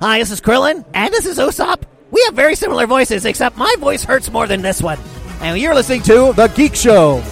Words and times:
Hi, 0.00 0.18
this 0.18 0.30
is 0.30 0.40
Krillin, 0.40 0.84
and 0.94 1.12
this 1.12 1.26
is 1.26 1.38
Usopp. 1.38 1.82
We 2.10 2.22
have 2.26 2.34
very 2.34 2.54
similar 2.54 2.86
voices, 2.86 3.24
except 3.24 3.56
my 3.56 3.74
voice 3.78 4.04
hurts 4.04 4.30
more 4.30 4.46
than 4.46 4.62
this 4.62 4.82
one. 4.82 4.98
And 5.40 5.58
you're 5.58 5.74
listening 5.74 6.02
to 6.02 6.32
The 6.34 6.48
Geek 6.48 6.74
Show. 6.74 7.22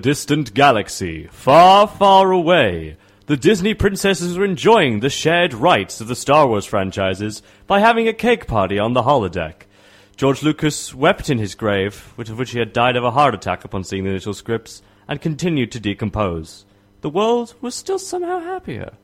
Distant 0.00 0.54
galaxy, 0.54 1.28
far, 1.30 1.86
far 1.86 2.32
away, 2.32 2.96
the 3.26 3.36
Disney 3.36 3.74
princesses 3.74 4.36
were 4.36 4.44
enjoying 4.44 4.98
the 4.98 5.10
shared 5.10 5.54
rights 5.54 6.00
of 6.00 6.08
the 6.08 6.16
Star 6.16 6.48
Wars 6.48 6.64
franchises 6.64 7.42
by 7.68 7.78
having 7.78 8.08
a 8.08 8.12
cake 8.12 8.48
party 8.48 8.78
on 8.78 8.94
the 8.94 9.02
holodeck. 9.02 9.66
George 10.16 10.42
Lucas 10.42 10.92
wept 10.94 11.30
in 11.30 11.38
his 11.38 11.54
grave, 11.54 12.12
which 12.16 12.28
of 12.28 12.38
which 12.38 12.50
he 12.50 12.58
had 12.58 12.72
died 12.72 12.96
of 12.96 13.04
a 13.04 13.12
heart 13.12 13.34
attack 13.34 13.64
upon 13.64 13.84
seeing 13.84 14.02
the 14.02 14.10
initial 14.10 14.34
scripts, 14.34 14.82
and 15.06 15.20
continued 15.20 15.70
to 15.72 15.80
decompose. 15.80 16.64
The 17.02 17.10
world 17.10 17.54
was 17.60 17.74
still 17.74 17.98
somehow 17.98 18.40
happier. 18.40 18.94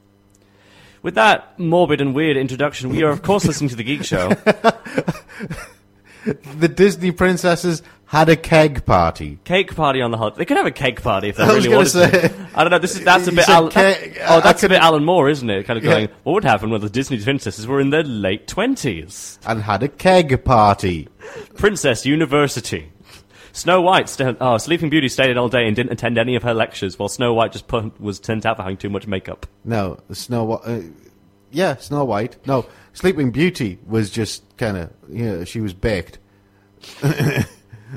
With 1.03 1.15
that 1.15 1.59
morbid 1.59 2.01
and 2.01 2.15
weird 2.15 2.37
introduction, 2.37 2.91
we 2.91 3.03
are 3.03 3.11
of 3.11 3.23
course 3.23 3.45
listening 3.45 3.71
to 3.71 3.77
the 3.77 3.85
Geek 3.85 4.05
Show. 4.05 4.33
The 6.27 6.69
Disney 6.69 7.13
princesses 7.13 7.85
had 8.07 8.29
a 8.29 8.37
keg 8.37 8.85
party. 8.87 9.39
Cake 9.45 9.75
party 9.75 10.01
on 10.01 10.11
the 10.13 10.17
holiday. 10.17 10.39
They 10.39 10.45
could 10.45 10.57
have 10.57 10.67
a 10.67 10.71
cake 10.71 11.03
party 11.03 11.29
if 11.29 11.37
they 11.37 11.43
I 11.45 11.47
was 11.53 11.67
really 11.67 11.69
gonna 11.69 11.77
wanted 11.79 11.91
say- 12.23 12.29
to. 12.29 12.49
I 12.55 12.63
don't 12.65 12.71
know. 12.71 12.79
This 12.79 12.95
is 12.97 13.05
that's 13.05 13.27
a 13.27 13.31
You 13.31 13.37
bit. 13.37 13.45
said 13.47 13.55
Alan, 13.55 13.71
cake- 13.71 14.17
oh, 14.23 14.37
I 14.37 14.41
that's 14.41 14.63
a 14.63 14.69
bit 14.69 14.81
Alan 14.81 15.05
Moore, 15.05 15.29
isn't 15.29 15.51
it? 15.51 15.65
Kind 15.67 15.79
of 15.79 15.85
Yeah. 15.85 15.91
going. 15.91 16.09
What 16.23 16.33
would 16.35 16.45
happen 16.45 16.71
when 16.71 16.81
the 16.81 16.89
Disney 16.89 17.21
princesses 17.21 17.67
were 17.67 17.81
in 17.81 17.91
their 17.91 18.03
late 18.05 18.47
twenties? 18.47 19.39
And 19.47 19.63
had 19.63 19.83
a 19.83 19.89
keg 19.89 20.45
party. 20.45 21.09
Princess 21.57 22.07
University. 22.07 22.93
Snow 23.53 23.81
White, 23.81 24.09
st- 24.11 24.37
oh, 24.41 24.59
Sleeping 24.59 24.91
Beauty 24.91 25.09
stayed 25.09 25.31
in 25.31 25.39
all 25.39 25.49
day 25.49 25.67
and 25.67 25.75
didn't 25.75 25.91
attend 25.93 26.19
any 26.19 26.37
of 26.37 26.43
her 26.43 26.53
lectures, 26.53 26.99
while 26.99 27.09
Snow 27.09 27.33
White 27.33 27.53
just 27.53 27.67
put, 27.67 27.99
was 27.99 28.21
sent 28.23 28.45
out 28.45 28.57
for 28.59 28.63
having 28.63 28.77
too 28.77 28.91
much 28.91 29.07
makeup. 29.07 29.47
No, 29.65 29.99
Snow 30.13 30.45
White. 30.45 30.61
Uh, 30.67 30.81
yeah, 31.51 31.77
Snow 31.77 32.05
White. 32.05 32.37
No, 32.47 32.67
Sleeping 32.93 33.31
Beauty 33.31 33.79
was 33.87 34.11
just 34.11 34.45
kind 34.59 34.77
of, 34.77 34.91
you 35.09 35.25
know, 35.25 35.45
she 35.45 35.61
was 35.63 35.73
baked. 35.73 36.19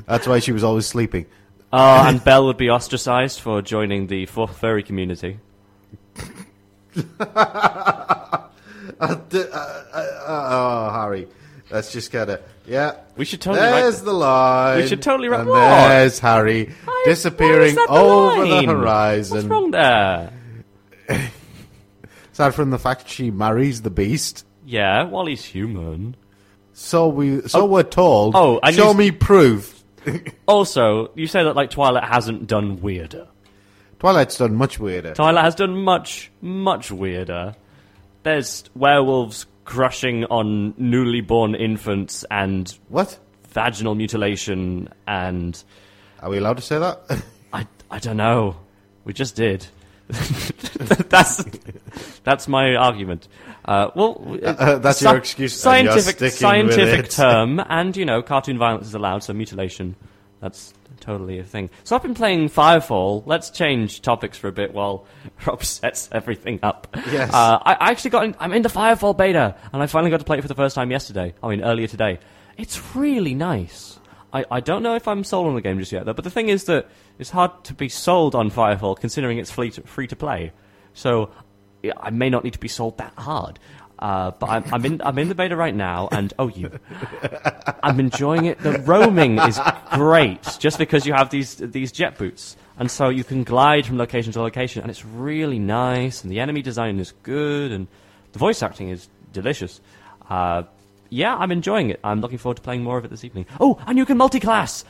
That's 0.06 0.26
why 0.26 0.38
she 0.38 0.52
was 0.52 0.62
always 0.64 0.86
sleeping. 0.86 1.26
Oh, 1.72 2.06
and 2.08 2.22
Belle 2.22 2.46
would 2.46 2.56
be 2.56 2.68
ostracized 2.70 3.40
for 3.40 3.62
joining 3.62 4.06
the 4.08 4.26
fu- 4.26 4.46
furry 4.46 4.82
community. 4.82 5.38
Uh, 9.00 9.14
d- 9.30 9.38
uh, 9.40 9.56
uh, 9.56 9.96
uh, 9.96 10.26
oh, 10.26 10.92
Harry. 10.92 11.26
That's 11.70 11.90
just 11.92 12.12
kind 12.12 12.28
of, 12.28 12.42
yeah. 12.66 12.96
We 13.16 13.24
should 13.24 13.40
totally 13.40 13.64
There's 13.66 13.94
th- 13.96 14.04
the 14.04 14.12
line. 14.12 14.76
We 14.82 14.86
should 14.88 15.00
totally 15.00 15.28
write- 15.28 15.40
And 15.40 15.48
What? 15.48 15.88
there's 15.88 16.18
Harry 16.18 16.74
Why- 16.84 17.02
disappearing 17.06 17.60
why 17.60 17.66
is 17.66 17.74
that 17.76 17.86
the 17.88 17.94
over 17.94 18.44
line? 18.46 18.66
the 18.66 18.72
horizon. 18.74 19.36
What's 19.36 19.46
wrong 19.48 19.70
there? 19.70 20.32
Aside 22.34 22.54
from 22.54 22.68
the 22.70 22.78
fact 22.78 23.08
she 23.08 23.30
marries 23.30 23.80
the 23.82 23.90
beast. 23.90 24.44
Yeah, 24.66 25.04
while 25.04 25.24
he's 25.26 25.44
human. 25.44 26.14
So 26.74 27.08
we, 27.08 27.42
so 27.48 27.64
we're 27.64 27.82
told. 27.84 28.34
Oh, 28.36 28.60
show 28.70 28.92
me 28.92 29.10
proof. 29.12 29.79
Also, 30.46 31.10
you 31.14 31.26
say 31.26 31.44
that 31.44 31.54
like 31.56 31.70
Twilight 31.70 32.04
hasn't 32.04 32.46
done 32.46 32.80
weirder. 32.80 33.28
Twilight's 33.98 34.38
done 34.38 34.54
much 34.54 34.78
weirder. 34.80 35.14
Twilight 35.14 35.44
has 35.44 35.54
done 35.54 35.76
much, 35.82 36.30
much 36.40 36.90
weirder. 36.90 37.54
There's 38.22 38.64
werewolves 38.74 39.46
crushing 39.64 40.24
on 40.24 40.74
newly 40.78 41.20
born 41.20 41.54
infants 41.54 42.24
and 42.30 42.76
what? 42.88 43.18
vaginal 43.50 43.94
mutilation 43.94 44.88
and 45.06 45.62
Are 46.20 46.30
we 46.30 46.38
allowed 46.38 46.56
to 46.56 46.62
say 46.62 46.78
that? 46.78 47.00
I 47.52 47.66
I 47.90 47.98
don't 47.98 48.16
know. 48.16 48.56
We 49.04 49.12
just 49.12 49.36
did. 49.36 49.66
that's 50.08 51.44
that's 52.24 52.48
my 52.48 52.74
argument. 52.76 53.28
Uh, 53.64 53.90
well, 53.94 54.38
Uh, 54.42 54.78
that's 54.78 55.02
your 55.02 55.16
excuse, 55.16 55.54
Scientific 55.54 56.32
scientific 56.32 57.10
term, 57.10 57.60
and 57.68 57.96
you 57.96 58.04
know, 58.04 58.22
cartoon 58.22 58.58
violence 58.58 58.86
is 58.86 58.94
allowed, 58.94 59.22
so 59.22 59.32
mutilation. 59.32 59.96
That's 60.40 60.72
totally 61.00 61.38
a 61.38 61.44
thing. 61.44 61.68
So 61.84 61.94
I've 61.94 62.02
been 62.02 62.14
playing 62.14 62.48
Firefall. 62.48 63.22
Let's 63.26 63.50
change 63.50 64.00
topics 64.00 64.38
for 64.38 64.48
a 64.48 64.52
bit 64.52 64.72
while 64.72 65.06
Rob 65.46 65.62
sets 65.62 66.08
everything 66.12 66.60
up. 66.62 66.86
Yes. 67.10 67.32
Uh, 67.32 67.58
I 67.62 67.74
I 67.74 67.90
actually 67.90 68.10
got. 68.10 68.24
In, 68.24 68.36
I'm 68.40 68.52
in 68.52 68.62
the 68.62 68.68
Firefall 68.70 69.16
beta, 69.16 69.54
and 69.72 69.82
I 69.82 69.86
finally 69.86 70.10
got 70.10 70.20
to 70.20 70.24
play 70.26 70.38
it 70.38 70.42
for 70.42 70.48
the 70.48 70.54
first 70.54 70.74
time 70.74 70.90
yesterday. 70.90 71.34
I 71.42 71.48
mean, 71.48 71.62
earlier 71.62 71.86
today. 71.86 72.18
It's 72.56 72.94
really 72.94 73.34
nice. 73.34 73.98
I, 74.32 74.44
I 74.50 74.60
don't 74.60 74.82
know 74.82 74.94
if 74.94 75.08
I'm 75.08 75.24
sold 75.24 75.46
on 75.48 75.54
the 75.54 75.60
game 75.60 75.78
just 75.78 75.92
yet, 75.92 76.04
though. 76.04 76.12
But 76.12 76.24
the 76.24 76.30
thing 76.30 76.48
is 76.48 76.64
that 76.64 76.88
it's 77.18 77.30
hard 77.30 77.64
to 77.64 77.74
be 77.74 77.88
sold 77.88 78.34
on 78.34 78.50
Firefall, 78.50 78.98
considering 78.98 79.38
it's 79.38 79.50
free 79.50 79.70
to, 79.72 79.82
free 79.82 80.06
to 80.08 80.16
play. 80.16 80.52
So 80.92 81.30
I 81.96 82.10
may 82.10 82.30
not 82.30 82.44
need 82.44 82.54
to 82.54 82.58
be 82.58 82.68
sold 82.68 82.98
that 82.98 83.12
hard. 83.16 83.58
Uh, 83.98 84.30
but 84.30 84.48
I'm, 84.48 84.64
I'm 84.72 84.84
in 84.86 85.02
I'm 85.04 85.18
in 85.18 85.28
the 85.28 85.34
beta 85.34 85.54
right 85.54 85.74
now, 85.74 86.08
and 86.10 86.32
oh, 86.38 86.48
you, 86.48 86.70
I'm 87.82 88.00
enjoying 88.00 88.46
it. 88.46 88.58
The 88.58 88.78
roaming 88.78 89.38
is 89.38 89.60
great, 89.92 90.42
just 90.58 90.78
because 90.78 91.04
you 91.04 91.12
have 91.12 91.28
these 91.28 91.56
these 91.56 91.92
jet 91.92 92.16
boots, 92.16 92.56
and 92.78 92.90
so 92.90 93.10
you 93.10 93.24
can 93.24 93.44
glide 93.44 93.84
from 93.84 93.98
location 93.98 94.32
to 94.32 94.40
location, 94.40 94.80
and 94.80 94.90
it's 94.90 95.04
really 95.04 95.58
nice. 95.58 96.22
And 96.22 96.32
the 96.32 96.40
enemy 96.40 96.62
design 96.62 96.98
is 96.98 97.12
good, 97.22 97.72
and 97.72 97.88
the 98.32 98.38
voice 98.38 98.62
acting 98.62 98.88
is 98.88 99.06
delicious. 99.34 99.82
Uh, 100.30 100.62
yeah, 101.10 101.36
I'm 101.36 101.52
enjoying 101.52 101.90
it. 101.90 102.00
I'm 102.02 102.22
looking 102.22 102.38
forward 102.38 102.56
to 102.56 102.62
playing 102.62 102.82
more 102.82 102.96
of 102.96 103.04
it 103.04 103.08
this 103.08 103.24
evening. 103.24 103.44
Oh, 103.58 103.78
and 103.86 103.98
you 103.98 104.06
can 104.06 104.16
multi-class. 104.16 104.84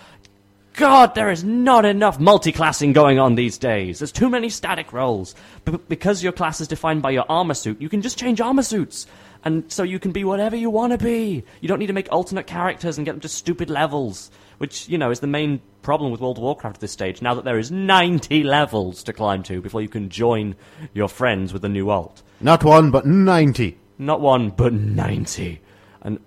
God, 0.74 1.14
there 1.14 1.30
is 1.30 1.44
not 1.44 1.84
enough 1.84 2.18
multi-classing 2.18 2.92
going 2.92 3.18
on 3.18 3.34
these 3.34 3.58
days. 3.58 3.98
There's 3.98 4.12
too 4.12 4.28
many 4.28 4.48
static 4.48 4.92
roles. 4.92 5.34
B- 5.64 5.78
because 5.88 6.22
your 6.22 6.32
class 6.32 6.60
is 6.60 6.68
defined 6.68 7.02
by 7.02 7.10
your 7.10 7.26
armor 7.28 7.54
suit, 7.54 7.80
you 7.80 7.88
can 7.88 8.02
just 8.02 8.18
change 8.18 8.40
armor 8.40 8.62
suits. 8.62 9.06
And 9.44 9.70
so 9.72 9.82
you 9.82 9.98
can 9.98 10.12
be 10.12 10.22
whatever 10.24 10.54
you 10.54 10.70
want 10.70 10.92
to 10.92 10.98
be. 10.98 11.44
You 11.60 11.68
don't 11.68 11.78
need 11.78 11.86
to 11.86 11.92
make 11.92 12.08
alternate 12.12 12.46
characters 12.46 12.98
and 12.98 13.04
get 13.04 13.12
them 13.12 13.20
to 13.20 13.28
stupid 13.28 13.70
levels. 13.70 14.30
Which, 14.58 14.88
you 14.88 14.98
know, 14.98 15.10
is 15.10 15.20
the 15.20 15.26
main 15.26 15.62
problem 15.80 16.12
with 16.12 16.20
World 16.20 16.36
of 16.36 16.42
Warcraft 16.42 16.76
at 16.76 16.80
this 16.80 16.92
stage, 16.92 17.22
now 17.22 17.34
that 17.34 17.44
there 17.44 17.58
is 17.58 17.70
90 17.70 18.42
levels 18.42 19.02
to 19.04 19.14
climb 19.14 19.42
to 19.44 19.62
before 19.62 19.80
you 19.80 19.88
can 19.88 20.10
join 20.10 20.54
your 20.92 21.08
friends 21.08 21.54
with 21.54 21.62
the 21.62 21.68
new 21.68 21.88
alt. 21.88 22.22
Not 22.40 22.62
one, 22.62 22.90
but 22.90 23.06
90. 23.06 23.78
Not 23.98 24.20
one, 24.20 24.50
but 24.50 24.74
90. 24.74 25.60
And 26.02 26.20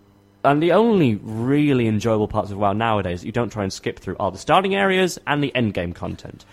and 0.44 0.62
the 0.62 0.72
only 0.72 1.16
really 1.16 1.88
enjoyable 1.88 2.28
parts 2.28 2.52
of 2.52 2.58
WoW 2.58 2.74
nowadays 2.74 3.22
that 3.22 3.26
you 3.26 3.32
don't 3.32 3.52
try 3.52 3.64
and 3.64 3.72
skip 3.72 4.00
through 4.00 4.18
are 4.20 4.32
the 4.32 4.38
starting 4.38 4.76
areas 4.76 5.20
and 5.26 5.44
the 5.44 5.52
endgame 5.56 5.96
content. 5.96 6.46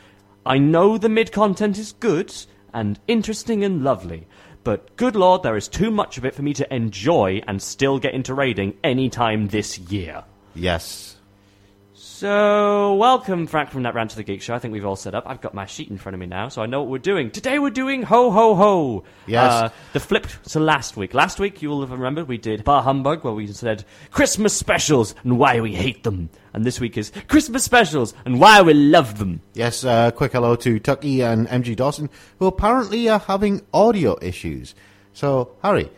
I 0.47 0.59
know 0.59 0.97
the 0.97 1.09
mid 1.09 1.33
content 1.33 1.79
is 1.79 1.93
good 1.93 2.33
and 2.73 2.99
interesting 3.09 3.65
and 3.65 3.83
lovely, 3.83 4.27
but 4.63 4.97
good 4.97 5.17
lord, 5.17 5.43
there 5.43 5.57
is 5.57 5.69
too 5.69 5.91
much 5.91 6.19
of 6.19 6.25
it 6.25 6.35
for 6.35 6.43
me 6.43 6.55
to 6.55 6.75
enjoy 6.75 7.43
and 7.47 7.61
still 7.61 7.99
get 7.99 8.15
into 8.15 8.35
raiding 8.35 8.77
any 8.85 9.09
time 9.09 9.49
this 9.49 9.79
year. 9.79 10.25
Yes. 10.55 11.17
So, 12.21 12.97
welcome, 12.97 13.47
Frank 13.47 13.71
from 13.71 13.83
NetRant 13.83 14.11
to 14.11 14.17
the 14.17 14.23
Geek 14.23 14.43
Show. 14.43 14.55
I 14.55 14.59
think 14.59 14.73
we've 14.73 14.85
all 14.85 14.95
set 14.95 15.15
up. 15.15 15.25
I've 15.27 15.41
got 15.41 15.55
my 15.55 15.65
sheet 15.65 15.89
in 15.89 15.97
front 15.97 16.13
of 16.13 16.21
me 16.21 16.27
now, 16.27 16.51
so 16.51 16.61
I 16.61 16.67
know 16.67 16.83
what 16.83 16.91
we're 16.91 16.99
doing. 16.99 17.31
Today 17.31 17.59
we're 17.59 17.71
doing 17.71 18.03
Ho 18.03 18.31
Ho 18.31 18.55
Ho. 18.55 19.05
Yes. 19.27 19.51
Uh, 19.51 19.69
the 19.95 20.01
flip 20.01 20.27
to 20.51 20.61
last 20.61 20.99
week. 20.99 21.15
Last 21.15 21.41
week, 21.41 21.63
you 21.63 21.71
will 21.71 21.81
have 21.81 21.91
remembered, 21.91 22.29
we 22.29 22.37
did 22.37 22.63
Bar 22.63 22.83
Humbug, 22.83 23.25
where 23.25 23.33
we 23.33 23.47
said 23.47 23.87
Christmas 24.11 24.53
specials 24.53 25.15
and 25.25 25.39
why 25.39 25.63
we 25.63 25.75
hate 25.75 26.03
them. 26.03 26.29
And 26.53 26.67
this 26.67 26.79
week 26.79 26.99
is 26.99 27.11
Christmas 27.27 27.65
specials 27.65 28.13
and 28.27 28.39
why 28.39 28.61
we 28.61 28.75
love 28.75 29.19
them. 29.19 29.41
Yes, 29.55 29.83
uh, 29.83 30.11
quick 30.11 30.33
hello 30.33 30.57
to 30.57 30.79
Tucky 30.79 31.23
and 31.23 31.49
MG 31.49 31.75
Dawson, 31.75 32.11
who 32.39 32.45
apparently 32.45 33.09
are 33.09 33.21
having 33.21 33.63
audio 33.73 34.19
issues. 34.21 34.75
So, 35.15 35.53
Harry, 35.63 35.91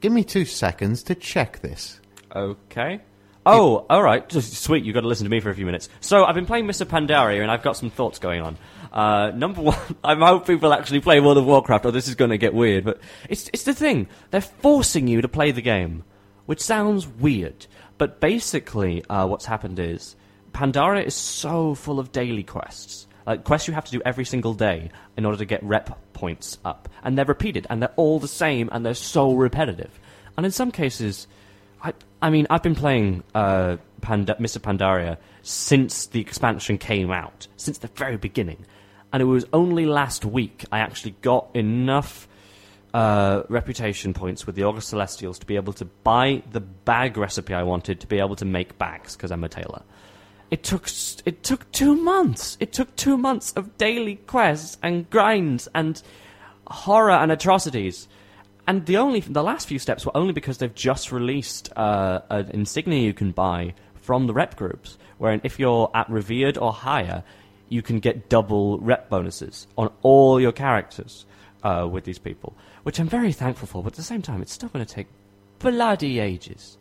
give 0.00 0.12
me 0.12 0.22
two 0.22 0.44
seconds 0.44 1.02
to 1.04 1.14
check 1.14 1.60
this. 1.60 1.98
Okay. 2.36 3.00
Oh, 3.44 3.86
all 3.90 4.02
right. 4.02 4.28
Just 4.28 4.54
sweet. 4.62 4.84
You've 4.84 4.94
got 4.94 5.00
to 5.00 5.08
listen 5.08 5.24
to 5.24 5.30
me 5.30 5.40
for 5.40 5.50
a 5.50 5.54
few 5.54 5.66
minutes. 5.66 5.88
So 6.00 6.24
I've 6.24 6.34
been 6.34 6.46
playing 6.46 6.66
Mists 6.66 6.80
of 6.80 6.88
Pandaria, 6.88 7.42
and 7.42 7.50
I've 7.50 7.62
got 7.62 7.76
some 7.76 7.90
thoughts 7.90 8.18
going 8.18 8.40
on. 8.40 8.56
Uh, 8.92 9.32
number 9.34 9.62
one, 9.62 9.78
I 10.04 10.14
hope 10.14 10.46
people 10.46 10.72
actually 10.72 11.00
play 11.00 11.20
World 11.20 11.38
of 11.38 11.46
Warcraft, 11.46 11.86
or 11.86 11.90
this 11.90 12.08
is 12.08 12.14
going 12.14 12.30
to 12.30 12.38
get 12.38 12.54
weird. 12.54 12.84
But 12.84 13.00
it's 13.28 13.50
it's 13.52 13.64
the 13.64 13.74
thing. 13.74 14.08
They're 14.30 14.40
forcing 14.40 15.08
you 15.08 15.20
to 15.22 15.28
play 15.28 15.50
the 15.50 15.62
game, 15.62 16.04
which 16.46 16.60
sounds 16.60 17.06
weird. 17.06 17.66
But 17.98 18.20
basically, 18.20 19.04
uh, 19.06 19.26
what's 19.26 19.46
happened 19.46 19.78
is 19.78 20.14
Pandaria 20.52 21.04
is 21.04 21.14
so 21.14 21.74
full 21.74 21.98
of 21.98 22.12
daily 22.12 22.42
quests. 22.44 23.06
Like 23.26 23.44
quests 23.44 23.68
you 23.68 23.74
have 23.74 23.84
to 23.84 23.92
do 23.92 24.02
every 24.04 24.24
single 24.24 24.54
day 24.54 24.90
in 25.16 25.24
order 25.24 25.38
to 25.38 25.44
get 25.44 25.62
rep 25.62 26.12
points 26.12 26.58
up, 26.64 26.88
and 27.02 27.18
they're 27.18 27.24
repeated, 27.24 27.66
and 27.70 27.82
they're 27.82 27.92
all 27.96 28.20
the 28.20 28.28
same, 28.28 28.68
and 28.72 28.86
they're 28.86 28.94
so 28.94 29.32
repetitive. 29.32 29.98
And 30.36 30.46
in 30.46 30.52
some 30.52 30.70
cases, 30.70 31.26
I, 31.82 31.92
I 32.20 32.30
mean, 32.30 32.46
I've 32.48 32.62
been 32.62 32.74
playing 32.74 33.24
uh, 33.34 33.76
Mists 34.38 34.56
of 34.56 34.62
Pandaria 34.62 35.18
since 35.42 36.06
the 36.06 36.20
expansion 36.20 36.78
came 36.78 37.10
out, 37.10 37.48
since 37.56 37.78
the 37.78 37.88
very 37.88 38.16
beginning. 38.16 38.64
And 39.12 39.20
it 39.20 39.26
was 39.26 39.44
only 39.52 39.86
last 39.86 40.24
week 40.24 40.64
I 40.72 40.78
actually 40.78 41.16
got 41.20 41.50
enough 41.54 42.28
uh, 42.94 43.42
reputation 43.48 44.14
points 44.14 44.46
with 44.46 44.54
the 44.54 44.64
August 44.64 44.88
Celestials 44.88 45.38
to 45.40 45.46
be 45.46 45.56
able 45.56 45.72
to 45.74 45.84
buy 45.84 46.42
the 46.52 46.60
bag 46.60 47.16
recipe 47.16 47.54
I 47.54 47.62
wanted 47.62 48.00
to 48.00 48.06
be 48.06 48.18
able 48.18 48.36
to 48.36 48.44
make 48.44 48.78
bags 48.78 49.16
because 49.16 49.30
I'm 49.30 49.44
a 49.44 49.48
tailor. 49.48 49.82
It 50.50 50.62
took 50.62 50.86
it 51.24 51.42
took 51.42 51.70
two 51.72 51.96
months. 51.96 52.58
It 52.60 52.72
took 52.72 52.94
two 52.96 53.16
months 53.16 53.52
of 53.52 53.78
daily 53.78 54.16
quests 54.16 54.76
and 54.82 55.08
grinds 55.08 55.66
and 55.74 56.02
horror 56.66 57.12
and 57.12 57.32
atrocities. 57.32 58.06
And 58.66 58.86
the 58.86 58.96
only 58.96 59.20
the 59.20 59.42
last 59.42 59.68
few 59.68 59.78
steps 59.78 60.06
were 60.06 60.16
only 60.16 60.32
because 60.32 60.58
they've 60.58 60.74
just 60.74 61.10
released 61.10 61.72
uh, 61.76 62.20
an 62.30 62.50
insignia 62.50 63.00
you 63.00 63.14
can 63.14 63.32
buy 63.32 63.74
from 63.94 64.26
the 64.26 64.32
rep 64.32 64.56
groups, 64.56 64.98
wherein 65.18 65.40
if 65.44 65.58
you're 65.58 65.90
at 65.94 66.08
revered 66.10 66.58
or 66.58 66.72
higher, 66.72 67.24
you 67.68 67.82
can 67.82 67.98
get 67.98 68.28
double 68.28 68.78
rep 68.78 69.08
bonuses 69.08 69.66
on 69.78 69.90
all 70.02 70.40
your 70.40 70.52
characters 70.52 71.24
uh, 71.62 71.88
with 71.90 72.04
these 72.04 72.18
people, 72.18 72.54
which 72.82 73.00
I'm 73.00 73.08
very 73.08 73.32
thankful 73.32 73.66
for. 73.66 73.82
But 73.82 73.94
at 73.94 73.96
the 73.96 74.02
same 74.02 74.22
time, 74.22 74.42
it's 74.42 74.52
still 74.52 74.68
going 74.68 74.84
to 74.84 74.94
take 74.94 75.06
bloody 75.58 76.18
ages. 76.20 76.76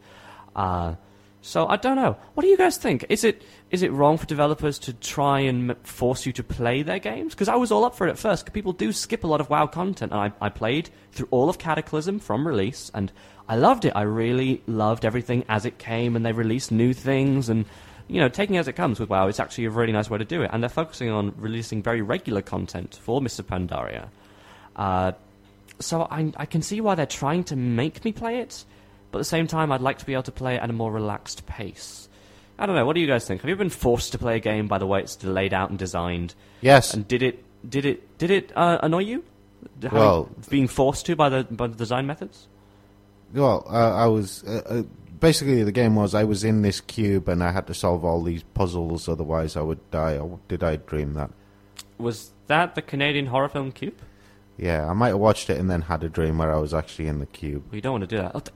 Uh, 0.55 0.95
so 1.41 1.67
I 1.67 1.77
don't 1.77 1.95
know. 1.95 2.17
What 2.33 2.43
do 2.43 2.49
you 2.49 2.57
guys 2.57 2.77
think? 2.77 3.05
Is 3.09 3.23
it 3.23 3.41
is 3.71 3.81
it 3.81 3.91
wrong 3.91 4.17
for 4.17 4.25
developers 4.25 4.77
to 4.79 4.93
try 4.93 5.39
and 5.39 5.75
force 5.83 6.25
you 6.25 6.33
to 6.33 6.43
play 6.43 6.83
their 6.83 6.99
games? 6.99 7.33
Because 7.33 7.47
I 7.47 7.55
was 7.55 7.71
all 7.71 7.85
up 7.85 7.95
for 7.95 8.05
it 8.05 8.11
at 8.11 8.19
first. 8.19 8.51
People 8.51 8.73
do 8.73 8.91
skip 8.91 9.23
a 9.23 9.27
lot 9.27 9.39
of 9.39 9.49
WoW 9.49 9.65
content, 9.65 10.11
and 10.11 10.21
I, 10.21 10.45
I 10.45 10.49
played 10.49 10.89
through 11.13 11.29
all 11.31 11.49
of 11.49 11.57
Cataclysm 11.57 12.19
from 12.19 12.45
release, 12.45 12.91
and 12.93 13.11
I 13.47 13.55
loved 13.55 13.85
it. 13.85 13.93
I 13.95 14.01
really 14.01 14.61
loved 14.67 15.05
everything 15.05 15.45
as 15.47 15.65
it 15.65 15.77
came, 15.77 16.17
and 16.17 16.25
they 16.25 16.33
released 16.33 16.71
new 16.71 16.93
things, 16.93 17.47
and 17.47 17.65
you 18.09 18.19
know, 18.19 18.27
taking 18.27 18.57
as 18.57 18.67
it 18.67 18.73
comes 18.73 18.99
with 18.99 19.09
WoW, 19.09 19.27
it's 19.27 19.39
actually 19.39 19.65
a 19.65 19.69
really 19.69 19.93
nice 19.93 20.09
way 20.09 20.17
to 20.17 20.25
do 20.25 20.41
it. 20.41 20.49
And 20.51 20.61
they're 20.61 20.69
focusing 20.69 21.09
on 21.09 21.33
releasing 21.37 21.81
very 21.81 22.01
regular 22.01 22.41
content 22.41 22.99
for 23.01 23.21
Mists 23.21 23.39
of 23.39 23.47
Pandaria. 23.47 24.09
Uh, 24.75 25.13
so 25.79 26.01
I, 26.11 26.33
I 26.35 26.45
can 26.45 26.61
see 26.61 26.81
why 26.81 26.95
they're 26.95 27.05
trying 27.05 27.45
to 27.45 27.55
make 27.55 28.03
me 28.03 28.11
play 28.11 28.39
it, 28.39 28.65
but 29.11 29.19
at 29.19 29.21
the 29.21 29.25
same 29.25 29.47
time, 29.47 29.71
I'd 29.71 29.79
like 29.79 29.99
to 29.99 30.05
be 30.05 30.11
able 30.11 30.23
to 30.23 30.31
play 30.33 30.55
it 30.55 30.61
at 30.61 30.69
a 30.69 30.73
more 30.73 30.91
relaxed 30.91 31.45
pace. 31.45 32.09
I 32.61 32.67
don't 32.67 32.75
know. 32.75 32.85
What 32.85 32.93
do 32.93 33.01
you 33.01 33.07
guys 33.07 33.25
think? 33.27 33.41
Have 33.41 33.49
you 33.49 33.55
been 33.55 33.71
forced 33.71 34.11
to 34.11 34.19
play 34.19 34.35
a 34.35 34.39
game 34.39 34.67
by 34.67 34.77
the 34.77 34.85
way 34.85 34.99
it's 35.01 35.21
laid 35.23 35.51
out 35.51 35.71
and 35.71 35.79
designed? 35.79 36.35
Yes. 36.61 36.93
And 36.93 37.07
did 37.07 37.23
it 37.23 37.43
did 37.67 37.85
it 37.85 38.17
did 38.19 38.29
it 38.29 38.51
uh, 38.55 38.77
annoy 38.83 38.99
you? 38.99 39.23
Having- 39.81 39.97
Well- 39.97 40.29
being 40.49 40.67
forced 40.67 41.07
to 41.07 41.15
by 41.15 41.29
the 41.29 41.43
by 41.45 41.65
the 41.67 41.75
design 41.75 42.05
methods. 42.05 42.47
Well, 43.33 43.65
uh, 43.67 43.95
I 43.95 44.05
was 44.05 44.43
uh, 44.43 44.61
uh, 44.67 44.83
basically 45.19 45.63
the 45.63 45.71
game 45.71 45.95
was 45.95 46.13
I 46.13 46.23
was 46.23 46.43
in 46.43 46.61
this 46.61 46.81
cube 46.81 47.27
and 47.27 47.43
I 47.43 47.51
had 47.51 47.65
to 47.67 47.73
solve 47.73 48.05
all 48.05 48.21
these 48.21 48.43
puzzles, 48.53 49.09
otherwise 49.09 49.55
I 49.57 49.61
would 49.61 49.79
die. 49.89 50.17
Or 50.19 50.37
did 50.47 50.63
I 50.63 50.75
dream 50.75 51.13
that? 51.15 51.31
Was 51.97 52.31
that 52.47 52.75
the 52.75 52.81
Canadian 52.83 53.27
horror 53.27 53.49
film 53.49 53.71
Cube? 53.71 53.97
Yeah, 54.61 54.87
I 54.87 54.93
might 54.93 55.07
have 55.09 55.17
watched 55.17 55.49
it 55.49 55.57
and 55.59 55.69
then 55.71 55.81
had 55.81 56.03
a 56.03 56.09
dream 56.09 56.37
where 56.37 56.53
I 56.53 56.57
was 56.57 56.71
actually 56.71 57.07
in 57.07 57.17
the 57.17 57.25
cube. 57.25 57.73
You 57.73 57.81
don't 57.81 57.93
want 57.99 58.07
to 58.07 58.15
do 58.15 58.21
that. 58.21 58.31
Oh, 58.35 58.39
th- 58.39 58.55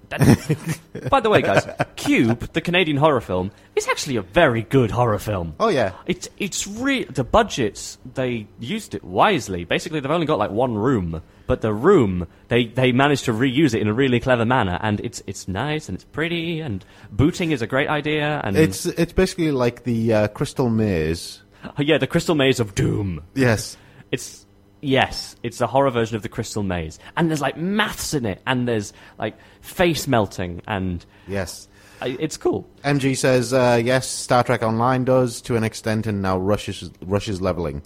that- 0.94 1.10
By 1.10 1.20
the 1.20 1.32
way, 1.32 1.42
guys, 1.42 1.68
Cube, 1.96 2.40
the 2.54 2.62
Canadian 2.62 2.98
horror 2.98 3.22
film, 3.22 3.50
is 3.76 3.88
actually 3.88 4.16
a 4.18 4.22
very 4.22 4.62
good 4.62 4.92
horror 4.92 5.18
film. 5.18 5.56
Oh 5.60 5.70
yeah, 5.70 5.94
It's 6.06 6.30
it's 6.38 6.68
re- 6.68 7.06
the 7.06 7.24
budgets 7.24 7.98
they 8.14 8.48
used 8.60 8.94
it 8.94 9.04
wisely. 9.04 9.64
Basically, 9.66 10.00
they've 10.00 10.12
only 10.12 10.28
got 10.28 10.38
like 10.38 10.52
one 10.52 10.76
room, 10.76 11.24
but 11.48 11.62
the 11.62 11.74
room 11.74 12.28
they 12.50 12.66
they 12.68 12.92
managed 12.92 13.26
to 13.26 13.34
reuse 13.34 13.74
it 13.74 13.82
in 13.82 13.88
a 13.88 13.94
really 13.94 14.20
clever 14.20 14.46
manner, 14.46 14.78
and 14.84 15.00
it's 15.02 15.24
it's 15.26 15.48
nice 15.48 15.90
and 15.90 15.96
it's 15.96 16.06
pretty, 16.06 16.60
and 16.62 16.86
booting 17.12 17.52
is 17.52 17.64
a 17.64 17.68
great 17.68 17.90
idea, 17.90 18.40
and 18.44 18.56
it's 18.56 18.86
it's 18.86 19.12
basically 19.14 19.50
like 19.52 19.84
the 19.86 20.14
uh, 20.14 20.28
Crystal 20.28 20.70
Maze. 20.70 21.42
Oh, 21.66 21.82
yeah, 21.82 21.98
the 21.98 22.06
Crystal 22.06 22.36
Maze 22.36 22.60
of 22.60 22.76
Doom. 22.76 23.24
Yes. 23.34 23.76
It's 24.12 24.45
yes, 24.86 25.36
it's 25.44 25.60
a 25.62 25.68
horror 25.68 25.90
version 25.92 26.16
of 26.16 26.22
the 26.24 26.30
Crystal 26.30 26.64
Maze, 26.64 27.00
and 27.18 27.30
there's 27.30 27.42
like 27.42 27.58
maths 27.58 28.14
in 28.14 28.26
it, 28.26 28.42
and 28.48 28.68
there's 28.68 28.94
like 29.18 29.36
face 29.62 30.08
melting, 30.08 30.62
and 30.68 31.06
Yes. 31.28 31.68
I, 32.02 32.18
it's 32.20 32.36
cool. 32.38 32.68
MG 32.84 33.16
says 33.18 33.54
uh, 33.54 33.82
yes. 33.84 34.08
Star 34.08 34.44
Trek 34.44 34.62
Online 34.64 35.06
does 35.06 35.42
to 35.44 35.56
an 35.56 35.64
extent, 35.64 36.06
and 36.08 36.22
now 36.22 36.38
Rush 36.38 36.68
is, 36.70 36.92
Rush 37.06 37.28
is 37.30 37.42
leveling. 37.42 37.82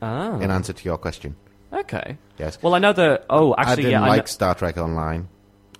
Ah, 0.00 0.38
In 0.40 0.50
answer 0.50 0.72
to 0.72 0.84
your 0.84 0.96
question, 0.98 1.36
okay. 1.72 2.16
yes. 2.38 2.58
Well, 2.62 2.74
I 2.74 2.78
know 2.80 2.92
that. 2.94 3.24
Oh, 3.30 3.52
I 3.52 3.62
actually, 3.62 3.76
didn't 3.84 3.90
yeah. 3.92 4.02
I 4.04 4.08
like 4.08 4.22
kn- 4.22 4.26
Star 4.26 4.54
Trek 4.54 4.78
Online. 4.78 5.28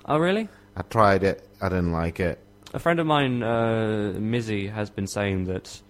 oh, 0.05 0.19
really? 0.19 0.49
I 0.77 0.83
tried 0.83 1.25
it. 1.25 1.49
I 1.61 1.69
didn't 1.71 1.93
like 1.93 2.21
it. 2.21 2.39
A 2.75 2.79
friend 2.79 3.01
of 3.01 3.07
mine, 3.07 3.43
uh, 3.43 4.13
Mizzy, 4.17 4.71
has 4.73 4.89
been 4.91 5.07
saying 5.07 5.45
that 5.47 5.81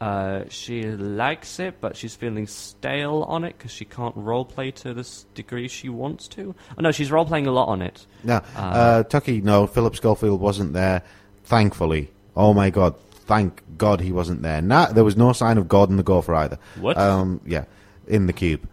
uh, 0.00 0.44
she 0.48 0.84
likes 0.84 1.58
it, 1.58 1.80
but 1.80 1.96
she's 1.96 2.14
feeling 2.14 2.46
stale 2.46 3.24
on 3.28 3.44
it 3.44 3.56
because 3.58 3.72
she 3.72 3.84
can't 3.84 4.16
roleplay 4.16 4.74
to 4.76 4.94
the 4.94 5.08
degree 5.34 5.68
she 5.68 5.88
wants 5.88 6.28
to. 6.28 6.54
Oh, 6.76 6.82
no, 6.82 6.92
she's 6.92 7.10
roleplaying 7.10 7.46
a 7.46 7.50
lot 7.50 7.68
on 7.68 7.82
it. 7.82 8.06
No, 8.22 8.40
uh, 8.56 9.02
Tucky. 9.04 9.40
No, 9.40 9.66
Philip 9.66 9.96
Schofield 9.96 10.40
wasn't 10.40 10.72
there. 10.72 11.02
Thankfully. 11.44 12.10
Oh 12.36 12.54
my 12.54 12.70
God. 12.70 12.94
Thank 13.26 13.62
God 13.76 14.00
he 14.00 14.12
wasn't 14.12 14.42
there. 14.42 14.62
Nah, 14.62 14.86
there 14.86 15.04
was 15.04 15.16
no 15.16 15.32
sign 15.32 15.58
of 15.58 15.68
Gordon 15.68 15.96
the 15.96 16.02
Gopher 16.02 16.34
either. 16.34 16.58
What? 16.80 16.96
Um, 16.96 17.40
yeah, 17.44 17.64
in 18.06 18.26
the 18.26 18.32
cube. 18.32 18.66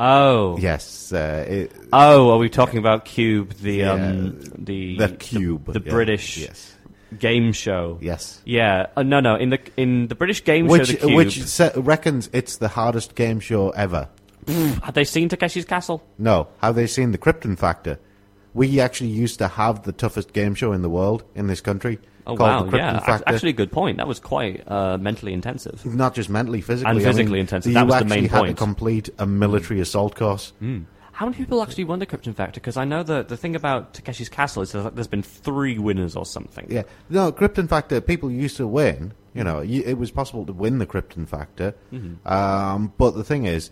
Oh, 0.00 0.56
Yes. 0.58 1.12
Uh, 1.12 1.44
it, 1.46 1.72
oh, 1.92 2.30
are 2.30 2.38
we 2.38 2.48
talking 2.48 2.78
about 2.78 3.04
Cube, 3.04 3.52
the 3.54 3.74
Yeah, 3.74 3.92
um, 3.92 4.40
the 4.58 4.96
the 4.96 5.08
cube. 5.10 5.72
the, 5.72 5.80
yeah, 5.80 5.90
British 5.92 6.38
Yes. 6.38 6.71
Game 7.18 7.52
show? 7.52 7.98
Yes. 8.00 8.40
Yeah, 8.44 8.86
uh, 8.96 9.02
no, 9.02 9.20
no. 9.20 9.36
In 9.36 9.50
the 9.50 9.60
in 9.76 10.08
the 10.08 10.14
British 10.14 10.44
game 10.44 10.66
Which 10.66 10.86
show, 10.88 10.92
the 10.92 10.98
Cube, 11.06 11.14
which 11.16 11.42
se- 11.44 11.72
reckons 11.76 12.28
it's 12.32 12.56
the 12.56 12.68
hardest 12.68 13.14
game 13.14 13.40
show 13.40 13.70
ever. 13.70 14.08
have 14.48 14.94
they 14.94 15.04
seen 15.04 15.28
Takeshi's 15.28 15.64
Castle? 15.64 16.02
No, 16.18 16.48
have 16.60 16.74
they 16.74 16.86
seen 16.86 17.12
the 17.12 17.18
Krypton 17.18 17.58
Factor? 17.58 17.98
we 18.54 18.80
actually 18.80 19.08
used 19.08 19.38
to 19.38 19.48
have 19.48 19.82
the 19.84 19.92
toughest 19.92 20.32
game 20.34 20.54
show 20.54 20.72
in 20.72 20.82
the 20.82 20.90
world 20.90 21.24
in 21.34 21.46
this 21.46 21.62
country. 21.62 21.98
Oh 22.26 22.36
called 22.36 22.66
wow, 22.66 22.70
the 22.70 22.76
yeah. 22.76 22.98
Factor. 23.00 23.24
Actually, 23.26 23.50
a 23.50 23.54
good 23.54 23.72
point. 23.72 23.96
That 23.96 24.06
was 24.06 24.20
quite 24.20 24.62
uh, 24.70 24.98
mentally 24.98 25.32
intensive. 25.32 25.84
not 25.86 26.14
just 26.14 26.28
mentally, 26.28 26.60
physically, 26.60 26.90
And 26.90 27.00
I 27.00 27.02
physically 27.02 27.32
mean, 27.32 27.40
intensive. 27.40 27.72
That 27.72 27.86
was 27.86 27.94
the 27.94 28.00
actually 28.04 28.20
main 28.20 28.28
had 28.28 28.38
point. 28.40 28.56
to 28.58 28.62
complete 28.64 29.08
a 29.18 29.24
military 29.26 29.80
assault 29.80 30.14
course. 30.14 30.52
How 31.22 31.26
many 31.26 31.38
people 31.38 31.62
actually 31.62 31.84
won 31.84 32.00
the 32.00 32.06
Krypton 32.06 32.34
Factor? 32.34 32.58
Because 32.58 32.76
I 32.76 32.84
know 32.84 33.04
the 33.04 33.22
the 33.22 33.36
thing 33.36 33.54
about 33.54 33.94
Takeshi's 33.94 34.28
Castle 34.28 34.60
is 34.62 34.72
that 34.72 34.96
there's 34.96 35.06
been 35.06 35.22
three 35.22 35.78
winners 35.78 36.16
or 36.16 36.26
something. 36.26 36.66
Yeah, 36.68 36.82
no, 37.10 37.30
Krypton 37.30 37.68
Factor. 37.68 38.00
People 38.00 38.28
used 38.28 38.56
to 38.56 38.66
win. 38.66 39.12
You 39.32 39.44
know, 39.44 39.60
you, 39.60 39.84
it 39.86 39.98
was 39.98 40.10
possible 40.10 40.44
to 40.46 40.52
win 40.52 40.78
the 40.78 40.86
Krypton 40.86 41.28
Factor. 41.28 41.76
Um, 42.26 42.92
but 42.98 43.12
the 43.12 43.22
thing 43.22 43.44
is, 43.44 43.70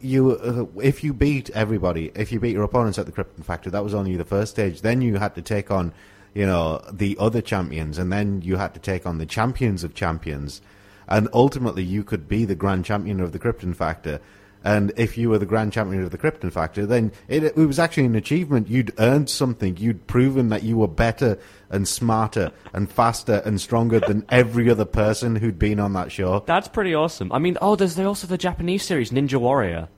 you 0.00 0.36
uh, 0.36 0.80
if 0.80 1.02
you 1.02 1.12
beat 1.12 1.50
everybody, 1.50 2.12
if 2.14 2.30
you 2.30 2.38
beat 2.38 2.52
your 2.52 2.62
opponents 2.62 2.96
at 2.96 3.06
the 3.06 3.12
Krypton 3.12 3.44
Factor, 3.44 3.70
that 3.70 3.82
was 3.82 3.92
only 3.92 4.14
the 4.14 4.24
first 4.24 4.52
stage. 4.52 4.82
Then 4.82 5.02
you 5.02 5.16
had 5.16 5.34
to 5.34 5.42
take 5.42 5.72
on, 5.72 5.92
you 6.32 6.46
know, 6.46 6.80
the 6.92 7.16
other 7.18 7.42
champions, 7.42 7.98
and 7.98 8.12
then 8.12 8.40
you 8.42 8.54
had 8.56 8.72
to 8.74 8.78
take 8.78 9.04
on 9.04 9.18
the 9.18 9.26
champions 9.26 9.82
of 9.82 9.94
champions, 9.94 10.60
and 11.08 11.28
ultimately 11.32 11.82
you 11.82 12.04
could 12.04 12.28
be 12.28 12.44
the 12.44 12.54
grand 12.54 12.84
champion 12.84 13.18
of 13.18 13.32
the 13.32 13.40
Krypton 13.40 13.74
Factor. 13.74 14.20
And 14.64 14.92
if 14.96 15.18
you 15.18 15.28
were 15.28 15.38
the 15.38 15.46
grand 15.46 15.74
champion 15.74 16.02
of 16.02 16.10
the 16.10 16.16
Krypton 16.16 16.50
Factor, 16.50 16.86
then 16.86 17.12
it, 17.28 17.44
it 17.44 17.56
was 17.56 17.78
actually 17.78 18.06
an 18.06 18.14
achievement. 18.14 18.68
You'd 18.68 18.94
earned 18.98 19.28
something. 19.28 19.76
You'd 19.76 20.06
proven 20.06 20.48
that 20.48 20.62
you 20.62 20.78
were 20.78 20.88
better 20.88 21.38
and 21.68 21.86
smarter 21.86 22.50
and 22.72 22.90
faster 22.90 23.42
and 23.44 23.60
stronger 23.60 24.00
than 24.00 24.24
every 24.30 24.70
other 24.70 24.86
person 24.86 25.36
who'd 25.36 25.58
been 25.58 25.78
on 25.78 25.92
that 25.92 26.10
show. 26.10 26.42
That's 26.46 26.68
pretty 26.68 26.94
awesome. 26.94 27.30
I 27.30 27.38
mean, 27.38 27.58
oh, 27.60 27.76
there's 27.76 27.98
also 27.98 28.26
the 28.26 28.38
Japanese 28.38 28.82
series 28.82 29.10
Ninja 29.10 29.36
Warrior, 29.36 29.88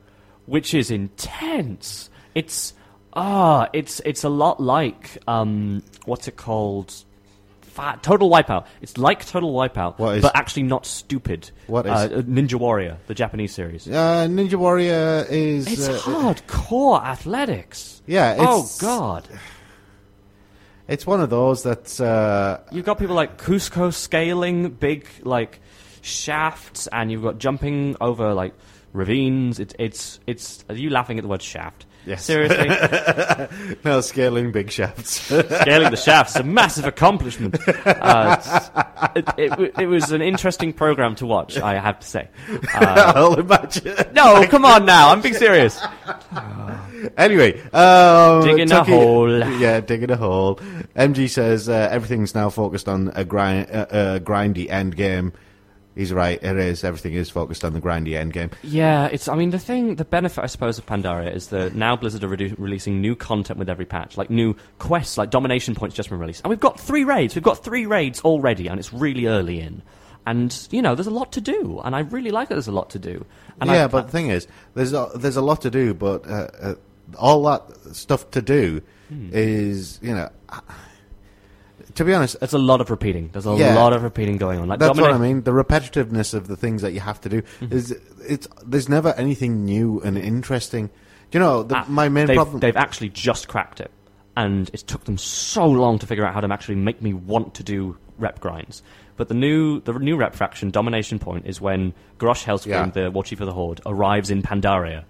which 0.47 0.75
is 0.75 0.91
intense. 0.91 2.11
It's 2.35 2.75
ah, 3.13 3.69
it's 3.73 4.01
it's 4.05 4.25
a 4.25 4.29
lot 4.29 4.61
like 4.61 5.19
um, 5.29 5.85
what's 6.07 6.27
it 6.27 6.37
called? 6.37 6.93
Fa- 7.77 7.99
Total 8.03 8.29
Wipeout. 8.29 8.67
It's 8.81 8.99
like 8.99 9.25
Total 9.27 9.53
Wipeout, 9.53 9.99
What 9.99 10.17
is- 10.17 10.23
but 10.23 10.35
actually 10.35 10.65
not 10.65 10.85
stupid. 10.87 11.51
What 11.69 11.87
is- 11.87 11.93
uh, 11.93 12.09
Ninja 12.27 12.55
Warrior, 12.55 12.97
the 13.07 13.15
Japanese 13.15 13.53
series? 13.55 13.87
Uh, 13.87 14.27
Ninja 14.29 14.55
Warrior 14.57 15.27
is. 15.31 15.67
It's 15.67 15.89
uh, 15.89 15.99
hardcore 15.99 17.03
athletics. 17.05 18.03
Yeah, 18.07 18.37
oh 18.39 18.69
god. 18.81 19.29
It's 20.89 21.07
one 21.07 21.21
of 21.21 21.31
those 21.31 21.65
that 21.65 22.01
Uh, 22.01 22.59
You've 22.71 22.85
got 22.87 22.99
people 22.99 23.17
like 23.17 23.39
Cusco 23.39 23.93
scaling 23.93 24.71
big 24.71 25.07
like 25.23 25.61
shafts, 26.01 26.87
and 26.93 27.11
you've 27.11 27.23
got 27.23 27.39
jumping 27.39 27.97
over 28.01 28.33
like 28.35 28.55
ravines. 28.93 29.59
It's 29.59 29.75
it's 29.79 30.21
it's. 30.27 30.65
Are 30.69 30.75
you 30.77 30.91
laughing 30.91 31.19
at 31.19 31.23
the 31.23 31.29
word 31.29 31.43
shaft? 31.43 31.87
Yes. 32.07 32.25
Seriously, 32.25 32.69
no, 33.85 34.01
scaling 34.01 34.53
big 34.53 34.71
shafts. 34.71 35.11
scaling 35.21 35.91
the 35.91 35.97
shafts 35.97 36.37
a 36.37 36.45
massive 36.45 36.85
accomplishment. 36.85 37.57
Uh, 37.67 39.11
it, 39.17 39.29
it, 39.37 39.75
it 39.81 39.87
was 39.87 40.13
an 40.13 40.23
interesting 40.23 40.73
program 40.73 41.17
to 41.17 41.27
watch. 41.27 41.59
I 41.59 41.75
have 41.81 41.99
to 41.99 42.07
say. 42.07 42.29
I'll 42.75 43.39
imagine. 43.41 43.93
No, 44.13 44.47
come 44.47 44.65
on 44.65 44.87
now. 44.87 45.11
I'm 45.11 45.21
being 45.21 45.35
serious. 45.35 45.83
Anyway, 47.17 47.61
um, 47.73 48.43
Digging 48.43 48.71
a 48.71 48.85
hole. 48.85 49.39
Yeah, 49.59 49.81
digging 49.81 50.11
a 50.13 50.17
hole. 50.17 50.61
MG 50.95 51.29
says 51.29 51.69
uh, 51.69 51.89
everything's 51.91 52.37
now 52.37 52.51
focused 52.51 52.89
on 52.89 53.11
a 53.17 53.25
grind, 53.25 53.69
uh, 53.71 53.87
uh, 53.91 54.19
grindy 54.21 54.71
end 54.71 54.97
game. 54.97 55.33
He's 55.97 56.13
right. 56.13 56.39
It 56.43 56.57
is. 56.59 56.85
Everything 56.85 57.15
is 57.15 57.31
focused 57.31 57.65
on 57.65 57.73
the 57.73 57.81
grindy 57.81 58.15
end 58.17 58.33
game. 58.35 58.51
Yeah, 58.63 59.07
it's. 59.07 59.27
I 59.29 59.35
mean, 59.35 59.51
the 59.51 59.59
thing, 59.59 59.97
the 59.97 60.05
benefit, 60.05 60.45
I 60.45 60.47
suppose, 60.47 60.77
of 60.79 60.85
Pandaria 60.87 61.35
is 61.35 61.49
that 61.49 61.75
now 61.75 61.97
Blizzard 61.97 62.23
are 62.23 62.29
redu- 62.29 62.55
releasing 62.59 63.01
new 63.01 63.17
content 63.17 63.59
with 63.59 63.69
every 63.71 63.87
patch, 63.87 64.19
like 64.19 64.29
new 64.31 64.55
quests, 64.79 65.17
like 65.17 65.31
domination 65.31 65.75
points 65.75 65.97
just 65.97 66.11
been 66.11 66.19
released, 66.19 66.43
and 66.45 66.51
we've 66.51 66.61
got 66.61 66.79
three 66.79 67.03
raids. 67.05 67.35
We've 67.35 67.43
got 67.43 67.65
three 67.65 67.87
raids 67.87 68.21
already, 68.21 68.67
and 68.69 68.79
it's 68.79 68.93
really 68.93 69.27
early 69.27 69.59
in. 69.61 69.83
And 70.27 70.55
you 70.71 70.83
know, 70.83 70.95
there's 70.95 71.07
a 71.07 71.11
lot 71.11 71.33
to 71.33 71.41
do, 71.41 71.81
and 71.83 71.97
I 71.97 72.01
really 72.01 72.31
like 72.31 72.49
that 72.49 72.57
there's 72.57 72.69
a 72.69 72.73
lot 72.73 72.91
to 72.91 72.99
do. 72.99 73.25
And 73.61 73.71
yeah, 73.71 73.85
I, 73.85 73.87
but 73.89 74.07
the 74.07 74.13
thing 74.13 74.29
is, 74.29 74.47
there's 74.75 74.93
a, 74.93 75.09
there's 75.15 75.37
a 75.37 75.43
lot 75.43 75.63
to 75.63 75.71
do, 75.71 75.95
but 75.95 76.29
uh, 76.29 76.49
uh, 76.61 76.75
all 77.19 77.43
that 77.45 77.95
stuff 77.97 78.31
to 78.33 78.43
do 78.43 78.83
Hmm. 79.09 79.31
is, 79.33 80.01
you 80.03 80.13
know, 80.13 80.29
to 81.97 82.05
be 82.05 82.15
honest, 82.15 82.37
it's 82.41 82.53
a 82.53 82.59
lot 82.59 82.81
of 82.81 82.91
repeating. 82.91 83.31
There's 83.33 83.47
a 83.47 83.55
Yeah. 83.55 83.75
lot 83.75 83.93
of 83.93 84.03
repeating 84.03 84.37
going 84.37 84.61
on. 84.61 84.69
Like 84.69 84.79
That's 84.79 84.97
domina- 84.97 85.13
what 85.15 85.21
I 85.21 85.27
mean. 85.27 85.43
The 85.43 85.51
repetitiveness 85.53 86.33
of 86.35 86.47
the 86.47 86.57
things 86.57 86.83
that 86.83 86.93
you 86.93 87.01
have 87.01 87.21
to 87.23 87.29
do 87.29 87.43
Mm-hmm. 87.43 87.73
is 87.77 87.99
it's 88.27 88.47
there's 88.65 88.89
never 88.89 89.13
anything 89.17 89.65
new 89.65 90.01
and 90.05 90.17
interesting. 90.17 90.87
Do 91.31 91.39
you 91.39 91.41
know 91.41 91.63
the, 91.65 91.77
Ah, 91.79 91.85
my 91.89 92.09
main 92.09 92.27
they've, 92.29 92.37
problem? 92.37 92.61
They've 92.61 92.77
actually 92.77 93.09
just 93.09 93.49
cracked 93.49 93.81
it, 93.81 93.91
and 94.37 94.69
it 94.73 94.81
took 94.87 95.05
them 95.05 95.19
so 95.19 95.67
long 95.67 95.99
to 95.99 96.07
figure 96.07 96.25
out 96.25 96.35
how 96.35 96.41
to 96.41 96.53
actually 96.53 96.77
make 96.77 97.03
me 97.03 97.13
want 97.15 97.55
to 97.55 97.63
do 97.65 97.97
rep 98.19 98.41
grinds. 98.41 98.83
But 99.17 99.29
the 99.29 99.35
new 99.35 99.81
the 99.81 99.93
new 99.95 100.17
rep 100.17 100.35
fraction 100.35 100.71
domination 100.71 101.19
point 101.19 101.47
is 101.47 101.61
when 101.61 101.95
Garrosh 102.19 102.45
Hellscream, 102.45 102.67
Yeah. 102.69 102.87
the 103.05 103.11
War 103.11 103.25
Chief 103.25 103.41
of 103.41 103.47
the 103.47 103.53
Horde, 103.53 103.81
arrives 103.87 104.31
in 104.31 104.43
Pandaria. 104.43 105.05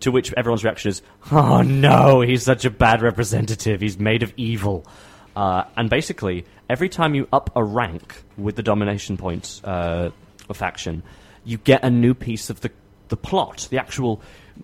To 0.00 0.10
which 0.10 0.32
everyone's 0.38 0.64
reaction 0.64 0.88
is, 0.90 1.02
"Oh 1.30 1.60
no, 1.62 2.20
he's 2.22 2.44
such 2.44 2.64
a 2.64 2.70
bad 2.70 3.02
representative. 3.02 3.80
He's 3.82 3.98
made 3.98 4.22
of 4.22 4.32
evil." 4.38 4.86
Uh, 5.34 5.64
and 5.76 5.88
basically, 5.88 6.44
every 6.68 6.88
time 6.88 7.14
you 7.14 7.28
up 7.32 7.50
a 7.56 7.64
rank 7.64 8.22
with 8.36 8.56
the 8.56 8.62
domination 8.62 9.16
points 9.16 9.62
uh, 9.64 10.10
faction, 10.52 11.02
you 11.44 11.56
get 11.56 11.82
a 11.82 11.90
new 11.90 12.14
piece 12.14 12.50
of 12.50 12.60
the 12.60 12.70
the 13.08 13.16
plot, 13.16 13.68
the 13.70 13.78
actual 13.78 14.22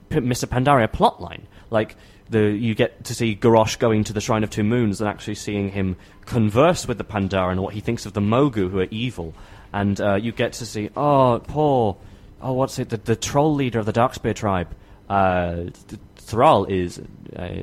P- 0.09 0.21
Mists 0.21 0.43
of 0.43 0.51
Pandaria 0.51 0.91
plot 0.91 1.21
line. 1.21 1.47
Like 1.71 1.97
the 2.31 2.51
you 2.51 2.75
get 2.75 3.05
to 3.05 3.15
see 3.15 3.37
Garrosh 3.37 3.79
going 3.79 4.05
to 4.05 4.13
the 4.13 4.21
Shrine 4.21 4.45
of 4.45 4.51
Two 4.51 4.65
Moons 4.65 5.01
and 5.01 5.09
actually 5.09 5.35
seeing 5.35 5.71
him 5.71 5.97
converse 6.25 6.87
with 6.89 6.99
the 6.99 7.05
Pandaren 7.05 7.53
and 7.53 7.63
what 7.63 7.75
he 7.75 7.81
thinks 7.81 8.07
of 8.07 8.13
the 8.13 8.21
Mogu 8.21 8.71
who 8.71 8.81
are 8.81 8.89
evil. 8.91 9.35
And 9.73 10.01
uh, 10.01 10.15
you 10.15 10.33
get 10.33 10.55
to 10.55 10.67
see, 10.67 10.89
oh, 10.97 11.43
poor, 11.47 11.99
oh, 12.41 12.53
what's 12.55 12.79
it, 12.79 12.89
the, 12.89 12.97
the 12.97 13.17
troll 13.17 13.55
leader 13.55 13.79
of 13.79 13.87
the 13.87 13.93
Darkspear 13.93 14.35
tribe. 14.35 14.75
Uh, 15.09 15.65
th- 15.89 16.01
Thrall 16.17 16.65
is 16.67 17.01
uh, 17.37 17.63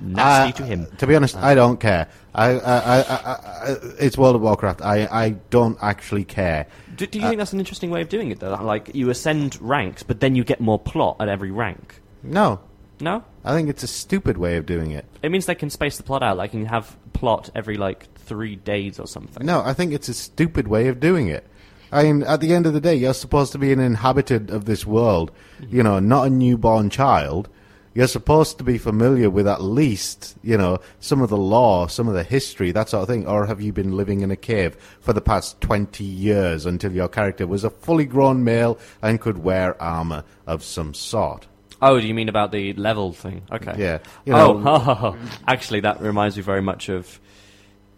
nasty 0.00 0.52
Uh, 0.52 0.56
to 0.56 0.64
him. 0.64 0.86
To 0.98 1.06
be 1.06 1.14
honest, 1.16 1.36
I 1.36 1.54
don't 1.54 1.78
care. 1.80 2.08
I, 2.34 2.50
I, 2.60 3.00
I, 3.00 3.76
it's 3.98 4.16
World 4.16 4.36
of 4.36 4.42
Warcraft. 4.42 4.82
I, 4.82 5.06
I 5.10 5.30
don't 5.50 5.78
actually 5.82 6.24
care. 6.24 6.66
Do, 6.96 7.06
do 7.06 7.18
you 7.18 7.26
think 7.26 7.38
that's 7.38 7.52
an 7.52 7.58
interesting 7.58 7.90
way 7.90 8.02
of 8.02 8.08
doing 8.08 8.30
it, 8.30 8.40
though? 8.40 8.54
Like, 8.54 8.94
you 8.94 9.10
ascend 9.10 9.60
ranks, 9.60 10.02
but 10.02 10.20
then 10.20 10.34
you 10.36 10.44
get 10.44 10.60
more 10.60 10.78
plot 10.78 11.16
at 11.20 11.28
every 11.28 11.50
rank. 11.50 12.00
No, 12.22 12.60
No? 13.00 13.24
I 13.44 13.52
think 13.54 13.68
it's 13.70 13.82
a 13.82 13.86
stupid 13.88 14.36
way 14.36 14.56
of 14.58 14.66
doing 14.66 14.90
it. 14.90 15.06
It 15.22 15.30
means 15.30 15.46
they 15.46 15.54
can 15.54 15.70
space 15.70 15.96
the 15.96 16.02
plot 16.02 16.22
out. 16.22 16.36
Like, 16.36 16.52
you 16.52 16.60
can 16.60 16.68
have 16.68 16.96
plot 17.14 17.48
every, 17.54 17.76
like, 17.78 18.12
three 18.14 18.56
days 18.56 19.00
or 19.00 19.06
something. 19.06 19.44
No, 19.44 19.62
I 19.64 19.72
think 19.72 19.92
it's 19.92 20.08
a 20.08 20.14
stupid 20.14 20.68
way 20.68 20.88
of 20.88 21.00
doing 21.00 21.28
it. 21.28 21.46
I 21.90 22.04
mean, 22.04 22.22
at 22.22 22.40
the 22.40 22.54
end 22.54 22.66
of 22.66 22.74
the 22.74 22.80
day, 22.80 22.94
you're 22.94 23.14
supposed 23.14 23.50
to 23.52 23.58
be 23.58 23.72
an 23.72 23.80
inhabitant 23.80 24.50
of 24.50 24.66
this 24.66 24.86
world, 24.86 25.32
you 25.68 25.82
know, 25.82 25.98
not 25.98 26.26
a 26.26 26.30
newborn 26.30 26.90
child. 26.90 27.48
You're 27.92 28.06
supposed 28.06 28.58
to 28.58 28.64
be 28.64 28.78
familiar 28.78 29.28
with 29.30 29.48
at 29.48 29.62
least, 29.62 30.36
you 30.44 30.56
know, 30.56 30.78
some 31.00 31.22
of 31.22 31.28
the 31.28 31.36
law, 31.36 31.88
some 31.88 32.06
of 32.06 32.14
the 32.14 32.22
history, 32.22 32.70
that 32.70 32.88
sort 32.88 33.02
of 33.02 33.08
thing. 33.08 33.26
Or 33.26 33.46
have 33.46 33.60
you 33.60 33.72
been 33.72 33.96
living 33.96 34.20
in 34.20 34.30
a 34.30 34.36
cave 34.36 34.76
for 35.00 35.12
the 35.12 35.20
past 35.20 35.60
20 35.60 36.04
years 36.04 36.66
until 36.66 36.92
your 36.92 37.08
character 37.08 37.48
was 37.48 37.64
a 37.64 37.70
fully 37.70 38.04
grown 38.04 38.44
male 38.44 38.78
and 39.02 39.20
could 39.20 39.38
wear 39.38 39.80
armor 39.82 40.22
of 40.46 40.62
some 40.62 40.94
sort? 40.94 41.48
Oh, 41.82 41.98
do 41.98 42.06
you 42.06 42.14
mean 42.14 42.28
about 42.28 42.52
the 42.52 42.74
level 42.74 43.12
thing? 43.12 43.42
Okay. 43.50 43.74
Yeah. 43.76 43.98
You 44.24 44.34
oh, 44.34 44.58
know, 44.58 45.16
actually, 45.48 45.80
that 45.80 46.00
reminds 46.00 46.36
me 46.36 46.42
very 46.42 46.62
much 46.62 46.88
of 46.88 47.18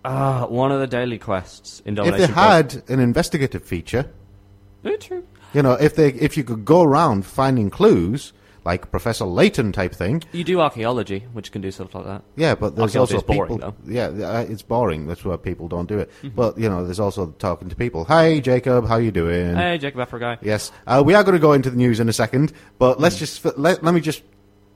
uh, 0.04 0.46
one 0.46 0.72
of 0.72 0.80
the 0.80 0.86
daily 0.86 1.18
quests 1.18 1.82
in 1.84 1.98
if 1.98 2.16
they 2.16 2.26
had 2.26 2.82
an 2.88 2.98
investigative 2.98 3.62
feature, 3.62 4.10
true. 5.00 5.26
you 5.52 5.62
know, 5.62 5.72
if 5.72 5.96
they, 5.96 6.08
if 6.12 6.36
you 6.36 6.44
could 6.44 6.64
go 6.64 6.82
around 6.82 7.26
finding 7.26 7.70
clues, 7.70 8.32
like 8.64 8.90
Professor 8.90 9.24
Layton 9.24 9.72
type 9.72 9.94
thing, 9.94 10.22
You 10.32 10.44
do 10.44 10.60
archaeology, 10.60 11.24
which 11.32 11.50
can 11.52 11.62
do 11.62 11.70
stuff 11.70 11.94
like 11.94 12.04
that. 12.06 12.22
Yeah, 12.36 12.54
but 12.54 12.76
there's 12.76 12.94
also 12.96 13.20
boring, 13.20 13.58
people. 13.58 13.58
though. 13.58 13.92
Yeah, 13.92 14.06
uh, 14.06 14.46
it's 14.48 14.62
boring. 14.62 15.06
That's 15.06 15.24
why 15.24 15.36
people 15.36 15.68
don't 15.68 15.88
do 15.88 15.98
it. 15.98 16.10
Mm-hmm. 16.22 16.36
But 16.36 16.58
you 16.58 16.68
know, 16.68 16.84
there's 16.84 17.00
also 17.00 17.32
talking 17.38 17.68
to 17.68 17.76
people. 17.76 18.04
Hi, 18.04 18.38
Jacob. 18.40 18.86
How 18.86 18.96
you 18.96 19.10
doing? 19.10 19.56
Hey, 19.56 19.78
Jacob 19.78 20.08
guy. 20.20 20.38
Yes, 20.42 20.70
uh, 20.86 21.02
we 21.04 21.14
are 21.14 21.24
going 21.24 21.34
to 21.34 21.40
go 21.40 21.52
into 21.52 21.70
the 21.70 21.76
news 21.76 22.00
in 22.00 22.08
a 22.08 22.12
second. 22.12 22.52
But 22.78 23.00
let's 23.00 23.16
Mm. 23.16 23.18
just 23.18 23.58
let 23.58 23.82
let 23.82 23.94
me 23.94 24.00
just 24.00 24.22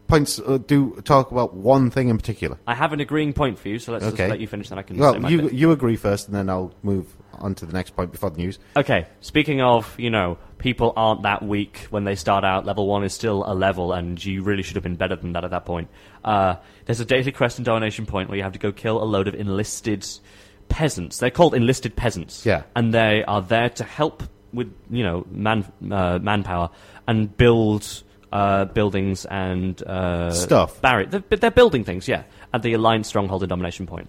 points 0.09 0.39
uh, 0.39 0.59
do 0.59 1.01
talk 1.05 1.33
about 1.33 1.55
one 1.55 1.91
thing 1.91 2.09
in 2.09 2.17
particular. 2.17 2.57
I 2.67 2.75
have 2.75 2.93
an 2.93 3.01
agreeing 3.01 3.33
point 3.33 3.59
for 3.59 3.69
you, 3.69 3.79
so 3.81 3.93
let's 3.93 4.05
Okay. 4.05 4.17
just 4.19 4.31
let 4.31 4.41
you 4.41 4.47
finish, 4.47 4.69
then 4.69 4.79
I 4.79 4.83
can 4.83 4.97
say 4.97 5.01
Well, 5.01 5.31
you 5.31 5.43
bit. 5.43 5.53
you 5.53 5.73
agree 5.73 5.97
first, 5.97 6.29
and 6.29 6.37
then 6.37 6.49
I'll 6.49 6.73
move 6.85 7.16
on 7.35 7.55
to 7.57 7.67
the 7.67 7.73
next 7.73 7.97
point 7.97 8.13
before 8.13 8.31
the 8.31 8.39
news. 8.39 8.59
Okay, 8.77 9.07
speaking 9.21 9.61
of, 9.61 9.99
you 9.99 10.11
know, 10.11 10.39
people 10.59 10.93
aren't 10.97 11.23
that 11.23 11.43
weak 11.43 11.87
when 11.91 12.05
they 12.05 12.15
start 12.15 12.45
out. 12.45 12.65
Level 12.65 12.87
1 12.87 13.05
is 13.05 13.13
still 13.13 13.45
a 13.47 13.55
level, 13.55 13.93
and 13.93 14.23
you 14.25 14.43
really 14.43 14.63
should 14.63 14.77
have 14.77 14.83
been 14.83 14.97
better 14.97 15.17
than 15.17 15.33
that 15.33 15.45
at 15.45 15.51
that 15.51 15.65
point. 15.65 15.89
Uh, 16.25 16.57
there's 16.87 17.01
a 17.01 17.05
daily 17.05 17.33
quest 17.33 17.59
in 17.59 17.65
Domination 17.65 18.07
Point 18.07 18.29
where 18.29 18.37
you 18.37 18.43
have 18.43 18.53
to 18.53 18.59
go 18.59 18.73
kill 18.73 19.03
a 19.03 19.05
load 19.05 19.29
of 19.29 19.35
enlisted 19.35 20.07
peasants. 20.69 21.19
They're 21.19 21.31
called 21.31 21.55
enlisted 21.55 21.97
peasants. 21.97 22.45
Yeah. 22.45 22.63
And 22.75 22.93
they 22.93 23.25
are 23.25 23.43
there 23.43 23.71
to 23.71 23.85
help 23.85 24.23
with, 24.53 24.73
you 24.91 25.05
know, 25.05 25.27
man, 25.31 25.71
uh, 25.91 26.19
manpower 26.21 26.71
and 27.07 27.37
build 27.37 28.03
uh, 28.33 28.65
buildings 28.67 29.25
and 29.27 29.81
uh, 29.83 30.31
Stuff. 30.33 30.81
Barrier. 30.81 31.07
They're, 31.07 31.39
they're 31.39 31.51
building 31.51 31.85
things, 31.85 32.09
yeah, 32.09 32.25
at 32.53 32.63
the 32.63 32.73
Alliance 32.73 33.09
stronghold 33.09 33.43
and 33.43 33.51
domination 33.51 33.87
point. 33.87 34.09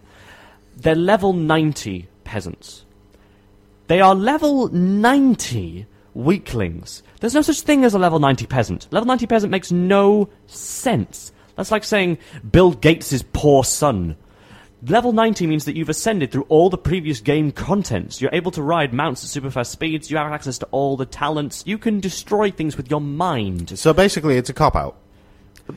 They're 0.76 0.96
level 0.96 1.34
90 1.34 2.08
peasants. 2.24 2.86
They 3.88 4.02
are 4.02 4.14
level 4.14 4.68
90 4.70 5.86
weaklings. 6.14 7.04
There's 7.20 7.34
no 7.34 7.42
such 7.42 7.62
thing 7.62 7.86
as 7.86 7.94
a 7.94 8.00
level 8.00 8.20
90 8.20 8.46
peasant. 8.48 8.88
Level 8.92 9.08
90 9.08 9.28
peasant 9.28 9.52
makes 9.52 9.72
no 9.72 10.30
sense. 10.48 11.32
That's 11.56 11.72
like 11.72 11.84
saying 11.84 12.18
Bill 12.52 12.72
Gates' 12.72 13.14
is 13.14 13.24
poor 13.34 13.64
son. 13.64 14.16
Level 14.86 15.12
90 15.12 15.48
means 15.48 15.66
that 15.66 15.76
you've 15.76 15.90
ascended 15.90 16.32
through 16.32 16.46
all 16.50 16.70
the 16.70 16.78
previous 16.78 17.20
game 17.20 17.52
contents. 17.52 18.22
You're 18.22 18.34
able 18.34 18.52
to 18.52 18.62
ride 18.62 18.94
mounts 18.94 19.24
at 19.24 19.30
super 19.30 19.50
fast 19.50 19.72
speeds. 19.72 20.12
You 20.12 20.18
have 20.18 20.32
access 20.32 20.60
to 20.60 20.68
all 20.68 20.98
the 20.98 21.06
talents. 21.06 21.64
You 21.66 21.80
can 21.80 22.00
destroy 22.00 22.52
things 22.52 22.78
with 22.78 22.92
your 22.92 23.02
mind. 23.02 23.80
So 23.80 23.92
basically, 23.92 24.38
it's 24.38 24.52
a 24.52 24.54
cop 24.54 24.76
out. 24.76 24.98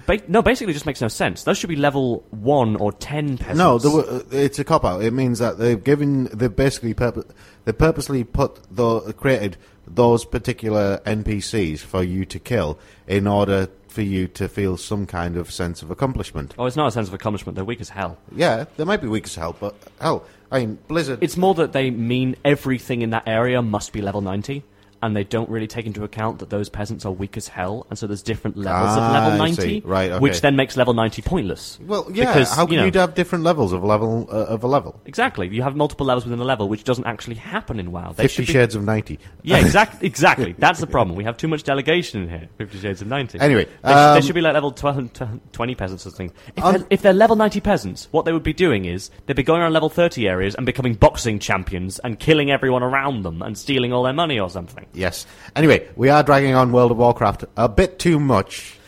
Ba- 0.06 0.20
no, 0.28 0.42
basically, 0.42 0.72
it 0.72 0.74
just 0.74 0.86
makes 0.86 1.00
no 1.00 1.08
sense. 1.08 1.44
Those 1.44 1.58
should 1.58 1.70
be 1.70 1.76
level 1.76 2.24
1 2.30 2.76
or 2.76 2.92
10 2.92 3.38
peasants. 3.38 3.58
No, 3.58 3.78
the, 3.78 3.90
uh, 3.90 4.22
it's 4.30 4.58
a 4.58 4.64
cop 4.64 4.84
out. 4.84 5.02
It 5.02 5.12
means 5.12 5.38
that 5.38 5.58
they've 5.58 5.82
given, 5.82 6.24
they've 6.24 6.54
basically 6.54 6.94
purpo- 6.94 7.28
they 7.64 7.72
purposely 7.72 8.24
put 8.24 8.60
the 8.74 9.12
created 9.12 9.56
those 9.86 10.24
particular 10.24 11.00
NPCs 11.04 11.80
for 11.80 12.02
you 12.02 12.24
to 12.24 12.38
kill 12.38 12.78
in 13.06 13.26
order 13.26 13.68
for 13.88 14.02
you 14.02 14.28
to 14.28 14.48
feel 14.48 14.76
some 14.76 15.04
kind 15.04 15.36
of 15.36 15.50
sense 15.50 15.82
of 15.82 15.90
accomplishment. 15.90 16.54
Oh, 16.58 16.66
it's 16.66 16.76
not 16.76 16.88
a 16.88 16.90
sense 16.92 17.08
of 17.08 17.14
accomplishment. 17.14 17.56
They're 17.56 17.64
weak 17.64 17.80
as 17.80 17.88
hell. 17.88 18.18
Yeah, 18.34 18.66
they 18.76 18.84
might 18.84 19.00
be 19.00 19.08
weak 19.08 19.24
as 19.24 19.34
hell, 19.34 19.56
but 19.58 19.74
hell, 20.00 20.24
I 20.50 20.60
mean, 20.60 20.78
Blizzard. 20.88 21.18
It's 21.22 21.36
more 21.36 21.54
that 21.54 21.72
they 21.72 21.90
mean 21.90 22.36
everything 22.44 23.02
in 23.02 23.10
that 23.10 23.24
area 23.26 23.62
must 23.62 23.92
be 23.92 24.00
level 24.00 24.20
90, 24.20 24.62
and 25.02 25.16
they 25.16 25.24
don't 25.24 25.48
really 25.48 25.66
take 25.66 25.86
into 25.86 26.04
account 26.04 26.38
that 26.40 26.50
those 26.50 26.68
peasants 26.68 27.04
are 27.06 27.12
weak 27.12 27.36
as 27.36 27.48
hell, 27.48 27.86
and 27.88 27.98
so 27.98 28.06
there's 28.06 28.22
different 28.22 28.56
levels 28.56 28.90
Ah, 28.90 29.06
of 29.06 29.12
level 29.12 29.38
90. 29.38 29.80
Right, 29.84 30.10
okay. 30.10 30.18
which 30.20 30.40
then 30.42 30.56
makes 30.56 30.76
level 30.76 30.92
90 30.94 31.22
pointless. 31.22 31.78
well, 31.86 32.06
yeah. 32.12 32.26
because, 32.26 32.54
how 32.54 32.66
can 32.66 32.74
you 32.74 32.84
you, 32.86 33.00
have 33.00 33.14
different 33.14 33.44
levels 33.44 33.72
of 33.72 33.82
level 33.82 34.28
uh, 34.30 34.34
of 34.46 34.62
a 34.62 34.66
level? 34.66 35.00
Exactly. 35.06 35.48
You 35.48 35.62
have 35.62 35.74
multiple 35.76 36.06
levels 36.06 36.24
within 36.24 36.38
a 36.38 36.44
level, 36.44 36.68
which 36.68 36.84
doesn't 36.84 37.06
actually 37.06 37.36
happen 37.36 37.78
in 37.80 37.92
WoW. 37.92 38.12
They 38.12 38.24
Fifty 38.24 38.42
be- 38.44 38.52
Shades 38.52 38.74
of 38.74 38.84
Ninety. 38.84 39.18
Yeah, 39.42 39.58
exactly. 39.64 40.06
Exactly. 40.06 40.54
That's 40.58 40.80
the 40.80 40.86
problem. 40.86 41.16
We 41.16 41.24
have 41.24 41.36
too 41.36 41.48
much 41.48 41.62
delegation 41.62 42.22
in 42.22 42.28
here. 42.28 42.48
Fifty 42.58 42.78
Shades 42.78 43.00
of 43.00 43.08
Ninety. 43.08 43.38
Anyway, 43.40 43.64
they, 43.64 43.70
sh- 43.70 43.82
they 43.82 43.90
um, 43.92 44.22
should 44.22 44.34
be 44.34 44.40
like 44.42 44.54
level 44.54 44.72
12, 44.72 45.12
twenty 45.52 45.74
peasants 45.74 46.06
or 46.06 46.10
something. 46.10 46.32
If, 46.56 46.64
On- 46.64 46.74
they're, 46.74 46.86
if 46.90 47.02
they're 47.02 47.12
level 47.12 47.36
ninety 47.36 47.60
peasants, 47.60 48.08
what 48.10 48.24
they 48.26 48.32
would 48.32 48.42
be 48.42 48.52
doing 48.52 48.84
is 48.84 49.10
they'd 49.26 49.34
be 49.36 49.42
going 49.42 49.62
around 49.62 49.72
level 49.72 49.88
thirty 49.88 50.28
areas 50.28 50.54
and 50.54 50.66
becoming 50.66 50.94
boxing 50.94 51.38
champions 51.38 51.98
and 52.00 52.18
killing 52.18 52.50
everyone 52.50 52.82
around 52.82 53.22
them 53.22 53.40
and 53.42 53.56
stealing 53.56 53.92
all 53.92 54.02
their 54.02 54.12
money 54.12 54.38
or 54.38 54.50
something. 54.50 54.86
Yes. 54.92 55.26
Anyway, 55.54 55.88
we 55.96 56.08
are 56.08 56.22
dragging 56.22 56.54
on 56.54 56.72
World 56.72 56.90
of 56.90 56.96
Warcraft 56.96 57.44
a 57.56 57.68
bit 57.68 57.98
too 57.98 58.18
much. 58.18 58.78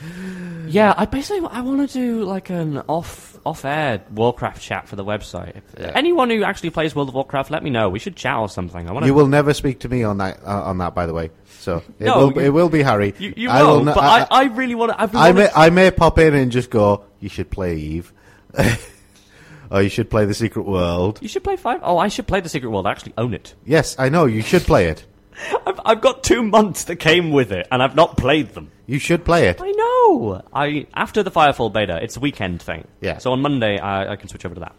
Yeah, 0.66 0.94
I 0.96 1.04
basically 1.06 1.46
I 1.50 1.60
want 1.60 1.88
to 1.88 1.92
do 1.92 2.24
like 2.24 2.50
an 2.50 2.78
off 2.88 3.38
off 3.44 3.64
air 3.64 4.02
Warcraft 4.12 4.62
chat 4.62 4.88
for 4.88 4.96
the 4.96 5.04
website. 5.04 5.56
If- 5.56 5.62
Yeah. 5.78 5.92
Anyone 5.94 6.30
who 6.30 6.42
actually 6.44 6.70
plays 6.70 6.94
World 6.94 7.08
of 7.08 7.14
Warcraft, 7.14 7.50
let 7.50 7.62
me 7.62 7.70
know. 7.70 7.88
We 7.88 7.98
should 7.98 8.16
chat 8.16 8.36
or 8.36 8.48
something. 8.48 8.88
I 8.88 8.92
want 8.92 9.02
to. 9.04 9.06
You 9.06 9.14
will 9.14 9.26
never 9.28 9.52
speak 9.54 9.80
to 9.80 9.88
me 9.88 10.02
on 10.02 10.18
that 10.18 10.40
uh, 10.44 10.62
on 10.64 10.78
that, 10.78 10.94
by 10.94 11.06
the 11.06 11.12
way. 11.14 11.30
So 11.60 11.82
it 11.98 12.06
No, 12.06 12.18
will 12.28 12.32
you- 12.34 12.40
it 12.40 12.48
will 12.50 12.68
be 12.68 12.82
Harry. 12.82 13.14
You, 13.18 13.34
you 13.36 13.50
I 13.50 13.62
will, 13.62 13.84
but 13.84 13.98
I, 13.98 14.26
I, 14.30 14.44
really 14.44 14.74
want 14.74 14.92
to. 14.92 15.00
I, 15.00 15.04
really 15.04 15.16
I 15.18 15.20
wanna- 15.30 15.34
may 15.34 15.50
I 15.54 15.70
may 15.70 15.90
pop 15.90 16.18
in 16.18 16.34
and 16.34 16.50
just 16.50 16.70
go. 16.70 17.04
You 17.20 17.28
should 17.28 17.50
play 17.50 17.76
Eve, 17.76 18.12
or 19.70 19.82
you 19.82 19.88
should 19.88 20.10
play 20.10 20.24
the 20.24 20.34
Secret 20.34 20.64
World. 20.66 21.18
You 21.22 21.28
should 21.28 21.44
play 21.44 21.56
five. 21.56 21.80
Oh, 21.82 21.98
I 21.98 22.08
should 22.08 22.26
play 22.26 22.40
the 22.40 22.48
Secret 22.48 22.70
World. 22.70 22.86
I 22.86 22.90
actually 22.90 23.14
own 23.18 23.34
it. 23.34 23.54
Yes, 23.64 23.94
I 23.98 24.08
know 24.08 24.26
you 24.26 24.42
should 24.42 24.62
play 24.62 24.86
it. 24.88 25.04
I've, 25.66 25.80
I've 25.84 26.00
got 26.00 26.22
two 26.22 26.42
months 26.42 26.84
that 26.84 26.96
came 26.96 27.30
with 27.30 27.52
it, 27.52 27.66
and 27.70 27.82
I've 27.82 27.94
not 27.94 28.16
played 28.16 28.54
them. 28.54 28.70
You 28.86 28.98
should 28.98 29.24
play 29.24 29.48
it. 29.48 29.60
I 29.60 29.70
know. 29.70 30.42
I 30.52 30.86
after 30.94 31.22
the 31.22 31.30
Firefall 31.30 31.72
beta, 31.72 31.98
it's 32.02 32.16
a 32.16 32.20
weekend 32.20 32.60
thing. 32.60 32.86
Yeah. 33.00 33.18
So 33.18 33.32
on 33.32 33.40
Monday, 33.40 33.78
I, 33.78 34.12
I 34.12 34.16
can 34.16 34.28
switch 34.28 34.44
over 34.44 34.54
to 34.54 34.60
that. 34.60 34.74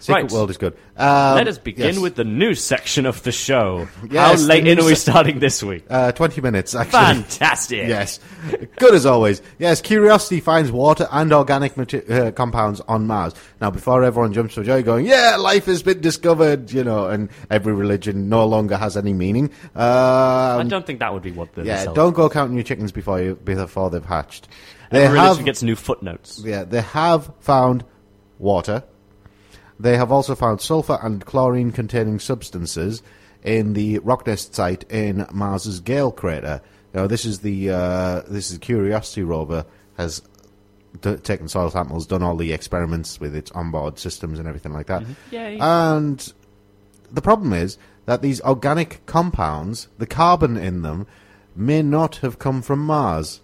Secret 0.00 0.22
Right. 0.22 0.32
World 0.32 0.50
is 0.50 0.56
good. 0.56 0.72
Um, 0.96 1.36
Let 1.36 1.46
us 1.46 1.58
begin 1.58 1.94
yes. 1.94 1.98
with 1.98 2.14
the 2.14 2.24
news 2.24 2.64
section 2.64 3.04
of 3.06 3.22
the 3.22 3.32
show. 3.32 3.86
Yes, 4.10 4.40
How 4.40 4.46
late 4.48 4.66
in 4.66 4.80
are 4.80 4.84
we 4.84 4.94
starting 4.94 5.38
this 5.40 5.62
week? 5.62 5.84
uh, 5.90 6.10
twenty 6.12 6.40
minutes. 6.40 6.74
Actually, 6.74 6.90
Fantastic. 6.90 7.86
Yes, 7.88 8.18
good 8.76 8.94
as 8.94 9.04
always. 9.06 9.42
Yes, 9.58 9.80
Curiosity 9.82 10.40
finds 10.40 10.72
water 10.72 11.06
and 11.12 11.32
organic 11.32 11.76
uh, 11.78 12.30
compounds 12.32 12.80
on 12.88 13.06
Mars. 13.06 13.34
Now, 13.60 13.70
before 13.70 14.02
everyone 14.02 14.32
jumps 14.32 14.54
for 14.54 14.64
joy, 14.64 14.82
going, 14.82 15.04
"Yeah, 15.06 15.36
life 15.38 15.66
has 15.66 15.82
been 15.82 16.00
discovered," 16.00 16.72
you 16.72 16.82
know, 16.82 17.06
and 17.08 17.28
every 17.50 17.74
religion 17.74 18.28
no 18.30 18.46
longer 18.46 18.76
has 18.78 18.96
any 18.96 19.12
meaning. 19.12 19.50
I 19.76 20.60
Um, 20.60 20.68
don't 20.68 20.86
think 20.86 20.98
that 21.00 21.12
would 21.12 21.22
be 21.22 21.32
what 21.32 21.54
the 21.54 21.62
yeah, 21.64 21.78
result- 21.80 21.96
don't 21.96 22.14
go 22.14 22.28
counting 22.30 22.56
your 22.56 22.64
chickens 22.64 22.90
before 22.90 23.20
you 23.20 23.34
before 23.36 23.90
they've 23.90 24.04
hatched. 24.04 24.48
They 24.90 25.04
Every 25.04 25.18
religion 25.18 25.36
have, 25.36 25.44
gets 25.44 25.62
new 25.62 25.76
footnotes. 25.76 26.42
yeah, 26.44 26.64
they 26.64 26.80
have 26.80 27.30
found 27.40 27.84
water. 28.38 28.82
They 29.80 29.96
have 29.96 30.12
also 30.12 30.34
found 30.34 30.60
sulfur 30.60 30.98
and 31.02 31.24
chlorine-containing 31.24 32.18
substances 32.18 33.02
in 33.42 33.72
the 33.72 33.98
rock 34.00 34.26
nest 34.26 34.54
site 34.54 34.84
in 34.90 35.26
Mars's 35.32 35.80
Gale 35.80 36.12
crater. 36.12 36.60
Now, 36.92 37.06
this 37.06 37.24
is 37.24 37.40
the 37.40 37.70
uh, 37.70 38.20
this 38.28 38.50
is 38.50 38.58
Curiosity 38.58 39.22
rover 39.22 39.64
has 39.96 40.20
d- 41.00 41.16
taken 41.16 41.48
soil 41.48 41.70
samples, 41.70 42.06
done 42.06 42.22
all 42.22 42.36
the 42.36 42.52
experiments 42.52 43.18
with 43.18 43.34
its 43.34 43.50
onboard 43.52 43.98
systems 43.98 44.38
and 44.38 44.46
everything 44.46 44.74
like 44.74 44.86
that. 44.86 45.02
Yay. 45.30 45.56
And 45.58 46.30
the 47.10 47.22
problem 47.22 47.54
is 47.54 47.78
that 48.04 48.20
these 48.20 48.40
organic 48.42 49.06
compounds, 49.06 49.88
the 49.98 50.06
carbon 50.06 50.56
in 50.58 50.82
them, 50.82 51.06
may 51.56 51.80
not 51.80 52.16
have 52.16 52.38
come 52.38 52.60
from 52.60 52.80
Mars. 52.80 53.40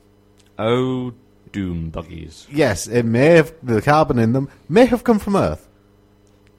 oh, 0.59 1.15
doom 1.53 1.89
buggies. 1.89 2.47
Yes, 2.51 2.87
it 2.87 3.05
may 3.05 3.37
have 3.37 3.55
the 3.63 3.81
carbon 3.81 4.19
in 4.19 4.33
them 4.35 4.51
may 4.69 4.85
have 4.85 5.05
come 5.05 5.19
from 5.19 5.37
Earth. 5.37 5.66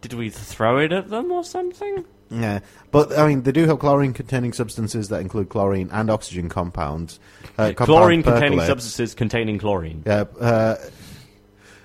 Did 0.07 0.17
we 0.17 0.29
throw 0.29 0.77
it 0.77 0.93
at 0.93 1.09
them 1.09 1.33
or 1.33 1.43
something? 1.43 2.05
Yeah, 2.29 2.59
but 2.91 3.17
I 3.17 3.27
mean, 3.27 3.43
they 3.43 3.51
do 3.51 3.65
have 3.67 3.79
chlorine-containing 3.79 4.53
substances 4.53 5.09
that 5.09 5.19
include 5.19 5.49
chlorine 5.49 5.89
and 5.91 6.09
oxygen 6.09 6.47
compounds. 6.47 7.19
Uh, 7.57 7.73
compound 7.75 7.87
Chlorine-containing 7.87 8.59
percolate. 8.59 8.67
substances 8.67 9.13
containing 9.15 9.59
chlorine. 9.59 10.03
Yeah, 10.05 10.25
uh, 10.39 10.75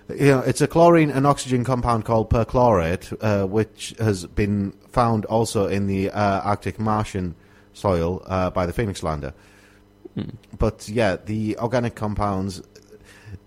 you 0.09 0.27
know, 0.27 0.41
it's 0.41 0.61
a 0.61 0.69
chlorine 0.69 1.11
and 1.11 1.27
oxygen 1.27 1.65
compound 1.65 2.05
called 2.05 2.31
perchlorate, 2.31 3.13
uh, 3.21 3.47
which 3.47 3.95
has 3.99 4.27
been 4.27 4.73
found 4.89 5.25
also 5.25 5.67
in 5.67 5.89
the 5.89 6.11
uh, 6.11 6.41
Arctic 6.43 6.79
Martian 6.79 7.35
soil 7.73 8.23
uh, 8.27 8.51
by 8.51 8.67
the 8.67 8.73
Phoenix 8.73 9.03
Lander. 9.03 9.35
But 10.59 10.89
yeah, 10.89 11.17
the 11.17 11.57
organic 11.59 11.97
compounds, 11.97 12.63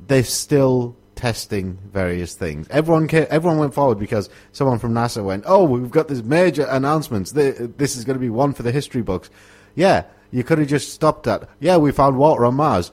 they're 0.08 0.24
still 0.24 0.98
testing 1.16 1.78
various 1.92 2.36
things. 2.36 2.68
Everyone 2.70 3.08
ca- 3.08 3.28
everyone 3.30 3.60
went 3.60 3.74
forward 3.74 4.00
because 4.00 4.30
someone 4.52 4.80
from 4.80 4.94
NASA 4.94 5.24
went, 5.24 5.44
"Oh, 5.48 5.64
we've 5.64 5.92
got 5.92 6.08
this 6.08 6.24
major 6.24 6.66
announcements. 6.70 7.32
This 7.32 7.96
is 7.98 8.04
going 8.04 8.16
to 8.16 8.22
be 8.22 8.30
one 8.30 8.54
for 8.54 8.64
the 8.64 8.72
history 8.72 9.02
books." 9.02 9.30
Yeah, 9.76 10.04
you 10.32 10.44
could 10.44 10.58
have 10.60 10.68
just 10.68 10.94
stopped 10.94 11.28
at, 11.28 11.48
"Yeah, 11.60 11.78
we 11.78 11.92
found 11.92 12.18
water 12.18 12.46
on 12.46 12.56
Mars." 12.56 12.92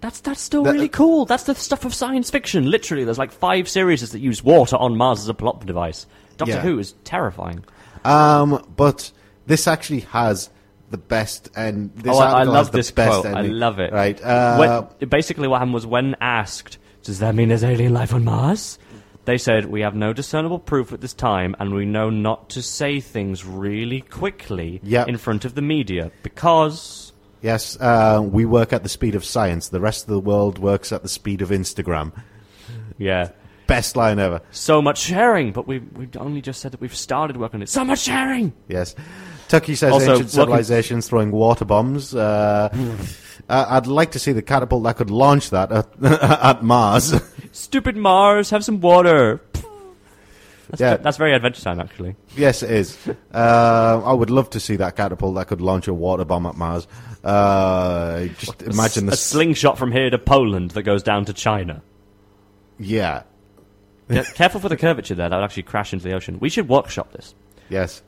That's 0.00 0.20
that's 0.20 0.40
still 0.40 0.62
That- 0.64 0.72
really 0.72 0.88
cool. 0.88 1.24
That's 1.24 1.44
the 1.44 1.54
stuff 1.54 1.84
of 1.84 1.94
science 1.94 2.30
fiction. 2.30 2.70
Literally, 2.70 3.04
there's 3.04 3.18
like 3.18 3.32
five 3.32 3.68
series 3.68 4.10
that 4.10 4.18
use 4.18 4.44
water 4.44 4.76
on 4.76 4.96
Mars 4.96 5.20
as 5.20 5.28
a 5.28 5.34
plot 5.34 5.64
device. 5.64 6.06
Doctor 6.36 6.54
Yeah. 6.54 6.60
Who 6.60 6.78
is 6.78 6.92
terrifying. 7.04 7.64
Um, 8.04 8.62
but 8.76 9.12
this 9.46 9.66
actually 9.66 10.00
has 10.00 10.50
the 10.90 10.98
best 10.98 11.48
and 11.56 11.90
this 11.96 12.14
oh, 12.14 12.18
I, 12.18 12.40
I 12.40 12.42
love 12.42 12.70
this 12.70 12.90
best 12.90 13.22
quote. 13.22 13.34
I 13.34 13.40
love 13.42 13.78
it. 13.78 13.92
Right. 13.92 14.22
Uh, 14.22 14.86
when, 15.00 15.08
basically, 15.08 15.48
what 15.48 15.58
happened 15.58 15.74
was 15.74 15.86
when 15.86 16.16
asked, 16.20 16.78
"Does 17.04 17.20
that 17.20 17.34
mean 17.34 17.48
there's 17.50 17.62
alien 17.64 17.94
life 17.94 18.12
on 18.12 18.24
Mars?" 18.24 18.78
They 19.26 19.38
said, 19.38 19.66
"We 19.66 19.80
have 19.82 19.94
no 19.94 20.12
discernible 20.12 20.58
proof 20.58 20.92
at 20.92 21.00
this 21.00 21.14
time, 21.14 21.54
and 21.58 21.72
we 21.72 21.86
know 21.86 22.10
not 22.10 22.50
to 22.50 22.60
say 22.62 23.00
things 23.00 23.44
really 23.46 24.00
quickly 24.02 24.80
Yep. 24.82 25.08
in 25.08 25.16
front 25.16 25.44
of 25.44 25.54
the 25.54 25.62
media 25.62 26.10
because." 26.22 27.12
yes, 27.40 27.78
uh, 27.80 28.20
we 28.22 28.44
work 28.44 28.72
at 28.72 28.82
the 28.82 28.88
speed 28.88 29.14
of 29.14 29.24
science. 29.24 29.68
The 29.68 29.80
rest 29.80 30.04
of 30.04 30.10
the 30.10 30.20
world 30.20 30.58
works 30.58 30.92
at 30.92 31.02
the 31.02 31.08
speed 31.08 31.40
of 31.42 31.50
Instagram. 31.50 32.12
Yeah, 32.98 33.28
Best 33.66 33.96
line 33.96 34.18
ever. 34.18 34.40
so 34.50 34.80
much 34.82 34.98
sharing, 34.98 35.52
but 35.52 35.66
we 35.66 35.78
we've 35.78 36.16
only 36.18 36.40
just 36.42 36.60
said 36.60 36.72
that 36.72 36.80
we've 36.80 36.94
started 36.94 37.36
working 37.36 37.58
on 37.58 37.62
it. 37.62 37.68
So 37.70 37.84
much 37.84 38.00
sharing. 38.00 38.52
Yes. 38.68 38.94
Tucky 39.48 39.74
says 39.74 39.92
Also, 39.92 40.12
ancient 40.12 40.34
welcome- 40.34 40.52
civilizations 40.52 41.08
throwing 41.08 41.30
water 41.30 41.64
bombs. 41.66 42.14
Uh, 42.14 42.68
uh, 43.48 43.66
I'd 43.68 43.86
like 43.86 44.12
to 44.12 44.18
see 44.18 44.32
the 44.32 44.42
catapult 44.42 44.84
that 44.84 44.96
could 44.96 45.10
launch 45.10 45.50
that 45.50 45.70
at, 45.72 45.88
at 46.04 46.62
Mars. 46.62 47.14
Stupid 47.52 47.96
Mars, 47.96 48.50
have 48.50 48.64
some 48.64 48.80
water. 48.80 49.40
That's, 50.70 50.80
Yeah. 50.80 50.96
that's 50.96 51.18
very 51.18 51.34
Adventure 51.34 51.60
Time, 51.62 51.78
actually. 51.80 52.16
yes, 52.36 52.62
it 52.62 52.70
is. 52.70 52.96
Uh, 53.32 54.00
I 54.04 54.12
would 54.12 54.30
love 54.30 54.50
to 54.50 54.60
see 54.60 54.76
that 54.76 54.96
catapult 54.96 55.34
that 55.36 55.46
could 55.48 55.60
launch 55.60 55.86
a 55.88 55.94
water 55.94 56.24
bomb 56.24 56.46
at 56.46 56.56
Mars. 56.56 56.86
Uh, 57.22 58.26
just 58.38 58.62
imagine 58.62 59.06
the 59.06 59.12
a 59.12 59.16
slingshot 59.16 59.78
from 59.78 59.92
here 59.92 60.10
to 60.10 60.18
Poland 60.18 60.70
that 60.72 60.82
goes 60.82 61.02
down 61.02 61.26
to 61.26 61.32
China. 61.32 61.82
Yeah. 62.78 63.22
Yeah, 64.08 64.24
careful 64.34 64.60
for 64.60 64.68
the 64.68 64.76
curvature 64.76 65.14
there; 65.14 65.28
that 65.28 65.36
would 65.36 65.44
actually 65.44 65.62
crash 65.64 65.92
into 65.92 66.04
the 66.08 66.14
ocean. 66.14 66.38
We 66.40 66.48
should 66.50 66.68
workshop 66.68 67.12
this. 67.12 67.34
Yes. 67.70 68.02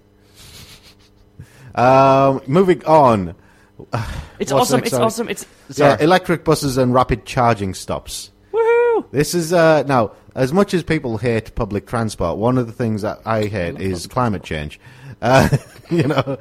Um, 1.75 2.41
moving 2.47 2.85
on. 2.85 3.35
It's 4.39 4.53
What's 4.53 4.71
awesome. 4.71 4.79
next, 4.79 4.87
It's 4.89 4.91
sorry? 4.91 5.05
awesome. 5.05 5.29
It's 5.29 5.47
Yeah, 5.77 5.97
electric 6.01 6.45
buses 6.45 6.77
and 6.77 6.93
rapid 6.95 7.25
charging 7.25 7.75
stops. 7.75 8.31
Woohoo! 8.53 9.11
This 9.11 9.35
is 9.35 9.53
uh, 9.53 9.83
now 9.85 10.13
as 10.35 10.53
much 10.53 10.75
as 10.75 10.83
people 10.83 11.19
hate 11.19 11.55
public 11.55 11.87
transport. 11.87 12.37
One 12.39 12.59
of 12.59 12.67
the 12.67 12.73
things 12.73 13.03
that 13.03 13.21
I 13.25 13.45
hate 13.45 13.81
is 13.81 14.07
climate 14.07 14.43
change. 14.43 14.79
Uh, 15.23 15.49
you 15.91 16.03
know, 16.05 16.39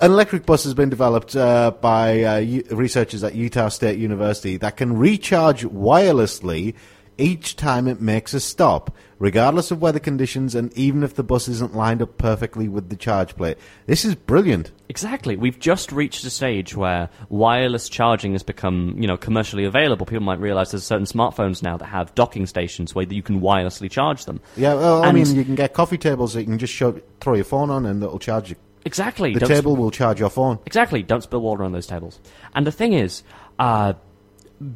an 0.00 0.10
electric 0.10 0.46
bus 0.46 0.64
has 0.64 0.74
been 0.74 0.88
developed 0.90 1.34
uh, 1.36 1.70
by 1.80 2.22
uh, 2.24 2.36
U- 2.38 2.64
researchers 2.70 3.22
at 3.24 3.34
Utah 3.34 3.68
State 3.68 3.98
University 3.98 4.56
that 4.58 4.76
can 4.76 4.96
recharge 4.96 5.62
wirelessly 5.64 6.74
each 7.22 7.56
time 7.56 7.86
it 7.86 8.00
makes 8.00 8.34
a 8.34 8.40
stop, 8.40 8.94
regardless 9.18 9.70
of 9.70 9.80
weather 9.80 10.00
conditions 10.00 10.54
and 10.54 10.76
even 10.76 11.04
if 11.04 11.14
the 11.14 11.22
bus 11.22 11.46
isn't 11.46 11.74
lined 11.74 12.02
up 12.02 12.18
perfectly 12.18 12.68
with 12.68 12.88
the 12.88 12.96
charge 12.96 13.36
plate. 13.36 13.56
This 13.86 14.04
is 14.04 14.16
brilliant. 14.16 14.72
Exactly. 14.88 15.36
We've 15.36 15.58
just 15.58 15.92
reached 15.92 16.24
a 16.24 16.30
stage 16.30 16.74
where 16.76 17.08
wireless 17.28 17.88
charging 17.88 18.32
has 18.32 18.42
become, 18.42 18.96
you 18.98 19.06
know, 19.06 19.16
commercially 19.16 19.64
available. 19.64 20.04
People 20.04 20.24
might 20.24 20.40
realize 20.40 20.72
there's 20.72 20.82
certain 20.82 21.06
smartphones 21.06 21.62
now 21.62 21.76
that 21.76 21.86
have 21.86 22.14
docking 22.14 22.46
stations 22.46 22.94
where 22.94 23.06
you 23.06 23.22
can 23.22 23.40
wirelessly 23.40 23.90
charge 23.90 24.24
them. 24.24 24.40
Yeah, 24.56 24.74
well, 24.74 25.04
I 25.04 25.12
mean, 25.12 25.34
you 25.34 25.44
can 25.44 25.54
get 25.54 25.72
coffee 25.72 25.98
tables 25.98 26.34
that 26.34 26.40
you 26.40 26.46
can 26.46 26.58
just 26.58 26.74
show, 26.74 27.00
throw 27.20 27.34
your 27.34 27.44
phone 27.44 27.70
on 27.70 27.86
and 27.86 28.02
it'll 28.02 28.18
charge 28.18 28.50
you. 28.50 28.56
Exactly. 28.84 29.32
The 29.32 29.40
Don't 29.40 29.48
table 29.48 29.76
will 29.76 29.92
charge 29.92 30.18
your 30.18 30.30
phone. 30.30 30.58
Exactly. 30.66 31.04
Don't 31.04 31.22
spill 31.22 31.40
water 31.40 31.62
on 31.62 31.70
those 31.70 31.86
tables. 31.86 32.18
And 32.54 32.66
the 32.66 32.72
thing 32.72 32.94
is, 32.94 33.22
uh, 33.60 33.92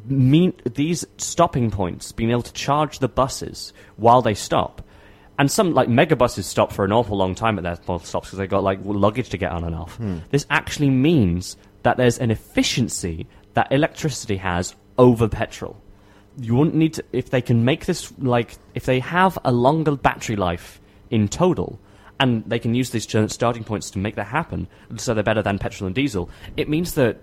mean 0.05 0.53
these 0.75 1.05
stopping 1.17 1.71
points, 1.71 2.11
being 2.11 2.31
able 2.31 2.41
to 2.41 2.53
charge 2.53 2.99
the 2.99 3.07
buses 3.07 3.73
while 3.95 4.21
they 4.21 4.33
stop, 4.33 4.81
and 5.39 5.51
some 5.51 5.73
like 5.73 5.87
mega 5.87 6.15
buses 6.15 6.45
stop 6.45 6.71
for 6.71 6.83
an 6.85 6.91
awful 6.91 7.17
long 7.17 7.35
time 7.35 7.57
at 7.57 7.63
their 7.63 7.75
small 7.75 7.99
stops 7.99 8.27
because 8.27 8.39
they 8.39 8.47
got 8.47 8.63
like 8.63 8.79
luggage 8.83 9.29
to 9.29 9.37
get 9.37 9.51
on 9.51 9.63
and 9.63 9.75
off. 9.75 9.95
Hmm. 9.97 10.19
This 10.31 10.45
actually 10.49 10.89
means 10.89 11.57
that 11.83 11.97
there's 11.97 12.17
an 12.17 12.31
efficiency 12.31 13.27
that 13.53 13.71
electricity 13.71 14.37
has 14.37 14.75
over 14.97 15.27
petrol. 15.27 15.81
You 16.39 16.55
wouldn't 16.55 16.75
need 16.75 16.95
to 16.95 17.05
if 17.13 17.29
they 17.29 17.41
can 17.41 17.65
make 17.65 17.85
this 17.85 18.11
like 18.19 18.57
if 18.75 18.85
they 18.85 18.99
have 18.99 19.37
a 19.43 19.51
longer 19.51 19.95
battery 19.95 20.35
life 20.35 20.79
in 21.09 21.27
total 21.27 21.79
and 22.19 22.43
they 22.47 22.59
can 22.59 22.73
use 22.73 22.89
these 22.89 23.07
starting 23.31 23.63
points 23.63 23.91
to 23.91 23.99
make 23.99 24.15
that 24.15 24.25
happen 24.25 24.67
so 24.97 25.13
they're 25.13 25.23
better 25.23 25.41
than 25.41 25.57
petrol 25.59 25.85
and 25.85 25.95
diesel 25.95 26.29
it 26.55 26.67
means 26.67 26.95
that 26.95 27.17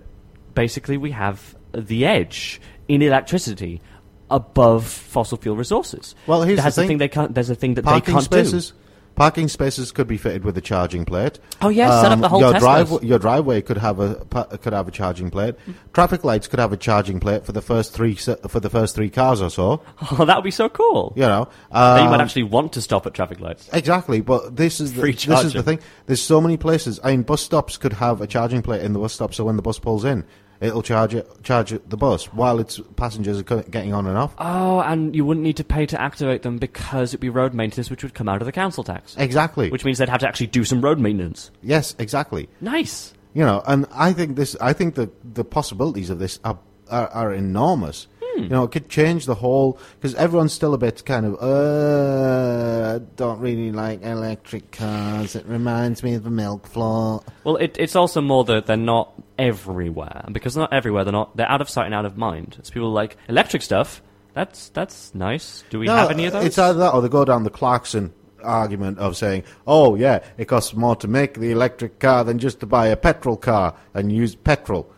basically 0.53 0.97
we 0.97 1.11
have 1.11 1.55
the 1.77 2.05
edge 2.05 2.61
in 2.87 3.01
electricity 3.01 3.81
above 4.29 4.85
fossil 4.87 5.37
fuel 5.37 5.55
resources 5.55 6.15
Well, 6.27 6.41
here's 6.43 6.61
That's 6.61 6.75
the 6.75 6.87
thing. 6.87 6.97
they 6.97 7.07
can't 7.07 7.33
there's 7.33 7.49
a 7.49 7.55
thing 7.55 7.75
that 7.75 7.85
they 7.85 8.01
can't 8.01 8.23
spaces. 8.23 8.73
Parking 9.15 9.47
spaces 9.47 9.93
could 9.93 10.07
be 10.07 10.17
fitted 10.17 10.43
with 10.43 10.57
a 10.57 10.61
charging 10.61 11.05
plate. 11.05 11.39
Um, 11.61 11.67
Oh, 11.67 11.69
yeah, 11.69 12.01
set 12.01 12.11
up 12.11 12.19
the 12.19 12.27
whole 12.27 12.41
your 12.41 12.59
drive, 12.59 12.91
Your 13.01 13.17
driveway 13.17 13.61
could 13.61 13.77
have 13.77 13.97
a 14.01 14.15
could 14.61 14.73
have 14.73 14.89
a 14.89 14.91
charging 14.91 15.29
plate. 15.31 15.55
Traffic 15.93 16.25
lights 16.25 16.49
could 16.49 16.59
have 16.59 16.73
a 16.73 16.77
charging 16.77 17.21
plate 17.21 17.45
for 17.45 17.53
the 17.53 17.61
first 17.61 17.93
three 17.93 18.15
for 18.15 18.59
the 18.59 18.69
first 18.69 18.93
three 18.93 19.09
cars 19.09 19.41
or 19.41 19.49
so. 19.49 19.81
oh 20.19 20.25
that 20.25 20.35
would 20.35 20.43
be 20.43 20.51
so 20.51 20.67
cool 20.67 21.13
You 21.15 21.21
know, 21.21 21.47
then 21.71 22.03
you 22.03 22.09
might 22.09 22.15
Um, 22.15 22.21
actually 22.21 22.43
want 22.43 22.73
to 22.73 22.81
stop 22.81 23.05
at 23.05 23.13
traffic 23.13 23.39
lights 23.39 23.69
Exactly, 23.71 24.19
but 24.19 24.57
this 24.57 24.81
is 24.81 24.93
the, 24.95 25.01
Free 25.01 25.13
this 25.13 25.45
is 25.45 25.53
the 25.53 25.63
thing. 25.63 25.79
There's 26.07 26.21
so 26.21 26.41
many 26.41 26.57
places. 26.57 26.99
I 27.01 27.11
mean, 27.11 27.21
bus 27.21 27.41
stops 27.41 27.77
could 27.77 27.93
have 27.93 28.19
a 28.19 28.27
charging 28.27 28.61
plate 28.61 28.81
in 28.81 28.91
the 28.91 28.99
bus 28.99 29.13
stop, 29.13 29.33
so 29.33 29.45
when 29.45 29.55
the 29.55 29.61
bus 29.61 29.79
pulls 29.79 30.03
in, 30.03 30.25
it'll 30.65 30.81
charge 30.81 31.13
it, 31.15 31.27
charge 31.43 31.69
the 31.87 31.97
bus 31.97 32.25
while 32.33 32.59
its 32.59 32.79
passengers 32.95 33.39
are 33.39 33.43
getting 33.63 33.93
on 33.93 34.05
and 34.07 34.17
off. 34.17 34.33
oh 34.39 34.79
and 34.81 35.15
you 35.15 35.23
wouldn't 35.25 35.43
need 35.43 35.57
to 35.57 35.63
pay 35.63 35.85
to 35.85 35.99
activate 36.01 36.41
them 36.41 36.57
because 36.57 37.11
it'd 37.11 37.19
be 37.21 37.29
road 37.29 37.53
maintenance 37.53 37.89
which 37.89 38.03
would 38.03 38.13
come 38.13 38.27
out 38.27 38.41
of 38.41 38.45
the 38.45 38.51
council 38.51 38.83
tax 38.83 39.15
Exactly. 39.17 39.69
which 39.69 39.85
means 39.85 39.97
they'd 39.97 40.09
have 40.09 40.19
to 40.21 40.27
actually 40.27 40.47
do 40.47 40.63
some 40.63 40.81
road 40.81 40.99
maintenance 40.99 41.51
yes, 41.61 41.95
exactly. 41.99 42.49
nice 42.61 43.13
You 43.33 43.43
know, 43.43 43.61
and 43.67 43.85
I 43.91 44.13
think 44.13 44.37
this. 44.37 44.55
I 44.61 44.71
think 44.73 44.95
the 44.95 45.09
the 45.33 45.43
possibilities 45.43 46.09
of 46.09 46.19
this 46.19 46.39
are 46.45 46.57
are, 46.89 47.07
are 47.09 47.33
enormous. 47.33 48.07
You 48.37 48.49
know, 48.49 48.63
it 48.63 48.71
could 48.71 48.89
change 48.89 49.25
the 49.25 49.35
whole 49.35 49.79
because 49.99 50.13
everyone's 50.15 50.53
still 50.53 50.73
a 50.73 50.77
bit 50.77 51.05
kind 51.05 51.25
of. 51.25 51.35
Uh, 51.41 52.99
don't 53.15 53.39
really 53.39 53.71
like 53.71 54.03
electric 54.03 54.71
cars. 54.71 55.35
It 55.35 55.45
reminds 55.45 56.03
me 56.03 56.15
of 56.15 56.25
a 56.25 56.29
milk 56.29 56.67
float. 56.67 57.23
Well, 57.43 57.55
it, 57.57 57.75
it's 57.79 57.95
also 57.95 58.21
more 58.21 58.43
that 58.45 58.65
they're 58.65 58.77
not 58.77 59.13
everywhere, 59.39 60.21
and 60.25 60.33
because 60.33 60.53
they're 60.53 60.63
not 60.63 60.73
everywhere, 60.73 61.03
they're 61.03 61.13
not 61.13 61.35
they're 61.37 61.49
out 61.49 61.61
of 61.61 61.69
sight 61.69 61.85
and 61.85 61.93
out 61.95 62.05
of 62.05 62.17
mind. 62.17 62.55
It's 62.59 62.69
people 62.69 62.91
like 62.91 63.17
electric 63.29 63.61
stuff. 63.61 64.01
That's 64.33 64.69
that's 64.69 65.15
nice. 65.15 65.63
Do 65.69 65.79
we 65.79 65.85
No, 65.87 65.95
have 65.95 66.11
any 66.11 66.25
of 66.25 66.33
those? 66.33 66.45
It's 66.45 66.57
either 66.57 66.79
that 66.79 66.93
or 66.93 67.01
they 67.01 67.09
go 67.09 67.23
down 67.25 67.43
the 67.43 67.49
Clarkson 67.49 68.13
argument 68.43 68.99
of 68.99 69.15
saying, 69.15 69.43
"Oh 69.65 69.95
yeah, 69.95 70.19
it 70.37 70.45
costs 70.45 70.73
more 70.75 70.95
to 70.97 71.07
make 71.07 71.35
the 71.35 71.51
electric 71.51 71.99
car 71.99 72.23
than 72.23 72.37
just 72.39 72.59
to 72.59 72.65
buy 72.65 72.87
a 72.87 72.97
petrol 72.97 73.37
car 73.37 73.75
and 73.93 74.11
use 74.11 74.35
petrol." 74.35 74.91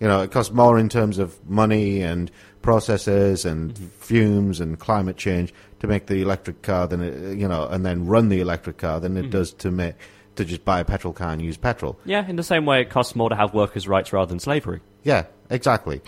You 0.00 0.08
know, 0.08 0.20
it 0.22 0.32
costs 0.32 0.52
more 0.52 0.78
in 0.78 0.88
terms 0.90 1.18
of 1.18 1.38
money 1.48 2.02
and 2.02 2.30
processes 2.64 3.44
and 3.44 3.74
Mm-hmm. 3.74 3.86
fumes 4.00 4.60
and 4.60 4.78
climate 4.78 5.16
change 5.16 5.52
to 5.80 5.86
make 5.86 6.06
the 6.06 6.20
electric 6.22 6.62
car 6.62 6.86
than 6.88 7.00
it, 7.02 7.36
you 7.38 7.46
know, 7.46 7.66
and 7.68 7.84
then 7.86 8.06
run 8.06 8.28
the 8.30 8.40
electric 8.40 8.78
car 8.78 8.98
than 9.00 9.14
Mm-hmm. 9.14 9.26
it 9.26 9.30
does 9.30 9.52
to 9.52 9.70
make 9.70 9.94
to 10.36 10.44
just 10.44 10.64
buy 10.64 10.80
a 10.80 10.84
petrol 10.84 11.12
car 11.12 11.30
and 11.30 11.40
use 11.40 11.56
petrol. 11.56 11.96
yeah, 12.04 12.26
in 12.28 12.34
the 12.34 12.42
same 12.42 12.66
way, 12.66 12.80
it 12.80 12.90
costs 12.90 13.14
more 13.14 13.28
to 13.28 13.36
have 13.36 13.54
workers' 13.54 13.86
rights 13.86 14.12
rather 14.12 14.28
than 14.28 14.40
slavery. 14.40 14.80
Yeah, 15.04 15.26
exactly. 15.48 16.00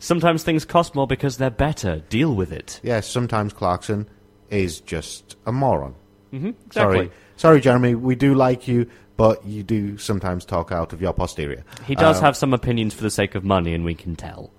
Sometimes 0.00 0.42
things 0.42 0.64
cost 0.64 0.94
more 0.96 1.06
because 1.06 1.36
they're 1.36 1.50
better. 1.50 2.00
Deal 2.08 2.34
with 2.34 2.50
it. 2.50 2.80
Yes, 2.82 3.06
sometimes 3.08 3.52
Clarkson 3.52 4.08
is 4.48 4.80
just 4.80 5.36
a 5.46 5.52
moron. 5.52 5.94
hmm 6.30 6.48
Exactly. 6.66 6.96
Sorry, 6.96 7.10
sorry, 7.36 7.60
Jeremy. 7.60 7.94
We 7.94 8.16
do 8.16 8.34
like 8.34 8.66
you, 8.66 8.86
but 9.16 9.44
you 9.46 9.62
do 9.62 9.96
sometimes 9.98 10.44
talk 10.44 10.72
out 10.72 10.92
of 10.92 11.00
your 11.00 11.12
posterior. 11.12 11.62
He 11.84 11.94
does 11.94 12.16
Um, 12.18 12.24
have 12.24 12.36
some 12.36 12.52
opinions 12.54 12.92
for 12.94 13.02
the 13.02 13.10
sake 13.10 13.34
of 13.36 13.44
money, 13.44 13.72
and 13.74 13.84
we 13.84 13.94
can 13.94 14.16
tell. 14.16 14.50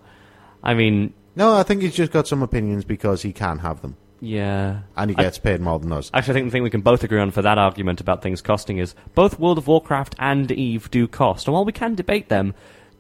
I 0.64 0.74
mean, 0.74 1.14
No, 1.36 1.56
I 1.56 1.64
think 1.64 1.82
he's 1.82 1.96
just 1.96 2.12
got 2.12 2.28
some 2.28 2.44
opinions 2.44 2.84
because 2.86 3.22
he 3.22 3.32
can 3.34 3.60
have 3.60 3.82
them, 3.82 3.96
yeah. 4.20 4.82
and 4.98 5.12
he 5.12 5.16
I- 5.18 5.24
gets 5.24 5.38
paid 5.38 5.62
more 5.62 5.80
than 5.80 5.92
us. 5.94 6.12
Actually, 6.14 6.32
I 6.32 6.36
think 6.36 6.48
the 6.48 6.52
thing 6.52 6.64
we 6.64 6.70
can 6.70 6.82
both 6.82 7.04
agree 7.04 7.20
on 7.22 7.32
for 7.32 7.42
that 7.42 7.58
argument 7.58 8.02
about 8.02 8.22
things 8.22 8.42
costing 8.42 8.78
is 8.78 8.96
both 9.16 9.40
World 9.40 9.58
of 9.58 9.68
Warcraft 9.68 10.16
and 10.20 10.52
EVE 10.52 10.92
do 10.92 11.08
cost, 11.08 11.48
and 11.48 11.54
while 11.54 11.66
we 11.66 11.72
can 11.72 11.96
debate 11.96 12.30
them, 12.30 12.54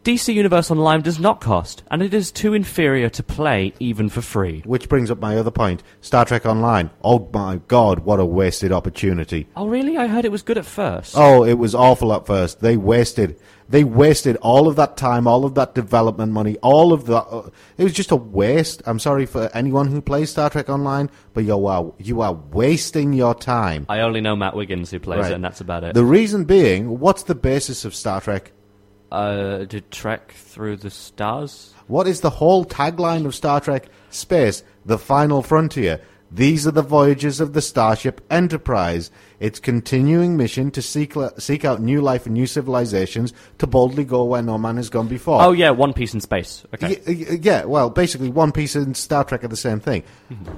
DC 0.03 0.33
Universe 0.33 0.71
Online 0.71 1.01
does 1.01 1.19
not 1.19 1.41
cost, 1.41 1.83
and 1.91 2.01
it 2.01 2.11
is 2.11 2.31
too 2.31 2.55
inferior 2.55 3.07
to 3.09 3.21
play 3.21 3.71
even 3.79 4.09
for 4.09 4.21
free. 4.21 4.61
Which 4.65 4.89
brings 4.89 5.11
up 5.11 5.19
my 5.19 5.37
other 5.37 5.51
point: 5.51 5.83
Star 6.01 6.25
Trek 6.25 6.43
Online. 6.45 6.89
Oh 7.03 7.29
my 7.31 7.57
God, 7.67 7.99
what 7.99 8.19
a 8.19 8.25
wasted 8.25 8.71
opportunity! 8.71 9.47
Oh, 9.55 9.67
really? 9.67 9.97
I 9.97 10.07
heard 10.07 10.25
it 10.25 10.31
was 10.31 10.41
good 10.41 10.57
at 10.57 10.65
first. 10.65 11.13
Oh, 11.15 11.43
it 11.43 11.53
was 11.59 11.75
awful 11.75 12.13
at 12.13 12.25
first. 12.25 12.61
They 12.61 12.77
wasted, 12.77 13.39
they 13.71 13.83
wasted 13.83 14.35
all 14.37 14.67
of 14.67 14.75
that 14.75 14.97
time, 14.97 15.25
all 15.27 15.43
of 15.45 15.55
that 15.55 15.73
development 15.73 16.31
money, 16.33 16.57
all 16.57 16.93
of 16.93 17.05
that. 17.07 17.23
Uh, 17.23 17.49
it 17.77 17.83
was 17.83 17.93
just 17.93 18.11
a 18.11 18.15
waste. 18.15 18.81
I'm 18.85 18.99
sorry 18.99 19.25
for 19.25 19.49
anyone 19.53 19.87
who 19.87 20.01
plays 20.01 20.29
Star 20.29 20.49
Trek 20.49 20.69
Online, 20.69 21.09
but 21.33 21.43
you 21.45 21.65
are 21.65 21.91
you 21.97 22.21
are 22.21 22.33
wasting 22.33 23.13
your 23.13 23.33
time. 23.33 23.85
I 23.89 24.01
only 24.01 24.21
know 24.21 24.35
Matt 24.35 24.55
Wiggins 24.55 24.91
who 24.91 24.99
plays 24.99 25.21
Right. 25.21 25.31
it, 25.31 25.35
and 25.35 25.43
that's 25.43 25.61
about 25.61 25.83
it. 25.83 25.93
The 25.95 26.05
reason 26.05 26.45
being, 26.45 26.99
what's 26.99 27.23
the 27.23 27.35
basis 27.35 27.83
of 27.85 27.95
Star 27.95 28.21
Trek? 28.21 28.51
uh, 29.11 29.65
to 29.65 29.81
trek 29.81 30.31
through 30.31 30.77
the 30.77 30.89
stars? 30.89 31.73
What 31.87 32.07
is 32.07 32.21
the 32.21 32.29
whole 32.29 32.63
tagline 32.63 33.25
of 33.25 33.35
Star 33.35 33.59
Trek? 33.59 33.87
Space, 34.09 34.63
the 34.85 34.97
final 34.97 35.41
frontier. 35.41 35.99
These 36.33 36.65
are 36.65 36.71
the 36.71 36.81
voyages 36.81 37.41
of 37.41 37.51
the 37.51 37.61
Starship 37.61 38.21
Enterprise. 38.31 39.11
Its 39.41 39.59
continuing 39.59 40.37
mission 40.37 40.71
to 40.71 40.81
seek, 40.81 41.13
seek 41.37 41.65
out 41.65 41.81
new 41.81 41.99
life 42.01 42.25
and 42.25 42.33
new 42.33 42.47
civilizations 42.47 43.33
to 43.57 43.67
boldly 43.67 44.05
go 44.05 44.23
where 44.23 44.41
no 44.41 44.57
man 44.57 44.77
has 44.77 44.89
gone 44.89 45.07
before. 45.09 45.41
Oh, 45.41 45.51
yeah, 45.51 45.71
One 45.71 45.91
Piece 45.93 46.13
in 46.13 46.21
Space. 46.21 46.63
Okay. 46.73 47.01
Y- 47.05 47.37
yeah, 47.41 47.65
well, 47.65 47.89
basically, 47.89 48.29
One 48.29 48.53
Piece 48.53 48.75
and 48.75 48.95
Star 48.95 49.25
Trek 49.25 49.43
are 49.43 49.49
the 49.49 49.57
same 49.57 49.81
thing. 49.81 50.03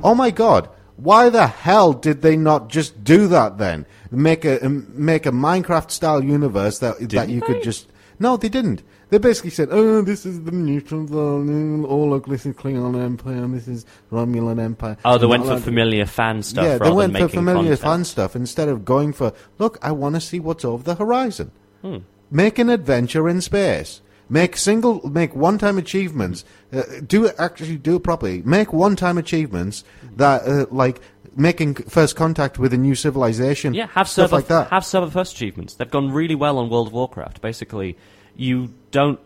oh 0.03 0.13
my 0.13 0.29
god, 0.29 0.69
why 0.95 1.29
the 1.29 1.47
hell 1.47 1.91
did 1.91 2.21
they 2.21 2.37
not 2.37 2.69
just 2.69 3.03
do 3.03 3.27
that 3.29 3.57
then? 3.57 3.87
Make 4.11 4.45
a 4.45 4.63
um, 4.63 4.85
make 4.93 5.25
a 5.25 5.31
Minecraft 5.31 5.89
style 5.89 6.23
universe 6.23 6.77
that 6.79 6.99
that 7.09 7.29
you 7.29 7.39
they? 7.39 7.47
could 7.47 7.63
just. 7.63 7.87
No, 8.19 8.37
they 8.37 8.47
didn't. 8.49 8.83
They 9.13 9.19
basically 9.19 9.51
said, 9.51 9.67
"Oh, 9.69 10.01
this 10.01 10.25
is 10.25 10.41
the 10.43 10.49
neutral 10.51 11.05
zone. 11.05 11.85
Oh, 11.87 12.03
look, 12.05 12.25
this 12.25 12.47
is 12.47 12.55
Klingon 12.55 12.99
Empire. 12.99 13.43
and 13.43 13.53
This 13.53 13.67
is 13.67 13.85
Romulan 14.11 14.59
Empire." 14.59 14.97
Oh, 15.05 15.19
they 15.19 15.27
went 15.27 15.45
for 15.45 15.59
familiar 15.59 16.07
fan 16.07 16.41
stuff 16.41 16.65
yeah, 16.65 16.77
they 16.79 16.89
went 16.89 17.15
for 17.15 17.27
familiar 17.27 17.77
content. 17.77 17.79
fun 17.79 18.05
stuff 18.05 18.35
instead 18.35 18.69
of 18.69 18.83
going 18.85 19.13
for, 19.13 19.31
look, 19.59 19.77
I 19.83 19.91
want 19.91 20.15
to 20.15 20.19
see 20.19 20.39
what's 20.39 20.65
over 20.65 20.83
the 20.83 20.95
horizon. 20.95 21.51
Hmm. 21.83 21.97
Make 22.31 22.57
an 22.57 22.71
adventure 22.71 23.29
in 23.29 23.41
space. 23.41 24.01
Make 24.29 24.57
single, 24.57 25.07
make 25.07 25.35
one-time 25.35 25.77
achievements. 25.77 26.43
Uh, 26.75 26.81
do 27.05 27.25
it 27.25 27.35
actually 27.37 27.77
do 27.77 27.97
it 27.97 28.03
properly. 28.03 28.41
Make 28.41 28.73
one-time 28.73 29.19
achievements 29.19 29.83
that, 30.15 30.41
uh, 30.47 30.65
like 30.71 31.01
making 31.35 31.75
first 31.75 32.15
contact 32.15 32.57
with 32.57 32.73
a 32.73 32.77
new 32.77 32.95
civilization. 32.95 33.75
Yeah, 33.75 33.85
have 33.93 34.09
stuff 34.09 34.31
server 34.31 34.37
like 34.37 34.47
that. 34.47 34.69
have 34.71 34.83
server 34.83 35.11
first 35.11 35.35
achievements. 35.35 35.75
They've 35.75 35.91
gone 35.91 36.11
really 36.11 36.33
well 36.33 36.57
on 36.57 36.71
World 36.71 36.87
of 36.87 36.93
Warcraft. 36.93 37.41
Basically, 37.41 37.95
you 38.35 38.73
don't 38.91 39.19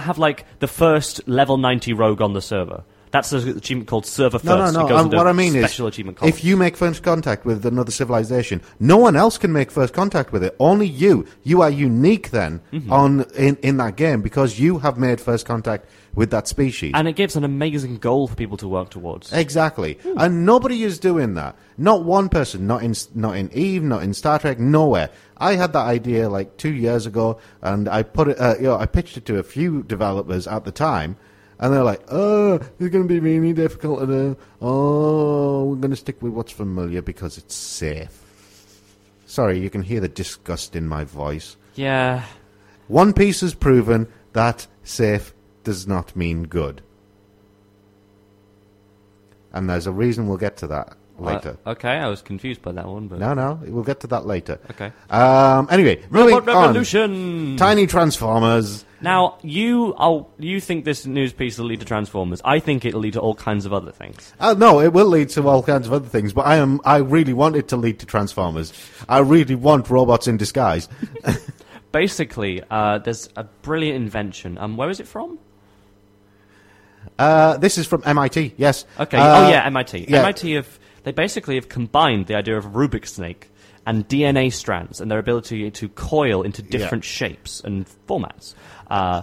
have 0.00 0.18
like 0.18 0.44
the 0.60 0.66
first 0.68 1.26
level 1.28 1.56
ninety 1.56 1.92
rogue 1.92 2.20
on 2.20 2.32
the 2.34 2.42
server. 2.42 2.84
That's 3.12 3.32
an 3.32 3.56
achievement 3.58 3.88
called 3.88 4.06
Server 4.06 4.38
First. 4.38 4.44
No, 4.44 4.70
no, 4.70 4.86
no. 4.86 4.96
Um, 4.96 5.10
what 5.10 5.26
I 5.26 5.32
mean 5.32 5.56
is, 5.56 5.80
achievement 5.80 6.18
if 6.22 6.44
you 6.44 6.56
make 6.56 6.76
first 6.76 7.02
contact 7.02 7.44
with 7.44 7.66
another 7.66 7.90
civilization, 7.90 8.62
no 8.78 8.98
one 8.98 9.16
else 9.16 9.36
can 9.36 9.52
make 9.52 9.72
first 9.72 9.92
contact 9.92 10.30
with 10.30 10.44
it. 10.44 10.54
Only 10.60 10.86
you. 10.86 11.26
You 11.42 11.60
are 11.62 11.70
unique 11.70 12.30
then 12.30 12.60
Mm-hmm. 12.72 12.92
on 12.92 13.24
in, 13.36 13.56
in 13.62 13.78
that 13.78 13.96
game 13.96 14.22
because 14.22 14.60
you 14.60 14.78
have 14.78 14.96
made 14.96 15.20
first 15.20 15.44
contact 15.44 15.86
with 16.14 16.30
that 16.30 16.46
species. 16.46 16.92
and 16.94 17.08
it 17.08 17.16
gives 17.16 17.34
an 17.34 17.42
amazing 17.42 17.96
goal 17.98 18.28
for 18.28 18.36
people 18.36 18.56
to 18.58 18.68
work 18.68 18.90
towards. 18.90 19.32
Exactly, 19.32 19.98
and 20.16 20.46
nobody 20.46 20.84
is 20.84 21.00
doing 21.00 21.34
that. 21.34 21.56
Not 21.78 22.04
one 22.04 22.28
person. 22.28 22.68
Not 22.68 22.84
in 22.84 22.94
not 23.14 23.36
in 23.36 23.50
Eve. 23.52 23.82
Not 23.82 24.04
in 24.04 24.14
Star 24.14 24.38
Trek. 24.38 24.60
Nowhere. 24.60 25.10
I 25.40 25.54
had 25.56 25.72
that 25.72 25.86
idea 25.86 26.28
like 26.28 26.58
two 26.58 26.72
years 26.72 27.06
ago, 27.06 27.40
and 27.62 27.88
I 27.88 28.02
put 28.02 28.28
it. 28.28 28.38
Uh, 28.38 28.54
you 28.58 28.64
know, 28.64 28.76
I 28.76 28.86
pitched 28.86 29.16
it 29.16 29.24
to 29.26 29.38
a 29.38 29.42
few 29.42 29.82
developers 29.82 30.46
at 30.46 30.64
the 30.64 30.70
time, 30.70 31.16
and 31.58 31.72
they're 31.72 31.82
like, 31.82 32.02
"Oh, 32.08 32.54
it's 32.54 32.90
going 32.90 33.08
to 33.08 33.08
be 33.08 33.20
really 33.20 33.54
difficult 33.54 34.00
to 34.00 34.06
do. 34.06 34.36
Oh, 34.60 35.64
we're 35.64 35.76
going 35.76 35.90
to 35.90 35.96
stick 35.96 36.20
with 36.20 36.32
what's 36.32 36.52
familiar 36.52 37.00
because 37.00 37.38
it's 37.38 37.54
safe." 37.54 38.26
Sorry, 39.24 39.58
you 39.58 39.70
can 39.70 39.82
hear 39.82 40.00
the 40.00 40.08
disgust 40.08 40.76
in 40.76 40.86
my 40.86 41.04
voice. 41.04 41.56
Yeah. 41.74 42.24
One 42.88 43.12
Piece 43.12 43.40
has 43.40 43.54
proven 43.54 44.08
that 44.32 44.66
safe 44.82 45.32
does 45.64 45.86
not 45.86 46.16
mean 46.16 46.44
good. 46.44 46.82
And 49.52 49.70
there's 49.70 49.86
a 49.86 49.92
reason 49.92 50.26
we'll 50.26 50.36
get 50.36 50.56
to 50.58 50.66
that 50.68 50.96
later. 51.20 51.58
Uh, 51.64 51.70
okay, 51.70 51.92
I 51.92 52.08
was 52.08 52.22
confused 52.22 52.62
by 52.62 52.72
that 52.72 52.86
one, 52.86 53.08
but 53.08 53.18
no, 53.18 53.34
no, 53.34 53.60
we'll 53.62 53.84
get 53.84 54.00
to 54.00 54.06
that 54.08 54.26
later. 54.26 54.58
okay. 54.70 54.92
Um, 55.08 55.68
anyway, 55.70 56.02
Robot 56.10 56.48
on. 56.48 56.66
Revolution. 56.68 57.56
Tiny 57.56 57.86
Transformers. 57.86 58.84
Now 59.02 59.38
you, 59.42 59.94
oh, 59.98 60.28
you 60.38 60.60
think 60.60 60.84
this 60.84 61.06
news 61.06 61.32
piece 61.32 61.58
will 61.58 61.66
lead 61.66 61.80
to 61.80 61.86
Transformers? 61.86 62.42
I 62.44 62.58
think 62.58 62.84
it'll 62.84 63.00
lead 63.00 63.14
to 63.14 63.20
all 63.20 63.34
kinds 63.34 63.64
of 63.64 63.72
other 63.72 63.92
things. 63.92 64.32
Uh, 64.38 64.54
no, 64.56 64.80
it 64.80 64.92
will 64.92 65.06
lead 65.06 65.30
to 65.30 65.48
all 65.48 65.62
kinds 65.62 65.86
of 65.86 65.92
other 65.92 66.08
things, 66.08 66.32
but 66.32 66.46
I 66.46 66.56
am 66.56 66.80
I 66.84 66.98
really 66.98 67.32
want 67.32 67.56
it 67.56 67.68
to 67.68 67.76
lead 67.76 67.98
to 68.00 68.06
Transformers. 68.06 68.72
I 69.08 69.18
really 69.18 69.54
want 69.54 69.88
robots 69.88 70.28
in 70.28 70.36
disguise. 70.36 70.88
Basically, 71.92 72.62
uh, 72.70 72.98
there's 72.98 73.28
a 73.36 73.44
brilliant 73.44 73.96
invention. 73.96 74.58
Um, 74.58 74.76
where 74.76 74.90
is 74.90 75.00
it 75.00 75.08
from? 75.08 75.38
Uh, 77.18 77.56
this 77.58 77.78
is 77.78 77.86
from 77.86 78.02
MIT. 78.04 78.54
Yes. 78.56 78.84
Okay. 78.98 79.18
Uh, 79.18 79.46
oh 79.46 79.50
yeah, 79.50 79.64
MIT. 79.66 80.06
yeah. 80.08 80.20
MIT 80.20 80.52
have 80.52 80.78
they 81.04 81.12
basically 81.12 81.54
have 81.56 81.68
combined 81.68 82.26
the 82.26 82.34
idea 82.34 82.56
of 82.56 82.66
a 82.66 82.70
Rubik's 82.70 83.14
snake 83.14 83.50
and 83.86 84.06
DNA 84.08 84.52
strands 84.52 85.00
and 85.00 85.10
their 85.10 85.18
ability 85.18 85.70
to 85.70 85.88
coil 85.88 86.42
into 86.42 86.62
different 86.62 87.04
shapes 87.04 87.60
and 87.60 87.86
formats. 88.06 88.54
Uh, 88.90 89.22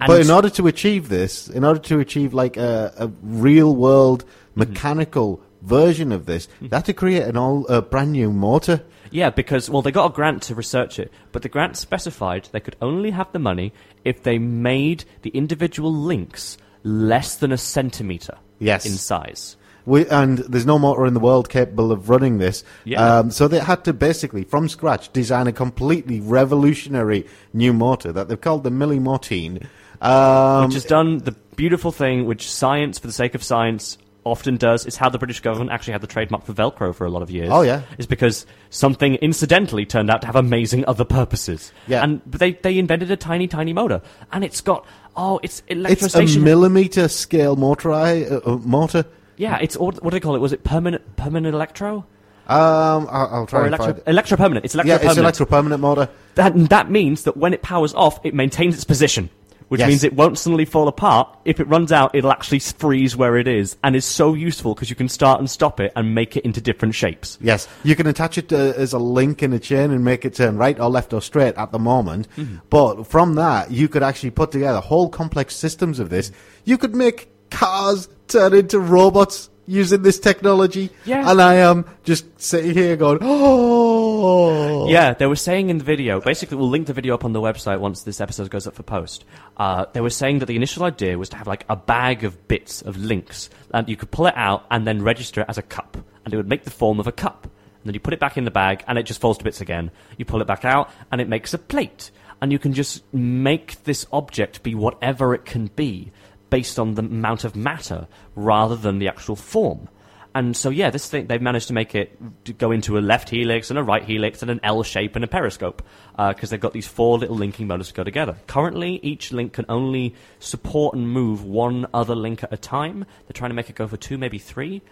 and 0.00 0.06
But 0.08 0.20
in 0.20 0.30
order 0.30 0.50
to 0.50 0.66
achieve 0.66 1.08
this, 1.08 1.48
in 1.48 1.64
order 1.64 1.80
to 1.80 2.00
achieve 2.00 2.34
like 2.34 2.56
a, 2.56 2.92
a 2.96 3.08
real 3.22 3.76
world 3.76 4.24
mechanical 4.54 5.40
version 5.62 6.10
of 6.12 6.26
this, 6.26 6.48
they 6.60 6.74
had 6.74 6.84
to 6.86 6.92
create 6.92 7.22
an 7.22 7.36
all 7.36 7.66
a 7.68 7.82
brand 7.82 8.12
new 8.12 8.32
motor. 8.32 8.82
Yeah, 9.10 9.30
because 9.30 9.68
well, 9.68 9.82
they 9.82 9.92
got 9.92 10.10
a 10.10 10.14
grant 10.14 10.42
to 10.44 10.54
research 10.54 10.98
it, 10.98 11.12
but 11.32 11.42
the 11.42 11.48
grant 11.48 11.76
specified 11.76 12.48
they 12.50 12.60
could 12.60 12.76
only 12.80 13.10
have 13.10 13.30
the 13.32 13.38
money 13.38 13.72
if 14.04 14.22
they 14.22 14.38
made 14.38 15.04
the 15.20 15.30
individual 15.30 15.94
links 15.94 16.56
less 16.82 17.36
than 17.36 17.52
a 17.52 17.58
centimeter 17.58 18.38
Yes. 18.58 18.86
in 18.86 18.92
size. 18.92 19.56
We, 19.84 20.06
and 20.08 20.38
there's 20.38 20.66
no 20.66 20.78
motor 20.78 21.06
in 21.06 21.14
the 21.14 21.20
world 21.20 21.48
capable 21.48 21.92
of 21.92 22.08
running 22.08 22.38
this. 22.38 22.64
Yeah. 22.84 23.18
Um, 23.18 23.30
so 23.30 23.48
they 23.48 23.58
had 23.58 23.84
to 23.84 23.92
basically, 23.92 24.44
from 24.44 24.68
scratch, 24.68 25.12
design 25.12 25.46
a 25.46 25.52
completely 25.52 26.20
revolutionary 26.20 27.26
new 27.52 27.72
motor 27.72 28.12
that 28.12 28.28
they've 28.28 28.40
called 28.40 28.64
the 28.64 28.70
Milli-Motein. 28.70 29.66
Um, 30.00 30.66
which 30.66 30.74
has 30.74 30.84
done 30.84 31.18
the 31.18 31.32
beautiful 31.56 31.92
thing 31.92 32.26
which 32.26 32.50
science, 32.50 32.98
for 32.98 33.06
the 33.06 33.12
sake 33.12 33.34
of 33.34 33.42
science, 33.42 33.98
often 34.24 34.56
does. 34.56 34.86
It's 34.86 34.96
how 34.96 35.08
the 35.08 35.18
British 35.18 35.40
government 35.40 35.70
actually 35.70 35.92
had 35.92 36.00
the 36.00 36.06
trademark 36.06 36.44
for 36.44 36.52
Velcro 36.52 36.94
for 36.94 37.04
a 37.04 37.10
lot 37.10 37.22
of 37.22 37.30
years. 37.30 37.50
Oh, 37.50 37.62
yeah. 37.62 37.82
is 37.98 38.06
because 38.06 38.46
something 38.70 39.16
incidentally 39.16 39.84
turned 39.84 40.10
out 40.10 40.20
to 40.22 40.26
have 40.26 40.36
amazing 40.36 40.84
other 40.86 41.04
purposes. 41.04 41.72
Yeah. 41.86 42.02
and 42.02 42.20
they 42.26 42.52
they 42.52 42.78
invented 42.78 43.10
a 43.10 43.16
tiny 43.16 43.48
tiny 43.48 43.72
motor, 43.72 44.02
and 44.32 44.44
it's 44.44 44.60
got 44.60 44.86
oh, 45.16 45.40
it's 45.42 45.62
it's 45.68 46.14
a 46.14 46.40
millimeter 46.40 47.08
scale 47.08 47.56
motor. 47.56 47.92
Uh, 47.92 48.40
uh, 48.44 48.56
motor. 48.58 49.04
Yeah, 49.42 49.58
it's 49.64 49.76
what 49.76 50.00
do 50.02 50.10
they 50.10 50.20
call 50.20 50.34
it? 50.36 50.40
Was 50.40 50.52
it 50.52 50.62
permanent 50.64 51.02
permanent 51.16 51.54
electro 51.54 52.04
Um, 52.48 53.06
I'll, 53.16 53.28
I'll 53.34 53.46
try 53.46 53.60
or 53.60 53.64
and 53.66 53.74
electro 53.74 53.92
find. 53.94 54.08
electro 54.08 54.36
permanent? 54.36 54.64
It's 54.64 54.74
electro 54.74 54.88
Yeah, 54.90 54.96
it's 55.00 55.14
permanent. 55.14 55.36
electropermanent 55.36 55.80
motor. 55.80 56.08
That, 56.34 56.52
that 56.70 56.90
means 56.90 57.22
that 57.24 57.36
when 57.36 57.52
it 57.54 57.62
powers 57.62 57.92
off, 57.94 58.14
it 58.24 58.34
maintains 58.34 58.74
its 58.74 58.84
position, 58.84 59.30
which 59.68 59.78
Yes. 59.80 59.88
means 59.88 60.02
it 60.04 60.14
won't 60.14 60.36
suddenly 60.38 60.64
fall 60.64 60.88
apart. 60.88 61.26
If 61.44 61.60
it 61.60 61.68
runs 61.68 61.92
out, 61.92 62.14
it'll 62.16 62.32
actually 62.32 62.58
freeze 62.58 63.16
where 63.16 63.36
it 63.36 63.46
is, 63.60 63.76
and 63.84 63.94
is 63.94 64.04
so 64.04 64.34
useful 64.34 64.74
because 64.74 64.90
you 64.90 64.96
can 64.96 65.08
start 65.08 65.38
and 65.40 65.48
stop 65.48 65.78
it 65.80 65.92
and 65.96 66.14
make 66.14 66.36
it 66.36 66.44
into 66.44 66.60
different 66.60 66.94
shapes. 66.94 67.38
Yes, 67.40 67.68
you 67.84 67.94
can 67.96 68.06
attach 68.06 68.38
it 68.38 68.52
uh, 68.52 68.56
as 68.84 68.92
a 68.92 68.98
link 68.98 69.42
in 69.42 69.52
a 69.52 69.58
chain 69.58 69.90
and 69.92 70.04
make 70.04 70.24
it 70.24 70.34
turn 70.34 70.56
right 70.58 70.78
or 70.80 70.90
left 70.90 71.12
or 71.12 71.22
straight 71.22 71.54
at 71.56 71.70
the 71.72 71.78
moment. 71.78 72.28
Mm-hmm. 72.36 72.56
But 72.70 73.04
from 73.04 73.34
that, 73.36 73.70
you 73.70 73.88
could 73.88 74.02
actually 74.02 74.30
put 74.30 74.50
together 74.52 74.80
whole 74.80 75.08
complex 75.08 75.54
systems 75.54 76.00
of 76.00 76.10
this. 76.10 76.32
You 76.64 76.76
could 76.76 76.94
make 76.94 77.28
cars 77.50 78.08
turn 78.32 78.54
into 78.54 78.80
robots 78.80 79.50
using 79.66 80.02
this 80.02 80.18
technology. 80.18 80.90
Yeah. 81.04 81.30
And 81.30 81.40
I 81.40 81.54
am 81.54 81.84
just 82.04 82.40
sitting 82.40 82.74
here 82.74 82.96
going, 82.96 83.18
oh. 83.20 84.88
Yeah, 84.88 85.14
they 85.14 85.26
were 85.26 85.36
saying 85.36 85.70
in 85.70 85.78
the 85.78 85.84
video, 85.84 86.20
basically, 86.20 86.56
we'll 86.56 86.68
link 86.68 86.86
the 86.86 86.92
video 86.92 87.14
up 87.14 87.24
on 87.24 87.32
the 87.32 87.40
website 87.40 87.78
once 87.78 88.02
this 88.02 88.20
episode 88.20 88.50
goes 88.50 88.66
up 88.66 88.74
for 88.74 88.82
post. 88.82 89.24
Uh, 89.56 89.86
they 89.92 90.00
were 90.00 90.10
saying 90.10 90.40
that 90.40 90.46
the 90.46 90.56
initial 90.56 90.84
idea 90.84 91.16
was 91.18 91.28
to 91.30 91.36
have 91.36 91.46
like 91.46 91.64
a 91.68 91.76
bag 91.76 92.24
of 92.24 92.48
bits 92.48 92.82
of 92.82 92.96
links, 92.96 93.50
and 93.72 93.88
you 93.88 93.96
could 93.96 94.10
pull 94.10 94.26
it 94.26 94.34
out 94.36 94.66
and 94.70 94.86
then 94.86 95.02
register 95.02 95.42
it 95.42 95.46
as 95.48 95.58
a 95.58 95.62
cup, 95.62 95.96
and 96.24 96.34
it 96.34 96.36
would 96.36 96.48
make 96.48 96.64
the 96.64 96.70
form 96.70 96.98
of 96.98 97.06
a 97.06 97.12
cup. 97.12 97.44
And 97.44 97.86
then 97.88 97.94
you 97.94 98.00
put 98.00 98.14
it 98.14 98.20
back 98.20 98.36
in 98.36 98.44
the 98.44 98.50
bag, 98.50 98.84
and 98.86 98.98
it 98.98 99.04
just 99.04 99.20
falls 99.20 99.38
to 99.38 99.44
bits 99.44 99.60
again. 99.60 99.90
You 100.16 100.24
pull 100.24 100.40
it 100.40 100.46
back 100.46 100.64
out, 100.64 100.90
and 101.10 101.20
it 101.20 101.28
makes 101.28 101.54
a 101.54 101.58
plate. 101.58 102.10
And 102.40 102.50
you 102.50 102.58
can 102.58 102.72
just 102.72 103.04
make 103.14 103.84
this 103.84 104.06
object 104.12 104.64
be 104.64 104.74
whatever 104.74 105.32
it 105.34 105.44
can 105.44 105.66
be 105.76 106.10
based 106.52 106.78
on 106.78 106.96
the 106.96 107.02
amount 107.02 107.44
of 107.44 107.56
matter 107.56 108.06
rather 108.36 108.76
than 108.76 108.98
the 108.98 109.08
actual 109.08 109.34
form. 109.34 109.88
And 110.34 110.54
so, 110.54 110.68
yeah, 110.68 110.90
this 110.90 111.08
thing, 111.08 111.26
they've 111.26 111.40
managed 111.40 111.68
to 111.68 111.72
make 111.72 111.94
it 111.94 112.14
to 112.44 112.52
go 112.52 112.72
into 112.72 112.98
a 112.98 113.00
left 113.00 113.30
helix 113.30 113.70
and 113.70 113.78
a 113.78 113.82
right 113.82 114.04
helix 114.04 114.42
and 114.42 114.50
an 114.50 114.60
L 114.62 114.82
shape 114.82 115.16
and 115.16 115.24
a 115.24 115.28
periscope 115.28 115.82
because 116.14 116.50
they've 116.50 116.60
got 116.60 116.74
these 116.74 116.86
four 116.86 117.16
little 117.18 117.36
linking 117.36 117.68
motors 117.68 117.88
to 117.88 117.94
go 117.94 118.04
together. 118.04 118.36
Currently, 118.48 119.00
each 119.02 119.32
link 119.32 119.54
can 119.54 119.64
only 119.70 120.14
support 120.40 120.94
and 120.94 121.10
move 121.10 121.42
one 121.42 121.86
other 121.94 122.14
link 122.14 122.42
at 122.44 122.52
a 122.52 122.58
time. 122.58 123.06
They're 123.26 123.32
trying 123.32 123.50
to 123.50 123.54
make 123.54 123.70
it 123.70 123.76
go 123.76 123.88
for 123.88 123.96
two, 123.96 124.18
maybe 124.18 124.38
three. 124.38 124.82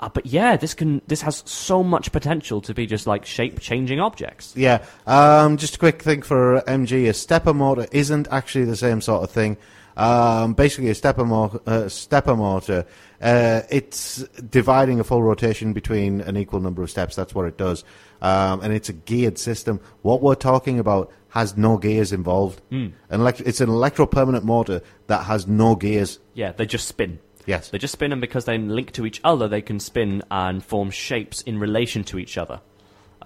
Uh, 0.00 0.10
but 0.10 0.26
yeah, 0.26 0.58
this 0.58 0.74
can 0.74 1.00
this 1.06 1.22
has 1.22 1.42
so 1.46 1.82
much 1.82 2.12
potential 2.12 2.60
to 2.60 2.74
be 2.74 2.84
just 2.84 3.06
like 3.06 3.24
shape 3.24 3.58
changing 3.58 4.00
objects. 4.00 4.52
Yeah. 4.54 4.84
Um, 5.06 5.56
just 5.56 5.76
a 5.76 5.78
quick 5.78 6.02
thing 6.02 6.20
for 6.20 6.60
MG: 6.66 7.08
a 7.08 7.14
stepper 7.14 7.54
motor 7.54 7.86
isn't 7.90 8.28
actually 8.30 8.66
the 8.66 8.76
same 8.76 9.00
sort 9.00 9.24
of 9.24 9.30
thing. 9.30 9.56
Um, 9.96 10.52
basically, 10.54 10.90
a 10.90 10.94
stepper, 10.94 11.24
mo- 11.24 11.60
uh, 11.66 11.88
stepper 11.88 12.36
motor, 12.36 12.84
uh, 13.22 13.62
it's 13.70 14.18
dividing 14.50 15.00
a 15.00 15.04
full 15.04 15.22
rotation 15.22 15.72
between 15.72 16.20
an 16.20 16.36
equal 16.36 16.60
number 16.60 16.82
of 16.82 16.90
steps. 16.90 17.16
That's 17.16 17.34
what 17.34 17.46
it 17.46 17.56
does, 17.56 17.82
um, 18.20 18.60
and 18.60 18.72
it's 18.74 18.88
a 18.90 18.92
geared 18.92 19.38
system. 19.38 19.80
What 20.02 20.20
we're 20.20 20.34
talking 20.34 20.78
about 20.78 21.10
has 21.30 21.56
no 21.56 21.78
gears 21.78 22.12
involved. 22.12 22.60
Hmm. 22.70 22.88
An 23.08 23.20
elect- 23.20 23.40
it's 23.40 23.60
an 23.62 23.68
electropermanent 23.70 24.42
motor 24.44 24.82
that 25.06 25.24
has 25.24 25.46
no 25.46 25.74
gears. 25.76 26.18
Yeah, 26.34 26.52
they 26.52 26.66
just 26.66 26.86
spin. 26.88 27.18
Yes. 27.46 27.70
They 27.70 27.78
just 27.78 27.92
spin, 27.92 28.12
and 28.12 28.20
because 28.20 28.44
they 28.44 28.58
link 28.58 28.90
to 28.92 29.06
each 29.06 29.20
other, 29.24 29.48
they 29.48 29.62
can 29.62 29.80
spin 29.80 30.22
and 30.30 30.62
form 30.64 30.90
shapes 30.90 31.40
in 31.42 31.58
relation 31.58 32.04
to 32.04 32.18
each 32.18 32.36
other, 32.36 32.60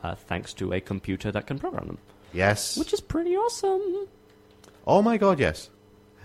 uh, 0.04 0.14
thanks 0.14 0.52
to 0.54 0.72
a 0.72 0.80
computer 0.80 1.32
that 1.32 1.46
can 1.46 1.58
program 1.58 1.86
them, 1.86 1.98
Yes. 2.32 2.76
which 2.76 2.92
is 2.92 3.00
pretty 3.00 3.34
awesome. 3.34 4.06
oh 4.86 5.02
my 5.02 5.16
God, 5.16 5.40
yes. 5.40 5.70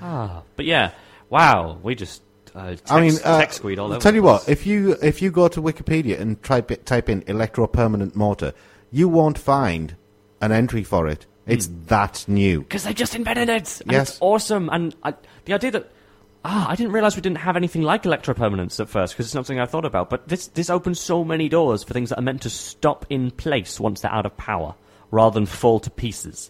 Ah, 0.07 0.43
but 0.55 0.65
yeah, 0.65 0.91
wow, 1.29 1.79
we 1.81 1.95
just 1.95 2.21
uh, 2.53 2.69
text, 2.69 2.91
I 2.91 3.01
mean, 3.01 3.15
uh, 3.23 3.39
text 3.39 3.61
squeed 3.61 3.79
all 3.79 3.91
over. 3.91 3.99
tell 3.99 4.13
you 4.13 4.21
what, 4.21 4.47
if 4.47 4.65
you 4.67 4.95
if 5.01 5.21
you 5.21 5.31
go 5.31 5.47
to 5.47 5.61
Wikipedia 5.61 6.19
and 6.19 6.41
type 6.43 6.69
it, 6.69 6.85
type 6.85 7.09
in 7.09 7.21
electropermanent 7.23 8.15
motor, 8.15 8.53
you 8.91 9.09
won't 9.09 9.37
find 9.37 9.95
an 10.41 10.51
entry 10.51 10.83
for 10.83 11.07
it. 11.07 11.25
It's 11.47 11.69
that 11.87 12.25
new. 12.27 12.61
because 12.61 12.83
they 12.83 12.93
just 12.93 13.15
invented 13.15 13.49
it. 13.49 13.81
And 13.81 13.91
Yes. 13.91 14.09
it's 14.09 14.17
awesome. 14.21 14.69
And 14.71 14.95
I, 15.03 15.13
the 15.45 15.53
idea 15.53 15.71
that 15.71 15.91
ah, 16.43 16.69
I 16.69 16.75
didn't 16.75 16.91
realize 16.91 17.15
we 17.15 17.21
didn't 17.21 17.37
have 17.39 17.55
anything 17.55 17.81
like 17.83 18.03
electropermanence 18.03 18.79
at 18.79 18.89
first 18.89 19.13
because 19.13 19.25
it's 19.27 19.35
not 19.35 19.45
something 19.45 19.59
I 19.59 19.65
thought 19.67 19.85
about. 19.85 20.09
But 20.09 20.27
this 20.27 20.47
this 20.47 20.69
opens 20.69 20.99
so 20.99 21.23
many 21.23 21.49
doors 21.49 21.83
for 21.83 21.93
things 21.93 22.09
that 22.09 22.19
are 22.19 22.23
meant 22.23 22.41
to 22.43 22.49
stop 22.49 23.05
in 23.09 23.31
place 23.31 23.79
once 23.79 24.01
they're 24.01 24.11
out 24.11 24.25
of 24.25 24.37
power, 24.37 24.75
rather 25.11 25.33
than 25.35 25.45
fall 25.45 25.79
to 25.81 25.89
pieces. 25.89 26.49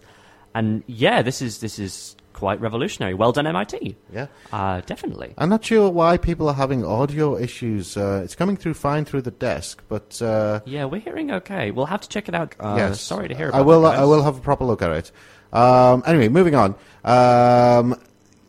And 0.54 0.84
yeah, 0.88 1.22
this 1.22 1.42
is 1.42 1.60
this 1.60 1.80
is 1.80 2.16
quite 2.36 2.60
revolutionary. 2.62 3.14
Well 3.16 3.32
done, 3.32 3.48
MIT. 3.48 3.96
Yeah. 4.14 4.28
Uh, 4.52 4.82
definitely. 4.86 5.34
I'm 5.38 5.50
not 5.50 5.64
sure 5.66 5.90
why 5.90 6.18
people 6.18 6.48
are 6.50 6.54
having 6.54 6.86
audio 6.86 7.38
issues. 7.38 7.96
Uh, 7.98 8.22
it's 8.24 8.36
coming 8.36 8.58
through 8.58 8.74
fine 8.76 9.06
through 9.06 9.22
the 9.24 9.32
desk, 9.32 9.82
but 9.88 10.22
uh, 10.22 10.60
Yeah, 10.66 10.86
we're 10.86 11.02
hearing 11.02 11.32
okay. 11.32 11.72
We'll 11.72 11.86
have 11.88 12.02
to 12.02 12.10
check 12.10 12.28
it 12.28 12.36
out. 12.36 12.54
Uh, 12.60 12.76
yes, 12.78 13.02
Sorry 13.02 13.28
to 13.30 13.36
hear 13.36 13.50
about 13.50 13.58
I 13.60 13.62
will. 13.62 13.82
that, 13.84 13.92
guys. 13.94 14.00
I 14.02 14.04
will 14.06 14.22
have 14.24 14.38
a 14.38 14.42
proper 14.42 14.66
look 14.66 14.82
at 14.82 14.92
it. 14.92 15.12
Um, 15.54 16.04
anyway, 16.06 16.28
moving 16.28 16.56
on. 16.56 16.76
Um, 17.06 17.96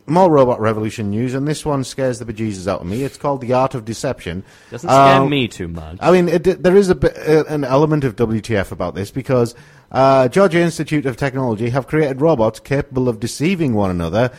more 0.07 0.31
Robot 0.31 0.59
Revolution 0.59 1.09
news, 1.09 1.33
and 1.33 1.47
this 1.47 1.65
one 1.65 1.83
scares 1.83 2.19
the 2.19 2.25
bejesus 2.25 2.67
out 2.67 2.81
of 2.81 2.87
me. 2.87 3.03
It's 3.03 3.17
called 3.17 3.41
The 3.41 3.53
Art 3.53 3.75
of 3.75 3.85
Deception. 3.85 4.43
Doesn't 4.71 4.89
scare 4.89 5.21
Um, 5.21 5.29
me 5.29 5.47
too 5.47 5.67
much. 5.67 5.97
I 5.99 6.11
mean, 6.11 6.29
it, 6.29 6.63
there 6.63 6.75
is 6.75 6.89
a 6.89 6.95
bit, 6.95 7.15
uh, 7.17 7.43
an 7.49 7.63
element 7.63 8.03
of 8.03 8.15
WTF 8.15 8.71
about 8.71 8.95
this 8.95 9.11
because 9.11 9.53
uh, 9.91 10.27
Georgia 10.29 10.59
Institute 10.59 11.05
of 11.05 11.17
Technology 11.17 11.69
have 11.69 11.87
created 11.87 12.21
robots 12.21 12.59
capable 12.59 13.09
of 13.09 13.19
deceiving 13.19 13.73
one 13.73 13.91
another, 13.91 14.31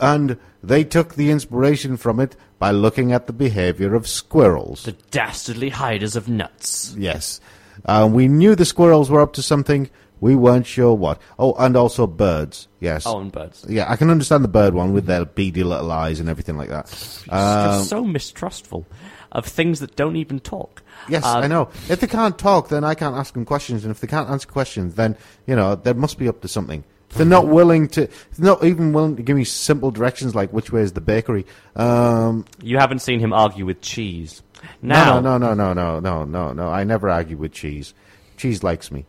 and 0.00 0.38
they 0.62 0.82
took 0.84 1.14
the 1.14 1.30
inspiration 1.30 1.96
from 1.96 2.18
it 2.18 2.34
by 2.58 2.70
looking 2.70 3.12
at 3.12 3.26
the 3.26 3.32
behavior 3.32 3.94
of 3.94 4.08
squirrels. 4.08 4.84
the 4.84 4.92
dastardly 5.10 5.68
hiders 5.68 6.16
of 6.16 6.28
nuts. 6.28 6.94
Yes. 6.98 7.40
Uh, 7.84 8.08
we 8.10 8.28
knew 8.28 8.54
the 8.54 8.64
squirrels 8.64 9.10
were 9.10 9.20
up 9.20 9.34
to 9.34 9.42
something. 9.42 9.90
We 10.24 10.36
weren't 10.36 10.64
sure 10.66 10.94
what. 10.94 11.20
Oh, 11.38 11.52
and 11.58 11.76
also 11.76 12.06
birds. 12.06 12.66
Yes. 12.80 13.06
Oh, 13.06 13.20
and 13.20 13.30
birds. 13.30 13.66
Yeah, 13.68 13.84
I 13.92 13.96
can 13.96 14.08
understand 14.08 14.42
the 14.42 14.48
bird 14.48 14.72
one 14.72 14.94
with 14.94 15.04
their 15.04 15.26
beady 15.26 15.62
little 15.62 15.92
eyes 15.92 16.18
and 16.18 16.30
everything 16.30 16.56
like 16.56 16.70
that. 16.70 16.86
Um, 17.28 17.84
so 17.84 18.02
mistrustful 18.02 18.86
of 19.32 19.44
things 19.44 19.80
that 19.80 19.96
don't 19.96 20.16
even 20.16 20.40
talk. 20.40 20.82
yes, 21.10 21.26
Um, 21.26 21.44
I 21.44 21.46
know. 21.46 21.68
If 21.90 22.00
they 22.00 22.06
can't 22.06 22.38
talk, 22.38 22.70
then 22.70 22.84
I 22.84 22.94
can't 22.94 23.14
ask 23.14 23.34
them 23.34 23.44
questions, 23.44 23.84
and 23.84 23.90
if 23.90 24.00
they 24.00 24.06
can't 24.06 24.30
answer 24.30 24.48
questions, 24.48 24.94
then 24.94 25.14
you 25.46 25.54
know 25.54 25.74
they 25.74 25.92
must 25.92 26.16
be 26.18 26.26
up 26.26 26.40
to 26.40 26.48
something. 26.48 26.84
If 27.10 27.18
they're 27.18 27.26
not 27.26 27.46
willing 27.46 27.86
to, 27.88 28.06
they're 28.06 28.46
not 28.52 28.64
even 28.64 28.94
willing 28.94 29.16
to 29.16 29.22
give 29.22 29.36
me 29.36 29.44
simple 29.44 29.90
directions 29.90 30.34
like 30.34 30.54
which 30.54 30.72
way 30.72 30.80
is 30.80 30.94
the 30.94 31.02
bakery. 31.02 31.44
Um, 31.76 32.46
You 32.62 32.78
haven't 32.78 33.00
seen 33.00 33.20
him 33.20 33.34
argue 33.34 33.66
with 33.66 33.82
cheese. 33.82 34.42
Now, 34.80 35.20
no, 35.20 35.36
no, 35.36 35.52
no, 35.52 35.74
no, 35.74 35.74
no, 35.74 36.00
no, 36.00 36.24
no, 36.24 36.52
no. 36.54 36.68
I 36.70 36.82
never 36.84 37.10
argue 37.10 37.36
with 37.36 37.52
cheese. 37.52 37.92
Cheese 38.38 38.62
likes 38.62 38.90
me. 38.90 39.04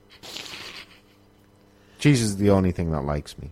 Cheese 2.05 2.21
is 2.21 2.37
the 2.37 2.51
only 2.51 2.71
thing 2.71 2.91
that 2.91 3.01
likes 3.01 3.35
me. 3.39 3.49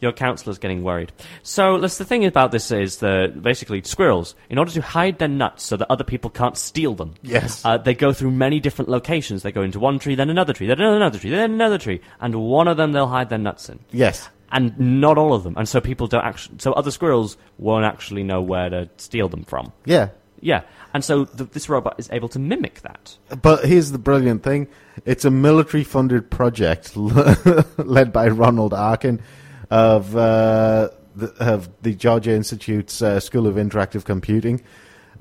your 0.00 0.10
counselor's 0.12 0.58
getting 0.58 0.82
worried. 0.82 1.12
So, 1.44 1.78
the 1.78 1.88
thing 1.88 2.24
about 2.24 2.50
this 2.50 2.72
is 2.72 2.96
that 2.98 3.40
basically 3.40 3.80
squirrels, 3.84 4.34
in 4.50 4.58
order 4.58 4.72
to 4.72 4.82
hide 4.82 5.20
their 5.20 5.28
nuts 5.28 5.62
so 5.62 5.76
that 5.76 5.88
other 5.88 6.02
people 6.02 6.28
can't 6.28 6.56
steal 6.56 6.96
them, 6.96 7.14
Yes. 7.22 7.64
uh, 7.64 7.78
they 7.78 7.94
go 7.94 8.12
through 8.12 8.32
many 8.32 8.58
different 8.58 8.88
locations. 8.88 9.44
They 9.44 9.52
go 9.52 9.62
into 9.62 9.78
one 9.78 10.00
tree, 10.00 10.16
then 10.16 10.28
another 10.28 10.52
tree, 10.52 10.66
then 10.66 10.80
another 10.80 11.20
tree, 11.20 11.30
then 11.30 11.52
another 11.52 11.78
tree, 11.78 12.00
and 12.20 12.34
one 12.34 12.66
of 12.66 12.76
them 12.76 12.90
they'll 12.90 13.06
hide 13.06 13.28
their 13.28 13.38
nuts 13.38 13.68
in. 13.68 13.78
Yes. 13.92 14.28
And 14.50 14.76
not 15.00 15.18
all 15.18 15.34
of 15.34 15.44
them. 15.44 15.54
And 15.56 15.68
so 15.68 15.80
people 15.80 16.08
don't 16.08 16.24
actually, 16.24 16.56
so 16.58 16.72
other 16.72 16.90
squirrels 16.90 17.36
won't 17.58 17.84
actually 17.84 18.24
know 18.24 18.42
where 18.42 18.68
to 18.70 18.90
steal 18.96 19.28
them 19.28 19.44
from. 19.44 19.72
Yeah. 19.84 20.08
Yeah. 20.42 20.62
And 20.92 21.02
so 21.02 21.24
th- 21.24 21.50
this 21.50 21.70
robot 21.70 21.94
is 21.96 22.10
able 22.10 22.28
to 22.30 22.38
mimic 22.38 22.82
that. 22.82 23.16
But 23.40 23.64
here's 23.64 23.92
the 23.92 23.98
brilliant 23.98 24.42
thing: 24.42 24.68
it's 25.06 25.24
a 25.24 25.30
military-funded 25.30 26.30
project 26.30 26.94
led 26.96 28.12
by 28.12 28.28
Ronald 28.28 28.74
Arkin 28.74 29.22
of 29.70 30.14
uh, 30.14 30.90
the, 31.16 31.32
of 31.40 31.70
the 31.80 31.94
Georgia 31.94 32.32
Institute's 32.32 33.00
uh, 33.00 33.20
School 33.20 33.46
of 33.46 33.54
Interactive 33.54 34.04
Computing. 34.04 34.62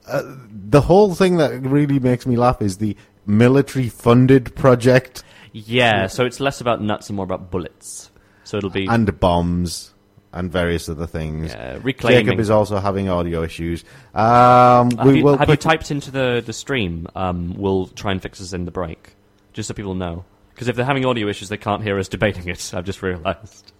Uh, 0.08 0.24
the 0.50 0.82
whole 0.82 1.14
thing 1.14 1.38
that 1.38 1.62
really 1.62 2.00
makes 2.00 2.26
me 2.26 2.36
laugh 2.36 2.62
is 2.62 2.78
the 2.78 2.98
military-funded 3.28 4.56
project 4.56 5.24
Yeah, 5.54 6.08
so 6.08 6.26
it's 6.26 6.40
less 6.40 6.60
about 6.60 6.82
nuts 6.82 7.10
and 7.10 7.16
more 7.16 7.26
about 7.26 7.52
bullets. 7.52 8.10
So 8.44 8.58
it'll 8.58 8.72
be 8.72 8.88
and 8.88 9.20
bombs 9.20 9.94
and 10.34 10.52
various 10.52 10.88
other 10.90 11.08
things. 11.08 11.52
Yeah, 11.52 11.80
reclaiming. 11.82 12.26
Jacob 12.26 12.40
is 12.40 12.50
also 12.50 12.78
having 12.78 13.10
audio 13.10 13.44
issues. 13.44 13.84
Um, 14.14 14.92
Have, 14.92 15.06
we 15.06 15.18
you, 15.18 15.24
will 15.24 15.38
have 15.38 15.50
you 15.50 15.56
typed 15.56 15.92
into 15.92 16.12
the, 16.12 16.42
the 16.46 16.54
stream, 16.54 17.08
um, 17.16 17.56
we'll 17.58 17.88
try 17.88 18.12
and 18.12 18.22
fix 18.22 18.42
us 18.42 18.54
in 18.54 18.66
the 18.66 18.72
break, 18.72 19.16
just 19.54 19.68
so 19.68 19.74
people 19.74 19.96
know. 19.96 20.26
Because 20.54 20.68
if 20.68 20.76
they're 20.76 20.86
having 20.86 21.06
audio 21.06 21.28
issues, 21.28 21.50
they 21.50 21.58
can't 21.58 21.84
hear 21.84 21.98
us 21.98 22.08
debating 22.08 22.48
it. 22.48 22.72
I've 22.74 22.86
just 22.86 23.02
realised. 23.02 23.72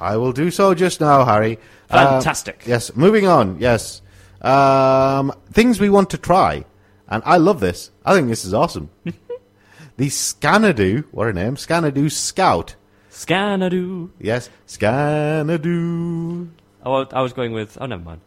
I 0.00 0.16
will 0.16 0.32
do 0.32 0.50
so 0.50 0.74
just 0.74 1.00
now, 1.00 1.24
Harry. 1.24 1.58
Uh, 1.88 2.14
Fantastic. 2.14 2.64
yes, 2.66 2.94
moving 2.96 3.26
on. 3.26 3.60
Yes. 3.60 4.02
Um, 4.40 5.32
things 5.52 5.78
we 5.78 5.88
want 5.90 6.10
to 6.10 6.18
try. 6.18 6.64
And 7.08 7.22
I 7.24 7.36
love 7.36 7.60
this. 7.60 7.90
I 8.04 8.14
think 8.14 8.28
this 8.28 8.44
is 8.44 8.52
awesome. 8.52 8.90
the 9.04 10.08
Scanadu, 10.08 11.04
what 11.12 11.28
a 11.28 11.32
name, 11.32 11.56
Scanadu 11.56 12.10
Scout. 12.10 12.74
Scanadoo. 13.12 14.10
Yes, 14.18 14.48
Scanadu. 14.66 16.48
Oh, 16.84 17.06
I 17.12 17.20
was 17.20 17.32
going 17.32 17.52
with. 17.52 17.76
Oh, 17.80 17.86
never 17.86 18.02
mind. 18.02 18.20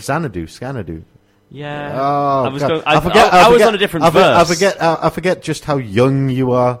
Xanadu, 0.00 0.46
Scanadu. 0.46 1.04
Yeah. 1.50 1.92
Oh, 1.94 2.44
I 2.44 2.48
was 2.48 2.62
God. 2.62 2.68
going. 2.68 2.82
I, 2.86 3.00
forget. 3.00 3.32
I, 3.32 3.44
I 3.44 3.48
was 3.48 3.54
forget- 3.56 3.68
on 3.68 3.74
a 3.74 3.78
different 3.78 4.06
I, 4.06 4.10
verse. 4.10 4.36
I 4.36 4.44
forget. 4.44 4.82
I, 4.82 4.98
I 5.02 5.10
forget 5.10 5.42
just 5.42 5.64
how 5.64 5.76
young 5.76 6.30
you 6.30 6.52
are. 6.52 6.80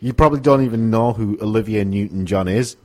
You 0.00 0.12
probably 0.12 0.40
don't 0.40 0.64
even 0.64 0.90
know 0.90 1.12
who 1.12 1.38
Olivia 1.40 1.84
Newton-John 1.84 2.48
is. 2.48 2.76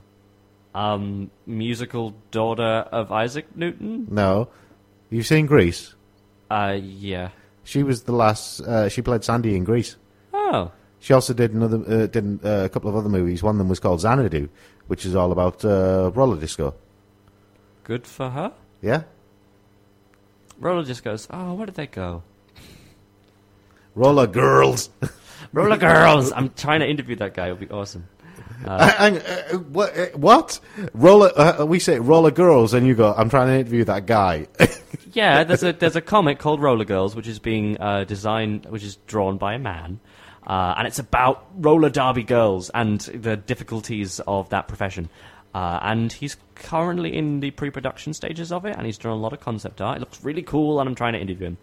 Um, 0.74 1.30
musical 1.46 2.16
daughter 2.32 2.64
of 2.92 3.12
Isaac 3.12 3.56
Newton. 3.56 4.08
No, 4.10 4.50
you've 5.10 5.28
seen 5.28 5.46
Grease. 5.46 5.94
Uh, 6.50 6.78
yeah. 6.82 7.30
She 7.64 7.84
was 7.84 8.04
the 8.04 8.12
last. 8.14 8.62
Uh, 8.62 8.90
she 8.90 9.02
played 9.02 9.24
Sandy 9.24 9.56
in 9.56 9.64
Grease. 9.64 9.96
Oh, 10.34 10.72
She 11.04 11.12
also 11.12 11.34
did 11.34 11.52
another, 11.54 11.80
uh, 11.86 12.08
did 12.08 12.40
uh, 12.46 12.64
a 12.64 12.70
couple 12.70 12.90
of 12.90 12.96
other 12.96 13.10
movies. 13.10 13.44
One 13.44 13.56
of 13.56 13.60
them 13.60 13.68
was 13.68 13.82
called 13.82 14.00
Xanadu, 14.00 14.48
which 14.88 15.06
is 15.06 15.16
all 15.18 15.34
about 15.34 15.66
uh, 15.66 16.12
roller 16.16 16.40
disco. 16.40 16.74
good 17.84 18.08
for 18.08 18.30
her. 18.30 18.54
Yeah, 18.82 19.04
Roller 20.62 20.84
goes. 20.86 21.28
Oh, 21.30 21.56
where 21.56 21.66
did 21.66 21.76
they 21.76 21.88
go? 21.88 22.24
roller 23.96 24.28
girls. 24.28 24.90
Roller 25.52 25.76
girls. 25.78 26.32
I'm 26.32 26.50
trying 26.52 26.80
to 26.80 26.88
interview 26.90 27.16
that 27.18 27.34
guy. 27.34 27.48
It'll 27.48 27.58
be 27.58 27.70
awesome. 27.70 28.08
And, 28.66 29.18
uh, 29.18 29.58
what? 29.58 29.98
uh, 29.98 30.06
What? 30.16 30.60
Roller? 30.94 31.32
Uh, 31.38 31.66
we 31.66 31.80
say 31.80 32.00
roller 32.00 32.32
girls, 32.32 32.74
and 32.74 32.88
you 32.88 32.96
go. 32.96 33.14
I'm 33.14 33.30
trying 33.30 33.48
to 33.48 33.60
interview 33.60 33.84
that 33.86 34.06
guy. 34.06 34.48
Yeah, 35.12 35.44
there's 35.44 35.64
a 35.64 35.74
there's 35.74 35.96
a 35.96 36.02
comic 36.02 36.40
called 36.40 36.60
Roller 36.60 36.86
Girls, 36.86 37.16
which 37.16 37.28
is 37.28 37.38
being 37.38 37.80
uh, 37.80 38.04
designed, 38.04 38.66
which 38.66 38.84
is 38.84 38.96
drawn 39.06 39.38
by 39.38 39.54
a 39.54 39.60
man, 39.60 40.00
uh, 40.48 40.76
and 40.78 40.88
it's 40.88 41.00
about 41.00 41.46
roller 41.56 41.90
derby 41.90 42.24
girls 42.24 42.70
and 42.70 43.00
the 43.02 43.38
difficulties 43.38 44.20
of 44.28 44.50
that 44.50 44.68
profession. 44.68 45.10
Uh, 45.54 45.80
and 45.84 46.12
he's 46.12 46.36
currently 46.56 47.16
in 47.16 47.40
the 47.40 47.52
pre-production 47.52 48.14
stages 48.14 48.52
of 48.52 48.66
it, 48.66 48.76
and 48.76 48.86
he's 48.86 48.98
drawn 48.98 49.18
a 49.18 49.22
lot 49.22 49.34
of 49.34 49.40
concept 49.40 49.82
art. 49.82 49.98
It 49.98 50.00
looks 50.00 50.24
really 50.24 50.42
cool, 50.42 50.80
and 50.80 50.90
I'm 50.90 50.96
trying 50.96 51.14
to 51.14 51.20
interview 51.20 51.48
him. 51.48 51.58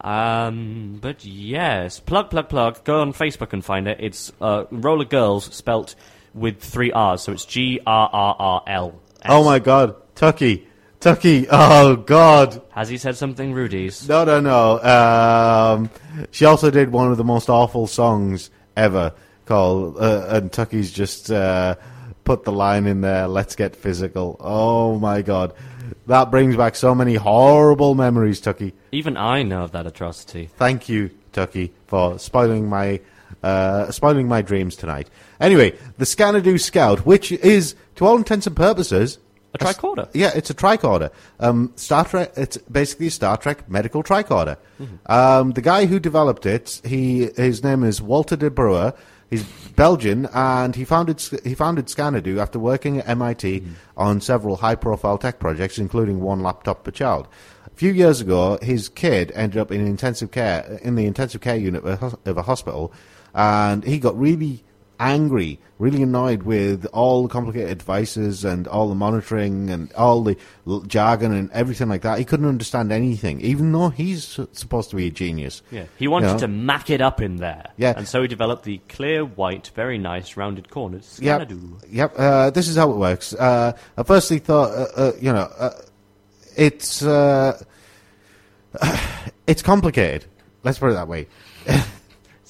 Um, 0.00 0.98
but 1.00 1.24
yes, 1.24 2.00
plug, 2.00 2.30
plug, 2.30 2.48
plug. 2.48 2.84
Go 2.84 3.00
on 3.00 3.12
Facebook 3.12 3.52
and 3.52 3.64
find 3.64 3.88
it. 3.88 3.98
It's 4.00 4.32
uh, 4.40 4.64
Roller 4.70 5.04
Girls 5.04 5.52
spelt 5.54 5.94
with 6.34 6.60
three 6.60 6.92
R's, 6.92 7.22
so 7.22 7.32
it's 7.32 7.44
G 7.44 7.80
R 7.84 8.08
R 8.12 8.36
R 8.38 8.62
L. 8.66 9.00
oh 9.26 9.44
my 9.44 9.58
God, 9.58 9.96
Tucky, 10.14 10.67
Tucky. 11.00 11.46
Oh 11.50 11.96
God. 11.96 12.60
Has 12.70 12.88
he 12.88 12.98
said 12.98 13.16
something, 13.16 13.52
Rudy's? 13.52 14.08
No, 14.08 14.24
no, 14.24 14.40
no. 14.40 14.82
Um, 14.82 15.90
she 16.30 16.44
also 16.44 16.70
did 16.70 16.90
one 16.90 17.10
of 17.10 17.16
the 17.16 17.24
most 17.24 17.48
awful 17.48 17.86
songs 17.86 18.50
ever 18.76 19.12
called, 19.46 19.96
uh, 19.98 20.26
and 20.28 20.52
Tucky's 20.52 20.92
just 20.92 21.30
uh, 21.30 21.76
put 22.24 22.44
the 22.44 22.52
line 22.52 22.86
in 22.86 23.00
there, 23.00 23.26
let's 23.26 23.56
get 23.56 23.74
physical. 23.74 24.36
Oh 24.40 24.98
my 24.98 25.22
god. 25.22 25.54
That 26.06 26.30
brings 26.30 26.56
back 26.56 26.76
so 26.76 26.94
many 26.94 27.14
horrible 27.14 27.94
memories, 27.94 28.40
Tucky. 28.40 28.74
Even 28.92 29.16
I 29.16 29.42
know 29.42 29.64
of 29.64 29.72
that 29.72 29.86
atrocity. 29.86 30.50
Thank 30.56 30.88
you, 30.88 31.10
Tucky, 31.32 31.72
for 31.86 32.18
spoiling 32.18 32.68
my 32.68 33.00
uh, 33.42 33.90
spoiling 33.90 34.28
my 34.28 34.42
dreams 34.42 34.76
tonight. 34.76 35.08
Anyway, 35.40 35.76
the 35.96 36.04
Scanadu 36.04 36.60
Scout, 36.60 37.06
which 37.06 37.30
is, 37.32 37.74
to 37.96 38.04
all 38.04 38.16
intents 38.16 38.46
and 38.46 38.56
purposes, 38.56 39.18
A 39.60 39.64
tricorder. 39.64 40.08
yeah, 40.14 40.30
it's 40.34 40.50
a 40.50 40.54
tricorder. 40.54 41.10
Um, 41.40 41.72
Star 41.76 42.04
Trek. 42.04 42.32
It's 42.36 42.56
basically 42.58 43.08
a 43.08 43.10
Star 43.10 43.36
Trek 43.36 43.68
medical 43.68 44.02
tricorder. 44.02 44.56
Um, 45.06 45.52
the 45.52 45.60
guy 45.62 45.86
who 45.86 45.98
developed 45.98 46.46
it, 46.46 46.80
he 46.84 47.30
his 47.36 47.62
name 47.62 47.84
is 47.84 48.00
Walter 48.02 48.36
De 48.36 48.50
Brouwer. 48.50 48.94
He's 49.30 49.44
Belgian, 49.76 50.26
and 50.32 50.74
he 50.74 50.84
founded 50.86 51.20
he 51.44 51.54
founded 51.54 51.86
Scanadu 51.86 52.38
after 52.40 52.58
working 52.58 52.98
at 53.00 53.08
MIT 53.08 53.62
on 53.96 54.20
several 54.22 54.56
high-profile 54.56 55.18
tech 55.18 55.38
projects, 55.38 55.78
including 55.78 56.20
one 56.20 56.40
laptop 56.42 56.82
per 56.84 56.90
child. 56.90 57.28
A 57.66 57.70
few 57.78 57.92
years 57.92 58.20
ago, 58.22 58.58
his 58.62 58.88
kid 58.88 59.30
ended 59.34 59.58
up 59.58 59.70
in 59.70 59.86
intensive 59.86 60.30
care 60.30 60.78
in 60.82 60.94
the 60.94 61.04
intensive 61.04 61.42
care 61.42 61.56
unit 61.56 61.84
of 61.84 61.90
a 61.90 61.96
hos- 61.96 62.16
of 62.24 62.38
a 62.38 62.42
hospital, 62.42 62.90
and 63.34 63.84
he 63.84 63.98
got 63.98 64.18
really 64.18 64.64
angry, 65.00 65.60
really 65.78 66.02
annoyed 66.02 66.42
with 66.42 66.84
all 66.92 67.22
the 67.22 67.28
complicated 67.28 67.78
devices 67.78 68.44
and 68.44 68.66
all 68.66 68.88
the 68.88 68.94
monitoring 68.94 69.70
and 69.70 69.92
all 69.94 70.22
the 70.22 70.36
jargon 70.86 71.32
and 71.32 71.50
everything 71.52 71.88
like 71.88 72.02
that. 72.02 72.18
He 72.18 72.24
couldn't 72.24 72.46
understand 72.48 72.90
anything, 72.90 73.40
even 73.40 73.70
though 73.72 73.90
he's 73.90 74.38
supposed 74.52 74.90
to 74.90 74.96
be 74.96 75.06
a 75.06 75.10
genius. 75.10 75.62
Yeah. 75.70 75.84
He 75.96 76.08
wanted 76.08 76.32
Yeah. 76.32 76.36
to 76.38 76.48
mack 76.48 76.90
it 76.90 77.00
up 77.00 77.20
in 77.20 77.36
there. 77.36 77.66
Yeah. 77.76 77.94
And 77.96 78.08
so 78.08 78.22
he 78.22 78.28
developed 78.28 78.64
the 78.64 78.80
clear, 78.88 79.24
white, 79.24 79.70
very 79.74 79.98
nice, 79.98 80.36
rounded 80.36 80.68
corners. 80.70 81.18
Yep. 81.22 81.50
Yep. 81.90 82.14
Uh, 82.18 82.50
this 82.50 82.66
is 82.68 82.76
how 82.76 82.90
it 82.90 82.96
works. 82.96 83.34
Uh, 83.34 83.72
I 83.96 84.02
firstly 84.02 84.38
thought, 84.40 84.70
uh, 84.70 84.86
uh, 84.96 85.12
you 85.20 85.32
know, 85.32 85.48
uh, 85.58 85.70
it's 86.56 87.02
uh, 87.04 87.62
it's 89.46 89.62
complicated. 89.62 90.24
Let's 90.64 90.78
put 90.78 90.90
it 90.90 90.94
that 90.94 91.08
way. 91.08 91.28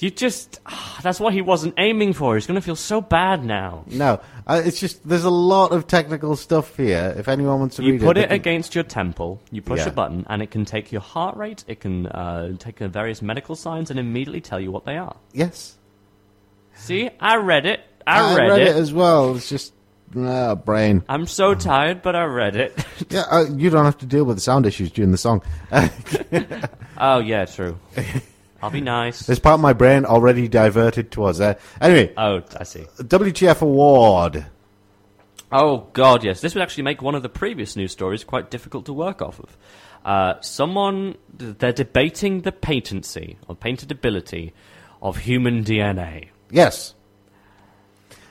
You 0.00 0.10
just. 0.10 0.60
ah, 0.66 1.00
that's 1.02 1.18
what 1.18 1.32
he 1.32 1.42
wasn't 1.42 1.74
aiming 1.76 2.12
for. 2.12 2.36
He's 2.36 2.46
going 2.46 2.54
to 2.60 2.64
feel 2.64 2.76
so 2.76 3.00
bad 3.00 3.44
now. 3.44 3.84
No, 3.88 4.20
uh, 4.46 4.62
it's 4.64 4.78
just 4.78 5.06
there's 5.08 5.24
a 5.24 5.30
lot 5.30 5.72
of 5.72 5.86
technical 5.88 6.36
stuff 6.36 6.76
here. 6.76 7.14
If 7.18 7.26
anyone 7.26 7.58
wants 7.58 7.76
to 7.76 7.82
You 7.82 7.92
read 7.94 8.02
put 8.02 8.16
it, 8.16 8.20
it 8.20 8.28
they 8.28 8.38
can- 8.38 8.52
against 8.52 8.74
your 8.76 8.84
temple, 8.84 9.40
you 9.50 9.60
push 9.60 9.80
Yeah. 9.80 9.88
a 9.88 9.92
button, 9.92 10.24
and 10.30 10.40
it 10.40 10.50
can 10.52 10.64
take 10.64 10.92
your 10.92 11.00
heart 11.00 11.36
rate, 11.36 11.64
it 11.66 11.80
can 11.80 12.06
uh, 12.06 12.52
take 12.58 12.80
uh, 12.80 12.86
various 12.88 13.22
medical 13.22 13.56
signs, 13.56 13.90
and 13.90 13.98
immediately 13.98 14.40
tell 14.40 14.60
you 14.60 14.70
what 14.70 14.84
they 14.84 14.96
are. 14.96 15.16
Yes, 15.32 15.76
See, 16.74 17.10
I 17.18 17.36
read 17.36 17.66
it. 17.66 17.80
I, 18.06 18.36
read, 18.36 18.60
it. 18.60 18.68
it. 18.68 18.76
as 18.76 18.92
well. 18.92 19.34
It's 19.34 19.48
just 19.48 19.72
uh, 20.16 20.54
brain. 20.54 21.02
I'm 21.08 21.26
so 21.26 21.54
tired, 21.56 22.02
but 22.02 22.14
I 22.14 22.22
read 22.24 22.54
it. 22.56 22.84
Yeah, 23.10 23.24
uh, 23.30 23.46
you 23.56 23.68
don't 23.70 23.84
have 23.84 23.98
to 23.98 24.06
deal 24.06 24.24
with 24.24 24.36
the 24.36 24.40
sound 24.40 24.64
issues 24.66 24.90
during 24.90 25.10
the 25.12 25.18
song. 25.18 25.42
oh, 26.98 27.18
yeah, 27.20 27.44
true. 27.46 27.78
I'll 28.62 28.70
be 28.70 28.80
nice. 28.80 29.20
There's 29.26 29.38
part 29.38 29.54
of 29.54 29.60
my 29.60 29.72
brain 29.72 30.04
already 30.04 30.48
diverted 30.48 31.10
towards 31.12 31.38
that. 31.38 31.60
Anyway, 31.80 32.12
Oh, 32.16 32.42
I 32.58 32.64
see. 32.64 32.86
WTF 32.98 33.62
award. 33.62 34.46
Oh 35.50 35.86
God, 35.92 36.24
yes. 36.24 36.40
This 36.40 36.54
would 36.54 36.62
actually 36.62 36.82
make 36.84 37.00
one 37.00 37.14
of 37.14 37.22
the 37.22 37.28
previous 37.28 37.76
news 37.76 37.92
stories 37.92 38.24
quite 38.24 38.50
difficult 38.50 38.86
to 38.86 38.92
work 38.92 39.22
off 39.22 39.38
of. 39.40 39.56
Uh, 40.04 40.34
someone 40.40 41.16
they're 41.32 41.72
debating 41.72 42.40
the 42.42 42.52
patency 42.52 43.38
or 43.46 43.56
patentability 43.56 44.52
of 45.00 45.18
human 45.18 45.64
DNA. 45.64 46.28
Yes. 46.50 46.94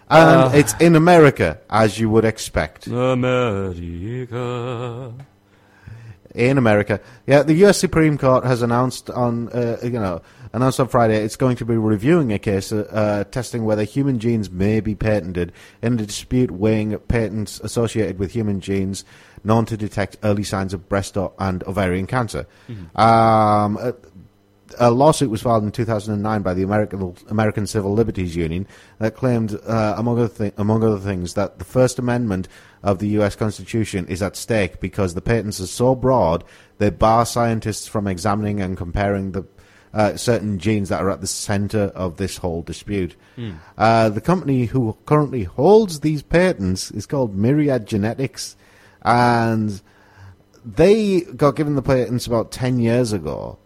And 0.09 0.53
it's 0.55 0.73
in 0.79 0.95
America, 0.95 1.59
as 1.69 1.99
you 1.99 2.09
would 2.09 2.23
expect. 2.23 2.87
America. 2.87 3.75
In 6.37 6.57
America. 6.57 7.01
Yeah, 7.25 7.43
the 7.43 7.53
U.S. 7.55 7.77
Supreme 7.77 8.17
Court 8.17 8.45
has 8.45 8.61
announced 8.61 9.09
on, 9.09 9.49
uh, 9.49 9.77
you 9.83 9.89
know, 9.91 10.21
announced 10.53 10.79
on 10.79 10.87
Friday 10.87 11.23
it's 11.23 11.35
going 11.35 11.57
to 11.57 11.65
be 11.65 11.75
reviewing 11.75 12.31
a 12.31 12.39
case 12.39 12.71
uh, 12.71 13.23
testing 13.31 13.65
whether 13.65 13.83
human 13.83 14.19
genes 14.19 14.49
may 14.49 14.79
be 14.79 14.95
patented 14.95 15.51
in 15.81 15.93
a 15.99 16.05
dispute 16.05 16.51
weighing 16.51 16.97
patents 17.07 17.59
associated 17.61 18.19
with 18.19 18.31
human 18.31 18.59
genes 18.59 19.03
known 19.43 19.65
to 19.65 19.77
detect 19.77 20.17
early 20.23 20.43
signs 20.43 20.73
of 20.73 20.87
breast 20.87 21.17
and 21.39 21.63
ovarian 21.63 22.07
cancer. 22.07 22.45
Um, 22.95 23.77
uh, 23.77 23.91
a 24.79 24.91
lawsuit 24.91 25.29
was 25.29 25.41
filed 25.41 25.63
in 25.63 25.71
2009 25.71 26.41
by 26.41 26.53
the 26.53 26.63
American 26.63 27.15
American 27.29 27.67
Civil 27.67 27.93
Liberties 27.93 28.35
Union 28.35 28.67
that 28.99 29.15
claimed, 29.15 29.59
uh, 29.67 29.95
among 29.97 30.17
other 30.19 30.27
thi- 30.27 30.51
among 30.57 30.83
other 30.83 30.99
things, 30.99 31.33
that 31.35 31.59
the 31.59 31.65
First 31.65 31.99
Amendment 31.99 32.47
of 32.83 32.99
the 32.99 33.07
U.S. 33.09 33.35
Constitution 33.35 34.05
is 34.07 34.21
at 34.21 34.35
stake 34.35 34.79
because 34.79 35.13
the 35.13 35.21
patents 35.21 35.59
are 35.59 35.67
so 35.67 35.95
broad 35.95 36.43
they 36.77 36.89
bar 36.91 37.25
scientists 37.25 37.87
from 37.87 38.05
examining 38.07 38.61
and 38.61 38.77
comparing 38.77 39.31
the 39.31 39.43
uh, 39.93 40.15
certain 40.15 40.59
genes 40.59 40.89
that 40.89 41.01
are 41.01 41.09
at 41.09 41.21
the 41.21 41.27
center 41.27 41.85
of 41.95 42.17
this 42.17 42.37
whole 42.37 42.61
dispute. 42.61 43.15
Uh, 43.77 44.09
the 44.09 44.21
company 44.21 44.65
who 44.65 44.95
currently 45.05 45.43
holds 45.43 46.01
these 46.01 46.21
patents 46.21 46.91
is 46.91 47.05
called 47.07 47.35
Myriad 47.35 47.87
Genetics, 47.87 48.55
and 49.01 49.81
they 50.65 51.21
got 51.21 51.55
given 51.55 51.75
the 51.75 51.81
patents 51.81 52.27
about 52.27 52.51
10 52.51 52.79
years 52.79 53.13
ago. 53.13 53.57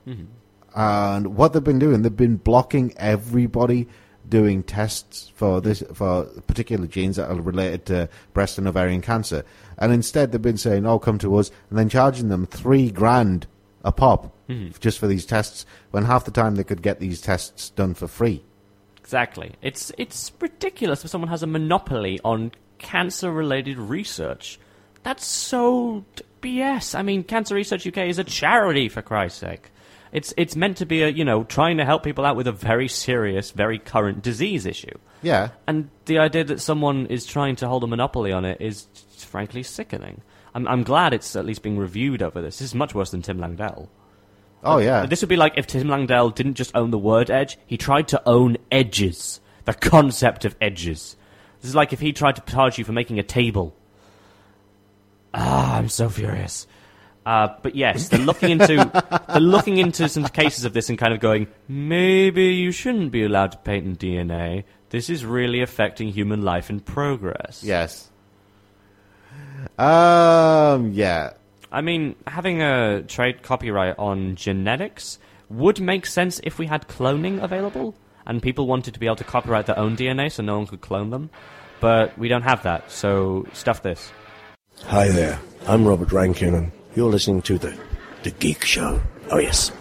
And 0.76 1.36
what 1.36 1.53
they've 1.53 1.63
been 1.63 1.80
doing, 1.80 2.01
they've 2.01 2.15
been 2.15 2.38
blocking 2.38 2.93
everybody 2.97 3.88
doing 4.28 4.63
tests 4.63 5.32
for 5.36 5.59
this 5.59 5.84
for 5.93 6.24
particular 6.47 6.88
genes 6.88 7.17
that 7.17 7.30
are 7.30 7.41
related 7.41 7.86
to 7.88 8.09
breast 8.34 8.57
and 8.57 8.67
ovarian 8.67 9.01
cancer. 9.01 9.43
And 9.78 9.91
instead, 9.91 10.32
they've 10.32 10.41
been 10.41 10.57
saying, 10.57 10.86
"Oh, 10.86 10.99
come 10.99 11.17
to 11.19 11.36
us," 11.36 11.51
and 11.69 11.78
then 11.78 11.89
charging 11.89 12.30
them 12.30 12.45
three 12.45 12.89
grand 12.91 13.47
a 13.84 13.91
pop 13.91 14.34
mm-hmm. 14.47 14.78
just 14.80 14.99
for 14.99 15.07
these 15.07 15.26
tests. 15.26 15.65
When 15.91 16.05
half 16.05 16.26
the 16.26 16.32
time 16.32 16.55
they 16.55 16.63
could 16.63 16.82
get 16.82 16.99
these 16.99 17.22
tests 17.22 17.69
done 17.72 17.93
for 17.93 18.07
free. 18.07 18.43
Exactly. 18.97 19.53
It's 19.61 19.91
it's 19.97 20.32
ridiculous 20.39 21.03
if 21.03 21.11
someone 21.11 21.30
has 21.30 21.43
a 21.43 21.47
monopoly 21.47 22.19
on 22.24 22.51
cancer-related 22.78 23.78
research. 23.78 24.59
That's 25.03 25.26
so 25.26 26.05
BS. 26.41 26.95
I 26.95 27.01
mean, 27.01 27.24
Cancer 27.24 27.55
Research 27.55 27.86
UK 27.86 27.97
is 28.09 28.19
a 28.19 28.24
charity 28.24 28.89
for 28.89 29.01
Christ's 29.01 29.39
sake. 29.39 29.72
It's 30.12 30.34
it's 30.36 30.55
meant 30.55 30.78
to 30.78 30.86
be 30.86 31.03
a 31.03 31.09
you 31.09 31.24
know 31.24 31.43
trying 31.43 31.78
to 31.78 31.86
help 31.86 32.03
people 32.03 32.26
out 32.26 32.36
with 32.36 32.47
a 32.47 32.51
very 32.51 32.88
serious, 32.88 33.51
very 33.51 33.80
current 33.80 34.22
disease 34.22 34.66
issue. 34.66 34.97
Yeah, 35.24 35.49
And 35.68 35.89
the 36.05 36.18
idea 36.18 36.43
that 36.45 36.59
someone 36.59 37.05
is 37.05 37.26
trying 37.26 37.55
to 37.57 37.68
hold 37.68 37.84
a 37.84 37.88
monopoly 37.88 38.32
on 38.32 38.43
it 38.43 38.59
is 38.59 38.88
frankly 39.18 39.64
sickening. 39.64 40.22
I'm 40.53 40.68
I'm 40.68 40.84
glad 40.84 41.14
it's 41.14 41.36
at 41.36 41.45
least 41.45 41.62
being 41.62 41.78
reviewed 41.78 42.22
over 42.22 42.41
this. 42.41 42.59
This 42.59 42.70
is 42.70 42.76
much 42.76 42.93
worse 42.93 43.12
than 43.12 43.22
Tim 43.22 43.38
Langdell. 43.38 43.88
oh 44.64 44.80
yeah. 44.80 45.05
This 45.05 45.22
would 45.22 45.30
be 45.30 45.38
like 45.38 45.53
if 45.57 45.68
Tim 45.68 45.88
Langdell 45.88 46.34
didn't 46.36 46.55
just 46.55 46.76
own 46.76 46.91
the 46.91 46.97
word 46.97 47.30
edge, 47.30 47.57
he 47.66 47.78
tried 47.78 48.07
to 48.09 48.22
own 48.26 48.57
edges. 48.72 49.39
The 49.66 49.74
concept 49.76 50.43
of 50.43 50.55
edges. 50.59 51.16
This 51.62 51.70
is 51.70 51.76
like 51.76 51.93
if 51.93 51.99
he 51.99 52.12
tried 52.12 52.36
to 52.38 52.51
charge 52.51 52.80
you 52.80 52.84
for 52.84 52.91
making 52.91 53.20
a 53.20 53.24
table. 53.24 53.76
Ah, 55.34 55.78
I'm 55.78 55.88
so 55.88 56.09
furious. 56.09 56.68
Uh, 57.32 57.47
but 57.61 57.75
yes, 57.75 58.09
they're 58.09 58.19
looking 58.19 58.49
into 58.49 58.75
they're 59.29 59.39
looking 59.39 59.77
into 59.77 60.09
some 60.09 60.25
cases 60.25 60.65
of 60.65 60.73
this 60.73 60.89
and 60.89 60.99
kind 60.99 61.13
of 61.13 61.21
going, 61.21 61.47
maybe 61.65 62.47
you 62.47 62.73
shouldn't 62.73 63.09
be 63.09 63.23
allowed 63.23 63.53
to 63.53 63.57
patent 63.59 63.99
DNA. 63.99 64.65
This 64.89 65.09
is 65.09 65.23
really 65.23 65.61
affecting 65.61 66.09
human 66.09 66.41
life 66.41 66.69
and 66.69 66.86
progress. 66.86 67.63
Yes. 67.63 68.09
Um. 69.79 70.91
Yeah. 70.91 71.32
I 71.71 71.79
mean, 71.79 72.17
having 72.27 72.61
a 72.61 73.03
trade 73.03 73.43
copyright 73.43 73.97
on 73.97 74.36
genetics 74.36 75.17
would 75.49 75.79
make 75.79 76.05
sense 76.05 76.41
if 76.43 76.59
we 76.59 76.65
had 76.65 76.89
cloning 76.89 77.41
available 77.41 77.95
and 78.25 78.43
people 78.43 78.67
wanted 78.67 78.93
to 78.95 78.99
be 78.99 79.05
able 79.05 79.15
to 79.15 79.23
copyright 79.23 79.67
their 79.67 79.79
own 79.79 79.95
DNA 79.95 80.29
so 80.29 80.43
no 80.43 80.57
one 80.57 80.67
could 80.67 80.82
clone 80.82 81.11
them. 81.11 81.29
But 81.79 82.17
we 82.17 82.27
don't 82.27 82.43
have 82.43 82.63
that, 82.63 82.91
so 82.91 83.47
stuff 83.53 83.84
this. 83.84 84.11
Hi 84.84 85.07
there, 85.07 85.39
I'm 85.65 85.88
Robert 85.88 86.11
Rankin, 86.11 86.55
and 86.55 86.71
you're 86.95 87.09
listening 87.09 87.41
to 87.43 87.57
the 87.57 87.77
the 88.23 88.31
Geek 88.31 88.63
Show. 88.63 89.01
Oh 89.31 89.37
yes. 89.39 89.71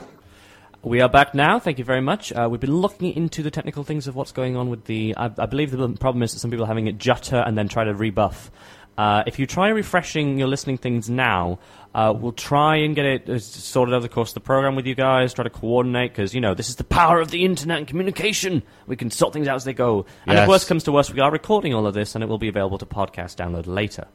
We 0.82 1.02
are 1.02 1.10
back 1.10 1.34
now. 1.34 1.58
Thank 1.58 1.78
you 1.78 1.84
very 1.84 2.00
much. 2.00 2.32
Uh, 2.32 2.48
we've 2.50 2.60
been 2.60 2.74
looking 2.76 3.12
into 3.14 3.42
the 3.42 3.50
technical 3.50 3.84
things 3.84 4.06
of 4.06 4.16
what's 4.16 4.32
going 4.32 4.56
on 4.56 4.70
with 4.70 4.84
the. 4.86 5.14
I, 5.16 5.30
I 5.36 5.44
believe 5.46 5.70
the 5.72 5.88
problem 5.90 6.22
is 6.22 6.32
that 6.32 6.38
some 6.38 6.50
people 6.50 6.64
are 6.64 6.68
having 6.68 6.86
it 6.86 6.96
jutter 6.96 7.36
and 7.36 7.56
then 7.58 7.68
try 7.68 7.84
to 7.84 7.94
rebuff. 7.94 8.50
Uh, 8.96 9.22
if 9.26 9.38
you 9.38 9.46
try 9.46 9.68
refreshing 9.68 10.38
your 10.38 10.48
listening 10.48 10.76
things 10.78 11.08
now, 11.10 11.58
uh, 11.94 12.14
we'll 12.16 12.32
try 12.32 12.76
and 12.76 12.94
get 12.94 13.04
it 13.04 13.28
uh, 13.28 13.38
sorted 13.38 13.94
over 13.94 14.02
the 14.02 14.08
course 14.08 14.30
of 14.30 14.34
the 14.34 14.40
program 14.40 14.74
with 14.74 14.86
you 14.86 14.94
guys. 14.94 15.34
Try 15.34 15.44
to 15.44 15.50
coordinate 15.50 16.12
because 16.12 16.34
you 16.34 16.40
know 16.40 16.54
this 16.54 16.70
is 16.70 16.76
the 16.76 16.84
power 16.84 17.20
of 17.20 17.30
the 17.30 17.44
internet 17.44 17.76
and 17.76 17.86
communication. 17.86 18.62
We 18.86 18.96
can 18.96 19.10
sort 19.10 19.34
things 19.34 19.48
out 19.48 19.56
as 19.56 19.64
they 19.64 19.74
go. 19.74 20.06
And 20.26 20.38
if 20.38 20.42
Yes. 20.42 20.48
worst 20.48 20.66
comes 20.68 20.84
to 20.84 20.92
worst, 20.92 21.12
we 21.12 21.20
are 21.20 21.30
recording 21.30 21.74
all 21.74 21.86
of 21.86 21.92
this, 21.92 22.14
and 22.14 22.24
it 22.24 22.28
will 22.28 22.38
be 22.38 22.48
available 22.48 22.78
to 22.78 22.86
podcast 22.86 23.36
download 23.36 23.66
later. 23.66 24.06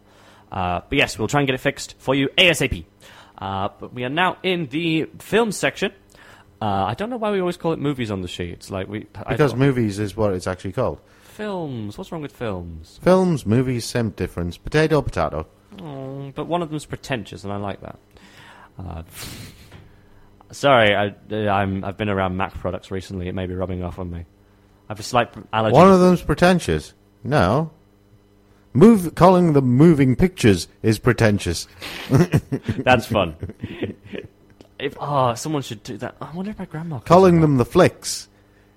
Uh, 0.52 0.82
but 0.88 0.98
yes, 0.98 1.18
we'll 1.18 1.28
try 1.28 1.42
and 1.42 1.48
get 1.48 1.54
it 1.54 1.60
fixed 1.60 1.96
for 1.98 2.16
you 2.16 2.30
ASAP. 2.38 2.86
Uh, 3.38 3.70
but 3.80 3.94
we 3.94 4.04
are 4.06 4.10
now 4.10 4.38
in 4.44 4.68
the 4.68 5.06
film 5.20 5.52
section. 5.52 5.92
Uh, 6.62 6.86
I 6.86 6.94
don't 6.94 7.10
know 7.10 7.18
why 7.18 7.32
we 7.32 7.40
always 7.42 7.58
call 7.58 7.74
it 7.74 7.80
movies 7.80 8.10
on 8.10 8.22
the 8.22 8.28
sheet. 8.28 8.52
It's 8.52 8.72
like 8.72 8.88
we 8.88 9.08
I 9.16 9.32
Because 9.32 9.54
movies 9.56 10.00
is 10.00 10.16
what 10.16 10.34
it's 10.34 10.48
actually 10.48 10.72
called. 10.72 11.02
films. 11.24 11.98
What's 11.98 12.12
wrong 12.12 12.22
with 12.22 12.32
films? 12.32 12.98
Films, 13.04 13.46
movies, 13.46 13.84
same 13.86 14.12
difference. 14.12 14.58
Potato, 14.58 15.02
potato. 15.02 15.48
Mm, 15.76 16.34
but 16.34 16.46
one 16.48 16.62
of 16.62 16.70
them's 16.70 16.86
pretentious, 16.86 17.44
and 17.44 17.52
I 17.52 17.58
like 17.58 17.82
that. 17.82 18.00
Uh, 18.80 19.04
sorry, 20.52 20.96
I, 20.96 21.14
uh, 21.32 21.36
I'm 21.50 21.84
I've 21.84 21.98
been 21.98 22.10
around 22.10 22.38
Mac 22.38 22.54
products 22.54 22.90
recently. 22.92 23.28
It 23.28 23.36
may 23.36 23.48
be 23.48 23.54
rubbing 23.56 23.84
off 23.84 24.00
on 24.00 24.10
me. 24.10 24.20
I 24.20 24.24
have 24.90 25.00
a 25.00 25.04
slight 25.04 25.34
allergy. 25.52 25.74
One 25.74 25.92
of 25.92 26.00
them's 26.00 26.22
pretentious. 26.22 26.94
No. 27.24 27.72
Move, 28.76 29.16
calling 29.16 29.54
them 29.54 29.66
moving 29.66 30.18
pictures 30.18 30.68
is 30.84 31.00
pretentious. 31.00 31.68
That's 32.10 33.06
fun. 33.06 33.36
if 34.80 34.98
oh, 35.00 35.34
someone 35.36 35.62
should 35.62 35.82
do 35.82 35.98
that. 35.98 36.18
I 36.22 36.32
wonder 36.34 36.52
if 36.52 36.60
my 36.60 36.66
grandma 36.66 37.00
Calling 37.00 37.40
them 37.40 37.56
the 37.56 37.64
flicks 37.64 38.28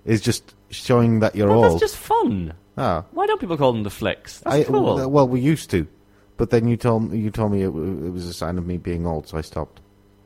is 0.04 0.20
just 0.20 0.54
showing 0.70 1.18
that 1.20 1.34
you're 1.34 1.48
Well, 1.48 1.64
old. 1.64 1.72
that's 1.72 1.80
just 1.80 1.96
fun. 1.96 2.54
Oh. 2.76 3.04
Why 3.10 3.26
don't 3.26 3.40
people 3.40 3.56
call 3.56 3.72
them 3.72 3.82
the 3.82 3.90
flicks? 3.90 4.38
That's 4.38 4.54
I, 4.54 4.64
cool. 4.64 5.10
well, 5.10 5.26
we 5.26 5.40
used 5.40 5.68
to, 5.70 5.88
but 6.36 6.50
then 6.50 6.68
you 6.68 6.76
told 6.76 7.12
you 7.12 7.30
told 7.30 7.50
me 7.50 7.62
it, 7.62 7.66
it 7.66 7.72
was 7.72 8.26
a 8.26 8.32
sign 8.32 8.56
of 8.56 8.64
me 8.66 8.76
being 8.76 9.04
old, 9.04 9.26
so 9.26 9.36
I 9.36 9.40
stopped. 9.40 9.80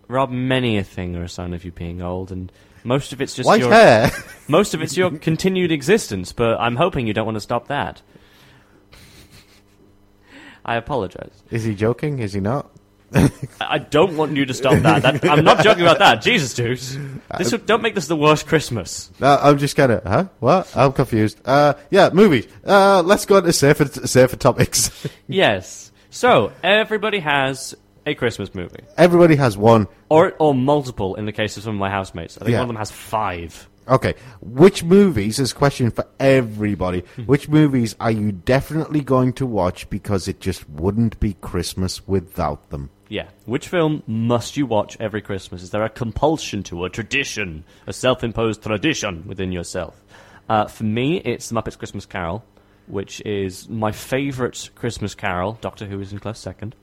Rob, 0.06 0.30
many 0.30 0.76
a 0.76 0.84
thing 0.84 1.16
are 1.16 1.22
a 1.22 1.28
sign 1.28 1.54
of 1.54 1.64
you 1.64 1.72
being 1.72 2.02
old, 2.02 2.30
and 2.30 2.52
most 2.84 3.14
of 3.14 3.22
it's 3.22 3.34
just 3.34 3.46
White 3.46 3.60
your 3.60 3.72
hair. 3.72 4.10
most 4.48 4.74
of 4.74 4.82
it's 4.82 4.96
your 4.96 5.10
continued 5.10 5.72
existence. 5.72 6.32
But 6.32 6.60
I'm 6.60 6.76
hoping 6.76 7.06
you 7.06 7.14
don't 7.14 7.24
want 7.24 7.36
to 7.36 7.40
stop 7.40 7.68
that. 7.68 8.02
I 10.64 10.76
apologize. 10.76 11.32
is 11.50 11.64
he 11.64 11.74
joking? 11.74 12.18
Is 12.20 12.32
he 12.32 12.40
not? 12.40 12.70
I 13.60 13.76
don't 13.78 14.16
want 14.16 14.36
you 14.36 14.46
to 14.46 14.54
stop 14.54 14.80
that. 14.82 15.02
that 15.02 15.24
I'm 15.30 15.44
not 15.44 15.62
joking 15.62 15.82
about 15.82 15.98
that. 15.98 16.22
Jesus, 16.22 16.54
dude. 16.54 16.78
This 17.36 17.52
would, 17.52 17.66
don't 17.66 17.82
make 17.82 17.94
this 17.94 18.06
the 18.06 18.16
worst 18.16 18.46
Christmas. 18.46 19.10
No, 19.20 19.38
I'm 19.42 19.58
just 19.58 19.76
kind 19.76 19.92
of, 19.92 20.02
huh? 20.02 20.28
What? 20.40 20.74
I'm 20.74 20.92
confused. 20.92 21.38
Uh, 21.44 21.74
yeah, 21.90 22.08
movies. 22.12 22.46
Uh, 22.64 23.02
let's 23.04 23.26
go 23.26 23.36
into 23.36 23.52
safer, 23.52 23.84
safer 24.06 24.36
topics. 24.36 24.90
Yes. 25.28 25.92
So 26.10 26.52
everybody 26.62 27.18
has 27.20 27.74
a 28.06 28.14
Christmas 28.14 28.54
movie, 28.54 28.80
Everybody 28.98 29.36
has 29.36 29.56
one. 29.56 29.88
or 30.08 30.32
or 30.38 30.54
multiple. 30.54 31.14
In 31.16 31.24
the 31.26 31.32
case 31.32 31.56
of 31.56 31.62
some 31.62 31.74
of 31.74 31.80
my 31.80 31.88
housemates, 31.90 32.36
I 32.36 32.40
think 32.40 32.50
Yeah. 32.52 32.58
one 32.58 32.64
of 32.64 32.68
them 32.68 32.76
has 32.76 32.90
five. 32.90 33.68
Okay, 33.88 34.14
which 34.40 34.84
movies? 34.84 35.38
This 35.38 35.48
is 35.48 35.52
a 35.52 35.56
question 35.56 35.90
for 35.90 36.06
everybody. 36.20 37.00
Hmm. 37.16 37.22
Which 37.22 37.48
movies 37.48 37.96
are 37.98 38.10
you 38.10 38.32
definitely 38.32 39.00
going 39.00 39.32
to 39.34 39.46
watch 39.46 39.90
because 39.90 40.28
it 40.28 40.40
just 40.40 40.68
wouldn't 40.68 41.18
be 41.18 41.34
Christmas 41.34 42.06
without 42.06 42.70
them? 42.70 42.90
Yeah. 43.08 43.28
Which 43.44 43.68
film 43.68 44.02
must 44.06 44.56
you 44.56 44.66
watch 44.66 44.96
every 45.00 45.20
Christmas? 45.20 45.62
Is 45.62 45.70
there 45.70 45.84
a 45.84 45.90
compulsion 45.90 46.62
to, 46.64 46.84
a 46.84 46.90
tradition, 46.90 47.64
a 47.86 47.92
self 47.92 48.22
imposed 48.24 48.62
tradition 48.62 49.26
within 49.26 49.52
yourself? 49.52 50.02
Uh, 50.48 50.66
for 50.66 50.84
me, 50.84 51.18
it's 51.18 51.48
The 51.48 51.54
Muppets 51.54 51.76
Christmas 51.76 52.06
Carol, 52.06 52.44
which 52.86 53.20
is 53.22 53.68
my 53.68 53.92
favourite 53.92 54.70
Christmas 54.74 55.14
carol. 55.14 55.58
Doctor 55.60 55.86
Who 55.86 56.00
is 56.00 56.12
in 56.12 56.20
close 56.20 56.38
second. 56.38 56.74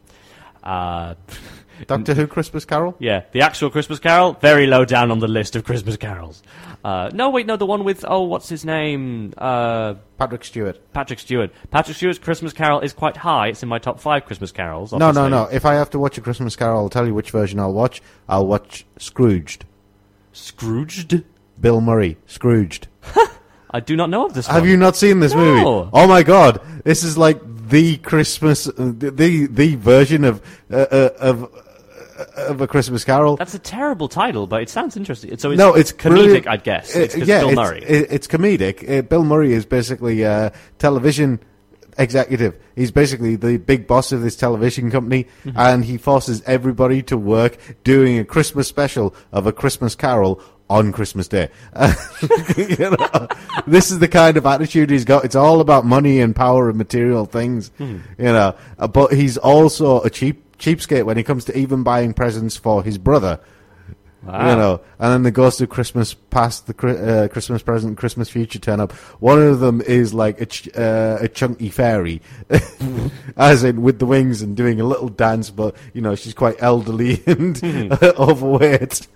Uh, 0.63 1.15
Doctor 1.87 2.13
Who 2.13 2.27
Christmas 2.27 2.65
Carol? 2.65 2.95
yeah, 2.99 3.23
the 3.31 3.41
actual 3.41 3.69
Christmas 3.69 3.99
Carol, 3.99 4.33
very 4.33 4.67
low 4.67 4.85
down 4.85 5.11
on 5.11 5.19
the 5.19 5.27
list 5.27 5.55
of 5.55 5.63
Christmas 5.63 5.97
carols. 5.97 6.41
Uh, 6.83 7.09
no, 7.13 7.29
wait, 7.29 7.45
no, 7.45 7.57
the 7.57 7.65
one 7.65 7.83
with, 7.83 8.05
oh, 8.07 8.23
what's 8.23 8.47
his 8.47 8.63
name? 8.63 9.33
Uh, 9.37 9.95
Patrick 10.17 10.43
Stewart. 10.45 10.79
Patrick 10.93 11.19
Stewart. 11.19 11.51
Patrick 11.71 11.97
Stewart's 11.97 12.19
Christmas 12.19 12.53
Carol 12.53 12.79
is 12.79 12.93
quite 12.93 13.17
high. 13.17 13.47
It's 13.49 13.61
in 13.63 13.67
my 13.69 13.79
top 13.79 13.99
five 13.99 14.25
Christmas 14.25 14.51
carols. 14.53 14.91
No, 14.93 14.97
no, 14.97 15.05
obviously. 15.07 15.29
no. 15.31 15.43
If 15.51 15.65
I 15.65 15.73
have 15.73 15.89
to 15.91 15.99
watch 15.99 16.17
a 16.17 16.21
Christmas 16.21 16.55
Carol, 16.55 16.79
I'll 16.83 16.89
tell 16.89 17.05
you 17.05 17.13
which 17.13 17.31
version 17.31 17.59
I'll 17.59 17.73
watch. 17.73 18.01
I'll 18.29 18.47
watch 18.47 18.85
Scrooged. 18.97 19.65
Scrooged? 20.31 21.23
Bill 21.59 21.81
Murray. 21.81 22.17
Scrooged. 22.27 22.87
I 23.71 23.79
do 23.81 23.95
not 23.95 24.09
know 24.09 24.25
of 24.25 24.33
this 24.33 24.47
Have 24.47 24.61
one. 24.61 24.69
you 24.69 24.77
not 24.77 24.95
seen 24.95 25.19
this 25.19 25.33
No. 25.33 25.39
movie? 25.39 25.89
Oh 25.93 26.07
my 26.07 26.23
god, 26.23 26.61
this 26.85 27.03
is 27.03 27.17
like 27.17 27.39
the 27.69 27.97
Christmas, 27.97 28.67
uh, 28.67 28.73
the 28.77 29.47
the 29.51 29.75
version 29.75 30.23
of 30.23 30.41
uh, 30.71 30.75
uh, 30.77 31.09
of 31.19 31.53
of 32.35 32.61
a 32.61 32.67
Christmas 32.67 33.03
Carol. 33.03 33.35
That's 33.37 33.53
a 33.53 33.59
terrible 33.59 34.07
title, 34.07 34.47
but 34.47 34.61
it 34.61 34.69
sounds 34.69 34.97
interesting. 34.97 35.37
So 35.37 35.51
it's, 35.51 35.57
no, 35.59 35.73
it's 35.73 35.91
comedic, 35.91 36.09
brilliant. 36.09 36.47
I'd 36.47 36.63
guess. 36.63 36.95
It's 36.95 37.15
yeah, 37.15 37.39
Bill 37.39 37.49
it's, 37.49 37.55
Murray. 37.55 37.83
it- 37.83 38.07
it's 38.11 38.27
comedic. 38.27 38.89
Uh, 38.89 39.01
Bill 39.03 39.23
Murray 39.23 39.53
is 39.53 39.65
basically 39.65 40.23
a 40.23 40.51
television 40.77 41.39
executive. 41.97 42.55
He's 42.75 42.91
basically 42.91 43.35
the 43.35 43.57
big 43.57 43.85
boss 43.87 44.11
of 44.11 44.21
this 44.21 44.35
television 44.35 44.89
company, 44.91 45.25
Mm-hmm. 45.43 45.57
and 45.59 45.83
he 45.85 45.97
forces 45.97 46.41
everybody 46.45 47.01
to 47.03 47.17
work 47.17 47.57
doing 47.83 48.19
a 48.19 48.23
Christmas 48.25 48.67
special 48.67 49.13
of 49.31 49.47
a 49.47 49.51
Christmas 49.51 49.95
Carol 49.95 50.41
on 50.69 50.91
Christmas 50.91 51.27
Day. 51.27 51.49
You 52.57 52.91
know, 52.91 53.27
this 53.65 53.89
is 53.91 53.99
the 53.99 54.07
kind 54.07 54.37
of 54.37 54.45
attitude 54.45 54.89
he's 54.89 55.05
got. 55.05 55.25
It's 55.25 55.35
all 55.35 55.61
about 55.61 55.85
money 55.85 56.19
and 56.19 56.35
power 56.35 56.69
and 56.69 56.77
material 56.77 57.25
things, 57.25 57.69
Hmm. 57.77 57.97
you 58.17 58.25
know. 58.25 58.55
Uh, 58.77 58.87
But 58.87 59.13
he's 59.13 59.37
also 59.37 60.01
a 60.01 60.09
cheap 60.09 60.43
cheapskate 60.59 61.05
when 61.05 61.17
it 61.17 61.23
comes 61.23 61.45
to 61.45 61.57
even 61.57 61.83
buying 61.83 62.13
presents 62.13 62.55
for 62.57 62.83
his 62.83 62.97
brother. 62.97 63.39
Wow. 64.23 64.49
You 64.49 64.55
know, 64.57 64.81
and 64.99 65.13
then 65.13 65.23
the 65.23 65.31
Ghost 65.31 65.61
of 65.61 65.69
Christmas 65.69 66.13
Past, 66.13 66.67
the 66.67 66.87
uh, 66.87 67.27
Christmas 67.29 67.63
Present, 67.63 67.97
Christmas 67.97 68.27
Future 68.27 68.59
turn 68.59 68.81
up. 68.81 68.91
One 69.21 69.41
of 69.41 69.61
them 69.61 69.79
is 69.79 70.13
like 70.13 70.41
a, 70.41 70.45
ch- 70.45 70.75
uh, 70.75 71.19
a 71.21 71.29
chunky 71.29 71.69
fairy, 71.69 72.21
as 73.37 73.63
in 73.63 73.81
with 73.81 73.99
the 73.99 74.05
wings 74.05 74.41
and 74.41 74.57
doing 74.57 74.81
a 74.81 74.83
little 74.83 75.07
dance, 75.07 75.49
but 75.51 75.77
you 75.93 76.01
know 76.01 76.15
she's 76.15 76.33
quite 76.33 76.57
elderly 76.59 77.23
and 77.27 77.63
overweight, 78.03 79.07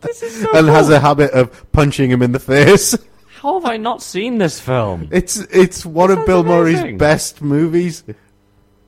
this 0.00 0.22
is 0.22 0.40
so 0.40 0.56
and 0.56 0.66
cool. 0.66 0.74
has 0.74 0.88
a 0.88 1.00
habit 1.00 1.32
of 1.32 1.72
punching 1.72 2.10
him 2.12 2.22
in 2.22 2.30
the 2.30 2.38
face. 2.38 2.96
How 3.40 3.58
have 3.58 3.68
I 3.68 3.76
not 3.76 4.02
seen 4.02 4.38
this 4.38 4.60
film? 4.60 5.08
It's 5.10 5.36
it's 5.38 5.84
one 5.84 6.10
of 6.10 6.18
sounds 6.18 6.26
Bill 6.26 6.44
Murray's 6.44 6.96
best 6.96 7.42
movies. 7.42 8.04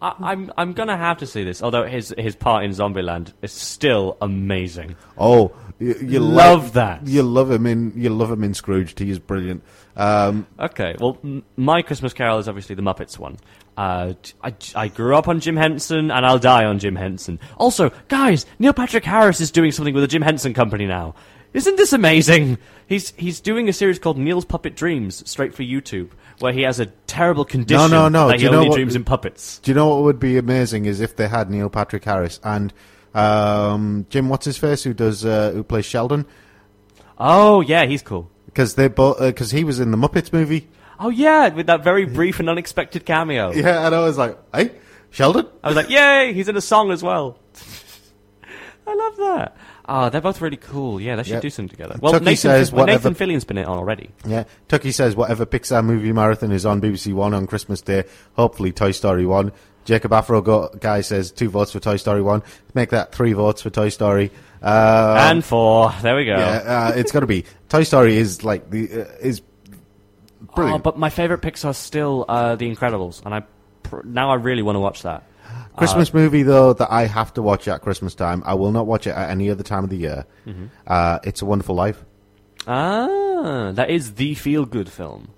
I, 0.02 0.14
I'm 0.32 0.52
I'm 0.58 0.72
gonna 0.72 0.96
have 0.96 1.18
to 1.18 1.26
see 1.26 1.44
this. 1.44 1.62
Although 1.62 1.84
his 1.86 2.14
his 2.18 2.34
part 2.36 2.64
in 2.64 2.72
Zombieland 2.72 3.32
is 3.40 3.52
still 3.52 4.16
amazing. 4.20 4.96
Oh, 5.16 5.52
you, 5.78 5.94
you 6.02 6.20
Love 6.20 6.64
like- 6.64 6.72
that. 6.74 7.06
You 7.06 7.22
love 7.22 7.50
him 7.50 7.66
in 7.66 7.92
you 7.96 8.10
love 8.10 8.30
him 8.30 8.42
in 8.44 8.52
Scrooge. 8.52 8.98
He 8.98 9.10
is 9.10 9.18
brilliant. 9.18 9.62
Um, 9.96 10.46
Okay, 10.58 10.96
well, 10.98 11.18
m- 11.22 11.44
my 11.56 11.82
Christmas 11.82 12.12
Carol 12.12 12.38
is 12.38 12.48
obviously 12.48 12.74
the 12.74 12.82
Muppets 12.82 13.18
one. 13.18 13.36
Uh, 13.76 14.12
I, 14.42 14.54
I 14.74 14.88
grew 14.88 15.16
up 15.16 15.28
on 15.28 15.40
Jim 15.40 15.56
Henson, 15.56 16.10
and 16.10 16.26
I'll 16.26 16.38
die 16.38 16.64
on 16.66 16.78
Jim 16.78 16.96
Henson. 16.96 17.38
Also, 17.56 17.90
guys, 18.08 18.44
Neil 18.58 18.72
Patrick 18.74 19.04
Harris 19.04 19.40
is 19.40 19.50
doing 19.50 19.70
something 19.72 19.94
with 19.94 20.02
the 20.02 20.08
Jim 20.08 20.20
Henson 20.22 20.52
Company 20.52 20.86
now. 20.86 21.14
Isn't 21.54 21.76
this 21.76 21.92
amazing? 21.92 22.58
He's 22.86 23.10
he's 23.16 23.40
doing 23.40 23.68
a 23.68 23.72
series 23.72 23.98
called 23.98 24.16
Neil's 24.18 24.44
Puppet 24.44 24.74
Dreams, 24.74 25.28
straight 25.30 25.54
for 25.54 25.62
YouTube, 25.62 26.10
where 26.40 26.52
he 26.52 26.62
has 26.62 26.80
a 26.80 26.86
terrible 27.06 27.44
condition 27.44 27.90
no, 27.90 28.08
no. 28.08 28.28
that 28.28 28.34
Do 28.34 28.38
he 28.38 28.44
you 28.44 28.50
know 28.50 28.58
only 28.58 28.68
what- 28.70 28.76
dreams 28.76 28.96
in 28.96 29.04
puppets. 29.04 29.58
Do 29.58 29.70
you 29.70 29.74
know 29.74 29.88
what 29.88 30.02
would 30.04 30.18
be 30.18 30.38
amazing 30.38 30.86
is 30.86 31.00
if 31.00 31.16
they 31.16 31.28
had 31.28 31.50
Neil 31.50 31.68
Patrick 31.68 32.04
Harris 32.04 32.40
and 32.42 32.72
um, 33.14 34.06
Jim 34.08 34.28
what's 34.30 34.46
his 34.46 34.56
face 34.56 34.82
who 34.82 34.94
does 34.94 35.24
uh, 35.24 35.50
who 35.52 35.62
plays 35.62 35.84
Sheldon 35.84 36.24
Oh 37.18 37.60
yeah, 37.60 37.84
he's 37.84 38.02
cool. 38.02 38.30
because 38.46 38.74
they 38.74 38.88
both 38.88 39.18
because 39.20 39.50
he 39.50 39.64
was 39.64 39.78
in 39.80 39.90
the 39.90 39.98
Muppets 39.98 40.32
movie. 40.32 40.68
Oh 40.98 41.10
yeah, 41.10 41.48
with 41.48 41.66
that 41.66 41.84
very 41.84 42.06
brief 42.06 42.40
and 42.40 42.48
unexpected 42.48 43.04
cameo. 43.04 43.52
Yeah, 43.54 43.86
and 43.86 43.94
I 43.94 44.00
was 44.00 44.16
like, 44.16 44.38
hey, 44.54 44.72
Sheldon. 45.10 45.46
I 45.62 45.68
was 45.68 45.76
like, 45.76 45.90
yay, 45.90 46.32
he's 46.32 46.48
in 46.48 46.56
a 46.56 46.60
song 46.62 46.90
as 46.90 47.02
well. 47.02 47.38
I 48.86 48.94
love 48.94 49.16
that. 49.18 49.56
Oh, 49.94 50.08
they're 50.08 50.22
both 50.22 50.40
really 50.40 50.56
cool. 50.56 50.98
Yeah, 51.00 51.16
they 51.16 51.22
should 51.22 51.34
Yeah. 51.34 51.40
do 51.40 51.50
something 51.50 51.68
together. 51.68 51.96
Well, 52.00 52.12
Tucky 52.12 52.24
Nathan, 52.24 52.36
says 52.38 52.72
well, 52.72 52.80
whatever- 52.84 52.98
Nathan 53.10 53.14
Fillion's 53.14 53.44
been 53.44 53.58
in 53.58 53.64
it 53.64 53.68
on 53.68 53.76
already. 53.76 54.08
Yeah, 54.26 54.44
Tucky 54.68 54.90
says 54.90 55.14
whatever 55.14 55.44
Pixar 55.44 55.84
movie 55.84 56.12
marathon 56.12 56.50
is 56.50 56.64
on 56.64 56.80
BBC 56.80 57.12
One 57.12 57.34
on 57.34 57.46
Christmas 57.46 57.82
Day. 57.82 58.04
Hopefully, 58.34 58.72
Toy 58.72 58.92
Story 58.92 59.26
One. 59.26 59.52
Jacob 59.84 60.12
Afro 60.12 60.40
go- 60.40 60.70
guy 60.80 61.00
says 61.00 61.30
two 61.32 61.50
votes 61.50 61.72
for 61.72 61.80
Toy 61.80 61.96
Story 61.96 62.22
One. 62.22 62.42
Make 62.72 62.90
that 62.90 63.12
three 63.12 63.32
votes 63.34 63.60
for 63.62 63.68
Toy 63.70 63.88
Story. 63.90 64.30
Um, 64.62 64.70
and 65.18 65.44
four. 65.44 65.92
There 66.02 66.16
we 66.16 66.24
go. 66.24 66.36
yeah, 66.38 66.90
uh, 66.90 66.92
it's 66.96 67.10
got 67.12 67.20
to 67.20 67.26
be 67.26 67.44
Toy 67.68 67.82
Story 67.82 68.16
is 68.16 68.42
like 68.44 68.70
the 68.70 69.02
uh, 69.02 69.04
is 69.20 69.42
Oh, 70.56 70.78
but 70.78 70.98
my 70.98 71.08
favorite 71.10 71.40
Pixar's 71.40 71.76
still 71.78 72.24
uh, 72.28 72.56
The 72.56 72.74
Incredibles, 72.74 73.24
and 73.24 73.34
I 73.34 73.42
pr- 73.82 74.02
now 74.04 74.30
I 74.30 74.34
really 74.36 74.62
want 74.62 74.76
to 74.76 74.80
watch 74.80 75.02
that. 75.02 75.22
Christmas 75.76 76.12
movie 76.14 76.42
though 76.42 76.72
that 76.74 76.92
I 76.92 77.06
have 77.06 77.32
to 77.34 77.42
watch 77.42 77.66
at 77.68 77.80
Christmas 77.82 78.14
time. 78.14 78.42
I 78.46 78.54
will 78.54 78.72
not 78.72 78.86
watch 78.86 79.06
it 79.06 79.10
at 79.10 79.30
any 79.30 79.50
other 79.50 79.62
time 79.62 79.84
of 79.84 79.90
the 79.90 79.96
year. 79.96 80.26
Mm-hmm. 80.46 80.66
Uh, 80.86 81.18
it's 81.24 81.42
a 81.42 81.46
Wonderful 81.46 81.74
Life. 81.74 82.04
Ah, 82.66 83.72
that 83.74 83.90
is 83.90 84.14
the 84.14 84.34
feel-good 84.34 84.88
film. 84.90 85.28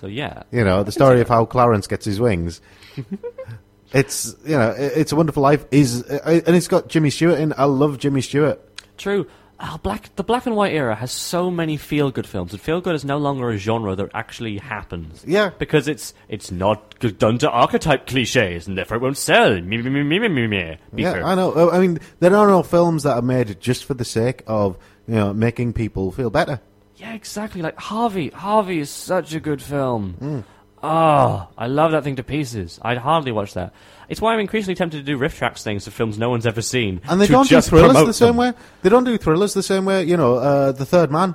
So 0.00 0.06
yeah, 0.06 0.42
You 0.50 0.64
know 0.64 0.82
the 0.82 0.92
story 0.92 1.20
of 1.20 1.28
how 1.28 1.44
Clarence 1.44 1.86
gets 1.86 2.04
his 2.04 2.18
wings. 2.20 2.60
it's 3.92 4.34
you 4.44 4.56
know 4.56 4.70
it- 4.70 4.92
it's 4.96 5.12
a 5.12 5.16
Wonderful 5.16 5.42
Life 5.42 5.64
is 5.70 6.02
uh, 6.04 6.40
and 6.46 6.56
it's 6.56 6.68
got 6.68 6.88
Jimmy 6.88 7.10
Stewart 7.10 7.38
in. 7.38 7.52
I 7.56 7.64
love 7.64 7.98
Jimmy 7.98 8.20
Stewart. 8.20 8.60
true. 8.96 9.26
Oh, 9.60 9.78
black 9.80 10.14
the 10.16 10.24
black 10.24 10.46
and 10.46 10.56
white 10.56 10.72
era 10.72 10.94
has 10.96 11.12
so 11.12 11.48
many 11.50 11.76
feel-good 11.76 12.26
films, 12.26 12.52
and 12.52 12.60
feel-good 12.60 12.96
is 12.96 13.04
no 13.04 13.18
longer 13.18 13.48
a 13.50 13.56
genre 13.58 13.94
that 13.94 14.10
actually 14.12 14.58
happens. 14.58 15.24
Yeah. 15.26 15.50
because 15.58 15.86
it's 15.86 16.14
it's 16.28 16.50
not 16.50 16.98
done 17.18 17.38
to 17.38 17.50
archetype 17.50 18.06
cliches, 18.08 18.66
and 18.66 18.76
therefore 18.76 18.96
it 18.96 19.02
won't 19.02 19.16
sell. 19.18 19.60
Me 19.60 19.76
me 19.78 19.88
me 19.88 20.02
me 20.02 20.28
me 20.28 20.46
me. 20.48 20.76
Yeah, 20.96 21.24
I 21.24 21.34
know. 21.36 21.52
Uh, 21.52 21.70
I 21.70 21.78
mean, 21.78 22.00
there 22.18 22.34
are 22.34 22.48
no 22.48 22.62
films 22.64 23.04
that 23.04 23.14
are 23.16 23.22
made 23.22 23.60
just 23.60 23.84
for 23.84 23.94
the 23.94 24.04
sake 24.04 24.42
of 24.48 24.76
you 25.06 25.14
know 25.14 25.32
making 25.32 25.74
people 25.74 26.10
feel 26.10 26.30
better. 26.30 26.60
Yeah, 26.96 27.12
exactly. 27.14 27.62
Like 27.62 27.78
Harvey. 27.78 28.30
Harvey 28.30 28.80
is 28.80 28.90
such 28.90 29.32
a 29.34 29.40
good 29.40 29.62
film. 29.62 30.14
Hmm. 30.14 30.40
Oh, 30.84 31.48
I 31.56 31.68
love 31.68 31.92
that 31.92 32.02
thing 32.02 32.16
to 32.16 32.24
pieces. 32.24 32.80
I'd 32.82 32.98
hardly 32.98 33.30
watch 33.30 33.54
that. 33.54 33.72
It's 34.12 34.20
why 34.20 34.34
I'm 34.34 34.40
increasingly 34.40 34.74
tempted 34.74 34.98
to 34.98 35.02
do 35.02 35.16
riff 35.16 35.38
tracks 35.38 35.62
things 35.62 35.84
to 35.84 35.90
films 35.90 36.18
no 36.18 36.28
one's 36.28 36.44
ever 36.44 36.60
seen. 36.60 37.00
And 37.08 37.18
they 37.18 37.26
don't 37.26 37.48
do 37.48 37.58
thrillers 37.62 37.94
the 38.06 38.12
same 38.12 38.36
way. 38.36 38.52
They 38.82 38.90
don't 38.90 39.04
do 39.04 39.16
thrillers 39.16 39.54
the 39.54 39.62
same 39.62 39.86
way. 39.86 40.04
You 40.04 40.18
know, 40.18 40.34
uh, 40.34 40.72
the 40.72 40.84
Third 40.84 41.10
Man. 41.10 41.34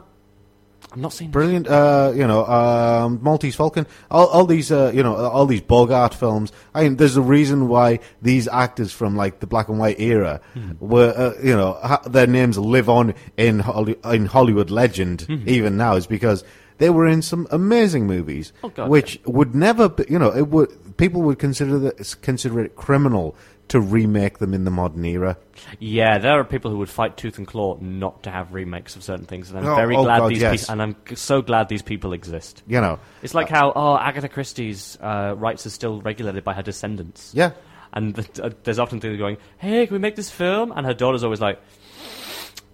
I'm 0.98 1.02
not 1.04 1.14
seeing. 1.14 1.30
brilliant. 1.30 1.68
Uh, 1.68 2.12
you 2.16 2.26
know, 2.26 2.44
um, 2.48 3.20
Maltese 3.22 3.56
Falcon, 3.56 3.86
all, 4.10 4.26
all 4.28 4.46
these, 4.48 4.72
uh, 4.72 4.92
you 4.96 5.04
know, 5.04 5.16
all 5.16 5.46
these 5.46 5.62
Bogart 5.62 6.16
films. 6.16 6.52
I 6.74 6.84
mean, 6.84 6.96
there's 6.96 7.16
a 7.18 7.22
reason 7.22 7.68
why 7.68 8.00
these 8.20 8.48
actors 8.48 8.92
from 8.92 9.16
like 9.16 9.40
the 9.40 9.46
black 9.46 9.70
and 9.70 9.78
white 9.78 10.00
era 10.00 10.42
Hmm. 10.56 10.72
were, 10.80 11.14
uh, 11.16 11.34
you 11.44 11.56
know, 11.56 11.74
ha- 11.74 12.02
their 12.08 12.26
names 12.26 12.58
live 12.58 12.90
on 12.90 13.14
in 13.38 13.60
Holly- 13.60 13.98
in 14.06 14.26
Hollywood 14.26 14.72
legend 14.72 15.22
Hmm. 15.22 15.44
even 15.46 15.78
now, 15.78 15.96
is 15.98 16.08
because 16.08 16.44
they 16.80 16.90
were 16.90 17.06
in 17.06 17.22
some 17.22 17.48
amazing 17.52 18.08
movies, 18.08 18.52
Oh, 18.64 18.70
God, 18.70 18.90
which 18.90 19.20
would 19.26 19.54
never, 19.54 19.90
be, 19.90 20.06
you 20.10 20.18
know, 20.18 20.32
it 20.36 20.48
would 20.50 20.70
people 20.98 21.22
would 21.22 21.38
consider 21.38 21.78
that 21.78 22.16
consider 22.24 22.60
it 22.60 22.76
criminal 22.76 23.36
to 23.70 23.80
remake 23.82 24.38
them 24.38 24.54
in 24.54 24.64
the 24.64 24.72
modern 24.72 25.04
era. 25.06 25.38
Yeah, 25.80 26.18
there 26.20 26.40
are 26.40 26.44
people 26.44 26.72
who 26.72 26.78
would 26.78 26.90
fight 26.90 27.18
tooth 27.18 27.38
and 27.38 27.46
claw 27.46 27.78
not 27.82 28.24
to 28.24 28.32
have 28.32 28.54
remakes 28.54 28.96
of 28.96 29.04
certain 29.04 29.26
things, 29.26 29.50
and 29.50 29.60
I'm 29.60 29.66
Oh, 29.66 29.76
very 29.76 29.96
oh 29.96 30.04
glad 30.04 30.20
God, 30.20 30.32
these 30.32 30.42
yes. 30.42 30.70
and 30.70 30.82
I'm 30.82 30.96
g- 31.08 31.16
so 31.16 31.42
glad 31.42 31.68
these 31.68 31.82
people 31.82 32.14
exist. 32.14 32.64
You 32.68 32.80
know, 32.80 33.00
It's 33.22 33.34
like 33.34 33.50
how 33.50 33.74
oh 33.76 33.98
Agatha 33.98 34.30
Christie's 34.30 34.98
uh, 35.02 35.36
rights 35.38 35.66
are 35.66 35.70
still 35.70 36.02
regulated 36.02 36.44
by 36.44 36.54
her 36.54 36.62
descendants. 36.64 37.32
yeah. 37.36 37.52
And 37.94 38.16
th- 38.16 38.40
uh, 38.40 38.50
there's 38.64 38.80
often 38.80 39.00
things 39.00 39.18
going, 39.18 39.38
hey, 39.58 39.88
can 39.88 39.94
we 39.96 40.00
make 40.00 40.16
this 40.16 40.30
film? 40.30 40.72
And 40.76 40.86
her 40.86 40.94
daughter's 40.94 41.24
always 41.24 41.40
like, 41.42 41.60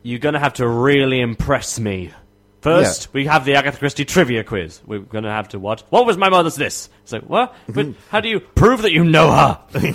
you're 0.02 0.20
going 0.20 0.34
to 0.34 0.40
have 0.40 0.54
to 0.56 0.68
really 0.68 1.22
impress 1.22 1.80
me. 1.80 2.12
First, 2.62 3.14
we 3.14 3.26
have 3.28 3.46
the 3.46 3.56
Agatha 3.56 3.78
Christie 3.78 4.06
trivia 4.06 4.44
quiz. 4.44 4.82
We're 4.86 5.00
going 5.00 5.24
to 5.26 5.30
have 5.30 5.50
to 5.50 5.60
what? 5.60 5.82
What 5.90 6.06
was 6.06 6.18
my 6.18 6.30
mother's 6.30 6.56
this? 6.56 6.90
It's 7.04 7.12
like, 7.14 7.24
what? 7.24 7.54
But 7.70 7.88
how 8.10 8.22
do 8.22 8.30
you 8.30 8.40
prove 8.40 8.82
that 8.84 8.92
you 8.92 9.04
know 9.04 9.32
her? 9.32 9.60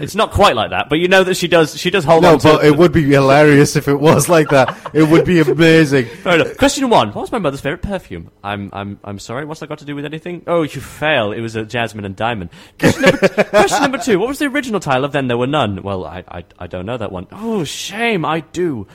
It's 0.00 0.14
not 0.14 0.30
quite 0.32 0.56
like 0.56 0.70
that, 0.70 0.88
but 0.88 0.98
you 0.98 1.08
know 1.08 1.22
that 1.24 1.36
she 1.36 1.46
does. 1.48 1.78
She 1.78 1.90
does 1.90 2.04
hold 2.04 2.22
No, 2.22 2.32
on 2.32 2.38
to. 2.40 2.48
but 2.54 2.64
it 2.64 2.76
would 2.76 2.92
be 2.92 3.04
hilarious 3.04 3.76
if 3.76 3.88
it 3.88 3.94
was 3.94 4.28
like 4.28 4.48
that. 4.50 4.76
It 4.92 5.04
would 5.04 5.24
be 5.24 5.40
amazing. 5.40 6.06
Fair 6.22 6.34
enough. 6.40 6.56
Question 6.56 6.88
one: 6.90 7.08
What 7.08 7.22
was 7.22 7.32
my 7.32 7.38
mother's 7.38 7.60
favorite 7.60 7.82
perfume? 7.82 8.30
I'm, 8.42 8.70
I'm, 8.72 8.98
I'm 9.04 9.18
sorry. 9.18 9.44
What's 9.44 9.60
that 9.60 9.68
got 9.68 9.78
to 9.78 9.84
do 9.84 9.94
with 9.94 10.04
anything? 10.04 10.42
Oh, 10.46 10.62
you 10.62 10.80
fail. 10.80 11.32
It 11.32 11.40
was 11.40 11.56
a 11.56 11.64
jasmine 11.64 12.04
and 12.04 12.16
diamond. 12.16 12.50
Question 12.78 13.02
number, 13.02 13.28
question 13.44 13.82
number 13.82 13.98
two: 13.98 14.18
What 14.18 14.28
was 14.28 14.38
the 14.38 14.46
original 14.46 14.80
title 14.80 15.04
of 15.04 15.12
Then 15.12 15.28
There 15.28 15.38
Were 15.38 15.46
None? 15.46 15.82
Well, 15.82 16.04
I, 16.04 16.24
I, 16.28 16.44
I 16.58 16.66
don't 16.66 16.86
know 16.86 16.96
that 16.96 17.12
one. 17.12 17.26
Oh, 17.32 17.64
shame. 17.64 18.24
I 18.24 18.40
do. 18.40 18.86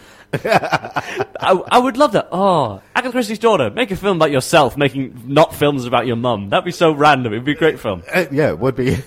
I, 0.45 1.61
I 1.71 1.79
would 1.79 1.97
love 1.97 2.13
that. 2.13 2.29
Oh, 2.31 2.81
Agatha 2.95 3.11
Christie's 3.11 3.39
daughter, 3.39 3.69
make 3.69 3.91
a 3.91 3.95
film 3.95 4.17
about 4.17 4.31
yourself, 4.31 4.77
making 4.77 5.23
not 5.25 5.53
films 5.53 5.85
about 5.85 6.07
your 6.07 6.15
mum. 6.15 6.49
That'd 6.49 6.65
be 6.65 6.71
so 6.71 6.91
random. 6.91 7.33
It'd 7.33 7.45
be 7.45 7.53
a 7.53 7.55
great 7.55 7.79
film. 7.79 8.03
Uh, 8.13 8.25
yeah, 8.31 8.49
it 8.49 8.59
would 8.59 8.75
be. 8.75 8.97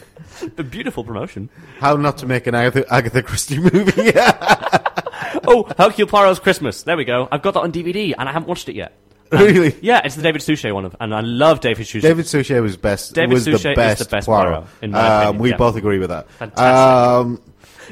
A 0.57 0.62
beautiful 0.62 1.03
promotion. 1.03 1.49
How 1.81 1.97
not 1.97 2.18
to 2.18 2.26
make 2.26 2.47
an 2.47 2.55
Agatha, 2.55 2.85
Agatha 2.93 3.22
Christie 3.22 3.59
movie? 3.59 4.12
Oh, 5.47 5.66
Hercule 5.79 6.07
Poirot's 6.07 6.41
Christmas. 6.41 6.83
There 6.83 6.97
we 6.97 7.05
go. 7.05 7.29
I've 7.31 7.43
got 7.43 7.55
that 7.55 7.61
on 7.61 7.72
DVD 7.72 8.14
and 8.16 8.29
I 8.29 8.33
haven't 8.33 8.49
watched 8.49 8.68
it 8.68 8.76
yet. 8.76 8.93
really? 9.33 9.74
Yeah, 9.83 10.03
it's 10.05 10.14
the 10.14 10.22
David 10.22 10.43
Suchet 10.43 10.72
one, 10.72 10.85
of, 10.85 10.97
and 11.01 11.14
I 11.14 11.20
love 11.20 11.61
David 11.61 11.87
Suchet. 11.87 12.03
David 12.03 12.26
Suchet 12.26 12.61
was 12.61 12.76
best. 12.76 13.14
David 13.14 13.35
was 13.35 13.45
Suchet 13.45 13.57
is 13.57 13.62
the 13.62 13.68
the 13.70 13.74
best, 13.74 14.11
best 14.11 14.26
Poirot. 14.26 14.53
Poirot, 14.53 14.68
in 14.83 14.91
my 14.91 15.01
um, 15.01 15.22
opinion, 15.22 15.43
we 15.43 15.51
yeah. 15.51 15.57
both 15.57 15.76
agree 15.76 15.99
with 15.99 16.09
that. 16.11 16.31
Fantastic. 16.33 16.66
Um, 16.66 17.43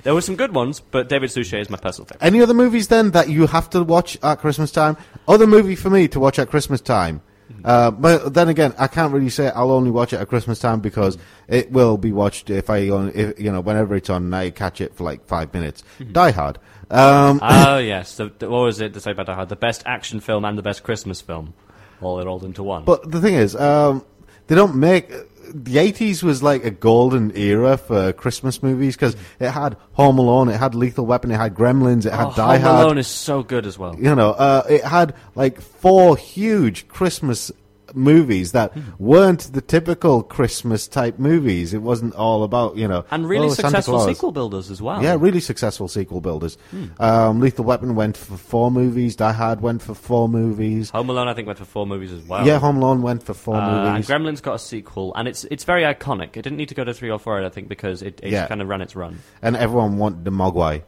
There 0.03 0.15
were 0.15 0.21
some 0.21 0.37
good 0.37 0.55
ones, 0.55 0.81
but 0.81 1.09
David 1.09 1.31
Suchet 1.31 1.61
is 1.61 1.71
my 1.71 1.77
personal 1.77 2.07
favorite. 2.07 2.27
any 2.27 2.43
other 2.43 2.55
movies 2.55 2.89
then 2.89 3.11
that 3.13 3.29
you 3.29 3.47
have 3.47 3.71
to 3.71 3.83
watch 3.83 4.19
at 4.23 4.39
Christmas 4.39 4.71
time? 4.71 4.97
Other 5.29 5.47
movie 5.47 5.77
for 5.77 5.91
me 5.91 6.09
to 6.09 6.21
watch 6.21 6.39
at 6.39 6.49
Christmas 6.49 6.81
time. 6.81 7.23
Uh, 7.65 7.91
but 7.91 8.35
then 8.35 8.49
again, 8.49 8.75
I 8.79 8.87
can't 8.87 9.13
really 9.13 9.29
say 9.29 9.51
I'll 9.51 9.71
only 9.71 9.91
watch 9.91 10.13
it 10.13 10.21
at 10.21 10.29
Christmas 10.29 10.59
time 10.59 10.81
because 10.81 11.17
it 11.49 11.71
will 11.71 11.97
be 11.97 12.13
watched 12.13 12.51
if 12.51 12.71
I, 12.71 12.89
on, 12.91 13.13
if, 13.15 13.39
you 13.41 13.53
know, 13.53 13.61
whenever 13.61 13.95
it's 13.95 14.11
on, 14.11 14.33
I 14.35 14.51
catch 14.51 14.81
it 14.81 14.95
for 14.95 15.05
like 15.05 15.27
five 15.27 15.53
minutes. 15.53 15.83
Die 16.13 16.31
Hard. 16.31 16.59
Um, 16.91 17.41
oh 17.43 17.79
yes, 17.95 18.17
the, 18.17 18.33
the, 18.39 18.49
what 18.49 18.61
was 18.61 18.81
it 18.81 18.95
to 18.95 19.01
say 19.01 19.13
about 19.13 19.27
Die 19.27 19.35
Hard? 19.35 19.49
The 19.49 19.57
best 19.57 19.83
action 19.87 20.21
film 20.21 20.45
and 20.45 20.57
the 20.57 20.63
best 20.63 20.83
Christmas 20.83 21.21
film, 21.21 21.55
all 22.01 22.23
rolled 22.25 22.45
into 22.45 22.63
one. 22.63 22.85
But 22.85 23.11
the 23.11 23.21
thing 23.21 23.35
is, 23.35 23.57
um, 23.57 24.05
they 24.47 24.55
don't 24.55 24.77
make. 24.77 25.11
The 25.53 25.77
80s 25.77 26.23
was 26.23 26.43
like 26.43 26.65
a 26.65 26.71
golden 26.71 27.37
era 27.37 27.77
for 27.77 28.13
Christmas 28.13 28.63
movies 28.63 28.97
because 28.97 29.17
it 29.39 29.51
had 29.51 29.77
Home 29.93 30.19
Alone, 30.19 30.49
it 30.49 30.57
had 30.57 30.75
Lethal 30.75 31.07
Weapon, 31.07 31.31
it 31.31 31.37
had 31.37 31.55
Gremlins, 31.55 32.07
it 32.07 32.13
had 32.13 32.29
oh, 32.29 32.35
Die 32.35 32.57
Home 32.57 32.63
Hard. 32.63 32.77
Home 32.77 32.85
Alone 32.87 32.99
is 32.99 33.07
so 33.07 33.43
good 33.43 33.67
as 33.67 33.79
well. 33.79 33.97
You 33.97 34.15
know, 34.15 34.31
uh, 34.33 34.63
it 34.69 34.85
had 34.85 35.15
like 35.35 35.61
four 35.61 36.17
huge 36.17 36.89
Christmas 36.89 37.51
movies 37.97 38.53
that 38.53 38.73
Hmm. 38.75 38.81
weren't 38.99 39.53
the 39.53 39.61
typical 39.61 40.23
Christmas 40.23 40.87
type 40.87 41.19
movies. 41.19 41.73
It 41.75 41.83
wasn't 41.83 42.15
all 42.15 42.43
about, 42.45 42.77
you 42.77 42.87
know. 42.87 43.05
And 43.11 43.29
really 43.29 43.47
oh, 43.47 43.51
successful 43.55 44.01
sequel 44.01 44.33
builders 44.33 44.71
as 44.71 44.83
well. 44.83 45.03
Yeah, 45.03 45.17
really 45.19 45.41
successful 45.41 45.89
sequel 45.89 46.21
builders. 46.21 46.59
Hmm. 46.71 46.85
Um, 47.01 47.41
Lethal 47.41 47.65
Weapon 47.65 47.95
went 47.95 48.17
for 48.17 48.37
four 48.37 48.71
movies. 48.71 49.17
Die 49.17 49.33
Hard 49.33 49.61
went 49.63 49.83
for 49.83 49.95
four 49.95 50.29
movies. 50.29 50.91
Home 50.91 51.09
Alone, 51.11 51.29
I 51.29 51.35
think, 51.35 51.47
went 51.47 51.59
for 51.59 51.65
four 51.65 51.87
movies 51.87 52.13
as 52.13 52.23
well. 52.29 52.47
Yeah, 52.47 52.59
Home 52.59 52.77
Alone 52.77 53.03
went 53.03 53.23
for 53.23 53.35
four 53.35 53.57
Uh, 53.57 53.95
and. 53.97 54.05
Gremlins 54.05 54.43
got 54.43 54.55
a 54.55 54.59
sequel, 54.59 55.13
and 55.17 55.27
it's 55.27 55.45
it's 55.51 55.65
very 55.65 55.83
iconic. 55.83 56.37
It 56.37 56.43
didn't 56.43 56.59
need 56.59 56.69
to 56.69 56.75
go 56.75 56.85
to 56.85 56.93
three 56.95 57.11
or 57.11 57.19
four, 57.19 57.43
I 57.43 57.49
think, 57.49 57.69
because 57.69 58.03
it, 58.03 58.21
it 58.23 58.33
Yeah. 58.33 58.47
kind 58.47 58.61
of 58.61 58.69
ran 58.69 58.81
its 58.83 58.95
run. 58.95 59.19
and 59.43 59.57
everyone 59.57 59.97
wanted 59.99 60.25
the 60.25 60.31
Mogwai. 60.31 60.83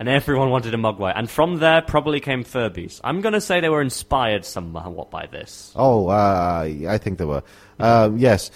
And 0.00 0.08
everyone 0.08 0.48
wanted 0.48 0.72
a 0.72 0.78
Mogwai. 0.78 1.12
And 1.14 1.28
from 1.28 1.58
there 1.58 1.82
probably 1.82 2.20
came 2.20 2.42
Furbies. 2.42 3.02
I'm 3.04 3.20
going 3.20 3.34
to 3.34 3.40
say 3.40 3.60
they 3.60 3.68
were 3.68 3.82
inspired 3.82 4.46
somewhat 4.46 5.10
by 5.10 5.26
this. 5.26 5.74
Oh, 5.76 6.08
uh, 6.08 6.62
I 6.88 6.96
think 6.96 7.18
they 7.18 7.26
were. 7.26 7.42
Uh, 7.78 8.10
yes. 8.16 8.50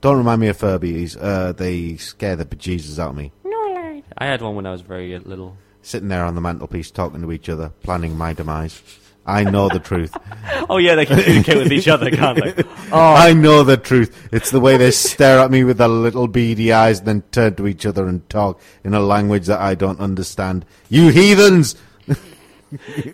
Don't 0.00 0.16
remind 0.16 0.40
me 0.40 0.48
of 0.48 0.56
Furbies. 0.56 1.18
Uh, 1.20 1.52
they 1.52 1.98
scare 1.98 2.34
the 2.34 2.46
bejesus 2.46 2.98
out 2.98 3.10
of 3.10 3.16
me. 3.16 3.30
No, 3.44 4.02
I 4.16 4.24
had 4.24 4.40
one 4.40 4.54
when 4.54 4.64
I 4.64 4.72
was 4.72 4.80
very 4.80 5.14
uh, 5.14 5.20
little. 5.20 5.54
Sitting 5.82 6.08
there 6.08 6.24
on 6.24 6.34
the 6.34 6.40
mantelpiece 6.40 6.90
talking 6.90 7.20
to 7.20 7.30
each 7.30 7.50
other, 7.50 7.68
planning 7.82 8.16
my 8.16 8.32
demise. 8.32 8.82
I 9.28 9.44
know 9.44 9.68
the 9.68 9.78
truth. 9.78 10.16
Oh, 10.70 10.78
yeah, 10.78 10.96
they 10.96 11.06
can 11.06 11.22
communicate 11.22 11.56
with 11.56 11.72
each 11.72 11.88
other, 11.88 12.10
can't 12.10 12.42
they? 12.42 12.62
Oh. 12.92 13.14
I 13.14 13.32
know 13.32 13.62
the 13.64 13.76
truth. 13.76 14.28
It's 14.32 14.50
the 14.50 14.60
way 14.60 14.76
they 14.76 14.90
stare 14.90 15.38
at 15.38 15.50
me 15.50 15.62
with 15.62 15.78
their 15.78 15.88
little 15.88 16.26
beady 16.26 16.72
eyes 16.72 16.98
and 16.98 17.08
then 17.08 17.22
turn 17.32 17.54
to 17.56 17.66
each 17.66 17.86
other 17.86 18.06
and 18.06 18.26
talk 18.28 18.60
in 18.84 18.94
a 18.94 19.00
language 19.00 19.46
that 19.46 19.60
I 19.60 19.74
don't 19.74 20.00
understand. 20.00 20.64
You 20.88 21.10
heathens! 21.10 21.76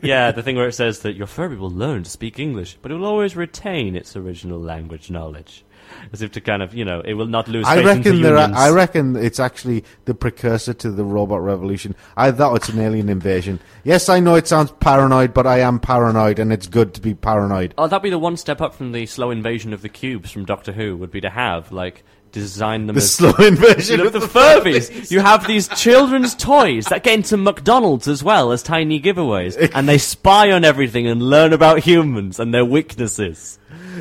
Yeah, 0.03 0.33
the 0.33 0.43
thing 0.43 0.57
where 0.57 0.67
it 0.67 0.73
says 0.73 1.01
that 1.01 1.15
your 1.15 1.29
Furby 1.29 1.55
will 1.57 1.71
learn 1.71 2.03
to 2.03 2.11
speak 2.11 2.41
English, 2.41 2.77
but 2.83 2.91
it 2.91 2.95
will 2.97 3.07
always 3.07 3.37
retain 3.37 3.95
its 3.95 4.17
original 4.17 4.59
language 4.59 5.13
knowledge. 5.13 5.64
As 6.13 6.23
if 6.23 6.33
to 6.33 6.41
kind 6.41 6.63
of, 6.63 6.75
you 6.75 6.85
know, 6.85 7.01
it 7.01 7.15
will 7.15 7.27
not 7.27 7.49
lose 7.49 7.67
I 7.67 7.77
faith 7.77 7.87
reckon 7.87 8.23
there. 8.23 8.37
Are. 8.37 8.51
I 8.55 8.71
reckon 8.71 9.17
it's 9.17 9.41
actually 9.41 9.85
the 10.05 10.15
precursor 10.15 10.75
to 10.75 10.91
the 10.91 11.05
robot 11.05 11.43
revolution. 11.43 11.95
I 12.17 12.31
thought 12.31 12.57
it's 12.57 12.69
an 12.69 12.81
alien 12.81 13.09
invasion. 13.09 13.61
Yes, 13.85 14.09
I 14.09 14.21
know 14.21 14.35
it 14.35 14.47
sounds 14.47 14.73
paranoid, 14.81 15.35
but 15.35 15.47
I 15.47 15.61
am 15.61 15.81
paranoid, 15.81 16.39
and 16.39 16.53
it's 16.53 16.67
good 16.67 16.95
to 16.95 17.01
be 17.01 17.15
paranoid. 17.15 17.75
Oh, 17.79 17.87
that'd 17.87 18.03
be 18.03 18.11
the 18.11 18.19
one 18.19 18.37
step 18.37 18.61
up 18.61 18.75
from 18.75 18.93
the 18.93 19.07
slow 19.07 19.31
invasion 19.31 19.73
of 19.73 19.83
the 19.83 19.89
cubes 19.89 20.31
from 20.31 20.45
Doctor 20.45 20.73
Who, 20.73 20.97
would 20.97 21.11
be 21.11 21.21
to 21.21 21.31
have, 21.31 21.73
like, 21.73 22.05
design 22.35 22.87
them 22.87 22.95
The 22.95 23.03
as 23.03 23.15
slow 23.15 23.33
invasion 23.35 24.01
of 24.01 24.13
the 24.13 24.19
the 24.25 24.27
Furbies. 24.27 25.11
You 25.11 25.21
have 25.21 25.47
these 25.47 25.69
children's 25.69 26.35
toys 26.35 26.87
that 26.87 27.05
get 27.05 27.15
into 27.15 27.37
McDonald's 27.37 28.09
as 28.09 28.25
well 28.25 28.51
as 28.53 28.63
tiny 28.63 29.01
giveaways, 29.01 29.71
and 29.75 29.89
they 29.89 29.99
spy 29.99 30.51
on 30.51 30.65
everything 30.65 31.07
and 31.07 31.23
learn 31.23 31.53
about 31.53 31.79
humans 31.79 32.41
and 32.41 32.53
their 32.53 32.65
weaknesses. 32.65 33.59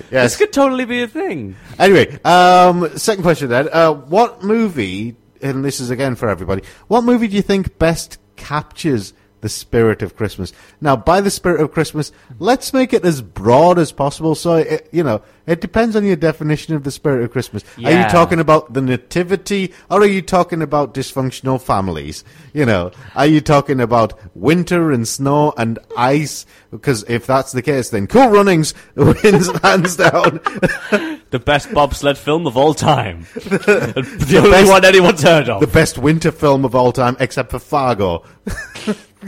This 0.10 0.36
could 0.36 0.52
totally 0.52 0.86
be 0.86 1.04
a 1.04 1.08
thing. 1.08 1.56
Anyway, 1.78 2.20
um, 2.24 2.98
second 2.98 3.24
question 3.24 3.50
then. 3.50 3.70
Uh, 3.72 3.94
what 3.94 4.44
movie, 4.44 5.16
and 5.42 5.64
this 5.64 5.80
is 5.80 5.92
again 5.92 6.16
for 6.16 6.28
everybody, 6.28 6.64
what 6.88 7.04
movie 7.04 7.28
do 7.28 7.36
you 7.36 7.44
think 7.44 7.78
best 7.78 8.18
captures 8.36 9.14
the 9.44 9.50
spirit 9.50 10.02
of 10.02 10.16
Christmas? 10.16 10.52
Now, 10.82 10.96
by 10.96 11.22
the 11.22 11.30
spirit 11.30 11.62
of 11.62 11.72
Christmas, 11.72 12.12
let's 12.40 12.74
make 12.74 12.92
it 12.94 13.06
as 13.06 13.22
broad 13.22 13.78
as 13.78 13.92
possible. 13.92 14.34
So, 14.34 14.56
it, 14.56 14.90
you 14.92 15.04
know, 15.04 15.22
it 15.46 15.62
depends 15.62 15.96
on 15.96 16.04
your 16.06 16.16
definition 16.16 16.74
of 16.74 16.84
the 16.84 16.90
spirit 16.92 17.24
of 17.24 17.32
Christmas. 17.32 17.64
Are 17.84 17.92
you 17.92 18.10
talking 18.10 18.40
about 18.40 18.74
the 18.74 18.82
nativity, 18.82 19.74
or 19.92 20.02
are 20.02 20.06
you 20.08 20.22
talking 20.24 20.62
about 20.62 20.94
dysfunctional 20.94 21.62
families? 21.62 22.24
You 22.54 22.66
know, 22.66 22.92
are 23.16 23.28
you 23.28 23.42
talking 23.42 23.80
about 23.80 24.18
winter 24.36 24.92
and 24.92 25.08
snow 25.08 25.54
and 25.58 25.78
ice? 25.98 26.46
Because 26.72 27.04
if 27.08 27.28
that's 27.28 27.52
the 27.52 27.62
case, 27.62 27.90
then 27.90 28.08
Cool 28.08 28.30
Runnings 28.30 28.74
wins 28.96 29.50
hands 29.62 29.98
down. 29.98 30.40
The 31.34 31.40
best 31.40 31.74
bobsled 31.74 32.16
film 32.20 32.46
of 32.46 32.56
all 32.56 32.76
time. 32.76 33.26
the 33.34 34.36
only 34.38 34.52
best- 34.52 34.70
one 34.70 34.86
anyone's 34.86 35.24
heard 35.24 35.50
of. 35.50 35.62
the 35.62 35.66
best 35.66 35.98
winter 35.98 36.32
film 36.32 36.64
of 36.64 36.76
all 36.76 36.92
time, 36.92 37.18
except 37.20 37.50
for 37.50 37.58
Fargo. 37.58 38.24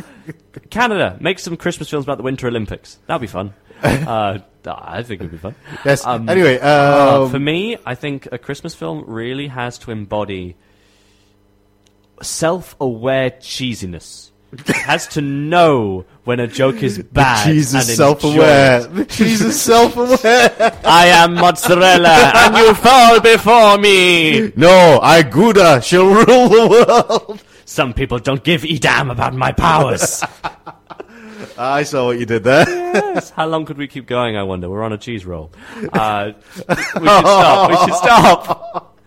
Canada, 0.70 1.18
make 1.20 1.40
some 1.40 1.58
Christmas 1.58 1.90
films 1.90 2.06
about 2.06 2.18
the 2.18 2.24
Winter 2.24 2.48
Olympics. 2.48 2.98
That'd 3.08 3.22
be 3.22 3.28
fun. 3.28 3.54
uh, 3.84 4.40
I 4.66 5.04
think 5.04 5.22
it'd 5.22 5.32
be 5.32 5.38
fun. 5.38 5.56
Yes. 5.84 6.06
Um, 6.06 6.28
anyway, 6.30 6.58
Uh, 6.60 7.24
um, 7.24 7.30
for 7.30 7.40
me, 7.40 7.78
I 7.86 7.96
think 7.96 8.28
a 8.32 8.38
Christmas 8.38 8.74
film 8.74 9.04
really 9.08 9.48
has 9.48 9.78
to 9.80 9.92
embody 9.92 10.56
self-aware 12.22 13.32
cheesiness. 13.32 14.32
It 14.54 14.68
has 14.70 15.08
to 15.10 15.22
know 15.22 16.06
when 16.24 16.40
a 16.40 16.48
joke 16.48 16.82
is 16.82 16.98
bad. 17.12 17.48
and 17.50 17.66
self-aware. 17.66 18.82
it. 18.86 18.94
The 18.96 19.06
cheese 19.06 19.42
is 19.42 19.62
self-aware. 19.62 20.80
I 20.86 21.08
am 21.08 21.34
mozzarella, 21.34 22.32
and 22.36 22.56
you 22.56 22.74
fall 22.76 23.20
before 23.20 23.78
me. 23.78 24.54
no, 24.56 25.00
I 25.02 25.24
Gouda 25.24 25.82
shall 25.82 26.06
rule 26.06 26.48
the 26.48 26.68
world. 27.28 27.44
Some 27.66 27.94
people 27.94 28.20
don't 28.20 28.44
give 28.44 28.64
a 28.64 28.78
damn 28.78 29.10
about 29.10 29.34
my 29.34 29.52
powers. 29.52 30.24
I 31.58 31.84
saw 31.84 32.08
what 32.08 32.20
you 32.20 32.26
did 32.26 32.44
there. 32.44 32.66
Yes. 32.68 33.32
How 33.32 33.48
long 33.48 33.66
could 33.66 33.78
we 33.78 33.88
keep 33.88 34.06
going? 34.06 34.38
I 34.38 34.44
wonder. 34.44 34.70
We're 34.70 34.84
on 34.84 34.94
a 34.94 34.98
cheese 34.98 35.26
roll. 35.26 35.52
Uh, 35.92 36.34
we 36.58 36.76
should 36.76 37.26
stop. 37.26 37.70
We 37.70 37.78
should 37.78 37.96
stop. 37.96 38.98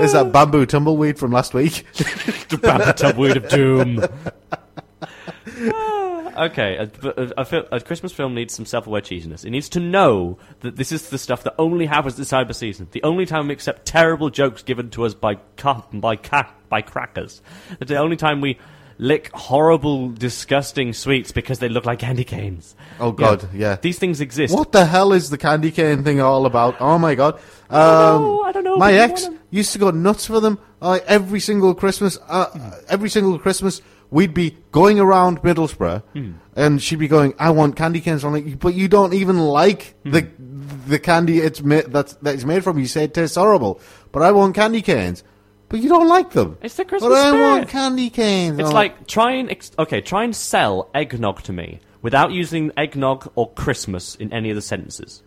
Is 0.00 0.12
that 0.12 0.30
bamboo 0.32 0.66
tumbleweed 0.66 1.18
from 1.18 1.32
last 1.32 1.54
week? 1.54 1.86
the 2.48 2.58
bamboo 2.60 2.92
tumbleweed 2.92 3.36
of 3.36 3.48
doom. 3.48 4.04
okay, 6.38 6.76
a, 6.76 6.90
a, 7.08 7.32
a, 7.38 7.44
fil- 7.44 7.68
a 7.70 7.80
Christmas 7.80 8.12
film 8.12 8.34
needs 8.34 8.54
some 8.54 8.64
self-aware 8.66 9.00
cheesiness. 9.00 9.44
It 9.44 9.50
needs 9.50 9.68
to 9.70 9.80
know 9.80 10.38
that 10.60 10.76
this 10.76 10.92
is 10.92 11.10
the 11.10 11.18
stuff 11.18 11.42
that 11.44 11.54
only 11.58 11.86
happens 11.86 12.16
this 12.16 12.30
cyber 12.30 12.54
season. 12.54 12.88
The 12.92 13.02
only 13.02 13.26
time 13.26 13.48
we 13.48 13.54
accept 13.54 13.86
terrible 13.86 14.30
jokes 14.30 14.62
given 14.62 14.90
to 14.90 15.04
us 15.04 15.14
by 15.14 15.36
ca- 15.56 15.86
by 15.92 16.16
ca- 16.16 16.52
by 16.68 16.82
crackers. 16.82 17.42
It's 17.80 17.88
the 17.88 17.96
only 17.96 18.16
time 18.16 18.40
we 18.40 18.58
lick 18.98 19.30
horrible, 19.32 20.08
disgusting 20.10 20.92
sweets 20.92 21.30
because 21.32 21.60
they 21.60 21.68
look 21.68 21.86
like 21.86 22.00
candy 22.00 22.24
canes. 22.24 22.74
Oh, 22.98 23.12
God, 23.12 23.48
yeah. 23.54 23.76
These 23.80 23.98
things 23.98 24.20
exist. 24.20 24.52
What 24.52 24.72
the 24.72 24.84
hell 24.84 25.12
is 25.12 25.30
the 25.30 25.38
candy 25.38 25.70
cane 25.70 26.02
thing 26.02 26.20
all 26.20 26.46
about? 26.46 26.80
Oh 26.80 26.98
my 26.98 27.14
god! 27.14 27.34
Um, 27.70 28.22
know, 28.22 28.42
I 28.42 28.52
don't 28.52 28.64
know, 28.64 28.76
My 28.76 28.92
ex 28.92 29.28
used 29.50 29.72
to 29.72 29.78
go 29.78 29.90
nuts 29.90 30.26
for 30.26 30.40
them. 30.40 30.58
Like 30.80 31.04
every 31.06 31.40
single 31.40 31.74
Christmas, 31.74 32.18
uh, 32.28 32.72
every 32.88 33.08
single 33.10 33.38
Christmas 33.38 33.82
we'd 34.10 34.34
be 34.34 34.56
going 34.72 34.98
around 35.00 35.42
Middlesbrough, 35.42 36.02
Hmm. 36.14 36.30
and 36.56 36.82
she'd 36.82 36.98
be 36.98 37.08
going, 37.08 37.34
"I 37.38 37.50
want 37.50 37.76
candy 37.76 38.00
canes." 38.00 38.24
I'm 38.24 38.32
like, 38.32 38.58
"But 38.58 38.74
you 38.74 38.88
don't 38.88 39.14
even 39.14 39.38
like 39.38 39.94
Hmm. 40.04 40.10
the 40.12 40.26
the 40.86 40.98
candy 40.98 41.38
it's 41.40 41.62
ma- 41.62 41.82
that's 41.86 42.14
that 42.22 42.34
it's 42.34 42.44
made 42.44 42.64
from." 42.64 42.78
You 42.78 42.86
say 42.86 43.04
it 43.04 43.14
tastes 43.14 43.36
horrible, 43.36 43.80
but 44.12 44.22
I 44.22 44.32
want 44.32 44.54
candy 44.54 44.82
canes. 44.82 45.22
But 45.70 45.80
you 45.80 45.90
don't 45.90 46.08
like 46.08 46.30
them. 46.30 46.56
It's 46.62 46.76
the 46.76 46.84
Christmas 46.86 47.10
But 47.10 47.18
I 47.18 47.28
spirit. 47.28 47.42
want 47.50 47.68
candy 47.68 48.08
canes. 48.08 48.58
It's 48.58 48.68
I'm 48.70 48.74
like 48.74 49.06
try 49.06 49.32
and 49.32 49.50
ex- 49.50 49.70
okay, 49.78 50.00
try 50.00 50.24
and 50.24 50.34
sell 50.34 50.88
eggnog 50.94 51.42
to 51.42 51.52
me 51.52 51.80
without 52.00 52.32
using 52.32 52.72
eggnog 52.78 53.30
or 53.34 53.50
Christmas 53.50 54.14
in 54.14 54.32
any 54.32 54.48
of 54.48 54.56
the 54.56 54.62
sentences. 54.62 55.22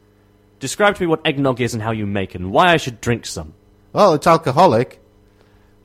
Describe 0.59 0.95
to 0.95 1.03
me 1.03 1.07
what 1.07 1.21
eggnog 1.25 1.61
is 1.61 1.75
and 1.75 1.83
how 1.83 1.91
you 1.91 2.07
make 2.07 2.33
it, 2.33 2.41
and 2.41 2.51
why 2.51 2.71
I 2.73 2.77
should 2.77 2.99
drink 3.01 3.27
some. 3.27 3.53
well, 3.93 4.13
it's 4.15 4.25
alcoholic. 4.25 4.99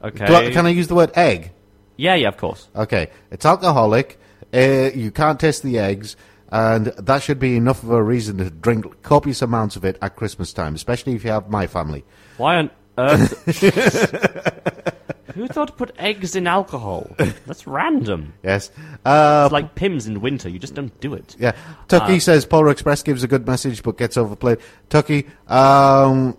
Okay. 0.02 0.24
I- 0.24 0.50
can 0.52 0.64
I 0.64 0.70
use 0.70 0.86
the 0.88 0.94
word 0.94 1.10
egg? 1.14 1.50
Yeah, 1.96 2.14
yeah, 2.14 2.28
of 2.28 2.36
course. 2.36 2.68
Okay, 2.76 3.08
it's 3.30 3.44
alcoholic. 3.46 4.18
Uh, 4.54 4.90
you 4.94 5.10
can't 5.10 5.40
taste 5.40 5.62
the 5.62 5.78
eggs, 5.78 6.16
and 6.50 6.86
that 6.86 7.22
should 7.22 7.38
be 7.38 7.56
enough 7.56 7.82
of 7.82 7.90
a 7.90 8.02
reason 8.02 8.38
to 8.38 8.50
drink 8.50 9.02
copious 9.02 9.42
amounts 9.42 9.76
of 9.76 9.84
it 9.84 9.98
at 10.02 10.16
Christmas 10.16 10.52
time, 10.52 10.74
especially 10.74 11.14
if 11.14 11.24
you 11.24 11.30
have 11.30 11.48
my 11.50 11.66
family. 11.66 12.04
Why 12.36 12.56
on 12.56 12.70
earth? 12.98 13.44
Who 15.34 15.46
thought 15.48 15.68
to 15.68 15.74
put 15.74 15.94
eggs 15.98 16.34
in 16.34 16.46
alcohol? 16.46 17.10
That's 17.46 17.66
random. 17.66 18.32
Yes. 18.42 18.70
Uh, 19.04 19.42
It's 19.46 19.52
like 19.52 19.74
Pimm's 19.74 20.06
in 20.06 20.22
winter. 20.22 20.48
You 20.48 20.58
just 20.58 20.74
don't 20.74 20.98
do 21.00 21.12
it. 21.12 21.36
yeah. 21.38 21.52
Tucky 21.88 22.16
Uh, 22.16 22.20
says 22.20 22.46
Polar 22.46 22.70
Express 22.70 23.02
gives 23.02 23.22
a 23.22 23.28
good 23.28 23.46
message 23.46 23.82
but 23.82 23.98
gets 23.98 24.16
overplayed. 24.16 24.58
Tucky, 24.88 25.26
um, 25.48 26.38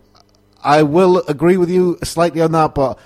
I 0.64 0.82
will 0.82 1.20
agree 1.28 1.58
with 1.58 1.70
you 1.70 2.00
slightly 2.04 2.42
on 2.42 2.54
that, 2.54 2.74
but 2.74 2.98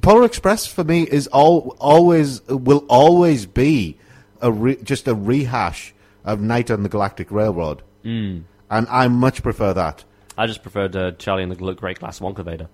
Polar 0.00 0.24
Express 0.24 0.66
for 0.66 0.84
me 0.84 1.02
is 1.02 1.26
all 1.28 1.76
always 1.78 2.42
will 2.48 2.84
always 2.88 3.46
be 3.46 3.98
a 4.40 4.50
re, 4.50 4.76
just 4.82 5.06
a 5.08 5.14
rehash 5.14 5.94
of 6.24 6.40
Night 6.40 6.70
on 6.70 6.82
the 6.82 6.88
Galactic 6.88 7.30
Railroad, 7.30 7.82
mm. 8.04 8.42
and 8.70 8.86
I 8.88 9.08
much 9.08 9.42
prefer 9.42 9.72
that. 9.74 10.04
I 10.38 10.46
just 10.46 10.62
preferred 10.62 10.96
uh, 10.96 11.12
Charlie 11.12 11.42
and 11.42 11.52
the 11.52 11.74
Great 11.74 11.98
Glass 11.98 12.20
Wonka 12.20 12.44
Vader. 12.44 12.68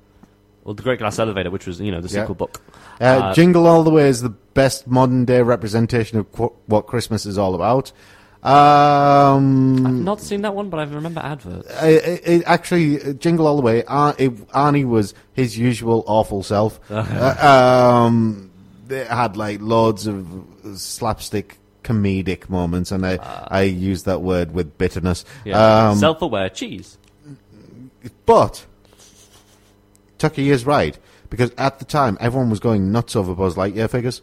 Well, 0.64 0.74
the 0.74 0.82
Great 0.82 0.98
Glass 0.98 1.18
Elevator, 1.18 1.50
which 1.50 1.66
was 1.66 1.80
you 1.80 1.90
know 1.90 2.00
the 2.00 2.08
Yeah. 2.08 2.22
sequel 2.22 2.34
book. 2.34 2.60
Uh, 3.00 3.04
Uh, 3.04 3.34
Jingle 3.34 3.66
All 3.66 3.82
the 3.82 3.90
Way 3.90 4.08
is 4.08 4.20
the 4.22 4.28
best 4.30 4.86
modern 4.86 5.24
day 5.24 5.40
representation 5.42 6.18
of 6.18 6.30
qu- 6.32 6.52
what 6.66 6.86
Christmas 6.86 7.24
is 7.26 7.38
all 7.38 7.54
about. 7.54 7.90
Um, 8.42 9.84
I've 9.84 9.92
Not 9.94 10.20
seen 10.20 10.42
that 10.42 10.54
one, 10.54 10.70
but 10.70 10.78
I 10.78 10.84
remember 10.84 11.20
adverts. 11.20 11.68
it, 11.82 12.22
it, 12.24 12.42
actually, 12.46 13.02
uh, 13.02 13.12
Jingle 13.14 13.46
All 13.46 13.56
the 13.56 13.62
Way, 13.62 13.84
Ar- 13.84 14.14
it, 14.16 14.30
Arnie 14.48 14.86
was 14.86 15.12
his 15.32 15.58
usual 15.58 16.04
awful 16.06 16.42
self. 16.42 16.78
uh, 16.90 18.04
um, 18.06 18.50
it 18.88 19.08
had 19.08 19.36
like 19.36 19.60
loads 19.60 20.06
of 20.06 20.26
slapstick 20.76 21.58
comedic 21.82 22.48
moments, 22.48 22.92
and 22.92 23.04
I, 23.04 23.18
I 23.48 23.62
use 23.62 24.04
that 24.04 24.22
word 24.22 24.52
with 24.52 24.78
bitterness. 24.78 25.24
Yeah. 25.44 25.90
Um, 25.90 25.98
Self-aware 25.98 26.50
cheese. 26.50 26.96
but 28.24 28.64
Tucky 30.18 30.50
is 30.50 30.64
right 30.64 30.96
because 31.30 31.50
at 31.58 31.78
the 31.78 31.84
time 31.84 32.16
everyone 32.20 32.50
was 32.50 32.60
going 32.60 32.92
nuts 32.92 33.16
over 33.16 33.34
Buzz 33.34 33.56
Lightyear 33.56 33.90
figures. 33.90 34.22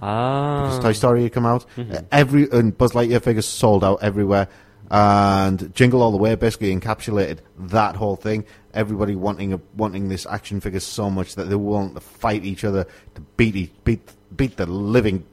Ah. 0.00 0.64
because 0.64 0.78
Toy 0.82 0.92
Story 0.92 1.22
had 1.24 1.32
come 1.32 1.46
out. 1.46 1.66
Uh, 1.76 2.02
Every 2.12 2.48
and 2.50 2.76
Buzz 2.76 2.92
Lightyear 2.92 3.22
figures 3.22 3.46
sold 3.46 3.84
out 3.84 4.02
everywhere, 4.02 4.48
and 4.90 5.74
Jingle 5.74 6.02
All 6.02 6.10
the 6.10 6.16
Way 6.18 6.34
basically 6.34 6.74
encapsulated 6.74 7.38
that 7.58 7.96
whole 7.96 8.16
thing. 8.16 8.44
Everybody 8.74 9.14
wanting 9.16 9.52
a, 9.52 9.60
wanting 9.76 10.08
this 10.08 10.26
action 10.26 10.60
figure 10.60 10.80
so 10.80 11.10
much 11.10 11.34
that 11.34 11.44
they 11.44 11.54
want 11.56 11.94
to 11.94 12.00
fight 12.00 12.44
each 12.44 12.64
other 12.64 12.86
to 13.14 13.20
beat 13.36 13.84
beat 13.84 14.08
beat 14.36 14.56
the 14.56 14.66
living 14.66 15.26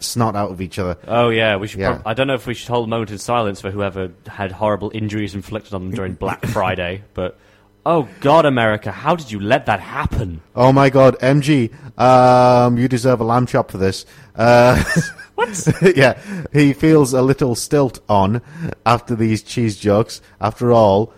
snot 0.00 0.36
out 0.36 0.50
of 0.50 0.60
each 0.60 0.78
other. 0.78 0.96
Oh 1.08 1.30
yeah, 1.30 1.56
we 1.56 1.66
should. 1.66 1.80
Yeah. 1.80 1.92
prob- 1.94 2.02
I 2.06 2.14
don't 2.14 2.26
know 2.26 2.34
if 2.34 2.46
we 2.46 2.54
should 2.54 2.68
hold 2.68 2.86
a 2.86 2.90
moment 2.90 3.10
in 3.10 3.18
silence 3.18 3.60
for 3.60 3.70
whoever 3.70 4.12
had 4.26 4.52
horrible 4.52 4.90
injuries 4.94 5.34
inflicted 5.34 5.74
on 5.74 5.82
them 5.86 5.94
during 5.94 6.14
Black 6.24 6.44
Friday, 6.46 7.02
but 7.14 7.38
oh 7.86 8.08
God, 8.20 8.46
America, 8.46 8.90
how 8.90 9.16
did 9.16 9.30
you 9.30 9.40
let 9.40 9.66
that 9.66 9.80
happen? 9.80 10.40
Oh 10.54 10.72
my 10.72 10.90
God, 10.90 11.18
MG, 11.20 11.72
um, 11.98 12.78
you 12.78 12.88
deserve 12.88 13.20
a 13.20 13.24
lamb 13.24 13.46
chop 13.46 13.70
for 13.70 13.78
this. 13.78 14.06
Uh, 14.34 14.82
What? 15.34 15.68
yeah, 15.96 16.18
he 16.52 16.72
feels 16.72 17.12
a 17.12 17.22
little 17.22 17.54
stilt 17.54 18.00
on 18.08 18.40
after 18.86 19.16
these 19.16 19.42
cheese 19.42 19.76
jokes. 19.76 20.20
After 20.40 20.72
all, 20.72 21.12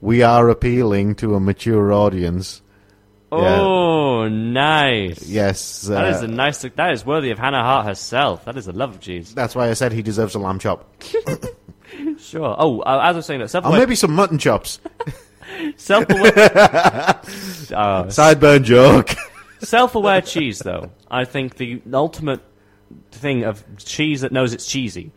we 0.00 0.22
are 0.22 0.48
appealing 0.48 1.14
to 1.16 1.34
a 1.34 1.40
mature 1.40 1.92
audience. 1.92 2.60
Oh, 3.30 4.28
nice. 4.28 5.26
Yes, 5.26 5.82
That 5.82 6.10
is 6.10 6.20
uh, 6.22 6.26
a 6.26 6.28
nice. 6.28 6.60
That 6.60 6.92
is 6.92 7.06
worthy 7.06 7.30
of 7.30 7.38
Hannah 7.38 7.62
Hart 7.62 7.86
herself. 7.86 8.44
That 8.44 8.58
is 8.58 8.68
a 8.68 8.72
love 8.72 8.90
of 8.90 9.00
cheese. 9.00 9.34
that's 9.34 9.54
why 9.54 9.70
I 9.70 9.72
said 9.72 9.92
he 9.92 10.02
deserves 10.02 10.34
a 10.34 10.38
lamb 10.38 10.58
chop, 10.58 11.02
Sure. 12.18 12.54
Oh, 12.58 12.80
uh, 12.80 13.00
as 13.04 13.14
I 13.14 13.16
was 13.16 13.26
saying, 13.26 13.40
that 13.40 13.64
or 13.64 13.72
maybe 13.72 13.94
some 13.94 14.12
mutton 14.14 14.38
chops. 14.38 14.78
self-aware, 15.76 16.32
uh, 17.74 18.04
Sideburn 18.08 18.62
joke. 18.64 19.10
self-aware 19.60 20.20
cheese, 20.22 20.58
though. 20.60 20.90
I 21.10 21.24
think 21.24 21.56
the 21.56 21.80
ultimate 21.92 22.40
thing 23.10 23.44
of 23.44 23.64
cheese 23.78 24.20
that 24.22 24.32
knows 24.32 24.52
it's 24.52 24.66
cheesy 24.66 25.12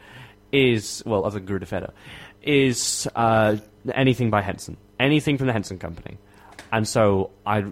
is 0.52 1.04
well, 1.06 1.26
other 1.26 1.40
than 1.40 1.48
Gruda 1.48 1.68
Feta, 1.68 1.94
is 2.42 3.08
uh, 3.16 3.58
anything 3.94 4.30
by 4.30 4.42
Henson, 4.42 4.78
anything 5.00 5.38
from 5.38 5.48
the 5.48 5.54
Henson 5.54 5.80
Company, 5.80 6.18
and 6.72 6.88
so 6.88 7.32
I. 7.46 7.66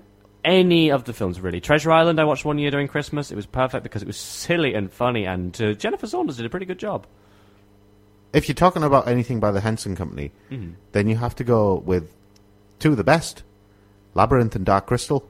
Any 0.46 0.92
of 0.92 1.06
the 1.06 1.14
films, 1.14 1.40
really. 1.40 1.62
Treasure 1.62 1.90
Island, 1.90 2.20
I 2.20 2.26
watched 2.26 2.44
one 2.44 2.58
year 2.58 2.70
during 2.70 2.90
Christmas. 2.90 3.32
It 3.32 3.36
was 3.36 3.46
perfect 3.46 3.82
because 3.84 4.02
it 4.02 4.06
was 4.08 4.18
silly 4.18 4.74
and 4.74 4.92
funny, 4.92 5.24
and 5.26 5.56
uh, 5.62 5.72
Jennifer 5.72 6.06
Saunders 6.06 6.36
did 6.36 6.46
a 6.46 6.50
pretty 6.50 6.66
good 6.66 6.80
job. 6.80 7.08
if 8.34 8.50
you're 8.50 8.56
talking 8.56 8.84
about 8.84 9.08
anything 9.08 9.40
by 9.40 9.52
the 9.52 9.62
Henson 9.62 9.96
Company, 9.96 10.34
then 10.92 11.08
you 11.08 11.16
have 11.16 11.34
to 11.36 11.46
go 11.46 11.76
with 11.76 12.14
two 12.84 12.92
of 12.92 12.98
the 12.98 13.04
best: 13.04 13.44
Labyrinth 14.14 14.56
and 14.56 14.66
Dark 14.66 14.86
Crystal. 14.88 15.28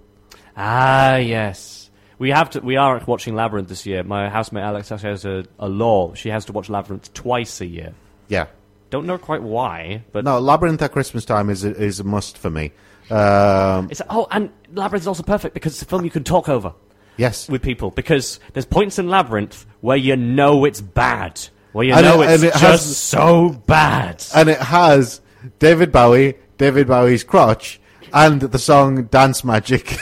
Ah, 0.57 1.15
yes. 1.17 1.89
We 2.19 2.29
have 2.29 2.49
to. 2.51 2.59
We 2.61 2.75
are 2.77 3.01
watching 3.07 3.35
Labyrinth 3.35 3.67
this 3.69 3.85
year. 3.85 4.03
My 4.03 4.29
housemate 4.29 4.63
Alex 4.63 4.91
actually 4.91 5.09
has 5.09 5.25
a, 5.25 5.45
a 5.59 5.67
law. 5.67 6.13
She 6.13 6.29
has 6.29 6.45
to 6.45 6.51
watch 6.53 6.69
Labyrinth 6.69 7.13
twice 7.13 7.59
a 7.61 7.65
year. 7.65 7.93
Yeah. 8.27 8.47
Don't 8.89 9.05
know 9.07 9.17
quite 9.17 9.41
why, 9.41 10.03
but 10.11 10.23
No, 10.23 10.39
Labyrinth 10.39 10.79
at 10.83 10.91
Christmas 10.91 11.25
time 11.25 11.49
is 11.49 11.63
a, 11.65 11.75
is 11.75 11.99
a 11.99 12.03
must 12.03 12.37
for 12.37 12.51
me. 12.51 12.71
Um, 13.09 13.87
it's 13.89 14.01
oh, 14.09 14.27
and 14.29 14.51
Labyrinth 14.73 15.03
is 15.03 15.07
also 15.07 15.23
perfect 15.23 15.53
because 15.55 15.73
it's 15.73 15.81
a 15.81 15.85
film 15.85 16.05
you 16.05 16.11
can 16.11 16.23
talk 16.23 16.47
over 16.47 16.73
yes. 17.17 17.49
with 17.49 17.61
people 17.63 17.89
because 17.89 18.39
there's 18.53 18.67
points 18.67 18.99
in 18.99 19.09
Labyrinth 19.09 19.65
where 19.81 19.97
you 19.97 20.15
know 20.15 20.63
it's 20.65 20.79
bad, 20.79 21.41
where 21.71 21.85
you 21.85 21.93
And 21.93 22.05
know 22.05 22.21
it- 22.21 22.29
it's 22.35 22.43
it 22.43 22.51
just 22.53 22.61
has- 22.61 22.97
so 22.97 23.49
bad. 23.65 24.23
and 24.35 24.47
it 24.47 24.59
has 24.59 25.21
David 25.59 25.91
Bowie, 25.91 26.35
David 26.57 26.87
Bowie's 26.87 27.23
crotch, 27.23 27.79
and 28.13 28.41
the 28.41 28.59
song 28.59 29.03
Dance 29.05 29.43
Magic. 29.43 29.97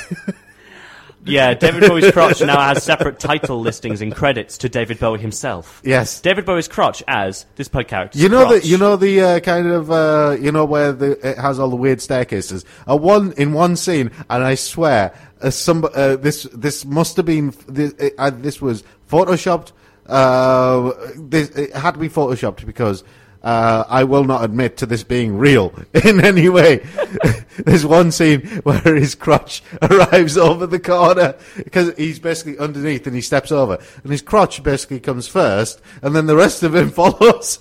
yeah, 1.26 1.54
David 1.54 1.88
Bowie's 1.88 2.12
crotch 2.12 2.42
now 2.42 2.60
has 2.60 2.84
separate 2.84 3.20
title 3.20 3.60
listings 3.62 4.02
and 4.02 4.14
credits 4.14 4.58
to 4.60 4.70
David 4.70 5.00
Bowie 5.00 5.20
himself. 5.20 5.82
yes. 5.84 6.20
David 6.20 6.46
Bowie's 6.46 6.68
crotch 6.68 7.04
as 7.08 7.46
this 7.56 7.68
pod 7.68 7.88
character. 7.88 8.20
You 8.20 8.30
know 8.30 8.50
the 8.50 8.66
you 8.66 8.78
know 8.78 8.96
the 8.96 9.22
uh, 9.22 9.40
kind 9.40 9.68
of 9.68 9.92
uh, 9.92 10.38
you 10.40 10.52
know 10.52 10.66
where 10.66 10.92
the 10.92 11.12
it 11.28 11.38
has 11.38 11.60
all 11.60 11.70
the 11.70 11.76
weird 11.76 12.02
staircases. 12.02 12.66
Uh, 12.90 12.98
one 12.98 13.34
in 13.34 13.54
one 13.54 13.76
scene, 13.76 14.12
and 14.30 14.44
I 14.44 14.56
swear, 14.56 15.14
uh, 15.42 15.50
some 15.50 15.86
uh, 15.94 16.16
this 16.18 16.44
this 16.54 16.86
must 16.86 17.18
have 17.18 17.26
been 17.26 17.54
this, 17.68 17.94
uh, 18.18 18.30
this 18.32 18.62
was 18.62 18.84
photoshopped. 19.10 19.72
Uh, 20.08 20.92
this 21.16 21.50
it 21.52 21.74
had 21.74 21.94
to 21.94 22.00
be 22.00 22.10
photoshopped 22.10 22.66
because 22.66 23.04
uh, 23.44 23.84
I 23.88 24.04
will 24.04 24.24
not 24.24 24.44
admit 24.44 24.78
to 24.78 24.86
this 24.86 25.04
being 25.04 25.38
real 25.38 25.74
in 26.06 26.24
any 26.24 26.50
way. 26.50 26.86
There's 27.58 27.86
one 27.86 28.12
scene 28.12 28.42
where 28.64 28.96
his 28.96 29.16
crotch 29.16 29.64
arrives 29.82 30.38
over 30.38 30.68
the 30.68 30.80
corner 30.80 31.36
because 31.58 31.94
he's 31.98 32.20
basically 32.20 32.58
underneath 32.58 33.06
and 33.08 33.16
he 33.16 33.22
steps 33.22 33.52
over, 33.52 33.80
and 34.04 34.12
his 34.12 34.22
crotch 34.22 34.62
basically 34.64 35.00
comes 35.00 35.28
first, 35.28 35.82
and 36.02 36.16
then 36.16 36.28
the 36.28 36.36
rest 36.36 36.64
of 36.64 36.76
him 36.76 36.90
follows. 36.92 37.60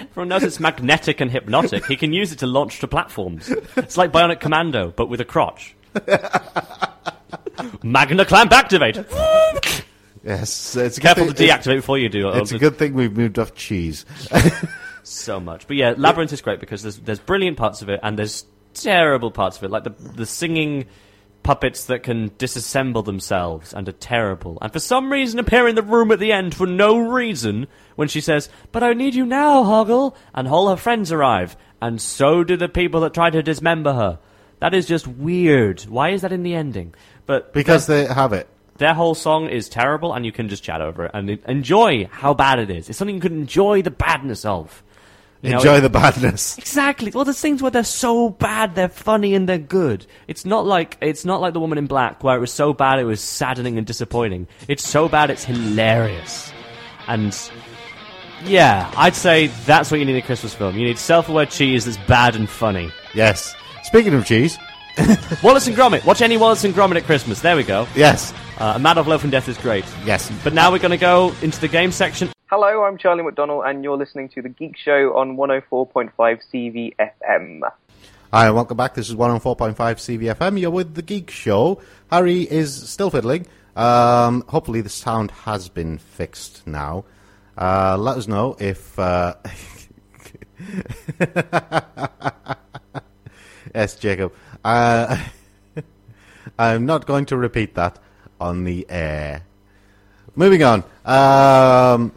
Everyone 0.00 0.28
knows 0.28 0.42
it's 0.42 0.60
magnetic 0.60 1.20
and 1.20 1.30
hypnotic. 1.30 1.86
He 1.86 1.96
can 1.96 2.12
use 2.12 2.32
it 2.32 2.40
to 2.40 2.46
launch 2.46 2.80
to 2.80 2.88
platforms. 2.88 3.50
It's 3.76 3.96
like 3.96 4.12
Bionic 4.12 4.40
Commando, 4.40 4.90
but 4.90 5.08
with 5.08 5.20
a 5.20 5.24
crotch. 5.24 5.76
Magna 7.82 8.24
clamp 8.24 8.52
activate. 8.52 8.98
Yes, 10.24 10.76
it's 10.76 10.98
Careful 10.98 11.26
to 11.26 11.34
deactivate 11.34 11.76
before 11.76 11.98
you 11.98 12.08
do. 12.08 12.28
It's 12.30 12.52
a 12.52 12.58
good 12.58 12.76
thing 12.76 12.94
we've 12.94 13.16
moved 13.16 13.38
off 13.38 13.54
cheese. 13.54 14.04
so 15.02 15.40
much. 15.40 15.66
But 15.66 15.76
yeah, 15.76 15.94
Labyrinth 15.96 16.32
is 16.32 16.40
great 16.40 16.60
because 16.60 16.82
there's 16.82 16.98
there's 16.98 17.18
brilliant 17.18 17.56
parts 17.56 17.82
of 17.82 17.88
it 17.88 18.00
and 18.02 18.18
there's 18.18 18.46
terrible 18.74 19.30
parts 19.30 19.58
of 19.58 19.64
it, 19.64 19.70
like 19.70 19.84
the 19.84 19.90
the 19.90 20.26
singing 20.26 20.86
puppets 21.42 21.86
that 21.86 22.02
can 22.02 22.28
disassemble 22.30 23.02
themselves 23.04 23.72
and 23.72 23.88
are 23.88 23.92
terrible, 23.92 24.58
and 24.60 24.72
for 24.72 24.78
some 24.78 25.10
reason 25.10 25.38
appear 25.38 25.66
in 25.66 25.74
the 25.74 25.82
room 25.82 26.10
at 26.12 26.18
the 26.18 26.32
end 26.32 26.54
for 26.54 26.66
no 26.66 26.98
reason 26.98 27.66
when 27.96 28.08
she 28.08 28.20
says, 28.20 28.48
"But 28.72 28.82
I 28.82 28.92
need 28.92 29.14
you 29.14 29.24
now, 29.24 29.64
Hoggle," 29.64 30.14
and 30.34 30.46
all 30.46 30.68
her 30.68 30.76
friends 30.76 31.10
arrive, 31.10 31.56
and 31.80 32.00
so 32.00 32.44
do 32.44 32.56
the 32.56 32.68
people 32.68 33.00
that 33.00 33.14
try 33.14 33.30
to 33.30 33.42
dismember 33.42 33.94
her. 33.94 34.18
That 34.60 34.74
is 34.74 34.86
just 34.86 35.06
weird. 35.06 35.80
Why 35.82 36.10
is 36.10 36.20
that 36.20 36.32
in 36.32 36.42
the 36.42 36.54
ending? 36.54 36.94
But 37.24 37.54
Because 37.54 37.86
they 37.86 38.04
have 38.04 38.34
it. 38.34 38.46
Their 38.80 38.94
whole 38.94 39.14
song 39.14 39.48
is 39.48 39.68
terrible, 39.68 40.12
and 40.12 40.26
you 40.26 40.32
can 40.32 40.48
just 40.48 40.64
chat 40.64 40.80
over 40.80 41.04
it 41.04 41.12
and 41.14 41.30
enjoy 41.46 42.08
how 42.10 42.34
bad 42.34 42.58
it 42.58 42.68
is. 42.70 42.88
It's 42.88 42.98
something 42.98 43.14
you 43.14 43.20
can 43.22 43.34
enjoy 43.38 43.82
the 43.82 43.92
badness 43.92 44.44
of. 44.44 44.82
You 45.42 45.50
know, 45.52 45.56
Enjoy 45.58 45.76
it- 45.78 45.80
the 45.82 45.88
badness. 45.88 46.58
Exactly. 46.58 47.10
Well, 47.14 47.24
there's 47.24 47.40
things 47.40 47.62
where 47.62 47.70
they're 47.70 47.82
so 47.84 48.28
bad, 48.28 48.74
they're 48.74 48.90
funny 48.90 49.34
and 49.34 49.48
they're 49.48 49.56
good. 49.56 50.04
It's 50.28 50.44
not 50.44 50.66
like 50.66 50.98
it's 51.00 51.24
not 51.24 51.40
like 51.40 51.54
the 51.54 51.60
Woman 51.60 51.78
in 51.78 51.86
Black, 51.86 52.22
where 52.22 52.36
it 52.36 52.40
was 52.40 52.52
so 52.52 52.74
bad 52.74 52.98
it 52.98 53.04
was 53.04 53.22
saddening 53.22 53.78
and 53.78 53.86
disappointing. 53.86 54.48
It's 54.68 54.86
so 54.86 55.08
bad 55.08 55.30
it's 55.30 55.44
hilarious, 55.44 56.52
and 57.06 57.34
yeah, 58.44 58.92
I'd 58.96 59.14
say 59.14 59.46
that's 59.66 59.90
what 59.90 59.98
you 60.00 60.04
need 60.06 60.12
in 60.12 60.18
a 60.18 60.22
Christmas 60.22 60.52
film. 60.54 60.76
You 60.76 60.84
need 60.84 60.98
self-aware 60.98 61.46
cheese 61.46 61.84
that's 61.86 61.96
bad 62.06 62.36
and 62.36 62.48
funny. 62.48 62.90
Yes. 63.14 63.54
Speaking 63.84 64.12
of 64.14 64.26
cheese, 64.26 64.58
Wallace 65.42 65.66
and 65.66 65.76
Gromit. 65.76 66.04
Watch 66.04 66.20
any 66.22 66.36
Wallace 66.36 66.64
and 66.64 66.74
Gromit 66.74 66.96
at 66.96 67.04
Christmas. 67.04 67.40
There 67.40 67.56
we 67.56 67.62
go. 67.64 67.86
yes, 67.94 68.32
Uh, 68.60 68.74
a 68.76 68.78
Matter 68.78 69.00
of 69.00 69.08
Loaf 69.08 69.22
and 69.22 69.32
Death 69.32 69.48
is 69.48 69.56
great. 69.56 69.86
yes. 70.04 70.30
But 70.44 70.52
now 70.52 70.70
we're 70.70 70.80
going 70.80 70.90
to 70.90 70.98
go 70.98 71.32
into 71.40 71.58
the 71.62 71.68
game 71.68 71.90
section. 71.90 72.28
Hello, 72.50 72.84
I'm 72.84 72.98
Charlie 72.98 73.22
McDonnell, 73.22 73.66
and 73.66 73.82
you're 73.82 73.96
listening 73.96 74.28
to 74.34 74.42
The 74.42 74.50
Geek 74.50 74.76
Show 74.76 75.16
on 75.16 75.38
104.5 75.38 76.12
CVFM. 76.52 77.60
Hi, 78.34 78.46
and 78.46 78.54
welcome 78.54 78.76
back. 78.76 78.92
This 78.92 79.08
is 79.08 79.16
104.5 79.16 79.76
CVFM. 79.76 80.60
You're 80.60 80.70
with 80.70 80.94
The 80.94 81.00
Geek 81.00 81.30
Show. 81.30 81.80
Harry 82.10 82.42
is 82.42 82.90
still 82.90 83.08
fiddling. 83.08 83.46
Um, 83.76 84.44
hopefully 84.48 84.82
the 84.82 84.90
sound 84.90 85.30
has 85.30 85.70
been 85.70 85.96
fixed 85.96 86.66
now. 86.66 87.06
Uh, 87.56 87.96
let 87.96 88.18
us 88.18 88.28
know 88.28 88.58
if... 88.60 88.98
Uh, 88.98 89.36
yes, 93.74 93.96
Jacob. 93.96 94.34
Uh, 94.62 95.16
I'm 96.58 96.84
not 96.84 97.06
going 97.06 97.24
to 97.24 97.38
repeat 97.38 97.74
that 97.76 97.98
on 98.40 98.64
the 98.64 98.86
air. 98.88 99.42
Moving 100.34 100.62
on. 100.62 100.84
Um, 101.04 102.12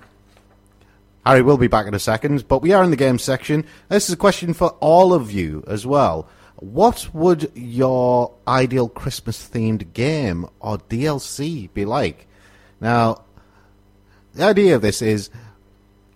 Harry 1.26 1.42
will 1.42 1.58
be 1.58 1.68
back 1.68 1.88
in 1.88 1.94
a 1.94 2.00
second, 2.00 2.48
but 2.48 2.62
we 2.62 2.74
are 2.74 2.84
in 2.84 2.90
the 2.90 2.98
game 2.98 3.18
section. 3.18 3.66
This 3.90 4.08
is 4.08 4.14
a 4.14 4.18
question 4.18 4.54
for 4.54 4.70
all 4.80 5.14
of 5.14 5.32
you 5.32 5.64
as 5.68 5.86
well. 5.86 6.28
What 6.58 7.14
would 7.14 7.52
your 7.56 8.34
ideal 8.48 8.90
Christmas 8.90 9.50
themed 9.50 9.94
game 9.94 10.48
or 10.60 10.78
DLC 10.78 11.74
be 11.74 11.86
like? 11.86 12.28
Now, 12.80 13.24
the 14.34 14.44
idea 14.44 14.76
of 14.76 14.82
this 14.82 15.02
is, 15.02 15.30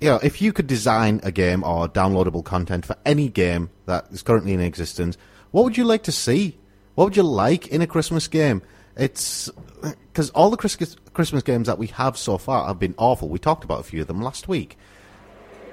you 0.01 0.09
know, 0.09 0.19
if 0.21 0.41
you 0.41 0.53
could 0.53 0.67
design 0.67 1.21
a 1.23 1.31
game 1.31 1.63
or 1.63 1.87
downloadable 1.87 2.43
content 2.43 2.85
for 2.85 2.95
any 3.05 3.29
game 3.29 3.69
that 3.85 4.07
is 4.11 4.21
currently 4.21 4.53
in 4.53 4.59
existence, 4.59 5.17
what 5.51 5.63
would 5.63 5.77
you 5.77 5.85
like 5.85 6.03
to 6.03 6.11
see? 6.11 6.57
What 6.95 7.05
would 7.05 7.17
you 7.17 7.23
like 7.23 7.67
in 7.67 7.81
a 7.81 7.87
Christmas 7.87 8.27
game? 8.27 8.61
It's 8.95 9.49
because 9.81 10.29
all 10.31 10.49
the 10.49 10.57
Christmas 10.57 10.95
Christmas 11.13 11.43
games 11.43 11.67
that 11.67 11.77
we 11.77 11.87
have 11.87 12.17
so 12.17 12.37
far 12.37 12.67
have 12.67 12.79
been 12.79 12.95
awful. 12.97 13.29
We 13.29 13.39
talked 13.39 13.63
about 13.63 13.79
a 13.79 13.83
few 13.83 14.01
of 14.01 14.07
them 14.07 14.21
last 14.21 14.47
week. 14.47 14.77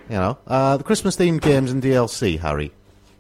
You 0.08 0.16
know, 0.16 0.38
uh, 0.46 0.76
the 0.76 0.84
Christmas 0.84 1.16
themed 1.16 1.40
games 1.40 1.72
and 1.72 1.82
DLC, 1.82 2.38
Harry. 2.38 2.72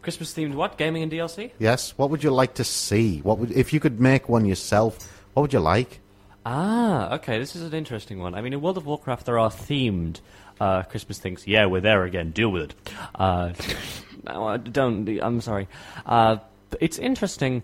Christmas 0.02 0.34
themed 0.34 0.54
what? 0.54 0.76
Gaming 0.76 1.02
and 1.02 1.10
DLC? 1.10 1.52
Yes. 1.58 1.94
What 1.96 2.10
would 2.10 2.22
you 2.22 2.30
like 2.30 2.54
to 2.54 2.64
see? 2.64 3.20
What 3.20 3.38
would 3.38 3.52
if 3.52 3.72
you 3.72 3.80
could 3.80 4.00
make 4.00 4.28
one 4.28 4.44
yourself? 4.44 5.24
What 5.32 5.42
would 5.42 5.52
you 5.52 5.60
like? 5.60 6.00
Ah, 6.44 7.14
okay. 7.14 7.38
This 7.38 7.56
is 7.56 7.62
an 7.62 7.72
interesting 7.72 8.18
one. 8.18 8.34
I 8.34 8.42
mean, 8.42 8.52
in 8.52 8.60
World 8.60 8.76
of 8.76 8.84
Warcraft, 8.84 9.24
there 9.24 9.38
are 9.38 9.48
themed 9.48 10.20
uh, 10.60 10.82
Christmas 10.82 11.18
things. 11.18 11.46
Yeah, 11.46 11.66
we're 11.66 11.80
there 11.80 12.04
again. 12.04 12.32
Deal 12.32 12.50
with 12.50 12.62
it. 12.62 12.74
Uh, 13.14 13.54
no, 14.24 14.48
I 14.48 14.58
don't. 14.58 15.08
I'm 15.22 15.40
sorry. 15.40 15.68
Uh, 16.04 16.36
it's 16.80 16.98
interesting, 16.98 17.62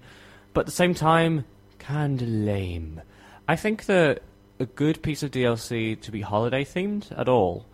but 0.55 0.61
at 0.61 0.67
the 0.67 0.73
same 0.73 0.95
time, 0.95 1.45
kind 1.79 2.23
of 2.23 2.29
lame. 2.29 3.03
I 3.51 3.57
think 3.57 3.87
that 3.87 4.23
a 4.61 4.67
good 4.67 5.03
piece 5.03 5.25
of 5.25 5.33
DLC 5.33 6.01
to 6.03 6.13
be 6.13 6.21
holiday 6.21 6.65
themed 6.65 7.11
at 7.19 7.29
all 7.29 7.67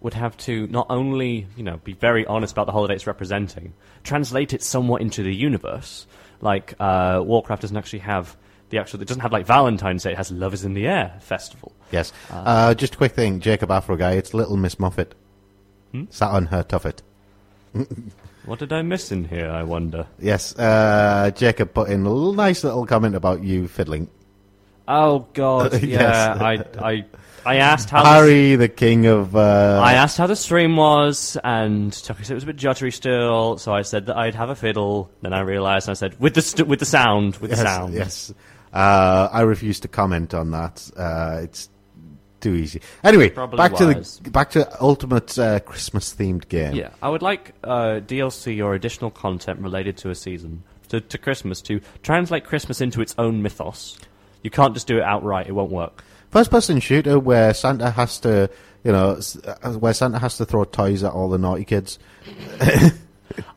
would 0.00 0.14
have 0.14 0.36
to 0.38 0.66
not 0.66 0.88
only, 0.90 1.46
you 1.56 1.62
know, 1.62 1.76
be 1.84 1.92
very 1.92 2.26
honest 2.26 2.50
about 2.50 2.66
the 2.66 2.72
holiday 2.72 2.96
it's 2.96 3.06
representing, 3.06 3.72
translate 4.02 4.52
it 4.54 4.60
somewhat 4.60 5.02
into 5.02 5.22
the 5.22 5.32
universe. 5.32 6.08
Like 6.40 6.74
uh, 6.80 7.22
Warcraft 7.24 7.62
doesn't 7.62 7.76
actually 7.76 8.00
have 8.00 8.36
the 8.70 8.78
actual. 8.78 9.00
It 9.00 9.06
doesn't 9.06 9.20
have 9.20 9.30
like 9.30 9.46
Valentine's 9.46 10.02
Day. 10.02 10.10
It 10.10 10.16
has 10.16 10.32
Love 10.32 10.52
Is 10.52 10.64
in 10.64 10.74
the 10.74 10.88
Air 10.88 11.16
festival. 11.20 11.70
Yes. 11.92 12.12
Uh, 12.28 12.74
just 12.74 12.94
a 12.94 12.96
quick 12.96 13.12
thing, 13.12 13.38
Jacob 13.38 13.70
Afro 13.70 13.94
guy. 13.94 14.14
It's 14.14 14.34
Little 14.34 14.56
Miss 14.56 14.80
Muffet. 14.80 15.14
Sat 16.10 16.30
on 16.30 16.46
her 16.46 16.64
tuffet. 16.64 17.02
What 18.46 18.58
did 18.58 18.72
I 18.72 18.80
miss 18.80 19.12
in 19.12 19.24
here? 19.24 19.50
I 19.50 19.62
wonder. 19.62 20.06
Yes. 20.18 20.58
Uh, 20.58 21.30
Jacob 21.36 21.74
put 21.74 21.90
in 21.90 22.06
a 22.06 22.32
nice 22.32 22.64
little 22.64 22.86
comment 22.86 23.14
about 23.14 23.44
you 23.44 23.68
fiddling. 23.68 24.08
Oh 24.92 25.28
God, 25.34 25.82
yeah. 25.82 26.36
I 26.40 26.64
I 26.78 27.04
I 27.44 27.56
asked 27.56 27.90
how. 27.90 28.04
Harry, 28.04 28.56
the 28.56 28.68
king 28.68 29.06
of. 29.06 29.36
Uh, 29.36 29.80
I 29.82 29.94
asked 29.94 30.18
how 30.18 30.26
the 30.26 30.36
stream 30.36 30.76
was, 30.76 31.36
and 31.44 31.92
Chucky 31.92 32.24
said 32.24 32.32
it 32.32 32.34
was 32.34 32.42
a 32.42 32.46
bit 32.48 32.56
juddery 32.56 32.92
still. 32.92 33.56
So 33.58 33.72
I 33.72 33.82
said 33.82 34.06
that 34.06 34.16
I'd 34.16 34.34
have 34.34 34.50
a 34.50 34.56
fiddle. 34.56 35.10
Then 35.22 35.32
I 35.32 35.40
realised, 35.40 35.86
and 35.88 35.92
I 35.92 35.98
said 35.98 36.18
with 36.18 36.34
the 36.34 36.42
st- 36.42 36.66
with 36.66 36.80
the 36.80 36.86
sound, 36.86 37.36
with 37.36 37.50
yes, 37.50 37.60
the 37.60 37.64
sound. 37.64 37.94
Yes. 37.94 38.34
Uh, 38.72 39.28
I 39.32 39.42
refuse 39.42 39.80
to 39.80 39.88
comment 39.88 40.34
on 40.34 40.50
that. 40.50 40.90
Uh, 40.96 41.40
it's 41.42 41.68
too 42.40 42.54
easy. 42.54 42.80
Anyway, 43.04 43.30
Probably 43.30 43.56
back 43.58 43.72
wise. 43.78 44.16
to 44.16 44.22
the 44.24 44.30
back 44.30 44.50
to 44.50 44.82
ultimate 44.82 45.38
uh, 45.38 45.60
Christmas 45.60 46.12
themed 46.14 46.48
game. 46.48 46.74
Yeah, 46.74 46.90
I 47.00 47.08
would 47.10 47.22
like 47.22 47.54
uh, 47.62 48.00
DLC 48.00 48.64
or 48.64 48.74
additional 48.74 49.10
content 49.10 49.60
related 49.60 49.96
to 49.98 50.10
a 50.10 50.14
season 50.14 50.64
to, 50.88 51.00
to 51.00 51.18
Christmas 51.18 51.60
to 51.62 51.80
translate 52.02 52.44
Christmas 52.44 52.80
into 52.80 53.00
its 53.00 53.14
own 53.18 53.42
mythos. 53.42 53.98
You 54.42 54.50
can't 54.50 54.74
just 54.74 54.86
do 54.86 54.98
it 54.98 55.02
outright; 55.02 55.46
it 55.46 55.52
won't 55.52 55.70
work. 55.70 56.02
First 56.30 56.50
person 56.50 56.78
shooter 56.80 57.18
where 57.18 57.52
Santa 57.52 57.90
has 57.90 58.20
to, 58.20 58.48
you 58.84 58.92
know, 58.92 59.20
uh, 59.44 59.72
where 59.72 59.92
Santa 59.92 60.18
has 60.18 60.36
to 60.36 60.44
throw 60.44 60.64
toys 60.64 61.02
at 61.02 61.12
all 61.12 61.28
the 61.28 61.38
naughty 61.38 61.64
kids. 61.64 61.98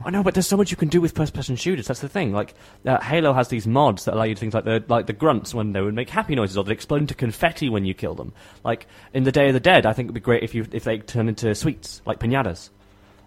I 0.06 0.10
know, 0.10 0.24
but 0.24 0.34
there's 0.34 0.48
so 0.48 0.58
much 0.58 0.72
you 0.72 0.78
can 0.78 0.88
do 0.88 1.02
with 1.02 1.16
first-person 1.16 1.56
shooters. 1.56 1.88
That's 1.88 2.00
the 2.00 2.10
thing. 2.10 2.32
Like 2.32 2.54
uh, 2.86 3.00
Halo 3.02 3.34
has 3.34 3.48
these 3.48 3.68
mods 3.68 4.06
that 4.06 4.14
allow 4.14 4.24
you 4.24 4.36
to 4.36 4.40
things 4.40 4.54
like 4.54 4.66
the 4.66 4.84
like 4.88 5.08
the 5.08 5.14
grunts 5.14 5.54
when 5.54 5.74
they 5.74 5.82
would 5.82 5.94
make 5.94 6.10
happy 6.10 6.36
noises, 6.36 6.58
or 6.58 6.64
they 6.64 6.74
explode 6.74 7.02
into 7.02 7.16
confetti 7.16 7.70
when 7.70 7.86
you 7.86 7.94
kill 7.94 8.16
them. 8.16 8.34
Like 8.64 8.88
in 9.14 9.24
the 9.24 9.32
Day 9.32 9.48
of 9.48 9.54
the 9.54 9.60
Dead, 9.60 9.86
I 9.86 9.94
think 9.94 10.08
it'd 10.08 10.16
be 10.16 10.20
great 10.20 10.44
if 10.44 10.54
you 10.54 10.66
if 10.72 10.84
they 10.84 11.00
turn 11.00 11.30
into 11.30 11.54
sweets 11.56 12.02
like 12.06 12.20
pinatas. 12.20 12.70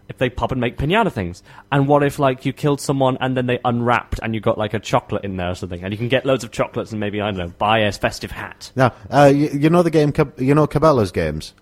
If 0.08 0.18
they 0.18 0.30
pop 0.30 0.52
and 0.52 0.60
make 0.60 0.76
pinata 0.78 1.10
things, 1.12 1.42
and 1.72 1.88
what 1.88 2.02
if 2.04 2.18
like 2.18 2.46
you 2.46 2.52
killed 2.52 2.80
someone 2.80 3.16
and 3.20 3.36
then 3.36 3.46
they 3.46 3.58
unwrapped 3.64 4.20
and 4.22 4.34
you 4.34 4.40
got 4.40 4.56
like 4.56 4.72
a 4.72 4.78
chocolate 4.78 5.24
in 5.24 5.36
there 5.36 5.50
or 5.50 5.54
something, 5.54 5.82
and 5.82 5.92
you 5.92 5.98
can 5.98 6.08
get 6.08 6.24
loads 6.24 6.44
of 6.44 6.52
chocolates 6.52 6.92
and 6.92 7.00
maybe 7.00 7.20
I 7.20 7.30
don't 7.30 7.38
know 7.38 7.52
buy 7.58 7.80
a 7.80 7.90
festive 7.92 8.30
hat. 8.30 8.70
Now, 8.76 8.94
uh, 9.10 9.32
you, 9.34 9.48
you 9.48 9.68
know 9.70 9.82
the 9.82 9.90
game, 9.90 10.12
you 10.38 10.54
know 10.54 10.66
Cabela's 10.66 11.10
games. 11.10 11.54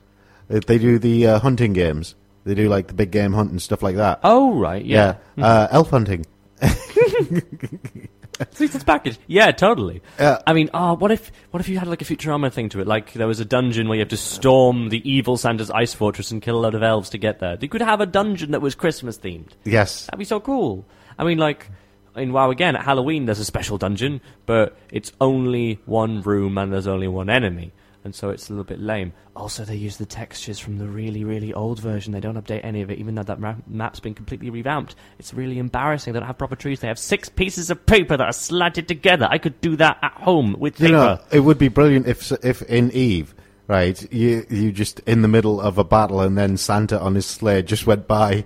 Uh, 0.51 0.61
They 0.67 0.79
do 0.79 0.99
the 0.99 1.27
uh, 1.27 1.39
hunting 1.39 1.73
games. 1.73 2.15
They 2.45 2.55
do 2.55 2.69
like 2.69 2.89
the 2.89 2.95
big 2.95 3.11
game 3.11 3.33
hunt 3.33 3.51
and 3.51 3.63
stuff 3.63 3.83
like 3.83 3.97
that. 3.97 4.21
Oh 4.23 4.55
right, 4.59 4.85
yeah. 4.85 5.17
Uh, 5.39 5.69
elf 5.71 5.89
hunting. 5.91 6.27
Season's 8.53 8.85
package. 8.85 9.19
Yeah, 9.27 9.53
totally. 9.53 10.03
Yeah. 10.19 10.41
I 10.47 10.53
mean, 10.53 10.71
oh, 10.75 10.95
what 10.95 11.11
if 11.11 11.31
what 11.51 11.61
if 11.61 11.69
you 11.69 11.79
had 11.79 11.89
like 11.89 12.03
a 12.03 12.05
Futurama 12.05 12.53
thing 12.53 12.69
to 12.71 12.81
it? 12.81 12.87
Like 12.87 13.13
there 13.13 13.27
was 13.27 13.41
a 13.41 13.45
dungeon 13.45 13.89
where 13.89 13.97
you 13.97 14.01
have 14.01 14.09
to 14.09 14.17
storm 14.17 14.89
the 14.89 15.09
evil 15.09 15.37
Santa's 15.37 15.71
ice 15.71 15.95
fortress 15.95 16.31
and 16.31 16.43
kill 16.43 16.57
a 16.57 16.61
load 16.61 16.75
of 16.75 16.83
elves 16.83 17.11
to 17.11 17.19
get 17.19 17.41
there. 17.41 17.57
You 17.61 17.69
could 17.69 17.83
have 17.83 18.01
a 18.01 18.07
dungeon 18.07 18.51
that 18.53 18.61
was 18.61 18.75
Christmas 18.75 19.19
themed. 19.19 19.51
Yes. 19.65 20.07
That'd 20.07 20.19
be 20.19 20.25
so 20.25 20.41
cool. 20.41 20.85
I 21.19 21.25
mean, 21.25 21.39
like 21.39 21.69
in 22.17 22.33
WoW 22.33 22.51
again 22.51 22.77
at 22.77 22.85
Halloween, 22.85 23.27
there's 23.27 23.41
a 23.41 23.45
special 23.45 23.79
dungeon, 23.79 24.21
but 24.47 24.77
it's 24.91 25.13
only 25.21 25.81
one 25.87 26.23
room 26.23 26.59
and 26.59 26.73
there's 26.73 26.87
only 26.87 27.09
one 27.09 27.31
enemy. 27.31 27.73
And 28.05 28.15
so 28.15 28.29
it's 28.29 28.51
a 28.51 28.53
little 28.53 28.65
bit 28.65 28.81
lame. 28.81 29.15
Also, 29.35 29.65
they 29.65 29.77
use 29.77 29.97
the 29.97 30.05
textures 30.05 30.59
from 30.59 30.77
the 30.77 30.87
really, 30.87 31.25
really 31.25 31.55
old 31.55 31.81
version. 31.81 32.13
They 32.13 32.21
don't 32.21 32.37
update 32.37 32.61
any 32.63 32.83
of 32.83 32.91
it, 32.91 32.99
even 32.99 33.15
though 33.15 33.23
that 33.23 33.41
ra- 33.41 33.57
map's 33.67 33.99
been 33.99 34.13
completely 34.15 34.51
revamped. 34.51 34.95
It's 35.19 35.33
really 35.33 35.59
embarrassing. 35.59 36.13
They 36.13 36.19
don't 36.21 36.27
have 36.27 36.37
proper 36.37 36.55
trees. 36.55 36.81
They 36.81 36.89
have 36.89 36.99
six 36.99 37.31
pieces 37.31 37.71
of 37.71 37.87
paper 37.87 38.17
that 38.19 38.27
are 38.27 38.33
slanted 38.33 38.89
together. 38.89 39.27
I 39.31 39.39
could 39.39 39.59
do 39.63 39.75
that 39.77 39.97
at 40.03 40.13
home 40.13 40.55
with 40.59 40.79
You 40.79 40.89
paper. 40.89 40.97
know, 40.99 41.19
it 41.33 41.41
would 41.41 41.59
be 41.59 41.69
brilliant 41.69 42.07
if 42.07 42.31
if 42.45 42.61
in 42.63 42.91
Eve, 42.93 43.35
right, 43.69 44.13
you 44.13 44.45
you 44.51 44.71
just 44.71 45.01
in 45.01 45.23
the 45.23 45.29
middle 45.29 45.59
of 45.61 45.79
a 45.79 45.85
battle 45.85 46.21
and 46.21 46.37
then 46.37 46.59
Santa 46.59 47.01
on 47.01 47.15
his 47.15 47.25
sleigh 47.25 47.63
just 47.63 47.87
went 47.87 48.07
by, 48.07 48.45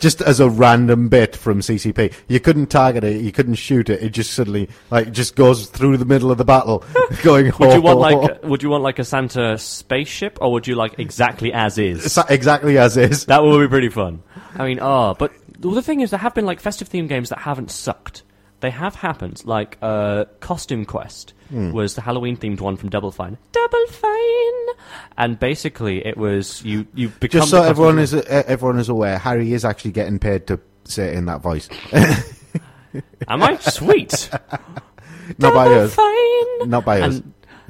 just 0.00 0.20
as 0.22 0.40
a 0.40 0.48
random 0.48 1.08
bit 1.08 1.36
from 1.36 1.60
CCP. 1.60 2.12
You 2.28 2.40
couldn't 2.40 2.66
target 2.66 3.04
it, 3.04 3.20
you 3.22 3.32
couldn't 3.32 3.54
shoot 3.54 3.88
it. 3.88 4.02
It 4.02 4.10
just 4.10 4.32
suddenly 4.32 4.68
like 4.90 5.12
just 5.12 5.36
goes 5.36 5.66
through 5.66 5.98
the 5.98 6.04
middle 6.04 6.30
of 6.30 6.38
the 6.38 6.44
battle, 6.44 6.84
going. 7.22 7.52
would 7.58 7.74
you 7.74 7.82
want 7.82 7.98
like 7.98 8.42
would 8.42 8.62
you 8.62 8.70
want 8.70 8.82
like 8.82 8.98
a 8.98 9.04
Santa 9.04 9.58
spaceship, 9.58 10.38
or 10.40 10.52
would 10.52 10.66
you 10.66 10.74
like 10.74 10.98
exactly 10.98 11.52
as 11.52 11.78
is? 11.78 12.18
Exactly 12.28 12.78
as 12.78 12.96
is? 12.96 13.26
That 13.26 13.42
would 13.42 13.60
be 13.60 13.68
pretty 13.68 13.90
fun. 13.90 14.22
I 14.54 14.64
mean, 14.64 14.78
oh, 14.80 15.14
but 15.18 15.32
well, 15.60 15.74
the 15.74 15.82
thing 15.82 16.00
is, 16.00 16.10
there 16.10 16.18
have 16.18 16.34
been 16.34 16.46
like 16.46 16.60
festive 16.60 16.88
theme 16.88 17.06
games 17.06 17.28
that 17.28 17.38
haven't 17.38 17.70
sucked. 17.70 18.22
They 18.60 18.70
have 18.70 18.94
happened. 18.94 19.42
Like 19.44 19.78
uh, 19.82 20.24
Costume 20.40 20.84
Quest 20.84 21.34
Hmm. 21.50 21.72
was 21.72 21.96
the 21.96 22.00
Halloween 22.00 22.36
themed 22.36 22.60
one 22.60 22.76
from 22.76 22.90
Double 22.90 23.10
Fine. 23.10 23.36
Double 23.50 23.86
Fine, 23.88 24.76
and 25.18 25.36
basically 25.36 26.06
it 26.06 26.16
was 26.16 26.62
you 26.64 26.86
you 26.94 27.08
become 27.08 27.40
Just 27.40 27.50
so 27.50 27.62
everyone 27.64 27.98
is 27.98 28.14
uh, 28.14 28.22
everyone 28.46 28.78
is 28.78 28.88
aware, 28.88 29.18
Harry 29.18 29.52
is 29.52 29.64
actually 29.64 29.90
getting 29.90 30.20
paid 30.20 30.46
to 30.46 30.60
say 30.84 31.08
it 31.08 31.14
in 31.14 31.24
that 31.26 31.40
voice. 31.42 31.68
Am 33.28 33.42
I 33.42 33.56
sweet? 33.58 34.30
Not 35.38 35.54
by 35.54 35.64
Double 35.64 35.80
us. 35.80 35.94
Fine. 35.94 36.70
Not 36.70 36.84
by 36.84 37.00
us. 37.00 37.20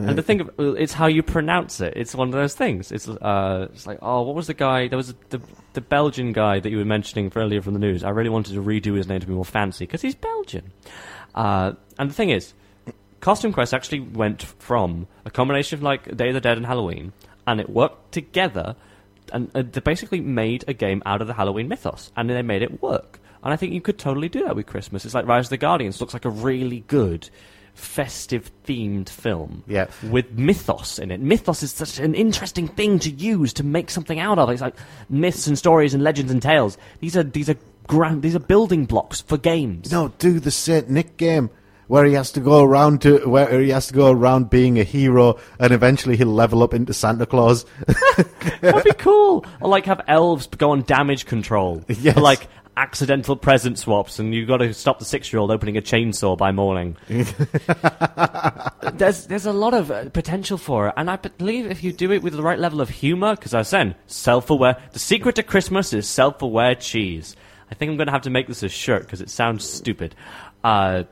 And 0.09 0.19
the 0.19 0.23
thing 0.23 0.41
of 0.41 0.51
it's 0.59 0.93
how 0.93 1.07
you 1.07 1.23
pronounce 1.23 1.81
it. 1.81 1.95
It's 1.97 2.15
one 2.15 2.29
of 2.29 2.33
those 2.33 2.55
things. 2.55 2.93
It's 2.93 3.09
uh, 3.09 3.69
it's 3.73 3.87
like 3.87 3.99
oh, 4.03 4.23
what 4.23 4.35
was 4.35 4.47
the 4.47 4.55
guy? 4.55 4.89
There 4.89 4.97
was 4.97 5.15
the 5.31 5.41
the 5.73 5.81
Belgian 5.81 6.33
guy 6.33 6.61
that 6.61 6.71
you 6.71 6.79
were 6.79 6.85
mentioning 6.85 7.33
earlier 7.35 7.63
from 7.63 7.75
the 7.75 7.81
news. 7.81 8.05
I 8.05 8.11
really 8.11 8.31
wanted 8.31 8.55
to 8.55 8.63
redo 8.63 8.97
his 8.97 9.09
name 9.09 9.21
to 9.21 9.27
be 9.27 9.33
more 9.33 9.45
fancy 9.45 9.87
because 9.87 10.03
he's 10.03 10.15
Belgian. 10.15 10.73
Uh, 11.35 11.73
and 11.99 12.11
the 12.11 12.15
thing 12.15 12.31
is, 12.31 12.55
Costume 13.21 13.53
Quest 13.53 13.75
actually 13.75 14.01
went 14.01 14.43
from 14.43 15.07
a 15.25 15.31
combination 15.31 15.79
of 15.79 15.83
like 15.83 16.17
Day 16.17 16.29
of 16.29 16.35
the 16.35 16.41
Dead 16.41 16.57
and 16.57 16.67
Halloween, 16.67 17.13
and 17.47 17.61
it 17.61 17.69
worked 17.69 18.13
together, 18.13 18.77
and 19.33 19.51
uh, 19.55 19.63
they 19.63 19.81
basically 19.81 20.21
made 20.21 20.65
a 20.69 20.73
game 20.73 21.03
out 21.07 21.21
of 21.21 21.27
the 21.27 21.35
Halloween 21.35 21.69
mythos, 21.69 22.11
and 22.17 22.31
they 22.31 22.43
made 22.43 22.63
it 22.63 22.83
work. 22.83 23.21
And 23.43 23.53
I 23.53 23.57
think 23.57 23.73
you 23.73 23.81
could 23.81 23.99
totally 23.99 24.29
do 24.29 24.45
that 24.45 24.57
with 24.57 24.67
Christmas. 24.67 25.05
It's 25.05 25.15
like 25.15 25.27
Rise 25.27 25.47
of 25.47 25.51
the 25.51 25.57
Guardians 25.57 26.01
looks 26.01 26.13
like 26.13 26.27
a 26.27 26.31
really 26.31 26.81
good 26.89 27.31
festive 27.81 28.51
themed 28.67 29.09
film 29.09 29.65
Yeah. 29.67 29.87
with 30.11 30.31
mythos 30.33 30.99
in 30.99 31.11
it. 31.11 31.21
Mythos 31.21 31.63
is 31.63 31.73
such 31.73 31.99
an 31.99 32.15
interesting 32.15 32.69
thing 32.69 32.99
to 33.01 33.11
use 33.11 33.53
to 33.55 33.65
make 33.65 33.91
something 33.91 34.21
out 34.21 34.39
of. 34.39 34.51
It's 34.51 34.63
like 34.63 34.77
myths 35.09 35.47
and 35.47 35.59
stories 35.59 35.95
and 35.95 36.03
legends 36.05 36.31
and 36.31 36.41
tales. 36.43 36.77
These 37.01 37.17
are 37.17 37.23
these 37.23 37.49
are 37.51 37.57
grand 37.87 38.23
these 38.23 38.37
are 38.37 38.41
building 38.41 38.85
blocks 38.85 39.21
for 39.21 39.37
games. 39.37 39.91
No, 39.91 40.09
do 40.19 40.39
the 40.39 40.51
Saint 40.51 40.89
Nick 40.89 41.17
game 41.17 41.51
where 41.89 42.05
he 42.05 42.13
has 42.15 42.31
to 42.31 42.39
go 42.39 42.63
around 42.63 43.03
to 43.03 43.29
where 43.29 43.61
he 43.61 43.71
has 43.71 43.89
to 43.89 43.95
go 43.95 44.13
around 44.13 44.49
being 44.49 44.79
a 44.79 44.85
hero, 44.85 45.37
and 45.59 45.73
eventually 45.73 46.17
he'll 46.17 46.29
level 46.29 46.63
up 46.63 46.73
into 46.73 46.93
Santa 46.95 47.27
Claus. 47.27 47.65
That'd 48.61 48.85
be 48.85 48.93
cool. 48.99 49.45
Or 49.61 49.69
like 49.69 49.87
have 49.87 50.01
elves 50.07 50.47
go 50.47 50.71
on 50.71 50.83
damage 50.83 51.27
control. 51.27 51.83
Yes. 51.89 52.17
Like 52.17 52.47
accidental 52.81 53.37
present 53.37 53.79
swaps, 53.79 54.19
and 54.19 54.35
you've 54.35 54.49
got 54.49 54.57
to 54.57 54.73
stop 54.73 54.99
the 54.99 55.05
six-year-old 55.05 55.51
opening 55.51 55.77
a 55.77 55.83
chainsaw 55.83 56.37
by 56.37 56.51
morning. 56.51 56.97
there's 58.95 59.27
there's 59.27 59.45
a 59.45 59.53
lot 59.53 59.75
of 59.75 59.91
uh, 59.91 60.09
potential 60.09 60.57
for 60.57 60.89
it, 60.89 60.95
and 60.97 61.11
I 61.11 61.17
believe 61.17 61.71
if 61.71 61.85
you 61.85 61.93
do 61.93 62.11
it 62.11 62.23
with 62.23 62.33
the 62.33 62.43
right 62.43 62.59
level 62.59 62.81
of 62.81 62.89
humor, 62.89 63.37
because 63.37 63.53
I 63.53 63.63
said 63.63 63.97
self-aware. 64.07 64.79
The 64.93 64.99
secret 64.99 65.37
to 65.37 65.43
Christmas 65.43 65.93
is 65.93 66.09
self-aware 66.09 66.75
cheese. 66.77 67.37
I 67.71 67.75
think 67.75 67.91
I'm 67.91 67.99
going 67.99 68.07
to 68.07 68.13
have 68.13 68.23
to 68.23 68.31
make 68.31 68.49
this 68.49 68.63
a 68.63 68.69
shirt 68.69 69.03
because 69.03 69.21
it 69.21 69.29
sounds 69.29 69.69
stupid. 69.69 70.15
Uh, 70.65 71.05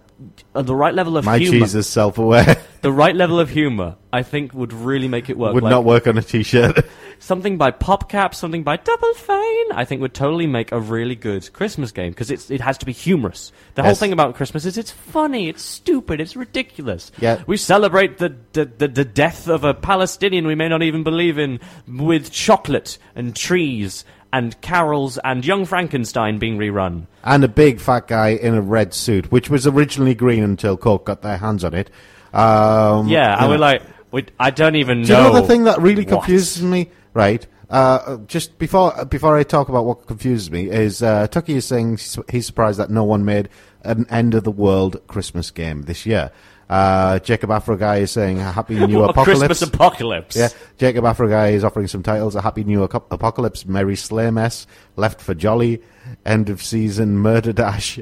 uh, 0.55 0.63
the 0.63 0.75
right 0.75 0.95
level 0.95 1.17
of 1.17 1.25
My 1.25 1.39
humor, 1.39 1.61
cheese 1.61 1.75
is 1.75 1.87
self-aware. 1.87 2.57
the 2.81 2.91
right 2.91 3.15
level 3.15 3.39
of 3.39 3.51
humor, 3.51 3.97
I 4.13 4.23
think 4.23 4.53
would 4.55 4.73
really 4.73 5.07
make 5.07 5.31
it 5.31 5.39
work. 5.39 5.55
Would 5.55 5.63
Like, 5.63 5.71
not 5.71 5.85
work 5.85 6.07
on 6.07 6.19
a 6.19 6.23
T-shirt. 6.23 6.87
Something 7.19 7.57
by 7.59 7.71
PopCap, 7.71 8.35
something 8.35 8.63
by 8.63 8.77
Double 8.77 9.15
Fine, 9.15 9.73
I 9.73 9.85
think 9.85 10.01
would 10.01 10.15
totally 10.15 10.47
make 10.47 10.73
a 10.73 10.81
really 10.81 11.15
good 11.15 11.53
Christmas 11.53 11.93
game 11.93 12.11
because 12.13 12.31
it's 12.31 12.51
it 12.51 12.61
has 12.61 12.79
to 12.79 12.87
be 12.87 12.93
humorous. 12.93 13.53
The 13.75 13.83
whole 13.83 13.91
Yes. 13.91 13.99
thing 14.01 14.13
about 14.13 14.35
Christmas 14.37 14.65
is 14.65 14.79
it's 14.79 14.91
funny, 14.91 15.49
it's 15.49 15.63
stupid, 15.63 16.21
it's 16.21 16.37
ridiculous. 16.37 17.11
Yeah. 17.21 17.43
we 17.47 17.57
celebrate 17.57 18.19
the 18.19 18.35
the, 18.53 18.65
the 18.67 18.89
the 18.89 19.05
death 19.05 19.49
of 19.49 19.65
a 19.65 19.75
Palestinian 19.75 20.47
we 20.47 20.55
may 20.55 20.69
not 20.69 20.83
even 20.83 21.03
believe 21.03 21.39
in 21.39 21.61
with 21.87 22.31
chocolate 22.31 22.99
and 23.15 23.35
trees 23.37 24.05
and 24.33 24.61
carols 24.61 25.19
and 25.25 25.45
Young 25.45 25.65
Frankenstein 25.65 26.39
being 26.39 26.59
rerun. 26.59 27.07
and 27.25 27.43
a 27.45 27.49
big 27.49 27.81
fat 27.81 28.07
guy 28.09 28.29
in 28.29 28.55
a 28.55 28.61
red 28.61 28.93
suit, 28.93 29.33
which 29.33 29.49
was 29.49 29.67
originally 29.67 30.15
green 30.15 30.45
until 30.45 30.77
Coke 30.77 31.07
got 31.07 31.23
their 31.23 31.39
hands 31.39 31.65
on 31.65 31.73
it. 31.75 31.91
Um, 32.35 33.09
Yeah, 33.09 33.35
you 33.37 33.41
and 33.43 33.51
we're 33.51 33.59
like, 33.59 33.83
we, 34.11 34.27
I 34.39 34.51
don't 34.51 34.77
even 34.77 35.01
know. 35.03 35.07
Do 35.07 35.13
you 35.15 35.19
know 35.19 35.41
the 35.41 35.47
thing 35.47 35.65
that 35.65 35.81
really 35.81 36.05
what. 36.05 36.25
confuses 36.25 36.63
me? 36.63 36.91
Right. 37.15 37.47
Uh, 37.71 38.17
just 38.27 38.59
before 38.59 39.05
before 39.05 39.37
I 39.37 39.43
talk 39.43 39.69
about 39.69 39.85
what 39.85 40.07
confuses 40.07 40.51
me 40.51 40.71
is 40.71 41.03
uh, 41.03 41.27
Tucky 41.29 41.55
is 41.55 41.67
saying 41.67 41.99
he's 42.31 42.47
surprised 42.47 42.79
that 42.79 42.89
no 42.91 43.05
one 43.05 43.25
made 43.27 43.51
an 43.83 44.07
end 44.09 44.35
of 44.35 44.45
the 44.45 44.51
world 44.51 45.07
Christmas 45.07 45.51
game 45.51 45.83
this 45.83 46.07
year. 46.07 46.31
Uh, 46.71 47.19
Jacob 47.21 47.51
Afro 47.51 47.77
guy 47.77 47.97
is 47.99 48.11
saying 48.11 48.39
a 48.41 48.53
happy 48.53 48.75
new 48.75 49.03
apocalypse. 49.05 49.39
Christmas 49.41 49.63
apocalypse. 49.63 50.37
Yeah, 50.37 50.49
Jacob 50.79 51.05
Afro 51.05 51.29
guy 51.29 51.49
is 51.49 51.65
offering 51.65 51.89
some 51.89 52.03
titles: 52.03 52.35
A 52.35 52.41
Happy 52.43 52.65
New 52.65 52.83
Aco- 52.85 53.07
Apocalypse, 53.11 53.65
Merry 53.67 53.97
Sleigh 53.97 54.31
Mess, 54.31 54.67
Left 54.97 55.21
for 55.21 55.35
Jolly, 55.35 55.83
End 56.27 56.51
of 56.51 56.63
Season 56.63 57.19
Murder 57.19 57.53
Dash, 57.55 57.99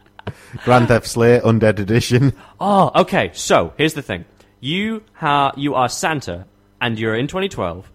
Grand 0.64 0.88
Theft 0.88 1.06
Slay 1.06 1.38
Undead 1.40 1.78
Edition. 1.78 2.32
Oh, 2.60 2.90
okay. 3.02 3.30
So 3.32 3.72
here's 3.76 3.94
the 3.94 4.02
thing: 4.02 4.24
you 4.60 5.02
ha- 5.12 5.52
you 5.56 5.74
are 5.74 5.88
Santa, 5.88 6.46
and 6.80 6.98
you're 6.98 7.14
in 7.14 7.28
2012, 7.28 7.90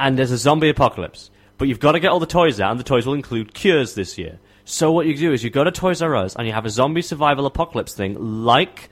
and 0.00 0.18
there's 0.18 0.32
a 0.32 0.38
zombie 0.38 0.68
apocalypse. 0.70 1.30
But 1.58 1.68
you've 1.68 1.78
got 1.78 1.92
to 1.92 2.00
get 2.00 2.08
all 2.10 2.18
the 2.20 2.26
toys 2.26 2.58
out, 2.60 2.70
and 2.72 2.80
the 2.80 2.84
toys 2.84 3.06
will 3.06 3.14
include 3.14 3.54
cures 3.54 3.94
this 3.94 4.18
year. 4.18 4.40
So 4.64 4.90
what 4.92 5.06
you 5.06 5.16
do 5.16 5.32
is 5.32 5.44
you 5.44 5.50
go 5.50 5.62
to 5.62 5.70
Toys 5.70 6.00
R 6.02 6.16
Us, 6.16 6.34
and 6.36 6.46
you 6.46 6.52
have 6.54 6.64
a 6.66 6.70
zombie 6.70 7.02
survival 7.02 7.44
apocalypse 7.46 7.92
thing, 7.92 8.44
like 8.44 8.88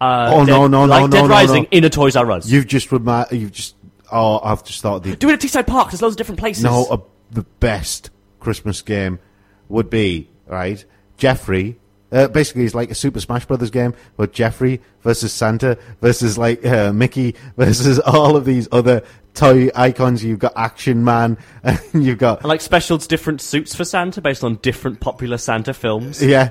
uh, 0.00 0.30
Oh, 0.32 0.44
Dead- 0.46 0.52
no, 0.52 0.66
no, 0.66 0.86
no, 0.86 0.86
like 0.86 1.02
no, 1.02 1.08
Dead 1.08 1.22
no, 1.22 1.28
Rising 1.28 1.62
no. 1.64 1.68
in 1.72 1.84
a 1.84 1.90
Toys 1.90 2.16
R 2.16 2.30
Us. 2.32 2.48
You've 2.48 2.66
just 2.66 2.90
remi- 2.90 3.24
You've 3.32 3.52
just. 3.52 3.76
Oh, 4.10 4.38
I've 4.42 4.64
just 4.64 4.80
thought 4.82 5.02
the 5.02 5.16
do 5.16 5.28
it 5.28 5.32
at 5.34 5.40
Teesside 5.40 5.66
Park. 5.66 5.90
There's 5.90 6.00
loads 6.00 6.14
of 6.14 6.18
different 6.18 6.38
places. 6.38 6.62
no 6.64 6.86
uh, 6.86 6.96
the 7.32 7.42
best 7.60 8.10
Christmas 8.40 8.80
game 8.82 9.18
would 9.68 9.90
be 9.90 10.30
right. 10.46 10.84
Geoffrey. 11.18 11.78
Uh, 12.12 12.28
basically, 12.28 12.64
it's 12.64 12.74
like 12.74 12.90
a 12.90 12.94
Super 12.94 13.20
Smash 13.20 13.46
Brothers 13.46 13.70
game, 13.70 13.94
but 14.16 14.32
Geoffrey 14.32 14.80
versus 15.02 15.32
Santa 15.32 15.76
versus 16.00 16.38
like 16.38 16.64
uh, 16.64 16.92
Mickey 16.92 17.34
versus 17.56 17.98
all 18.06 18.36
of 18.36 18.44
these 18.44 18.68
other 18.70 19.02
toy 19.34 19.70
icons. 19.74 20.24
You've 20.24 20.38
got 20.38 20.52
Action 20.56 21.02
Man, 21.04 21.36
and 21.62 21.80
you've 21.94 22.18
got 22.18 22.44
I 22.44 22.48
like 22.48 22.60
special 22.60 22.96
different 22.98 23.40
suits 23.40 23.74
for 23.74 23.84
Santa 23.84 24.20
based 24.20 24.44
on 24.44 24.56
different 24.56 25.00
popular 25.00 25.38
Santa 25.38 25.74
films. 25.74 26.22
Yeah. 26.22 26.50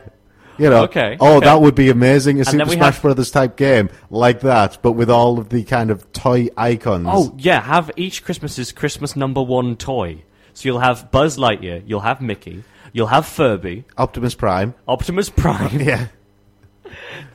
You 0.58 0.70
know, 0.70 0.84
Okay, 0.84 1.18
oh, 1.20 1.36
okay. 1.38 1.47
that 1.47 1.60
would 1.60 1.76
be 1.76 1.89
amazing. 1.89 2.39
A 2.39 2.45
Super 2.45 2.64
Smash 2.66 2.93
have- 2.95 3.01
Brothers 3.01 3.30
type 3.30 3.58
game 3.58 3.89
like 4.10 4.39
that, 4.41 4.78
but 4.82 4.93
with 4.93 5.10
all 5.10 5.38
of 5.38 5.49
the 5.49 5.64
kind 5.66 5.91
of 5.91 6.10
toy 6.14 6.47
icons. 6.56 7.08
Oh 7.10 7.36
yeah, 7.38 7.60
have 7.62 7.91
each 7.97 8.24
Christmas's 8.24 8.72
Christmas 8.72 9.18
number 9.18 9.41
one 9.41 9.76
toy. 9.76 10.24
So 10.53 10.70
you'll 10.70 10.80
have 10.80 11.12
Buzz 11.12 11.38
Lightyear, 11.38 11.84
you'll 11.86 11.99
have 11.99 12.22
Mickey, 12.22 12.64
you'll 12.96 13.08
have 13.08 13.28
Furby, 13.28 13.84
Optimus 13.98 14.34
Prime. 14.34 14.74
Optimus 14.88 15.30
Prime. 15.30 15.82
Yeah. 15.86 16.08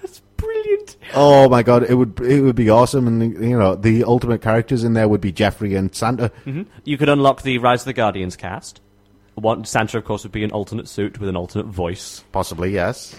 That's 0.00 0.20
brilliant. 0.36 0.96
Oh 1.14 1.48
my 1.48 1.62
god, 1.62 1.82
it 1.84 1.94
would 1.94 2.18
it 2.20 2.40
would 2.40 2.56
be 2.56 2.70
awesome, 2.70 3.06
and 3.06 3.34
you 3.34 3.58
know 3.58 3.74
the 3.74 4.04
ultimate 4.04 4.40
characters 4.40 4.84
in 4.84 4.94
there 4.94 5.06
would 5.06 5.20
be 5.20 5.32
Geoffrey 5.32 5.74
and 5.74 5.94
Santa. 5.94 6.30
Mm-hmm. 6.46 6.62
You 6.84 6.96
could 6.96 7.08
unlock 7.08 7.42
the 7.42 7.58
Rise 7.58 7.82
of 7.82 7.86
the 7.86 7.92
Guardians 7.92 8.36
cast. 8.36 8.80
One 9.34 9.64
Santa, 9.64 9.98
of 9.98 10.04
course, 10.04 10.22
would 10.22 10.32
be 10.32 10.44
an 10.44 10.52
alternate 10.52 10.88
suit 10.88 11.20
with 11.20 11.28
an 11.28 11.36
alternate 11.36 11.66
voice. 11.66 12.24
Possibly, 12.32 12.72
yes. 12.72 13.14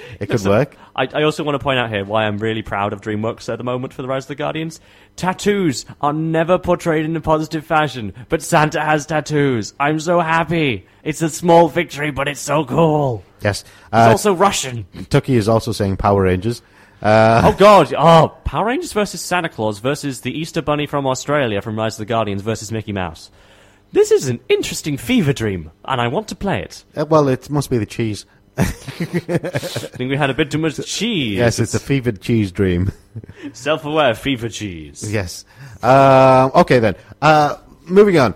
It 0.20 0.26
could 0.26 0.30
Listen, 0.30 0.50
work. 0.50 0.76
I, 0.94 1.08
I 1.12 1.22
also 1.24 1.44
want 1.44 1.54
to 1.56 1.62
point 1.62 1.78
out 1.78 1.90
here 1.90 2.04
why 2.04 2.24
I'm 2.24 2.38
really 2.38 2.62
proud 2.62 2.92
of 2.92 3.00
DreamWorks 3.00 3.50
at 3.52 3.58
the 3.58 3.64
moment 3.64 3.92
for 3.92 4.02
the 4.02 4.08
Rise 4.08 4.24
of 4.24 4.28
the 4.28 4.34
Guardians. 4.34 4.80
Tattoos 5.16 5.84
are 6.00 6.12
never 6.12 6.58
portrayed 6.58 7.04
in 7.04 7.16
a 7.16 7.20
positive 7.20 7.64
fashion, 7.66 8.12
but 8.28 8.42
Santa 8.42 8.80
has 8.80 9.06
tattoos. 9.06 9.74
I'm 9.80 9.98
so 10.00 10.20
happy. 10.20 10.86
It's 11.02 11.22
a 11.22 11.28
small 11.28 11.68
victory, 11.68 12.10
but 12.10 12.28
it's 12.28 12.40
so 12.40 12.64
cool. 12.64 13.24
Yes. 13.42 13.62
It's 13.62 13.70
Uh, 13.92 14.08
also 14.10 14.34
Russian. 14.34 14.86
Tucky 15.10 15.36
is 15.36 15.48
also 15.48 15.72
saying 15.72 15.96
Power 15.98 16.22
Rangers. 16.22 16.62
Uh, 17.02 17.42
Oh 17.44 17.52
god! 17.58 17.92
Oh, 17.96 18.34
Power 18.44 18.66
Rangers 18.66 18.92
versus 18.92 19.20
Santa 19.20 19.48
Claus 19.48 19.78
versus 19.80 20.22
the 20.22 20.32
Easter 20.38 20.62
Bunny 20.62 20.86
from 20.86 21.06
Australia 21.06 21.60
from 21.60 21.76
Rise 21.78 21.94
of 21.94 21.98
the 21.98 22.06
Guardians 22.06 22.42
versus 22.42 22.72
Mickey 22.72 22.92
Mouse. 22.92 23.30
This 23.92 24.10
is 24.10 24.28
an 24.28 24.40
interesting 24.48 24.96
fever 24.96 25.32
dream, 25.32 25.70
and 25.84 26.00
I 26.00 26.08
want 26.08 26.28
to 26.28 26.34
play 26.34 26.60
it. 26.62 26.84
uh, 26.96 27.04
well, 27.08 27.28
it 27.28 27.48
must 27.48 27.70
be 27.70 27.78
the 27.78 27.86
cheese. 27.86 28.26
I 28.58 28.64
think 28.64 30.10
we 30.10 30.16
had 30.16 30.30
a 30.30 30.34
bit 30.34 30.50
too 30.50 30.58
much 30.58 30.76
cheese. 30.86 31.36
Yes, 31.36 31.58
it's 31.58 31.74
a 31.74 31.78
fevered 31.80 32.20
cheese 32.22 32.50
dream. 32.50 32.90
self-aware 33.52 34.14
fever 34.14 34.48
cheese. 34.48 35.12
Yes. 35.12 35.44
Um, 35.82 36.50
okay 36.54 36.78
then. 36.78 36.96
Uh, 37.20 37.56
moving 37.84 38.18
on. 38.18 38.34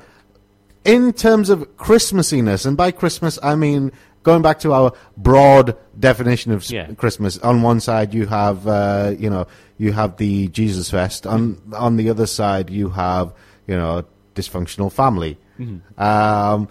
In 0.85 1.13
terms 1.13 1.51
of 1.51 1.61
Christmassiness, 1.77 2.67
and 2.67 2.77
by 2.77 2.91
Christmas 2.91 3.39
I 3.43 3.55
mean 3.55 3.93
going 4.23 4.43
back 4.43 4.59
to 4.61 4.73
our 4.73 4.93
broad 5.17 5.77
definition 5.99 6.53
of 6.53 6.69
Yeah. 6.71 6.93
Christmas. 6.95 7.39
On 7.39 7.63
one 7.63 7.81
side 7.81 8.13
you 8.13 8.27
have, 8.27 8.67
uh, 8.67 9.15
you 9.19 9.31
know, 9.31 9.47
you 9.79 9.93
have 9.93 10.17
the 10.19 10.49
Jesus 10.49 10.91
Fest. 10.91 11.27
On 11.27 11.61
on 11.75 11.97
the 11.97 12.11
other 12.11 12.27
side 12.27 12.69
you 12.71 12.91
have, 12.91 13.33
you 13.67 13.77
know, 13.77 14.05
dysfunctional 14.35 14.93
family. 14.93 15.39
Mm-hmm. 15.59 16.01
Um, 16.03 16.69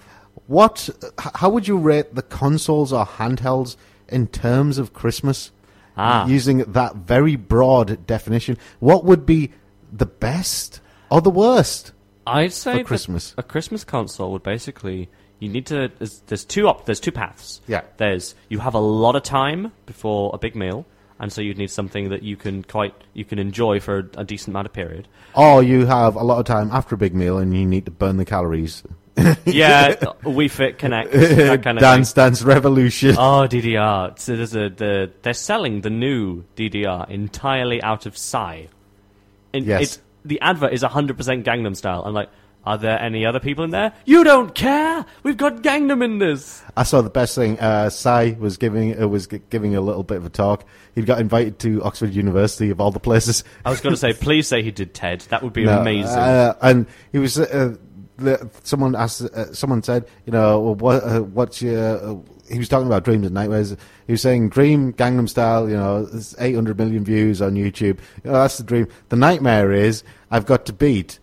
what? 0.49 0.89
How 1.19 1.47
would 1.47 1.67
you 1.67 1.77
rate 1.77 2.15
the 2.15 2.23
consoles 2.23 2.91
or 2.91 3.05
handhelds 3.05 3.77
in 4.07 4.25
terms 4.25 4.79
of 4.79 4.93
Christmas? 4.93 5.51
Ah. 5.95 6.25
Using 6.25 6.59
that 6.59 6.95
very 6.95 7.35
broad 7.35 8.07
definition, 8.07 8.57
what 8.79 9.05
would 9.05 9.27
be 9.27 9.51
the 9.91 10.07
best 10.07 10.81
or 11.11 11.21
the 11.21 11.29
worst? 11.29 11.91
I'd 12.25 12.51
say 12.53 12.83
Christmas. 12.83 13.35
a 13.37 13.43
Christmas 13.43 13.83
console 13.83 14.31
would 14.31 14.41
basically 14.41 15.09
you 15.37 15.49
need 15.49 15.67
to. 15.67 15.91
There's, 15.99 16.21
there's 16.21 16.45
two 16.45 16.67
op, 16.67 16.85
There's 16.85 16.99
two 16.99 17.11
paths. 17.11 17.61
Yeah. 17.67 17.83
There's 17.97 18.33
you 18.47 18.57
have 18.57 18.73
a 18.73 18.79
lot 18.79 19.15
of 19.15 19.21
time 19.21 19.71
before 19.85 20.31
a 20.33 20.39
big 20.39 20.55
meal, 20.55 20.83
and 21.19 21.31
so 21.31 21.41
you'd 21.41 21.59
need 21.59 21.69
something 21.69 22.09
that 22.09 22.23
you 22.23 22.35
can 22.35 22.63
quite 22.63 22.95
you 23.13 23.23
can 23.23 23.37
enjoy 23.37 23.79
for 23.79 23.99
a, 23.99 24.21
a 24.21 24.23
decent 24.23 24.49
amount 24.49 24.65
of 24.65 24.73
period. 24.73 25.07
Or 25.35 25.61
you 25.61 25.85
have 25.85 26.15
a 26.15 26.23
lot 26.23 26.39
of 26.39 26.45
time 26.45 26.71
after 26.71 26.95
a 26.95 26.97
big 26.97 27.13
meal 27.13 27.37
and 27.37 27.55
you 27.55 27.67
need 27.67 27.85
to 27.85 27.91
burn 27.91 28.17
the 28.17 28.25
calories. 28.25 28.83
Yeah, 29.45 29.95
Wii 30.23 30.49
Fit 30.49 30.77
Kinect 30.79 31.11
that 31.11 31.63
kind 31.63 31.77
of 31.77 31.81
Dance 31.81 32.11
thing. 32.13 32.23
Dance 32.25 32.41
Revolution. 32.43 33.15
Oh, 33.17 33.47
DDR. 33.49 34.17
So 34.19 34.35
there's 34.35 34.55
a, 34.55 34.69
the, 34.69 35.11
they're 35.21 35.33
selling 35.33 35.81
the 35.81 35.89
new 35.89 36.43
DDR 36.55 37.09
entirely 37.09 37.81
out 37.81 38.05
of 38.05 38.17
Psy. 38.17 38.65
And 39.53 39.65
Yes. 39.65 39.81
it's, 39.81 40.01
the 40.25 40.39
advert 40.41 40.73
is 40.73 40.83
100% 40.83 41.15
Gangnam 41.43 41.75
Style. 41.75 42.03
I'm 42.05 42.13
like, 42.13 42.29
are 42.65 42.77
there 42.77 42.99
any 43.01 43.25
other 43.25 43.39
people 43.39 43.63
in 43.63 43.71
there? 43.71 43.93
You 44.05 44.23
don't 44.25 44.53
care! 44.53 45.05
We've 45.23 45.37
got 45.37 45.63
Gangnam 45.63 46.03
in 46.03 46.19
this! 46.19 46.61
I 46.75 46.83
saw 46.83 47.01
the 47.01 47.09
best 47.09 47.33
thing. 47.33 47.57
Uh, 47.57 47.89
Psy 47.89 48.33
was 48.37 48.57
giving 48.57 49.01
uh, 49.01 49.07
was 49.07 49.27
g- 49.27 49.39
giving 49.49 49.75
a 49.77 49.81
little 49.81 50.03
bit 50.03 50.17
of 50.17 50.25
a 50.25 50.29
talk. 50.29 50.65
He 50.93 51.01
got 51.03 51.21
invited 51.21 51.57
to 51.59 51.81
Oxford 51.83 52.13
University 52.13 52.69
of 52.69 52.81
all 52.81 52.91
the 52.91 52.99
places. 52.99 53.45
I 53.65 53.69
was 53.69 53.79
going 53.79 53.93
to 53.93 53.97
say, 53.99 54.11
please 54.21 54.45
say 54.47 54.61
he 54.61 54.71
did 54.71 54.93
TED. 54.93 55.21
That 55.29 55.41
would 55.41 55.53
be 55.53 55.63
No, 55.63 55.79
amazing. 55.79 56.11
Uh, 56.19 56.53
and 56.61 56.85
he 57.13 57.17
was. 57.17 57.39
Uh, 57.39 57.77
someone 58.63 58.95
asked. 58.95 59.21
Uh, 59.21 59.53
someone 59.53 59.83
said, 59.83 60.07
you 60.25 60.31
know, 60.31 60.59
well, 60.59 60.75
what 60.75 61.03
uh, 61.03 61.21
what's 61.21 61.61
your? 61.61 61.97
Uh, 61.97 62.15
he 62.49 62.57
was 62.57 62.67
talking 62.67 62.87
about 62.87 63.03
dreams 63.03 63.25
and 63.25 63.33
nightmares. 63.33 63.75
He 64.07 64.13
was 64.13 64.21
saying, 64.21 64.49
"Dream 64.49 64.93
Gangnam 64.93 65.29
Style." 65.29 65.69
You 65.69 65.77
know, 65.77 66.07
it's 66.11 66.35
800 66.39 66.77
million 66.77 67.03
views 67.03 67.41
on 67.41 67.53
YouTube. 67.53 67.99
You 68.23 68.31
know, 68.31 68.33
that's 68.33 68.57
the 68.57 68.63
dream. 68.63 68.87
The 69.09 69.15
nightmare 69.15 69.71
is 69.71 70.03
I've 70.31 70.45
got 70.45 70.65
to 70.67 70.73
beat 70.73 71.19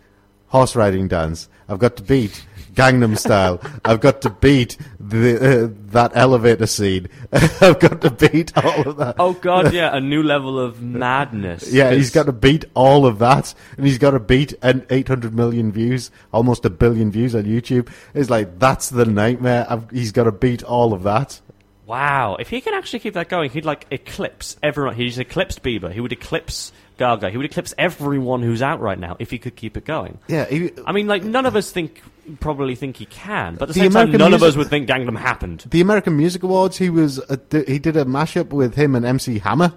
horse 0.48 0.76
riding 0.76 1.08
dance. 1.08 1.48
I've 1.68 1.78
got 1.78 1.96
to 1.96 2.02
beat 2.02 2.46
Gangnam 2.76 3.18
Style. 3.18 3.60
I've 3.84 4.00
got 4.00 4.20
to 4.22 4.30
beat 4.30 4.76
the 5.00 5.64
uh, 5.64 5.68
that 5.86 6.12
elevator 6.14 6.66
scene. 6.66 7.08
I've 7.32 7.80
got 7.80 8.02
to 8.02 8.10
beat 8.10 8.56
all 8.56 8.88
of 8.88 8.96
that. 8.98 9.16
oh 9.18 9.32
god, 9.32 9.72
yeah, 9.72 9.96
a 9.96 10.00
new 10.00 10.22
level 10.22 10.60
of 10.60 10.80
madness. 10.82 11.72
Yeah, 11.76 11.92
he's 11.92 12.10
got 12.10 12.26
to 12.26 12.32
beat 12.32 12.64
all 12.74 13.06
of 13.06 13.18
that, 13.18 13.54
and 13.76 13.86
he's 13.86 13.98
got 13.98 14.12
to 14.12 14.20
beat 14.20 14.54
an 14.62 14.86
800 14.88 15.34
million 15.34 15.72
views, 15.72 16.10
almost 16.32 16.64
a 16.64 16.70
billion 16.70 17.10
views 17.10 17.34
on 17.34 17.42
YouTube. 17.42 17.88
It's 18.14 18.30
like 18.30 18.58
that's 18.58 18.90
the 18.90 19.04
nightmare. 19.04 19.66
I've, 19.68 19.90
he's 19.90 20.12
got 20.12 20.24
to 20.24 20.32
beat 20.32 20.62
all 20.62 20.92
of 20.92 21.02
that. 21.02 21.40
Wow, 21.86 22.36
if 22.40 22.50
he 22.50 22.60
can 22.60 22.74
actually 22.74 22.98
keep 22.98 23.14
that 23.14 23.28
going, 23.28 23.50
he'd 23.50 23.64
like 23.64 23.86
eclipse 23.90 24.56
everyone. 24.62 24.96
He's 24.96 25.18
eclipsed 25.18 25.62
Bieber. 25.62 25.92
He 25.92 26.00
would 26.00 26.12
eclipse 26.12 26.72
Gaga. 26.98 27.30
He 27.30 27.36
would 27.36 27.46
eclipse 27.46 27.74
everyone 27.78 28.42
who's 28.42 28.62
out 28.62 28.80
right 28.80 28.98
now 28.98 29.16
if 29.18 29.30
he 29.30 29.38
could 29.38 29.56
keep 29.56 29.76
it 29.76 29.84
going. 29.84 30.18
Yeah, 30.28 30.46
he, 30.46 30.72
I 30.86 30.92
mean, 30.92 31.06
like 31.06 31.22
none 31.22 31.46
of 31.46 31.56
us 31.56 31.70
think 31.70 32.02
probably 32.40 32.74
think 32.74 32.96
he 32.96 33.06
can, 33.06 33.54
but 33.56 33.68
at 33.68 33.74
the, 33.74 33.74
The 33.74 33.80
same 33.80 33.92
American 33.92 34.12
time, 34.12 34.30
none 34.30 34.34
of 34.34 34.42
us 34.42 34.56
would 34.56 34.68
think 34.68 34.88
Gangnam 34.88 35.18
happened. 35.18 35.64
the 35.70 35.80
American 35.80 36.16
Music 36.16 36.42
Awards. 36.42 36.76
He 36.78 36.90
was 36.90 37.18
a, 37.30 37.38
he 37.66 37.78
did 37.78 37.96
a 37.96 38.04
mashup 38.04 38.48
with 38.48 38.74
him 38.74 38.94
and 38.94 39.04
MC 39.06 39.38
Hammer. 39.38 39.72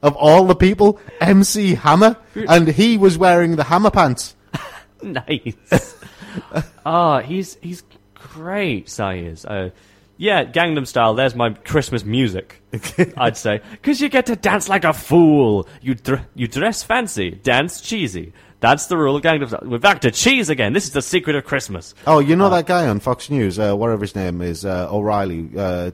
Of 0.00 0.14
all 0.14 0.44
the 0.46 0.54
people, 0.54 1.00
MC 1.20 1.74
Hammer, 1.74 2.16
and 2.34 2.68
he 2.68 2.96
was 2.96 3.18
wearing 3.18 3.56
the 3.56 3.64
Hammer 3.64 3.90
pants. 3.90 4.36
nice. 5.02 5.96
Ah, 6.86 7.20
he's 7.20 7.56
he's 7.60 7.82
great. 8.14 8.88
Psy 8.88 9.16
is. 9.16 9.44
Uh, 9.44 9.70
yeah, 10.18 10.44
Gangnam 10.44 10.86
Style. 10.86 11.14
There's 11.14 11.34
my 11.34 11.50
Christmas 11.50 12.04
music. 12.04 12.60
I'd 13.16 13.36
say 13.36 13.60
because 13.70 14.00
you 14.00 14.08
get 14.08 14.26
to 14.26 14.36
dance 14.36 14.68
like 14.68 14.84
a 14.84 14.92
fool. 14.92 15.68
You 15.80 15.94
dr- 15.94 16.26
you 16.34 16.48
dress 16.48 16.82
fancy, 16.82 17.30
dance 17.30 17.80
cheesy. 17.80 18.32
That's 18.60 18.86
the 18.86 18.96
rule 18.96 19.16
of 19.16 19.22
Gangnam 19.22 19.48
Style. 19.48 19.62
We're 19.62 19.78
back 19.78 20.00
to 20.00 20.10
cheese 20.10 20.50
again. 20.50 20.72
This 20.72 20.84
is 20.84 20.90
the 20.92 21.02
secret 21.02 21.36
of 21.36 21.44
Christmas. 21.44 21.94
Oh, 22.06 22.18
you 22.18 22.34
know 22.34 22.50
that 22.50 22.66
guy 22.66 22.88
on 22.88 22.98
Fox 22.98 23.30
News, 23.30 23.58
uh, 23.58 23.74
whatever 23.74 24.02
his 24.02 24.16
name 24.16 24.42
is, 24.42 24.64
uh, 24.64 24.88
O'Reilly. 24.92 25.48
Uh, 25.56 25.92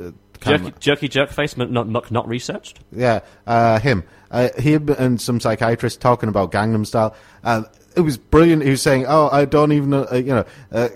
uh, 0.00 0.12
Jerky, 0.40 0.74
jerky 0.80 1.08
jerk 1.08 1.30
face, 1.30 1.54
but 1.54 1.70
not 1.70 1.88
not, 1.88 2.10
not 2.10 2.28
researched. 2.28 2.80
Yeah, 2.90 3.20
uh, 3.46 3.78
him. 3.78 4.04
Uh, 4.30 4.48
him 4.56 4.88
and 4.98 5.20
some 5.20 5.40
psychiatrist 5.40 6.00
talking 6.00 6.28
about 6.28 6.50
Gangnam 6.52 6.86
Style. 6.86 7.14
Uh, 7.44 7.62
it 7.96 8.00
was 8.00 8.16
brilliant. 8.18 8.62
He 8.62 8.70
was 8.70 8.82
saying, 8.82 9.06
"Oh, 9.08 9.28
I 9.30 9.44
don't 9.44 9.72
even 9.72 9.90
know. 9.90 10.06
Uh, 10.10 10.16
you 10.16 10.34
know, 10.34 10.44
uh, 10.72 10.88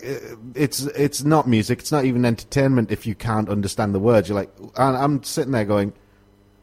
it's 0.54 0.80
it's 0.86 1.24
not 1.24 1.46
music. 1.48 1.80
It's 1.80 1.92
not 1.92 2.04
even 2.04 2.24
entertainment 2.24 2.90
if 2.90 3.06
you 3.06 3.14
can't 3.14 3.48
understand 3.48 3.94
the 3.94 4.00
words." 4.00 4.28
You're 4.28 4.36
like, 4.38 4.50
and 4.76 4.96
I'm 4.96 5.22
sitting 5.22 5.52
there 5.52 5.64
going, 5.64 5.92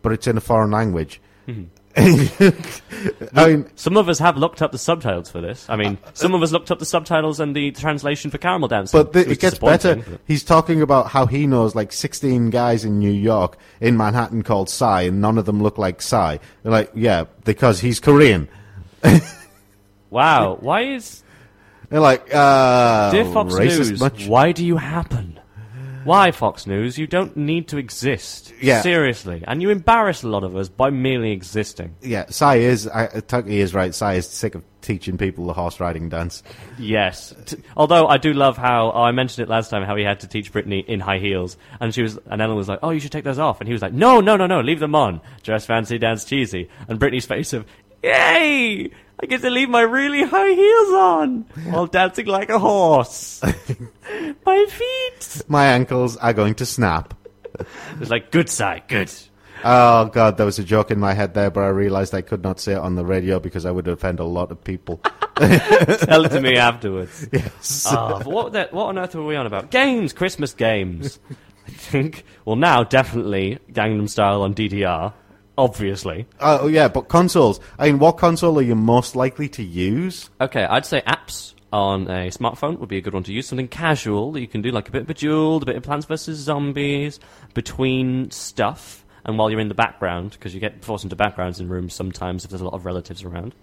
"But 0.01 0.11
it's 0.13 0.27
in 0.27 0.37
a 0.37 0.41
foreign 0.41 0.71
language." 0.71 1.21
I 1.95 3.47
mean, 3.47 3.69
Some 3.75 3.97
of 3.97 4.09
us 4.09 4.17
have 4.19 4.35
looked 4.37 4.61
up 4.63 4.71
the 4.71 4.77
subtitles 4.79 5.29
for 5.29 5.41
this. 5.41 5.65
I 5.69 5.75
mean, 5.75 5.97
some 6.13 6.33
of 6.33 6.41
us 6.41 6.51
looked 6.51 6.71
up 6.71 6.79
the 6.79 6.85
subtitles 6.85 7.39
and 7.39 7.55
the 7.55 7.69
translation 7.71 8.31
for 8.31 8.39
Caramelldansen. 8.39 8.91
but 8.93 9.13
the, 9.13 9.19
It 9.19 9.31
it 9.33 9.39
gets 9.39 9.59
better. 9.59 9.97
but- 9.97 10.19
He's 10.25 10.43
talking 10.43 10.81
about 10.81 11.07
how 11.09 11.25
he 11.27 11.45
knows 11.45 11.75
like 11.75 11.91
16 11.91 12.49
guys 12.49 12.83
in 12.83 12.97
New 12.97 13.11
York, 13.11 13.57
in 13.79 13.95
Manhattan, 13.97 14.41
called 14.41 14.69
Psy, 14.69 15.01
and 15.03 15.21
none 15.21 15.37
of 15.37 15.45
them 15.45 15.61
look 15.61 15.77
like 15.77 16.01
Psy. 16.01 16.37
They're 16.63 16.71
like, 16.71 16.91
yeah, 16.95 17.25
because 17.45 17.79
he's 17.81 17.99
Korean. 17.99 18.47
Wow, 20.13 20.57
why 20.59 20.81
is 20.81 21.23
They're 21.89 21.99
like, 21.99 22.33
uh, 22.33 23.11
Dear 23.11 23.25
Fox 23.25 23.53
racist 23.55 23.89
News, 23.89 23.99
much? 23.99 24.27
why 24.27 24.51
do 24.51 24.65
you 24.65 24.77
happen? 24.77 25.39
Why, 26.03 26.31
Fox 26.31 26.67
News? 26.67 26.97
You 26.97 27.07
don't 27.07 27.35
need 27.37 27.69
to 27.69 27.77
exist. 27.77 28.53
Yeah. 28.61 28.81
Seriously. 28.81 29.41
And 29.47 29.61
you 29.61 29.69
embarrass 29.69 30.21
a 30.23 30.27
lot 30.27 30.43
of 30.43 30.53
us 30.55 30.67
by 30.67 30.89
merely 30.89 31.31
existing. 31.31 31.95
Yeah, 32.01 32.25
Psy 32.27 32.55
is. 32.57 32.87
I, 32.89 33.21
Tucky 33.21 33.61
is 33.61 33.73
right. 33.73 33.95
Psy 33.95 34.15
is 34.15 34.27
sick 34.27 34.55
of 34.55 34.65
teaching 34.81 35.17
people 35.17 35.45
the 35.45 35.53
horse 35.53 35.79
riding 35.79 36.09
dance. 36.09 36.43
Yes. 36.77 37.33
T- 37.45 37.55
although 37.77 38.07
I 38.07 38.17
do 38.17 38.33
love 38.33 38.57
how, 38.57 38.91
oh, 38.91 39.01
I 39.01 39.13
mentioned 39.13 39.47
it 39.47 39.49
last 39.49 39.69
time, 39.69 39.83
how 39.83 39.95
he 39.95 40.03
had 40.03 40.19
to 40.19 40.27
teach 40.27 40.51
Britney 40.51 40.85
in 40.85 40.99
high 40.99 41.19
heels. 41.19 41.55
And 41.79 41.95
she 41.95 42.01
was, 42.01 42.19
and 42.25 42.41
Ellen 42.41 42.57
was 42.57 42.67
like, 42.67 42.79
oh, 42.83 42.89
you 42.89 42.99
should 42.99 43.13
take 43.13 43.23
those 43.23 43.39
off. 43.39 43.61
And 43.61 43.67
he 43.69 43.73
was 43.73 43.81
like, 43.81 43.93
no, 43.93 44.19
no, 44.19 44.35
no, 44.35 44.45
no, 44.45 44.59
leave 44.59 44.81
them 44.81 44.95
on. 44.95 45.21
Dress 45.41 45.65
fancy, 45.65 45.97
dance 45.97 46.25
cheesy. 46.25 46.69
And 46.89 46.99
Britney's 46.99 47.25
face 47.25 47.53
of, 47.53 47.65
yay! 48.03 48.91
I 49.21 49.25
get 49.25 49.41
to 49.41 49.49
leave 49.49 49.69
my 49.69 49.81
really 49.81 50.23
high 50.23 50.51
heels 50.53 50.93
on 50.93 51.41
while 51.71 51.87
dancing 51.87 52.25
like 52.25 52.49
a 52.49 52.59
horse. 52.59 53.41
my 54.45 54.65
feet! 54.67 55.41
My 55.47 55.67
ankles 55.67 56.17
are 56.17 56.33
going 56.33 56.55
to 56.55 56.65
snap. 56.65 57.13
It's 58.01 58.09
like, 58.09 58.31
good 58.31 58.49
side, 58.49 58.83
good. 58.87 59.11
Oh 59.65 60.05
god, 60.07 60.35
there 60.35 60.45
was 60.45 60.59
a 60.59 60.63
joke 60.63 60.91
in 60.91 60.99
my 60.99 61.13
head 61.13 61.35
there, 61.35 61.49
but 61.49 61.61
I 61.61 61.67
realised 61.69 62.13
I 62.13 62.21
could 62.21 62.43
not 62.43 62.59
say 62.59 62.73
it 62.73 62.79
on 62.79 62.95
the 62.95 63.05
radio 63.05 63.39
because 63.39 63.65
I 63.65 63.71
would 63.71 63.87
offend 63.87 64.19
a 64.19 64.25
lot 64.25 64.51
of 64.51 64.61
people. 64.61 64.97
Tell 65.37 66.25
it 66.25 66.29
to 66.29 66.41
me 66.41 66.57
afterwards. 66.57 67.27
yes. 67.31 67.87
Ah, 67.89 68.17
but 68.17 68.27
what, 68.27 68.51
the, 68.51 68.67
what 68.71 68.87
on 68.87 68.97
earth 68.97 69.15
were 69.15 69.25
we 69.25 69.37
on 69.37 69.45
about? 69.45 69.71
Games, 69.71 70.11
Christmas 70.11 70.53
games. 70.53 71.19
I 71.65 71.71
think. 71.71 72.25
Well, 72.43 72.57
now 72.57 72.83
definitely 72.83 73.59
Gangnam 73.71 74.09
Style 74.09 74.41
on 74.41 74.53
DDR, 74.53 75.13
obviously. 75.57 76.27
Oh 76.39 76.67
yeah, 76.67 76.87
but 76.87 77.09
consoles. 77.09 77.59
I 77.77 77.87
mean, 77.87 77.99
what 77.99 78.17
console 78.17 78.57
are 78.59 78.63
you 78.63 78.75
most 78.75 79.15
likely 79.15 79.49
to 79.49 79.63
use? 79.63 80.29
Okay, 80.39 80.63
I'd 80.63 80.85
say 80.85 81.01
apps 81.01 81.53
on 81.71 82.07
a 82.07 82.29
smartphone 82.29 82.77
would 82.79 82.89
be 82.89 82.97
a 82.97 83.01
good 83.01 83.13
one 83.13 83.23
to 83.23 83.33
use. 83.33 83.47
Something 83.47 83.67
casual 83.67 84.31
that 84.33 84.41
you 84.41 84.47
can 84.47 84.61
do, 84.61 84.71
like 84.71 84.87
a 84.89 84.91
bit 84.91 85.01
of 85.01 85.07
Bejeweled, 85.07 85.63
a 85.63 85.65
bit 85.65 85.75
of 85.75 85.83
Plants 85.83 86.05
vs 86.05 86.37
Zombies, 86.37 87.19
between 87.53 88.29
stuff, 88.31 89.03
and 89.25 89.37
while 89.37 89.49
you're 89.49 89.59
in 89.59 89.69
the 89.69 89.73
background, 89.73 90.31
because 90.31 90.53
you 90.53 90.59
get 90.59 90.83
forced 90.85 91.03
into 91.03 91.15
backgrounds 91.15 91.59
in 91.59 91.69
rooms 91.69 91.93
sometimes 91.93 92.43
if 92.43 92.51
there's 92.51 92.61
a 92.61 92.65
lot 92.65 92.73
of 92.73 92.85
relatives 92.85 93.23
around. 93.23 93.55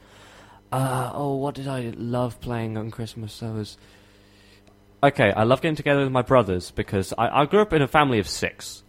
Uh, 0.72 1.11
oh, 1.14 1.34
what 1.36 1.55
did 1.55 1.68
I 1.68 1.93
love 1.97 2.41
playing 2.41 2.76
on 2.76 2.91
Christmas? 2.91 3.38
That 3.41 3.53
was. 3.53 3.76
Okay, 5.03 5.32
I 5.32 5.45
love 5.45 5.62
getting 5.62 5.76
together 5.76 6.03
with 6.03 6.12
my 6.12 6.22
brothers 6.22 6.70
because 6.70 7.14
I, 7.16 7.43
I 7.43 7.47
grew 7.47 7.62
up 7.62 7.72
in 7.72 7.80
a 7.80 7.88
family 7.88 8.18
of 8.18 8.28
six. 8.28 8.82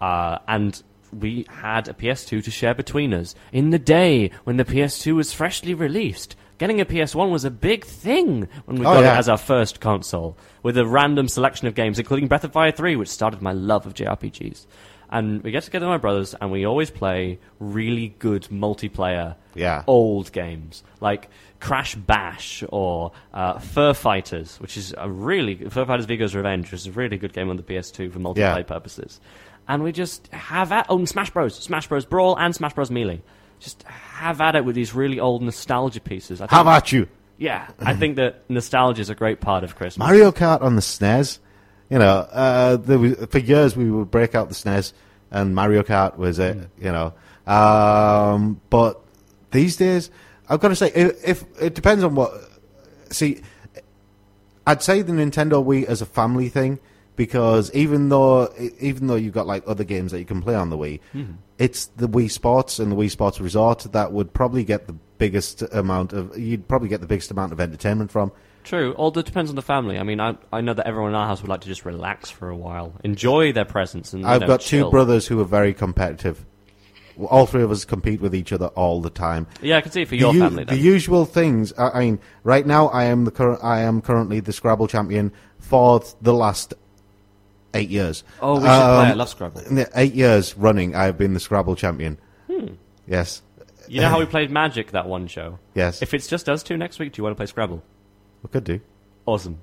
Uh, 0.00 0.38
and 0.46 0.82
we 1.20 1.46
had 1.48 1.88
a 1.88 1.92
PS2 1.94 2.42
to 2.44 2.50
share 2.50 2.74
between 2.74 3.12
us. 3.14 3.34
In 3.52 3.70
the 3.70 3.78
day 3.78 4.30
when 4.44 4.56
the 4.56 4.64
PS2 4.64 5.14
was 5.16 5.32
freshly 5.32 5.74
released, 5.74 6.36
getting 6.58 6.80
a 6.80 6.84
PS1 6.84 7.30
was 7.30 7.44
a 7.44 7.50
big 7.50 7.84
thing 7.84 8.48
when 8.66 8.78
we 8.78 8.86
Oh, 8.86 8.94
got 8.94 9.04
yeah. 9.04 9.14
it 9.14 9.18
as 9.18 9.28
our 9.28 9.38
first 9.38 9.80
console, 9.80 10.36
with 10.62 10.76
a 10.78 10.86
random 10.86 11.28
selection 11.28 11.66
of 11.68 11.74
games, 11.74 11.98
including 11.98 12.28
Breath 12.28 12.44
of 12.44 12.52
Fire 12.52 12.70
3, 12.72 12.96
which 12.96 13.08
started 13.08 13.42
my 13.42 13.52
love 13.52 13.86
of 13.86 13.94
JRPGs. 13.94 14.66
And 15.10 15.42
we 15.44 15.50
get 15.52 15.62
together 15.62 15.86
with 15.86 15.92
my 15.92 15.98
brothers, 15.98 16.34
and 16.40 16.50
we 16.50 16.64
always 16.64 16.90
play 16.90 17.38
really 17.60 18.14
good 18.18 18.44
multiplayer 18.50 19.36
Yeah. 19.54 19.84
old 19.86 20.32
games 20.32 20.82
like 21.00 21.28
Crash 21.60 21.94
Bash 21.94 22.64
or 22.70 23.12
uh, 23.32 23.58
Fur 23.58 23.92
Fighters, 23.94 24.56
which 24.60 24.76
is 24.76 24.92
a 24.98 25.08
really 25.08 25.54
Fur 25.68 25.84
Fighters 25.84 26.06
Viggo's 26.06 26.34
Revenge, 26.34 26.70
which 26.72 26.80
is 26.80 26.86
a 26.88 26.92
really 26.92 27.16
good 27.16 27.32
game 27.32 27.48
on 27.48 27.56
the 27.56 27.62
PS2 27.62 28.10
for 28.12 28.18
multiplayer 28.18 28.36
Yeah. 28.56 28.62
purposes. 28.62 29.20
And 29.66 29.82
we 29.82 29.92
just 29.92 30.26
have 30.28 30.72
at 30.72 30.86
oh, 30.88 31.04
Smash 31.04 31.30
Bros, 31.30 31.58
Smash 31.58 31.88
Bros 31.88 32.04
Brawl, 32.04 32.36
and 32.36 32.54
Smash 32.54 32.74
Bros 32.74 32.90
Melee. 32.90 33.22
Just 33.60 33.82
have 33.84 34.40
at 34.40 34.56
it 34.56 34.64
with 34.64 34.74
these 34.74 34.94
really 34.94 35.20
old 35.20 35.42
nostalgia 35.42 36.00
pieces. 36.00 36.40
I 36.40 36.44
think, 36.44 36.50
How 36.50 36.60
about 36.60 36.92
you? 36.92 37.08
yeah, 37.38 37.68
I 37.80 37.94
think 37.94 38.16
that 38.16 38.48
nostalgia 38.48 39.00
is 39.00 39.10
a 39.10 39.14
great 39.14 39.40
part 39.40 39.64
of 39.64 39.74
Christmas. 39.76 39.98
Mario 39.98 40.32
Kart 40.32 40.62
on 40.62 40.76
the 40.76 40.82
SNES. 40.82 41.38
You 41.90 41.98
know, 41.98 42.28
uh, 42.30 42.76
there 42.76 42.98
was, 42.98 43.14
for 43.30 43.38
years 43.38 43.76
we 43.76 43.90
would 43.90 44.10
break 44.10 44.34
out 44.34 44.48
the 44.48 44.54
SNES, 44.54 44.92
and 45.30 45.54
Mario 45.54 45.82
Kart 45.82 46.16
was 46.16 46.38
it. 46.38 46.56
You 46.78 46.92
know, 46.92 47.14
um, 47.46 48.60
but 48.70 49.00
these 49.50 49.76
days, 49.76 50.10
I've 50.48 50.60
got 50.60 50.68
to 50.68 50.76
say, 50.76 50.90
if, 50.94 51.24
if 51.26 51.44
it 51.60 51.74
depends 51.74 52.04
on 52.04 52.14
what. 52.14 52.32
See, 53.10 53.42
I'd 54.66 54.82
say 54.82 55.02
the 55.02 55.12
Nintendo 55.12 55.64
Wii 55.64 55.84
as 55.84 56.02
a 56.02 56.06
family 56.06 56.48
thing 56.48 56.80
because 57.16 57.72
even 57.72 58.08
though 58.08 58.52
even 58.80 59.06
though 59.06 59.14
you've 59.14 59.34
got 59.34 59.46
like 59.46 59.62
other 59.66 59.84
games 59.84 60.12
that 60.12 60.18
you 60.18 60.24
can 60.24 60.42
play 60.42 60.54
on 60.54 60.70
the 60.70 60.76
Wii, 60.76 61.00
mm-hmm. 61.14 61.32
it's 61.58 61.86
the 61.86 62.08
Wii 62.08 62.30
Sports 62.30 62.78
and 62.78 62.92
the 62.92 62.96
Wii 62.96 63.10
Sports 63.10 63.40
Resort 63.40 63.86
that 63.92 64.12
would 64.12 64.32
probably 64.32 64.64
get 64.64 64.86
the 64.86 64.94
biggest 65.18 65.62
amount 65.72 66.12
of 66.12 66.36
you'd 66.38 66.66
probably 66.68 66.88
get 66.88 67.00
the 67.00 67.06
biggest 67.06 67.30
amount 67.30 67.52
of 67.52 67.60
entertainment 67.60 68.10
from. 68.10 68.32
True, 68.64 68.94
although 68.96 69.20
it 69.20 69.26
depends 69.26 69.50
on 69.50 69.56
the 69.56 69.62
family. 69.62 69.98
I 69.98 70.04
mean, 70.04 70.20
I, 70.20 70.36
I 70.50 70.62
know 70.62 70.72
that 70.72 70.86
everyone 70.86 71.10
in 71.10 71.16
our 71.16 71.26
house 71.26 71.42
would 71.42 71.50
like 71.50 71.60
to 71.60 71.68
just 71.68 71.84
relax 71.84 72.30
for 72.30 72.48
a 72.48 72.56
while, 72.56 72.94
enjoy 73.04 73.52
their 73.52 73.66
presence, 73.66 74.14
and 74.14 74.26
I've 74.26 74.40
know, 74.40 74.46
got 74.46 74.62
two 74.62 74.90
brothers 74.90 75.26
who 75.26 75.38
are 75.40 75.44
very 75.44 75.74
competitive. 75.74 76.46
all 77.28 77.44
three 77.44 77.62
of 77.62 77.70
us 77.70 77.84
compete 77.84 78.22
with 78.22 78.34
each 78.34 78.52
other 78.52 78.68
all 78.68 79.02
the 79.02 79.10
time. 79.10 79.46
Yeah, 79.60 79.76
I 79.76 79.82
can 79.82 79.92
see 79.92 80.02
it 80.02 80.08
for 80.08 80.14
your 80.14 80.32
u- 80.32 80.40
family. 80.40 80.64
the 80.64 80.78
usual 80.78 81.26
things. 81.26 81.74
I, 81.76 81.90
I 81.90 82.00
mean, 82.00 82.20
right 82.42 82.66
now 82.66 82.88
I 82.88 83.04
am 83.04 83.26
the 83.26 83.30
current. 83.30 83.60
I 83.62 83.82
am 83.82 84.00
currently 84.00 84.40
the 84.40 84.52
Scrabble 84.52 84.88
champion 84.88 85.30
for 85.58 86.02
the 86.22 86.32
last 86.32 86.72
eight 87.74 87.88
years. 87.90 88.24
oh, 88.40 88.54
we 88.54 88.60
should 88.60 88.66
play. 88.66 88.72
I 88.72 89.10
Um, 89.10 89.18
love 89.18 89.28
Scrabble. 89.28 89.62
Eight 89.94 90.14
years 90.14 90.56
running, 90.56 90.94
I 90.94 91.04
have 91.04 91.18
been 91.18 91.34
the 91.34 91.40
Scrabble 91.40 91.76
champion. 91.76 92.18
Yes, 93.06 93.42
You 93.88 94.00
know 94.00 94.08
how 94.08 94.18
we 94.18 94.24
played 94.36 94.50
Magic 94.50 94.92
that 94.92 95.06
one 95.06 95.26
show? 95.26 95.58
yes. 95.74 96.00
If 96.00 96.14
it's 96.14 96.26
just 96.26 96.48
us 96.48 96.62
two 96.62 96.76
next 96.76 96.98
week, 96.98 97.12
do 97.12 97.20
you 97.20 97.24
want 97.24 97.32
to 97.36 97.38
play 97.38 97.46
Scrabble? 97.46 97.82
we 98.42 98.48
could 98.50 98.64
do. 98.64 98.80
Awesome. 99.26 99.58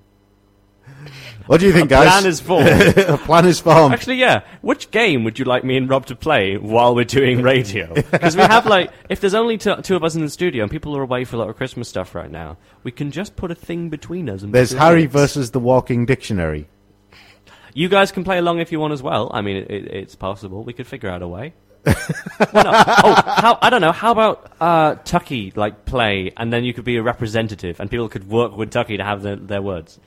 What 1.45 1.59
do 1.59 1.65
you 1.67 1.71
think, 1.73 1.89
guys? 1.89 2.07
Plan 2.07 2.25
is 2.25 2.39
formed. 2.39 2.67
A 2.97 3.17
plan 3.17 3.45
is 3.45 3.59
formed. 3.59 3.93
Actually, 3.93 4.15
yeah. 4.17 4.41
Which 4.61 4.91
game 4.91 5.23
would 5.23 5.39
you 5.39 5.45
like 5.45 5.63
me 5.63 5.77
and 5.77 5.89
Rob 5.89 6.05
to 6.07 6.15
play 6.15 6.57
while 6.57 6.93
we're 6.95 7.05
doing 7.05 7.41
radio? 7.41 7.93
Because 8.11 8.35
we 8.35 8.41
have 8.43 8.65
like, 8.65 8.91
if 9.09 9.21
there's 9.21 9.33
only 9.33 9.57
two, 9.57 9.75
two 9.77 9.95
of 9.95 10.03
us 10.03 10.15
in 10.15 10.21
the 10.21 10.29
studio 10.29 10.63
and 10.63 10.71
people 10.71 10.95
are 10.97 11.01
away 11.01 11.23
for 11.23 11.35
a 11.37 11.39
lot 11.39 11.49
of 11.49 11.55
Christmas 11.55 11.87
stuff 11.89 12.13
right 12.13 12.29
now, 12.29 12.57
we 12.83 12.91
can 12.91 13.09
just 13.11 13.35
put 13.35 13.51
a 13.51 13.55
thing 13.55 13.89
between 13.89 14.29
us. 14.29 14.41
And 14.43 14.53
There's 14.53 14.71
Harry 14.73 15.03
it. 15.05 15.11
versus 15.11 15.51
the 15.51 15.59
Walking 15.59 16.05
Dictionary. 16.05 16.67
You 17.73 17.89
guys 17.89 18.11
can 18.11 18.23
play 18.23 18.37
along 18.37 18.59
if 18.59 18.71
you 18.71 18.79
want 18.79 18.93
as 18.93 19.01
well. 19.03 19.31
I 19.33 19.41
mean, 19.41 19.57
it, 19.57 19.71
it, 19.71 19.87
it's 19.87 20.15
possible. 20.15 20.63
We 20.63 20.73
could 20.73 20.87
figure 20.87 21.09
out 21.09 21.21
a 21.21 21.27
way. 21.27 21.53
Why 21.83 22.61
not? 22.63 22.87
Oh, 23.03 23.13
how, 23.25 23.59
I 23.61 23.69
don't 23.69 23.81
know. 23.81 23.91
How 23.91 24.11
about 24.11 24.51
uh, 24.61 24.95
Tucky 25.03 25.51
like 25.55 25.85
play, 25.85 26.31
and 26.37 26.53
then 26.53 26.63
you 26.63 26.73
could 26.73 26.85
be 26.85 26.97
a 26.97 27.01
representative, 27.03 27.79
and 27.79 27.89
people 27.89 28.07
could 28.07 28.27
work 28.29 28.55
with 28.55 28.69
Tucky 28.71 28.97
to 28.97 29.03
have 29.03 29.23
their, 29.23 29.35
their 29.35 29.61
words. 29.61 29.99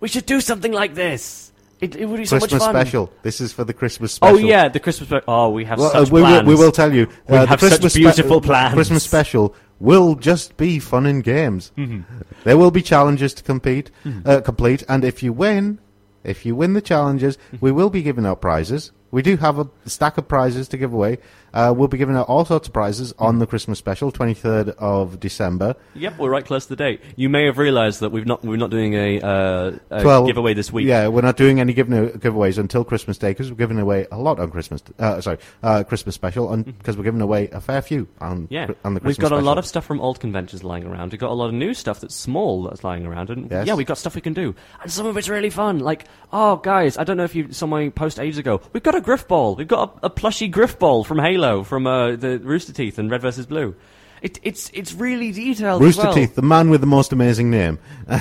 We 0.00 0.08
should 0.08 0.26
do 0.26 0.40
something 0.40 0.72
like 0.72 0.94
this. 0.94 1.52
It, 1.80 1.96
it 1.96 2.06
would 2.06 2.16
be 2.16 2.24
so 2.24 2.38
Christmas 2.38 2.60
much 2.62 2.72
fun. 2.72 2.74
special. 2.74 3.12
This 3.22 3.40
is 3.40 3.52
for 3.52 3.64
the 3.64 3.72
Christmas 3.74 4.12
special. 4.12 4.36
Oh 4.36 4.38
yeah, 4.40 4.68
the 4.68 4.80
Christmas. 4.80 5.08
Spe- 5.08 5.24
oh, 5.28 5.50
we 5.50 5.64
have 5.64 5.78
Well, 5.78 5.90
such 5.90 6.08
uh, 6.08 6.12
we, 6.12 6.22
will, 6.22 6.28
plans. 6.28 6.48
we 6.48 6.54
will 6.54 6.72
tell 6.72 6.92
you. 6.92 7.08
We 7.28 7.36
uh, 7.36 7.46
have 7.46 7.60
the 7.60 7.70
such 7.70 7.80
Christmas 7.80 7.94
beautiful 7.94 8.40
plans. 8.40 8.74
Christmas 8.74 9.02
special 9.04 9.54
will 9.80 10.14
just 10.14 10.56
be 10.56 10.78
fun 10.78 11.06
and 11.06 11.22
games. 11.24 11.72
Mm-hmm. 11.76 12.02
There 12.44 12.56
will 12.56 12.70
be 12.70 12.82
challenges 12.82 13.34
to 13.34 13.42
compete, 13.42 13.90
uh, 14.24 14.40
complete, 14.42 14.84
and 14.88 15.04
if 15.04 15.24
you 15.24 15.32
win, 15.32 15.80
if 16.24 16.44
you 16.46 16.54
win 16.56 16.72
the 16.74 16.80
challenges, 16.80 17.36
Mm-hmm. 17.36 17.56
we 17.60 17.72
will 17.72 17.90
be 17.90 18.02
giving 18.02 18.26
out 18.26 18.40
prizes. 18.40 18.92
We 19.10 19.22
do 19.22 19.36
have 19.36 19.58
a 19.58 19.68
stack 19.86 20.16
of 20.18 20.26
prizes 20.28 20.68
to 20.68 20.76
give 20.78 20.92
away. 20.94 21.18
Uh, 21.54 21.72
we'll 21.76 21.88
be 21.88 21.98
giving 21.98 22.16
out 22.16 22.28
all 22.28 22.44
sorts 22.44 22.68
of 22.68 22.74
prizes 22.74 23.12
Mm-hmm. 23.12 23.24
on 23.24 23.38
the 23.38 23.46
Christmas 23.46 23.78
special, 23.78 24.10
23rd 24.12 24.70
of 24.78 25.18
December. 25.20 25.74
Yep, 25.94 26.18
we're 26.18 26.30
right 26.30 26.44
close 26.44 26.64
to 26.66 26.70
the 26.70 26.76
date. 26.76 27.00
You 27.16 27.28
may 27.28 27.44
have 27.46 27.58
realised 27.58 28.00
that 28.00 28.10
we've 28.10 28.26
not 28.26 28.44
we're 28.44 28.56
not 28.56 28.70
doing 28.70 28.94
a, 28.94 29.20
uh, 29.20 29.72
a 29.90 30.04
Well, 30.04 30.26
giveaway 30.26 30.54
this 30.54 30.72
week. 30.72 30.86
Yeah, 30.86 31.08
we're 31.08 31.20
not 31.22 31.36
doing 31.36 31.60
any 31.60 31.72
give- 31.72 31.88
giveaways 31.88 32.58
until 32.58 32.84
Christmas 32.84 33.18
Day 33.18 33.30
because 33.30 33.50
we're 33.50 33.56
giving 33.56 33.78
away 33.78 34.06
a 34.10 34.18
lot 34.18 34.38
on 34.40 34.50
Christmas. 34.50 34.82
Uh, 34.98 35.20
sorry, 35.20 35.38
uh, 35.62 35.82
Christmas 35.84 36.14
special, 36.14 36.56
because 36.56 36.96
we're 36.96 37.04
giving 37.04 37.20
away 37.20 37.48
a 37.50 37.60
fair 37.60 37.82
few 37.82 38.08
on 38.20 38.46
Yeah, 38.50 38.68
on 38.84 38.94
the 38.94 38.98
we've 39.00 39.16
Christmas 39.16 39.28
got 39.30 39.32
a 39.38 39.40
lot 39.44 39.58
of 39.58 39.66
stuff 39.66 39.84
from 39.84 40.00
old 40.00 40.20
conventions 40.20 40.62
lying 40.64 40.84
around. 40.84 41.12
We've 41.12 41.20
got 41.20 41.30
a 41.30 41.34
lot 41.34 41.46
of 41.48 41.54
new 41.54 41.74
stuff 41.74 42.00
that's 42.00 42.14
small 42.14 42.62
that's 42.64 42.84
lying 42.84 43.06
around, 43.06 43.30
and 43.30 43.50
Yes. 43.50 43.66
yeah, 43.66 43.74
we've 43.74 43.86
got 43.86 43.98
stuff 43.98 44.14
we 44.14 44.20
can 44.20 44.32
do, 44.34 44.54
and 44.82 44.90
some 44.90 45.06
of 45.06 45.16
it's 45.16 45.28
really 45.28 45.50
fun. 45.50 45.78
Like, 45.80 46.04
oh, 46.32 46.56
guys, 46.56 46.96
I 46.98 47.04
don't 47.04 47.16
know 47.16 47.24
if 47.24 47.34
you 47.34 47.52
saw 47.52 47.66
my 47.66 47.88
post 47.90 48.18
ages 48.20 48.38
ago. 48.38 48.60
We've 48.72 48.82
got 48.82 48.94
a 48.94 49.00
Grifball. 49.00 49.56
We've 49.56 49.68
got 49.68 49.98
a, 50.02 50.06
a 50.06 50.10
plushy 50.10 50.50
Grifball 50.50 51.04
from 51.04 51.18
Halo, 51.18 51.41
from 51.64 51.86
uh, 51.86 52.16
the 52.16 52.38
Rooster 52.38 52.72
Teeth 52.72 52.98
and 52.98 53.10
Red 53.10 53.22
versus 53.22 53.46
Blue. 53.46 53.74
It, 54.22 54.38
it's 54.42 54.70
it's 54.72 54.92
really 54.94 55.32
detailed. 55.32 55.82
as 55.82 55.86
Rooster 55.86 56.02
well. 56.04 56.14
Teeth, 56.14 56.34
the 56.36 56.42
man 56.42 56.70
with 56.70 56.80
the 56.80 56.86
most 56.86 57.12
amazing 57.12 57.50
name. 57.50 57.78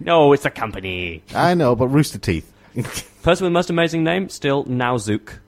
No, 0.00 0.32
it's 0.32 0.46
a 0.46 0.50
company. 0.50 1.22
I 1.34 1.52
know, 1.52 1.76
but 1.76 1.88
Rooster 1.88 2.18
Teeth. 2.18 2.50
Person 3.22 3.44
with 3.44 3.50
the 3.50 3.58
most 3.58 3.68
amazing 3.68 4.04
name 4.04 4.30
still 4.30 4.64
Nao 4.64 4.96
Zook. 4.96 5.40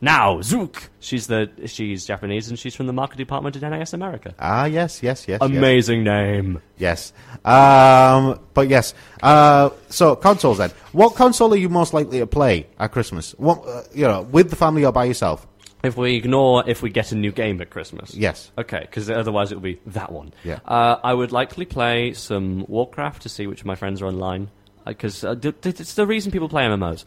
Nao 0.00 0.42
Zook. 0.42 0.90
She's 1.00 1.26
the 1.26 1.50
she's 1.66 2.04
Japanese 2.04 2.48
and 2.50 2.58
she's 2.58 2.74
from 2.74 2.86
the 2.86 2.92
market 2.92 3.16
department 3.16 3.56
at 3.56 3.68
NIS 3.68 3.94
America. 3.94 4.34
ah, 4.38 4.66
yes, 4.66 5.02
yes, 5.02 5.26
yes, 5.26 5.38
yes. 5.40 5.40
Amazing 5.40 6.04
name. 6.04 6.60
Yes. 6.78 7.12
Um, 7.44 8.38
but 8.54 8.68
yes. 8.68 8.94
Uh, 9.22 9.70
so 9.88 10.14
consoles 10.14 10.58
then. 10.58 10.70
What 10.92 11.14
console 11.16 11.52
are 11.54 11.56
you 11.56 11.68
most 11.68 11.94
likely 11.94 12.18
to 12.20 12.26
play 12.26 12.66
at 12.78 12.92
Christmas? 12.92 13.34
What, 13.38 13.66
uh, 13.66 13.82
you 13.92 14.04
know, 14.04 14.22
with 14.22 14.50
the 14.50 14.56
family 14.56 14.84
or 14.84 14.92
by 14.92 15.06
yourself? 15.06 15.46
If 15.84 15.96
we 15.96 16.14
ignore 16.16 16.64
if 16.68 16.82
we 16.82 16.90
get 16.90 17.12
a 17.12 17.14
new 17.14 17.30
game 17.32 17.60
at 17.60 17.70
Christmas. 17.70 18.14
Yes. 18.14 18.50
Okay, 18.58 18.80
because 18.80 19.08
otherwise 19.10 19.52
it 19.52 19.56
would 19.56 19.62
be 19.64 19.80
that 19.86 20.10
one. 20.12 20.32
Yeah. 20.44 20.60
Uh, 20.64 20.96
I 21.02 21.12
would 21.14 21.32
likely 21.32 21.64
play 21.66 22.12
some 22.14 22.64
Warcraft 22.68 23.22
to 23.22 23.28
see 23.28 23.46
which 23.46 23.60
of 23.60 23.66
my 23.66 23.74
friends 23.74 24.00
are 24.02 24.06
online. 24.06 24.50
Because 24.86 25.24
uh, 25.24 25.34
d- 25.34 25.52
d- 25.60 25.70
it's 25.70 25.94
the 25.94 26.06
reason 26.06 26.30
people 26.32 26.48
play 26.48 26.64
MMOs. 26.64 27.04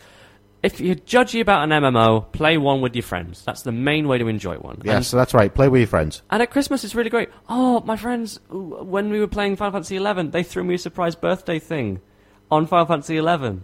If 0.64 0.80
you're 0.82 0.96
judgy 0.96 1.40
about 1.42 1.64
an 1.64 1.70
MMO, 1.70 2.32
play 2.32 2.58
one 2.58 2.82
with 2.82 2.96
your 2.96 3.04
friends. 3.04 3.44
That's 3.46 3.62
the 3.62 3.72
main 3.72 4.08
way 4.08 4.18
to 4.18 4.28
enjoy 4.28 4.56
one. 4.56 4.82
Yes, 4.84 4.96
And, 4.96 5.06
so 5.06 5.18
that's 5.18 5.36
right. 5.36 5.54
Play 5.54 5.68
with 5.70 5.82
your 5.82 5.88
friends. 5.88 6.24
and 6.32 6.42
at 6.42 6.50
Christmas, 6.50 6.84
it's 6.84 6.96
really 6.96 7.12
great. 7.12 7.30
Oh, 7.48 7.82
my 7.82 7.96
friends, 7.96 8.40
when 8.50 9.12
we 9.12 9.20
were 9.20 9.28
playing 9.28 9.56
Final 9.58 9.74
Fantasy 9.74 9.98
XI, 10.00 10.30
they 10.30 10.42
threw 10.42 10.64
me 10.64 10.74
a 10.74 10.78
surprise 10.80 11.16
birthday 11.16 11.60
thing 11.60 12.02
on 12.50 12.66
Final 12.66 12.88
Fantasy 12.88 13.18
XI. 13.18 13.60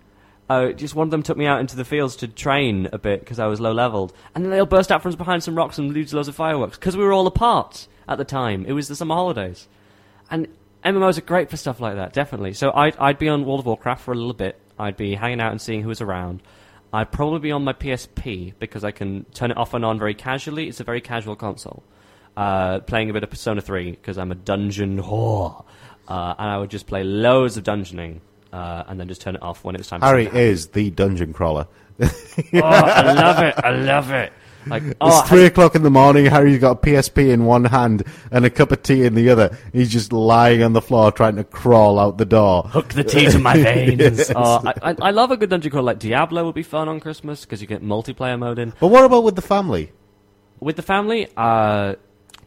Uh, 0.49 0.71
just 0.71 0.93
one 0.93 1.07
of 1.07 1.11
them 1.11 1.23
took 1.23 1.37
me 1.37 1.45
out 1.45 1.61
into 1.61 1.75
the 1.75 1.85
fields 1.85 2.17
to 2.17 2.27
train 2.27 2.89
a 2.91 2.97
bit 2.97 3.21
because 3.21 3.39
I 3.39 3.47
was 3.47 3.61
low 3.61 3.71
leveled, 3.71 4.13
and 4.35 4.43
then 4.43 4.51
they 4.51 4.59
all 4.59 4.65
burst 4.65 4.91
out 4.91 5.01
from 5.01 5.13
behind 5.13 5.43
some 5.43 5.55
rocks 5.55 5.77
and 5.77 5.93
lose 5.93 6.13
loads 6.13 6.27
of 6.27 6.35
fireworks 6.35 6.77
because 6.77 6.97
we 6.97 7.03
were 7.03 7.13
all 7.13 7.27
apart 7.27 7.87
at 8.07 8.17
the 8.17 8.25
time. 8.25 8.65
It 8.65 8.73
was 8.73 8.87
the 8.87 8.95
summer 8.95 9.15
holidays, 9.15 9.67
and 10.29 10.47
MMOs 10.83 11.17
are 11.17 11.21
great 11.21 11.49
for 11.49 11.57
stuff 11.57 11.79
like 11.79 11.95
that, 11.95 12.13
definitely. 12.13 12.53
So 12.53 12.71
I'd 12.73 12.97
I'd 12.97 13.17
be 13.17 13.29
on 13.29 13.45
World 13.45 13.61
of 13.61 13.65
Warcraft 13.65 14.03
for 14.03 14.11
a 14.11 14.15
little 14.15 14.33
bit. 14.33 14.59
I'd 14.77 14.97
be 14.97 15.15
hanging 15.15 15.39
out 15.39 15.51
and 15.51 15.61
seeing 15.61 15.81
who 15.81 15.89
was 15.89 16.01
around. 16.01 16.41
I'd 16.91 17.11
probably 17.11 17.39
be 17.39 17.51
on 17.51 17.63
my 17.63 17.73
PSP 17.73 18.53
because 18.59 18.83
I 18.83 18.91
can 18.91 19.25
turn 19.33 19.49
it 19.49 19.57
off 19.57 19.73
and 19.73 19.83
on 19.83 19.97
very 19.97 20.13
casually. 20.13 20.67
It's 20.67 20.79
a 20.79 20.83
very 20.83 21.01
casual 21.01 21.35
console. 21.35 21.83
Uh, 22.37 22.79
playing 22.81 23.09
a 23.09 23.13
bit 23.13 23.23
of 23.23 23.29
Persona 23.29 23.61
3 23.61 23.91
because 23.91 24.17
I'm 24.17 24.31
a 24.31 24.35
dungeon 24.35 25.01
whore. 25.01 25.65
Uh, 26.07 26.35
and 26.37 26.49
I 26.49 26.57
would 26.57 26.69
just 26.69 26.85
play 26.85 27.03
loads 27.03 27.57
of 27.57 27.63
dungeoning 27.63 28.19
uh, 28.53 28.83
and 28.87 28.99
then 28.99 29.07
just 29.07 29.21
turn 29.21 29.35
it 29.35 29.41
off 29.41 29.63
when 29.63 29.75
it's 29.75 29.87
time 29.89 30.01
Harry 30.01 30.27
to 30.27 30.37
is 30.37 30.67
the 30.67 30.91
dungeon 30.91 31.33
crawler. 31.33 31.67
Oh, 31.99 32.07
I 32.53 33.13
love 33.13 33.39
it. 33.43 33.55
I 33.57 33.69
love 33.71 34.11
it. 34.11 34.31
Like, 34.65 34.83
oh, 35.01 35.19
it's 35.19 35.29
three 35.29 35.45
o'clock 35.45 35.75
in 35.75 35.83
the 35.83 35.89
morning. 35.89 36.25
Harry's 36.25 36.59
got 36.59 36.77
a 36.77 36.79
PSP 36.79 37.31
in 37.31 37.45
one 37.45 37.65
hand 37.65 38.03
and 38.31 38.45
a 38.45 38.49
cup 38.49 38.71
of 38.71 38.81
tea 38.81 39.03
in 39.05 39.13
the 39.13 39.29
other. 39.29 39.57
He's 39.73 39.91
just 39.91 40.13
lying 40.13 40.63
on 40.63 40.71
the 40.73 40.81
floor 40.81 41.11
trying 41.11 41.35
to 41.35 41.43
crawl 41.43 41.99
out 41.99 42.17
the 42.17 42.25
door. 42.25 42.63
hook 42.63 42.93
the 42.93 43.03
tea 43.03 43.25
to 43.29 43.39
my 43.39 43.53
veins. 43.63 44.31
Oh, 44.33 44.61
I, 44.65 44.91
I, 44.91 44.95
I 45.01 45.11
love 45.11 45.31
a 45.31 45.37
good 45.37 45.49
dungeon 45.49 45.71
crawler. 45.71 45.85
Like 45.87 45.99
Diablo 45.99 46.45
would 46.45 46.55
be 46.55 46.63
fun 46.63 46.87
on 46.87 46.99
Christmas 46.99 47.41
because 47.41 47.61
you 47.61 47.67
get 47.67 47.83
multiplayer 47.83 48.39
mode 48.39 48.59
in. 48.59 48.73
But 48.79 48.87
what 48.87 49.03
about 49.03 49.23
with 49.25 49.35
the 49.35 49.41
family? 49.41 49.91
With 50.61 50.77
the 50.77 50.81
family, 50.81 51.27
uh, 51.35 51.95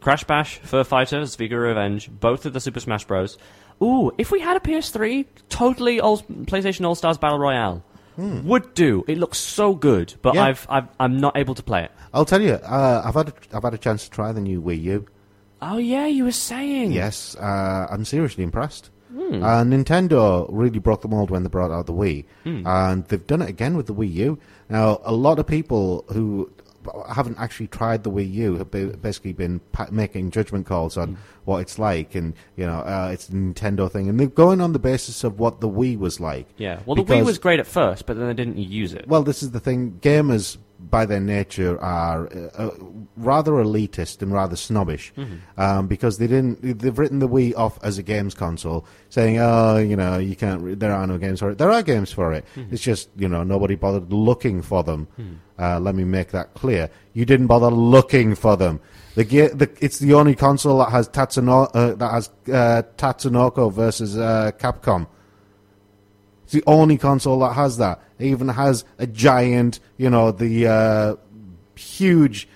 Crash 0.01 0.24
Bash, 0.24 0.59
Fur 0.61 0.85
Fighter, 0.85 1.20
Zviga 1.23 1.61
Revenge, 1.61 2.11
both 2.11 2.47
of 2.47 2.53
the 2.55 2.61
Super 2.61 2.81
Smash 2.81 3.05
Bros. 3.05 3.37
Ooh, 3.82 4.11
if 4.19 4.31
we 4.31 4.40
had 4.40 4.57
a 4.57 4.61
PS3, 4.61 5.27
totally 5.48 6.01
all, 6.01 6.19
PlayStation 6.20 6.86
All 6.86 6.94
Stars 6.94 7.19
Battle 7.19 7.39
Royale. 7.39 7.82
Would 8.19 8.73
do. 8.73 9.05
It 9.07 9.19
looks 9.19 9.36
so 9.36 9.74
good, 9.74 10.15
but 10.23 10.31
Hmm. 10.31 10.36
Yeah. 10.36 10.44
I've, 10.44 10.66
I've 10.70 10.89
I'm 10.98 11.19
not 11.19 11.36
able 11.36 11.55
to 11.55 11.62
play 11.62 11.85
it. 11.85 11.90
I'll 12.15 12.24
tell 12.24 12.40
you, 12.40 12.53
uh, 12.55 13.03
I've 13.05 13.12
had 13.15 13.28
a, 13.28 13.35
I've 13.55 13.62
had 13.62 13.74
a 13.74 13.78
chance 13.78 14.05
to 14.05 14.11
try 14.11 14.32
the 14.32 14.40
new 14.40 14.62
Wii 14.62 14.82
U. 14.85 15.07
Oh 15.61 15.77
yeah, 15.77 16.07
you 16.07 16.24
were 16.24 16.32
saying. 16.32 16.93
Yes, 16.93 17.36
uh, 17.36 17.86
I'm 17.90 18.07
seriously 18.07 18.43
impressed. 18.43 18.89
Uh, 19.16 19.65
Nintendo 19.65 20.47
really 20.51 20.78
broke 20.78 21.03
the 21.03 21.09
mold 21.09 21.31
when 21.31 21.43
they 21.43 21.48
brought 21.48 21.70
out 21.70 21.86
the 21.86 21.93
Wii, 21.93 22.24
and 22.44 23.05
they've 23.09 23.27
done 23.27 23.43
it 23.43 23.48
again 23.51 23.77
with 23.77 23.86
the 23.86 23.94
Wii 23.94 24.12
U. 24.15 24.39
Now, 24.70 25.01
a 25.05 25.12
lot 25.12 25.39
of 25.39 25.47
people 25.47 26.05
who 26.12 26.51
haven't 27.08 27.38
actually 27.38 27.68
tried 27.68 28.04
the 28.04 28.10
Wii 28.10 28.32
U 28.32 28.56
have 28.56 28.70
basically 28.70 29.32
been 29.32 29.60
making 29.90 30.30
judgment 30.30 30.66
calls 30.66 30.96
on 30.96 31.18
what 31.44 31.58
it's 31.58 31.78
like, 31.78 32.14
and 32.14 32.34
you 32.56 32.66
know, 32.66 32.78
uh, 32.80 33.10
it's 33.12 33.28
a 33.28 33.32
Nintendo 33.32 33.90
thing, 33.90 34.08
and 34.08 34.18
they're 34.18 34.26
going 34.26 34.60
on 34.60 34.72
the 34.72 34.78
basis 34.78 35.24
of 35.24 35.38
what 35.38 35.60
the 35.60 35.68
Wii 35.68 35.98
was 35.98 36.20
like. 36.20 36.46
Yeah. 36.56 36.80
Well, 36.86 36.96
the 36.96 37.04
Wii 37.04 37.24
was 37.24 37.38
great 37.38 37.60
at 37.60 37.66
first, 37.66 38.06
but 38.06 38.16
then 38.16 38.26
they 38.26 38.34
didn't 38.34 38.58
use 38.58 38.92
it. 38.92 39.06
Well, 39.06 39.22
this 39.22 39.42
is 39.42 39.52
the 39.52 39.60
thing. 39.60 39.98
Gamers, 40.02 40.58
by 40.78 41.07
their 41.07 41.20
nature, 41.20 41.81
are 41.81 42.27
uh, 42.28 42.51
uh, 42.65 42.70
rather 43.16 43.53
elitist 43.53 44.20
and 44.23 44.32
rather 44.32 44.57
snobbish 44.57 45.12
um, 45.57 45.86
because 45.86 46.19
they 46.19 46.27
didn't. 46.27 46.61
They've 46.81 46.98
written 46.98 47.19
the 47.19 47.28
Wii 47.28 47.57
off 47.57 47.78
as 47.82 47.97
a 47.98 48.03
games 48.03 48.35
console, 48.35 48.85
saying, 49.09 49.39
"Oh, 49.39 49.78
you 49.78 49.97
know, 49.97 50.19
you 50.19 50.36
can't. 50.36 50.78
There 50.78 50.93
are 50.93 51.07
no 51.07 51.16
games 51.19 51.40
for 51.40 51.51
it. 51.51 51.59
There 51.59 51.70
are 51.70 51.82
games 51.82 52.12
for 52.12 52.32
it. 52.32 52.44
It's 52.70 52.82
just 52.82 53.09
you 53.16 53.28
know 53.28 53.43
nobody 53.43 53.74
bothered 53.74 54.12
looking 54.12 54.62
for 54.62 54.82
them." 54.82 55.09
Uh, 55.59 55.81
let 55.81 55.94
me 55.94 56.05
make 56.05 56.32
that 56.32 56.53
clear. 56.55 56.90
You 57.15 57.24
didn't 57.24 57.47
bother 57.47 57.70
looking 57.70 58.35
for 58.35 58.57
them. 58.59 58.78
The, 59.15 59.24
ga- 59.24 59.48
the 59.55 59.70
it's 59.81 59.98
the 59.98 60.12
only 60.12 60.35
console 60.35 60.78
that 60.78 60.90
has 60.90 61.09
Tatsuno- 61.09 61.70
uh, 61.74 61.94
that 61.94 62.11
has 62.11 62.28
uh, 62.48 62.82
Tatsunoko 62.98 63.73
versus 63.73 64.19
uh, 64.19 64.51
Capcom. 64.59 65.07
It's 66.44 66.53
the 66.53 66.62
only 66.66 66.98
console 66.98 67.39
that 67.40 67.55
has 67.55 67.78
that. 67.78 68.01
It 68.18 68.26
even 68.26 68.48
has 68.48 68.84
a 68.98 69.06
giant, 69.06 69.80
you 69.97 70.10
know, 70.10 70.30
the 70.32 70.66
uh, 70.66 71.16
huge 71.74 72.48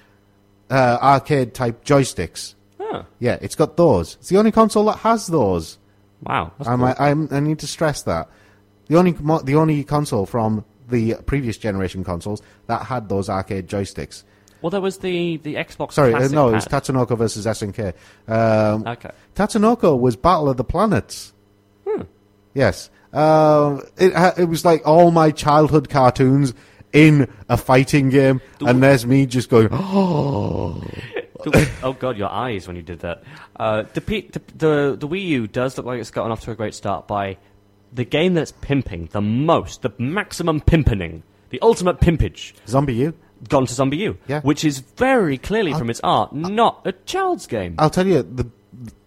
uh, 0.70 0.98
arcade 1.00 1.54
type 1.54 1.84
joysticks. 1.84 2.54
Huh. 2.80 3.04
Yeah, 3.18 3.38
it's 3.40 3.54
got 3.54 3.76
those. 3.76 4.16
It's 4.16 4.28
the 4.28 4.38
only 4.38 4.52
console 4.52 4.84
that 4.86 4.98
has 4.98 5.26
those. 5.26 5.78
Wow. 6.22 6.52
That's 6.58 6.68
I'm, 6.68 6.80
cool. 6.80 6.94
I'm, 6.98 7.28
I 7.30 7.40
need 7.40 7.58
to 7.60 7.66
stress 7.66 8.02
that 8.02 8.28
the 8.90 8.96
only 8.98 9.12
the 9.44 9.54
only 9.54 9.84
console 9.84 10.26
from 10.26 10.64
the 10.88 11.14
previous 11.24 11.56
generation 11.56 12.02
consoles 12.02 12.42
that 12.66 12.84
had 12.86 13.08
those 13.08 13.28
arcade 13.28 13.68
joysticks. 13.68 14.24
Well, 14.60 14.70
there 14.70 14.80
was 14.80 14.98
the 14.98 15.36
the 15.38 15.54
Xbox. 15.54 15.92
Sorry, 15.92 16.12
uh, 16.12 16.28
no, 16.28 16.48
it 16.48 16.54
was. 16.54 16.66
Tatsunoko 16.66 17.16
versus 17.16 17.46
SNK. 17.46 17.94
Um, 18.28 18.86
Okay. 18.86 19.10
Tatsunoko 19.36 19.98
was 19.98 20.16
Battle 20.16 20.48
of 20.50 20.56
the 20.56 20.64
Planets. 20.64 21.32
Hmm. 21.88 22.02
Yes. 22.52 22.90
Um, 23.12 23.82
it, 23.96 24.12
it 24.38 24.44
was 24.48 24.64
like 24.64 24.86
all 24.86 25.10
my 25.10 25.30
childhood 25.30 25.88
cartoons 25.88 26.54
in 26.92 27.28
a 27.48 27.56
fighting 27.56 28.08
game, 28.10 28.40
and 28.60 28.82
there's 28.82 29.06
me 29.06 29.26
just 29.26 29.48
going, 29.50 29.68
oh. 29.72 30.82
Oh 31.82 31.94
god, 31.94 32.18
your 32.18 32.28
eyes 32.30 32.66
when 32.66 32.76
you 32.76 32.82
did 32.82 33.00
that. 33.00 33.22
Uh, 33.56 33.84
the, 33.94 34.00
P- 34.02 34.28
the 34.30 34.40
the 34.56 34.96
the 35.00 35.08
Wii 35.08 35.24
U 35.28 35.46
does 35.46 35.76
look 35.78 35.86
like 35.86 35.98
it's 35.98 36.10
gotten 36.10 36.30
off 36.32 36.42
to 36.42 36.50
a 36.50 36.54
great 36.54 36.74
start 36.74 37.08
by 37.08 37.38
the 37.92 38.04
game 38.04 38.34
that's 38.34 38.52
pimping 38.60 39.08
the 39.12 39.22
most, 39.22 39.80
the 39.82 39.92
maximum 39.98 40.60
pimpening, 40.60 41.22
the 41.48 41.58
ultimate 41.62 41.98
pimpage, 41.98 42.52
ZombiU. 42.66 43.14
gone 43.48 43.64
to 43.66 43.72
ZombiU, 43.72 44.18
Yeah. 44.28 44.42
which 44.42 44.64
is 44.64 44.80
very 44.80 45.38
clearly 45.38 45.72
from 45.72 45.88
its 45.88 46.00
art 46.04 46.32
not 46.34 46.82
a 46.84 46.92
child's 46.92 47.46
game. 47.46 47.74
I'll 47.78 47.88
tell 47.90 48.06
you, 48.06 48.22
the 48.22 48.46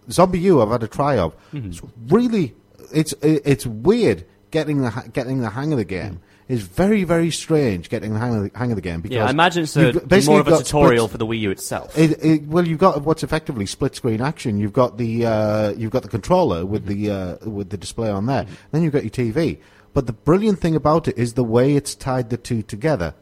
ZombiU 0.09 0.61
I've 0.63 0.71
had 0.71 0.81
a 0.83 0.87
try 0.87 1.17
of. 1.19 1.35
Mm-hmm. 1.53 1.67
It's 1.69 1.81
really, 2.09 2.55
it's 2.93 3.13
it's 3.21 3.65
weird 3.65 4.25
getting 4.51 4.81
the 4.81 5.09
getting 5.13 5.41
the 5.41 5.49
hang 5.49 5.71
of 5.71 5.77
the 5.77 5.85
game. 5.85 6.21
It's 6.47 6.61
very 6.61 7.03
very 7.03 7.31
strange 7.31 7.89
getting 7.89 8.13
the 8.13 8.19
hang 8.19 8.35
of 8.35 8.43
the, 8.43 8.57
hang 8.57 8.71
of 8.71 8.75
the 8.75 8.81
game 8.81 9.01
because 9.01 9.15
yeah, 9.15 9.25
I 9.25 9.29
imagine 9.29 9.63
it's 9.63 9.75
a, 9.75 9.93
basically 9.93 10.33
more 10.33 10.41
of 10.41 10.47
a 10.47 10.57
tutorial 10.63 11.07
for 11.07 11.17
the 11.17 11.25
Wii 11.25 11.39
U 11.41 11.51
itself. 11.51 11.97
It, 11.97 12.23
it, 12.23 12.43
well, 12.43 12.67
you've 12.67 12.79
got 12.79 13.01
what's 13.01 13.23
effectively 13.23 13.65
split 13.65 13.95
screen 13.95 14.21
action. 14.21 14.57
You've 14.57 14.73
got 14.73 14.97
the 14.97 15.25
uh, 15.25 15.69
you've 15.71 15.91
got 15.91 16.03
the 16.03 16.09
controller 16.09 16.65
with 16.65 16.85
the 16.85 17.09
uh, 17.09 17.49
with 17.49 17.69
the 17.69 17.77
display 17.77 18.09
on 18.09 18.25
there. 18.25 18.45
Then 18.71 18.83
you've 18.83 18.93
got 18.93 19.03
your 19.03 19.11
TV. 19.11 19.59
But 19.93 20.07
the 20.07 20.13
brilliant 20.13 20.59
thing 20.59 20.75
about 20.75 21.07
it 21.07 21.17
is 21.17 21.33
the 21.33 21.43
way 21.43 21.75
it's 21.75 21.93
tied 21.95 22.29
the 22.29 22.37
two 22.37 22.63
together. 22.63 23.13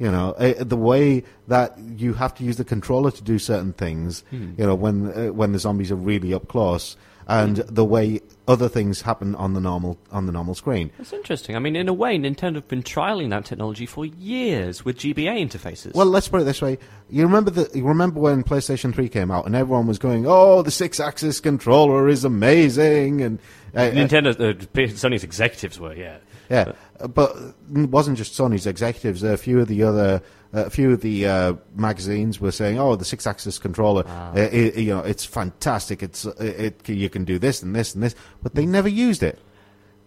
You 0.00 0.12
know, 0.12 0.32
uh, 0.32 0.62
the 0.62 0.76
way 0.76 1.24
that 1.48 1.76
you 1.96 2.14
have 2.14 2.34
to 2.36 2.44
use 2.44 2.56
the 2.56 2.64
controller 2.64 3.10
to 3.10 3.22
do 3.22 3.38
certain 3.38 3.72
things. 3.72 4.22
You 4.58 4.66
know, 4.66 4.74
when 4.74 5.12
uh, 5.12 5.32
when 5.32 5.52
the 5.52 5.58
zombies 5.58 5.90
are 5.90 5.96
really 5.96 6.34
up 6.34 6.48
close, 6.48 6.96
and 7.26 7.56
the 7.56 7.84
way 7.84 8.20
other 8.48 8.68
things 8.68 9.02
happen 9.02 9.34
on 9.34 9.52
the 9.52 9.60
normal 9.60 9.98
on 10.10 10.26
the 10.26 10.32
normal 10.32 10.54
screen. 10.54 10.90
That's 10.98 11.12
interesting. 11.12 11.54
I 11.54 11.58
mean, 11.58 11.76
in 11.76 11.88
a 11.88 11.92
way, 11.92 12.18
Nintendo 12.18 12.56
have 12.56 12.68
been 12.68 12.82
trialing 12.82 13.30
that 13.30 13.44
technology 13.44 13.86
for 13.86 14.06
years 14.06 14.84
with 14.84 14.98
GBA 14.98 15.40
interfaces. 15.46 15.94
Well, 15.94 16.06
let's 16.06 16.28
put 16.28 16.40
it 16.40 16.44
this 16.44 16.62
way: 16.62 16.78
you 17.10 17.22
remember 17.24 17.50
the 17.50 17.70
you 17.76 17.86
remember 17.86 18.18
when 18.18 18.42
PlayStation 18.42 18.94
Three 18.94 19.08
came 19.08 19.30
out, 19.30 19.46
and 19.46 19.54
everyone 19.54 19.86
was 19.86 19.98
going, 19.98 20.24
"Oh, 20.26 20.62
the 20.62 20.70
six-axis 20.70 21.40
controller 21.40 22.08
is 22.08 22.24
amazing," 22.24 23.20
and 23.20 23.38
uh, 23.74 23.80
uh, 23.80 23.90
Nintendo, 23.90 24.30
uh, 24.30 24.54
Sony's 24.54 25.24
executives 25.24 25.78
were, 25.78 25.94
yeah. 25.94 26.16
Yeah, 26.50 26.72
uh, 27.00 27.08
but 27.08 27.36
it 27.74 27.90
wasn't 27.90 28.16
just 28.18 28.32
Sony's 28.36 28.66
executives. 28.66 29.22
A 29.22 29.36
few 29.36 29.60
of 29.60 29.68
the 29.68 29.82
other, 29.82 30.22
a 30.52 30.70
few 30.70 30.92
of 30.92 31.00
the 31.02 31.26
uh, 31.26 31.52
magazines 31.74 32.40
were 32.40 32.50
saying, 32.52 32.78
"Oh, 32.78 32.96
the 32.96 33.04
six-axis 33.04 33.58
controller, 33.58 34.04
Ah. 34.06 34.32
uh, 34.32 34.38
it, 34.38 34.76
you 34.76 34.94
know, 34.94 35.00
it's 35.00 35.24
fantastic. 35.24 36.02
It's 36.02 36.26
uh, 36.26 36.32
it, 36.38 36.88
you 36.88 37.08
can 37.10 37.24
do 37.24 37.38
this 37.38 37.62
and 37.62 37.74
this 37.74 37.94
and 37.94 38.02
this," 38.02 38.14
but 38.42 38.54
they 38.54 38.66
never 38.66 38.88
used 38.88 39.22
it. 39.22 39.38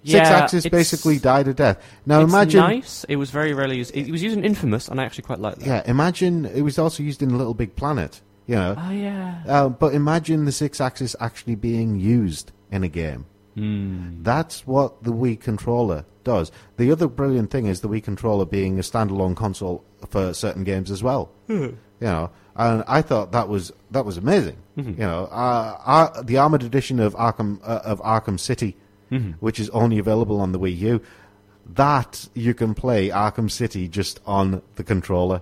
Yeah, 0.03 0.23
Six-axis 0.23 0.67
basically 0.69 1.19
died 1.19 1.47
a 1.47 1.53
death. 1.53 1.77
Now 2.07 2.21
it's 2.21 2.33
imagine. 2.33 2.59
nice. 2.59 3.03
It 3.07 3.17
was 3.17 3.29
very 3.29 3.53
rarely 3.53 3.77
used. 3.77 3.95
It, 3.95 4.07
it 4.07 4.11
was 4.11 4.23
used 4.23 4.35
in 4.35 4.43
Infamous, 4.43 4.87
and 4.87 4.99
I 4.99 5.03
actually 5.05 5.25
quite 5.25 5.39
like 5.39 5.57
that. 5.57 5.65
Yeah, 5.67 5.83
imagine 5.85 6.45
it 6.45 6.61
was 6.63 6.79
also 6.79 7.03
used 7.03 7.21
in 7.21 7.37
Little 7.37 7.53
Big 7.53 7.75
Planet. 7.75 8.19
You 8.47 8.55
know, 8.55 8.75
Oh 8.77 8.89
yeah. 8.89 9.43
Uh, 9.47 9.69
but 9.69 9.93
imagine 9.93 10.45
the 10.45 10.51
six 10.51 10.81
axis 10.81 11.15
actually 11.19 11.53
being 11.53 11.99
used 11.99 12.51
in 12.71 12.83
a 12.83 12.87
game. 12.87 13.25
Hmm. 13.53 14.23
That's 14.23 14.65
what 14.65 15.03
the 15.03 15.11
Wii 15.13 15.39
controller 15.39 16.05
does. 16.23 16.51
The 16.77 16.91
other 16.91 17.07
brilliant 17.07 17.51
thing 17.51 17.65
is 17.65 17.81
the 17.81 17.89
Wii 17.89 18.03
controller 18.03 18.45
being 18.45 18.77
a 18.79 18.81
standalone 18.81 19.35
console 19.35 19.83
for 20.09 20.33
certain 20.33 20.63
games 20.63 20.91
as 20.91 21.01
well. 21.03 21.31
You 21.99 22.07
know, 22.07 22.31
and 22.55 22.83
I 22.87 23.01
thought 23.01 23.31
that 23.33 23.47
was 23.47 23.71
that 23.91 24.05
was 24.05 24.17
amazing. 24.17 24.57
You 24.75 24.95
know, 24.97 25.25
uh, 25.31 25.77
uh, 25.85 26.21
the 26.23 26.37
armored 26.37 26.63
edition 26.63 26.99
of 26.99 27.13
Arkham 27.15 27.59
uh, 27.63 27.81
of 27.83 27.99
Arkham 28.01 28.39
City, 28.39 28.75
which 29.39 29.59
is 29.59 29.69
only 29.69 29.99
available 29.99 30.39
on 30.39 30.51
the 30.51 30.59
Wii 30.59 30.77
U, 30.79 31.01
that 31.75 32.27
you 32.33 32.53
can 32.53 32.73
play 32.73 33.09
Arkham 33.09 33.51
City 33.51 33.87
just 33.87 34.19
on 34.25 34.61
the 34.75 34.83
controller. 34.83 35.41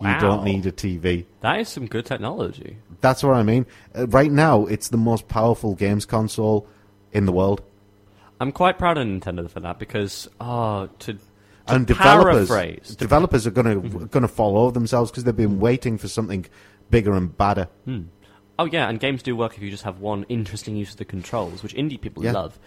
You 0.00 0.18
don't 0.18 0.44
need 0.44 0.64
a 0.64 0.72
TV. 0.72 1.26
That 1.42 1.60
is 1.60 1.68
some 1.68 1.86
good 1.86 2.06
technology. 2.06 2.78
That's 3.02 3.22
what 3.22 3.34
I 3.34 3.42
mean. 3.42 3.66
Uh, 3.94 4.06
right 4.06 4.32
now, 4.32 4.64
it's 4.64 4.88
the 4.88 4.96
most 4.96 5.28
powerful 5.28 5.74
games 5.74 6.06
console 6.06 6.66
in 7.12 7.26
the 7.26 7.32
world. 7.32 7.60
I'm 8.40 8.52
quite 8.52 8.78
proud 8.78 8.96
of 8.98 9.06
Nintendo 9.06 9.48
for 9.50 9.60
that 9.60 9.78
because, 9.78 10.28
oh, 10.40 10.88
to, 11.00 11.12
to 11.14 11.20
and 11.68 11.86
developers, 11.86 12.48
paraphrase, 12.48 12.96
developers 12.96 13.46
are 13.46 13.50
going 13.50 13.82
to 13.82 14.06
going 14.06 14.22
to 14.22 14.28
fall 14.28 14.56
over 14.58 14.72
themselves 14.72 15.10
because 15.10 15.24
they've 15.24 15.36
been 15.36 15.60
waiting 15.60 15.98
for 15.98 16.08
something 16.08 16.46
bigger 16.90 17.12
and 17.12 17.36
badder. 17.36 17.68
Oh 18.58 18.64
yeah, 18.64 18.88
and 18.88 18.98
games 18.98 19.22
do 19.22 19.36
work 19.36 19.56
if 19.56 19.62
you 19.62 19.70
just 19.70 19.84
have 19.84 20.00
one 20.00 20.24
interesting 20.28 20.74
use 20.76 20.90
of 20.92 20.96
the 20.96 21.04
controls, 21.04 21.62
which 21.62 21.74
indie 21.74 22.00
people 22.00 22.24
Yeah. 22.24 22.32
love. 22.32 22.58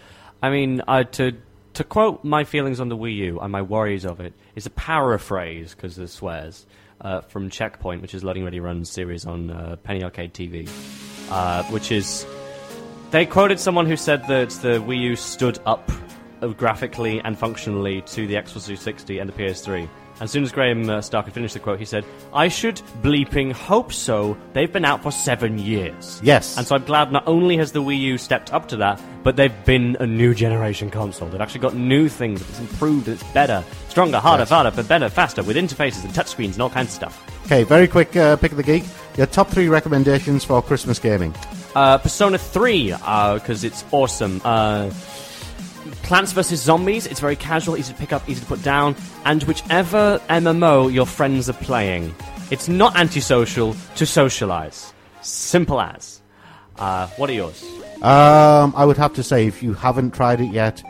I 0.42 0.50
mean, 0.50 0.82
uh, 0.88 1.04
to 1.04 1.34
to 1.74 1.84
quote 1.84 2.24
my 2.24 2.44
feelings 2.44 2.80
on 2.80 2.90
the 2.90 2.98
Wii 2.98 3.16
U 3.16 3.40
and 3.40 3.52
my 3.52 3.64
worries 3.64 4.06
of 4.06 4.20
it 4.20 4.34
is 4.56 4.68
a 4.68 4.70
paraphrase 4.70 5.74
because 5.74 5.96
there's 5.96 6.12
swears 6.12 6.68
uh, 7.02 7.22
from 7.22 7.50
Checkpoint, 7.50 8.02
which 8.04 8.14
is 8.14 8.24
Loading 8.24 8.44
Ready 8.44 8.60
Run 8.60 8.86
series 8.86 9.26
on 9.26 9.50
uh, 9.50 9.76
Penny 9.78 10.04
Arcade 10.04 10.34
TV, 10.36 10.70
uh, 11.32 11.64
which 11.72 11.92
is 11.92 12.26
they 13.14 13.28
quoted 13.28 13.60
someone 13.60 13.86
who 13.86 13.96
said 13.96 14.26
that 14.28 14.50
the 14.64 14.80
Wii 14.80 15.00
U 15.02 15.16
stood 15.16 15.60
up 15.68 15.92
uh, 16.42 16.48
graphically 16.48 17.22
and 17.24 17.38
functionally 17.38 18.02
to 18.02 18.26
the 18.26 18.34
Xbox 18.34 18.66
360 18.66 19.20
and 19.20 19.30
the 19.30 19.34
PS3. 19.34 19.88
As 20.20 20.32
soon 20.32 20.42
as 20.42 20.52
Graham 20.52 20.90
uh, 20.90 21.00
Stark 21.00 21.26
had 21.26 21.34
finished 21.36 21.54
the 21.54 21.60
quote, 21.60 21.78
he 21.78 21.86
said, 21.86 22.04
I 22.34 22.48
should 22.48 22.78
bleeping 23.04 23.52
hope 23.52 23.94
so. 23.94 24.36
They've 24.54 24.72
been 24.72 24.84
out 24.84 25.04
for 25.04 25.12
seven 25.12 25.60
years. 25.60 26.20
Yes. 26.24 26.58
And 26.58 26.66
so 26.66 26.74
I'm 26.76 26.86
glad 26.86 27.12
not 27.12 27.28
only 27.28 27.56
has 27.58 27.72
the 27.72 27.84
Wii 27.84 28.00
U 28.00 28.18
stepped 28.18 28.52
up 28.52 28.68
to 28.70 28.78
that, 28.78 29.00
but 29.22 29.36
they've 29.36 29.64
been 29.64 29.96
a 30.00 30.08
new 30.08 30.34
generation 30.34 30.90
console. 30.90 31.28
They've 31.30 31.40
actually 31.42 31.60
got 31.62 31.76
new 31.76 32.10
things. 32.10 32.42
It's 32.42 32.60
improved. 32.60 33.08
It's 33.10 33.24
better, 33.32 33.64
stronger, 33.90 34.18
harder, 34.18 34.42
Yes. 34.42 34.50
farther, 34.50 34.72
but 34.72 34.88
better, 34.88 35.08
faster, 35.08 35.44
with 35.44 35.56
interfaces 35.56 36.04
and 36.04 36.14
touchscreens 36.16 36.54
and 36.54 36.64
all 36.64 36.70
kinds 36.72 36.90
of 36.90 36.94
stuff. 36.96 37.46
Okay, 37.46 37.64
very 37.64 37.88
quick 37.88 38.16
uh, 38.16 38.38
pick 38.38 38.50
of 38.52 38.58
the 38.58 38.64
geek. 38.64 38.86
Your 39.18 39.28
top 39.28 39.50
three 39.50 39.68
recommendations 39.68 40.44
for 40.44 40.64
Christmas 40.64 40.98
gaming. 40.98 41.36
Uh, 41.76 41.98
Persona 41.98 42.38
3, 42.38 42.92
because 42.92 43.64
it's 43.64 43.84
awesome. 43.92 44.42
Uh, 44.44 44.92
Plants 46.04 46.32
vs. 46.34 46.60
Zombies, 46.62 47.08
it's 47.08 47.20
very 47.20 47.36
casual, 47.36 47.78
easy 47.78 47.94
to 47.94 48.00
pick 48.00 48.14
up, 48.14 48.28
easy 48.30 48.42
to 48.42 48.46
put 48.46 48.62
down, 48.62 48.96
and 49.26 49.42
whichever 49.44 50.22
MMO 50.30 50.94
your 50.94 51.06
friends 51.06 51.50
are 51.50 51.54
playing, 51.54 52.14
it's 52.52 52.68
not 52.68 52.96
antisocial 52.98 53.76
to 53.96 54.06
socialize. 54.06 54.94
Simple 55.22 55.82
as. 55.82 56.22
Uh, 56.78 57.08
what 57.18 57.30
are 57.30 57.34
yours? 57.34 57.64
Um, 58.02 58.74
I 58.76 58.86
would 58.86 58.98
have 58.98 59.14
to 59.14 59.24
say, 59.24 59.48
if 59.48 59.64
you 59.64 59.74
haven't 59.74 60.12
tried 60.12 60.42
it 60.42 60.52
yet, 60.52 60.84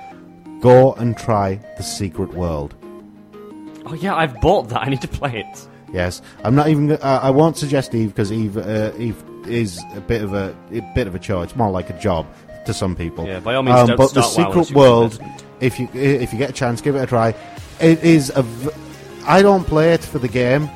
go 0.62 0.94
and 0.94 1.18
try 1.18 1.56
The 1.78 1.84
Secret 1.84 2.34
World. 2.34 2.76
Oh, 3.86 3.94
yeah, 3.94 4.16
I've 4.16 4.40
bought 4.42 4.70
that. 4.70 4.82
I 4.82 4.90
need 4.90 5.02
to 5.02 5.08
play 5.08 5.40
it. 5.40 5.68
Yes, 5.94 6.22
I'm 6.44 6.56
not 6.56 6.70
even. 6.70 6.94
Uh, 6.94 7.20
I 7.22 7.30
won't 7.30 7.56
suggest 7.56 7.94
Eve 7.94 8.10
because 8.10 8.32
Eve, 8.32 8.58
uh, 8.58 8.92
Eve 8.98 9.24
is 9.48 9.82
a 9.96 10.02
bit 10.02 10.22
of 10.22 10.34
a, 10.34 10.56
a 10.72 10.82
bit 10.96 11.08
of 11.08 11.16
a 11.16 11.20
chore. 11.20 11.44
It's 11.44 11.56
more 11.56 11.70
like 11.72 11.90
a 11.90 12.00
job 12.00 12.26
to 12.66 12.74
some 12.74 12.96
people. 12.96 13.26
Yeah, 13.26 13.40
by 13.40 13.56
all 13.56 13.64
means, 13.64 13.78
Um, 13.80 13.88
don't 13.88 13.98
but 13.98 14.14
the 14.14 14.22
start 14.22 14.48
WoW 14.50 14.64
Secret 14.64 14.70
you've 14.70 14.76
World, 14.78 15.20
if 15.60 15.80
you 15.80 15.88
if 15.94 16.32
you 16.34 16.40
get 16.40 16.50
a 16.50 16.54
chance, 16.54 16.82
give 16.82 16.96
it 16.96 17.00
a 17.04 17.08
try. 17.08 17.36
It 17.80 18.04
is 18.04 18.32
a. 18.36 18.44
V- 18.44 18.70
I 19.26 19.42
don't 19.42 19.64
play 19.66 19.94
it 19.94 20.04
for 20.04 20.20
the 20.20 20.28
game. 20.28 20.70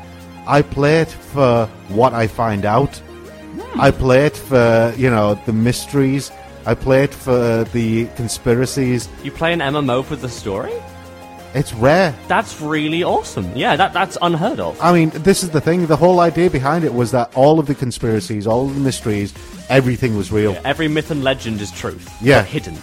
I 0.47 0.61
play 0.61 1.01
it 1.01 1.09
for 1.09 1.67
what 1.89 2.13
I 2.13 2.27
find 2.27 2.65
out. 2.65 2.95
Hmm. 2.97 3.81
I 3.81 3.91
play 3.91 4.25
it 4.25 4.37
for 4.37 4.93
you 4.97 5.09
know 5.09 5.35
the 5.45 5.53
mysteries. 5.53 6.31
I 6.65 6.73
play 6.75 7.03
it 7.03 7.13
for 7.13 7.63
the 7.71 8.07
conspiracies. 8.17 9.07
You 9.23 9.31
play 9.31 9.53
an 9.53 9.59
MMO 9.59 10.03
for 10.03 10.17
the 10.17 10.27
story? 10.29 10.73
It's 11.57 11.73
rare. 11.73 12.13
That's 12.27 12.61
really 12.61 13.03
awesome. 13.03 13.51
Yeah, 13.55 13.75
that, 13.75 13.91
that's 13.91 14.15
unheard 14.21 14.59
of. 14.59 14.79
I 14.79 14.93
mean, 14.93 15.09
this 15.09 15.41
is 15.41 15.49
the 15.49 15.59
thing. 15.59 15.87
The 15.87 15.95
whole 15.95 16.19
idea 16.19 16.51
behind 16.51 16.83
it 16.85 16.93
was 16.93 17.09
that 17.11 17.35
all 17.35 17.59
of 17.59 17.65
the 17.65 17.73
conspiracies, 17.73 18.45
all 18.45 18.67
of 18.67 18.75
the 18.75 18.79
mysteries, 18.79 19.33
everything 19.67 20.15
was 20.15 20.31
real. 20.31 20.55
Every 20.63 20.87
myth 20.87 21.09
and 21.09 21.23
legend 21.23 21.59
is 21.59 21.71
truth. 21.71 22.15
Yeah. 22.21 22.41
but 22.41 22.47
hidden. 22.49 22.77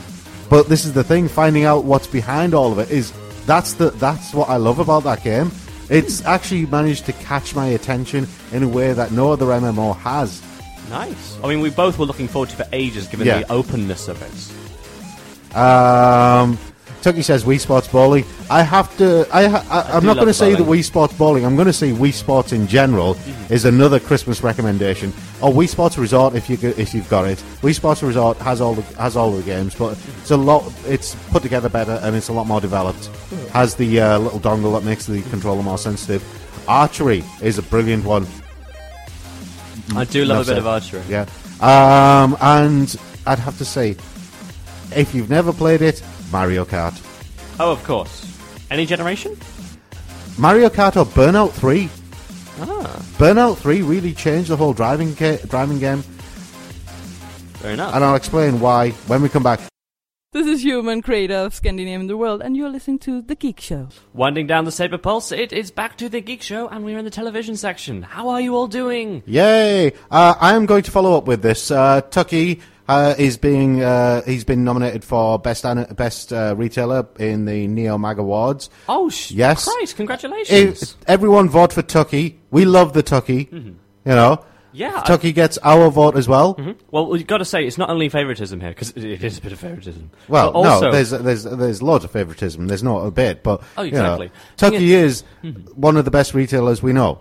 But 0.50 0.68
this 0.68 0.84
is 0.84 0.92
the 0.92 1.04
thing: 1.04 1.28
finding 1.28 1.64
out 1.64 1.84
what's 1.84 2.08
behind 2.08 2.52
all 2.52 2.72
of 2.72 2.80
it 2.80 2.90
is 2.90 3.12
that's 3.46 3.74
the 3.74 3.90
that's 3.90 4.34
what 4.34 4.48
I 4.48 4.56
love 4.56 4.80
about 4.80 5.04
that 5.04 5.22
game. 5.22 5.52
It's 5.88 6.24
actually 6.24 6.66
managed 6.66 7.06
to 7.06 7.12
catch 7.12 7.54
my 7.54 7.66
attention 7.68 8.26
in 8.50 8.64
a 8.64 8.68
way 8.68 8.92
that 8.92 9.12
no 9.12 9.30
other 9.32 9.46
MMO 9.46 9.96
has. 9.98 10.42
Nice. 10.90 11.38
I 11.44 11.46
mean, 11.48 11.60
we 11.60 11.70
both 11.70 11.96
were 11.98 12.06
looking 12.06 12.26
forward 12.26 12.48
to 12.50 12.60
it 12.60 12.64
for 12.64 12.68
ages, 12.72 13.06
given 13.06 13.26
Yeah. 13.26 13.38
the 13.40 13.52
openness 13.52 14.08
of 14.08 14.20
it. 14.20 15.56
Um, 15.56 16.58
Tucky 17.04 17.20
says 17.20 17.44
Wii 17.44 17.60
Sports 17.60 17.86
Bowling. 17.86 18.24
I 18.48 18.62
have 18.62 18.96
to. 18.96 19.28
I, 19.30 19.44
I, 19.44 19.82
I'm 19.94 20.06
not 20.06 20.14
going 20.14 20.26
to 20.26 20.32
say 20.32 20.54
the. 20.54 20.62
Wii 20.64 20.82
Sports 20.82 21.12
Bowling. 21.12 21.44
I'm 21.44 21.54
going 21.54 21.66
to 21.66 21.72
say 21.72 21.90
Wii 21.92 22.14
Sports 22.14 22.52
in 22.52 22.66
general 22.66 23.14
is 23.50 23.66
another 23.66 24.00
Christmas 24.00 24.42
recommendation. 24.42 25.12
Or 25.42 25.52
Wii 25.52 25.68
Sports 25.68 25.98
Resort 25.98 26.34
if 26.34 26.48
you 26.48 26.56
if 26.62 26.94
you've 26.94 27.08
got 27.10 27.26
it. 27.26 27.36
Wii 27.60 27.74
Sports 27.74 28.02
Resort 28.02 28.38
has 28.38 28.62
all 28.62 28.72
the 28.72 28.80
has 28.96 29.18
all 29.18 29.32
the 29.32 29.42
games, 29.42 29.74
but 29.74 29.98
it's 30.22 30.30
a 30.30 30.36
lot. 30.38 30.64
It's 30.86 31.14
put 31.30 31.42
together 31.42 31.68
better 31.68 32.00
and 32.02 32.16
it's 32.16 32.28
a 32.28 32.32
lot 32.32 32.46
more 32.46 32.62
developed. 32.62 33.10
Has 33.52 33.74
the 33.74 34.00
uh, 34.00 34.18
little 34.18 34.40
dongle 34.40 34.72
that 34.72 34.86
makes 34.86 35.04
the 35.04 35.20
controller 35.28 35.62
more 35.62 35.76
sensitive. 35.76 36.24
Archery 36.66 37.22
is 37.42 37.58
a 37.58 37.62
brilliant 37.62 38.06
one. 38.06 38.26
I 39.94 40.04
do 40.04 40.24
love 40.24 40.38
a 40.38 40.40
bit 40.40 40.46
said. 40.46 40.58
of 40.58 40.66
archery. 40.66 41.02
Yeah. 41.06 41.26
Um, 41.60 42.38
and 42.40 42.96
I'd 43.26 43.40
have 43.40 43.58
to 43.58 43.64
say, 43.66 43.90
if 44.96 45.14
you've 45.14 45.28
never 45.28 45.52
played 45.52 45.82
it, 45.82 46.02
Mario 46.34 46.64
Kart. 46.64 46.94
Oh, 47.60 47.70
of 47.70 47.84
course. 47.84 48.26
Any 48.68 48.86
generation? 48.86 49.36
Mario 50.36 50.68
Kart 50.68 50.96
or 50.96 51.04
Burnout 51.06 51.52
3. 51.52 51.88
Ah, 52.60 53.02
Burnout 53.18 53.56
3 53.58 53.82
really 53.82 54.12
changed 54.12 54.50
the 54.50 54.56
whole 54.56 54.72
driving 54.72 55.14
ga- 55.14 55.38
driving 55.46 55.78
game, 55.78 56.02
very 57.62 57.76
nice. 57.76 57.94
and 57.94 58.02
I'll 58.04 58.16
explain 58.16 58.58
why 58.58 58.90
when 59.06 59.22
we 59.22 59.28
come 59.28 59.44
back. 59.44 59.60
This 60.32 60.48
is 60.48 60.64
Humon, 60.64 61.04
creator 61.04 61.36
of 61.36 61.54
Scandinavia 61.54 62.00
and 62.00 62.10
the 62.10 62.16
World, 62.16 62.42
and 62.42 62.56
you're 62.56 62.68
listening 62.68 62.98
to 63.06 63.22
The 63.22 63.36
Geek 63.36 63.60
Show. 63.60 63.88
Winding 64.12 64.48
down 64.48 64.64
the 64.64 64.72
Saber 64.72 64.98
Pulse, 64.98 65.30
it 65.30 65.52
is 65.52 65.70
back 65.70 65.96
to 65.98 66.08
the 66.08 66.20
Geek 66.20 66.42
Show, 66.42 66.66
and 66.66 66.84
we're 66.84 66.98
in 66.98 67.04
the 67.04 67.10
television 67.12 67.56
section. 67.56 68.02
How 68.02 68.28
are 68.30 68.40
you 68.40 68.56
all 68.56 68.66
doing? 68.66 69.22
Yay! 69.26 69.92
Uh, 70.10 70.34
I 70.40 70.56
am 70.56 70.66
going 70.66 70.82
to 70.82 70.90
follow 70.90 71.16
up 71.16 71.26
with 71.26 71.42
this. 71.42 71.70
Uh, 71.70 72.00
Tucky 72.10 72.60
uh, 72.88 73.14
is 73.18 73.36
being 73.36 73.82
uh, 73.82 74.22
he's 74.22 74.44
been 74.44 74.64
nominated 74.64 75.04
for 75.04 75.38
best 75.38 75.64
an- 75.64 75.92
best 75.94 76.32
uh, 76.32 76.54
retailer 76.56 77.06
in 77.18 77.44
the 77.46 77.66
Neo 77.66 77.96
Mag 77.98 78.18
Awards. 78.18 78.70
Oh, 78.88 79.08
sh- 79.08 79.30
Yes. 79.32 79.64
Christ, 79.64 79.96
congratulations. 79.96 80.96
Everyone 81.06 81.48
vote 81.48 81.72
for 81.72 81.82
Tucky. 81.82 82.40
We 82.50 82.64
love 82.64 82.92
the 82.92 83.02
Tucky. 83.02 83.48
You 83.52 83.76
know, 84.04 84.36
Mm-hmm. 84.36 84.48
Yeah, 84.76 85.00
I- 85.02 85.06
Tucky 85.06 85.30
gets 85.32 85.56
our 85.58 85.88
vote 85.88 86.16
as 86.16 86.26
well. 86.26 86.58
well, 86.90 87.06
we've 87.06 87.24
got 87.28 87.38
to 87.38 87.44
say, 87.44 87.64
it's 87.64 87.78
not 87.78 87.90
only 87.90 88.08
favoritism 88.08 88.60
here, 88.60 88.70
because 88.70 88.90
it 88.90 89.22
is 89.22 89.38
a 89.38 89.40
bit 89.40 89.52
of 89.52 89.60
favoritism. 89.60 90.10
Well, 90.26 90.50
also, 90.50 90.86
no, 90.86 90.90
there's 90.90 91.10
there's 91.10 91.44
there's 91.44 91.80
loads 91.80 92.04
of 92.04 92.10
favoritism. 92.10 92.66
There's 92.66 92.82
not 92.82 93.06
a 93.06 93.12
bit, 93.12 93.44
but 93.44 93.62
Oh, 93.78 93.82
you 93.82 93.92
know, 93.92 94.14
exactly. 94.14 94.30
Tucky 94.56 94.78
Thing 94.78 94.88
is 94.88 95.22
one 95.76 95.96
of 95.96 96.04
the 96.04 96.10
best 96.10 96.34
retailers 96.34 96.82
we 96.82 96.92
know. 96.92 97.20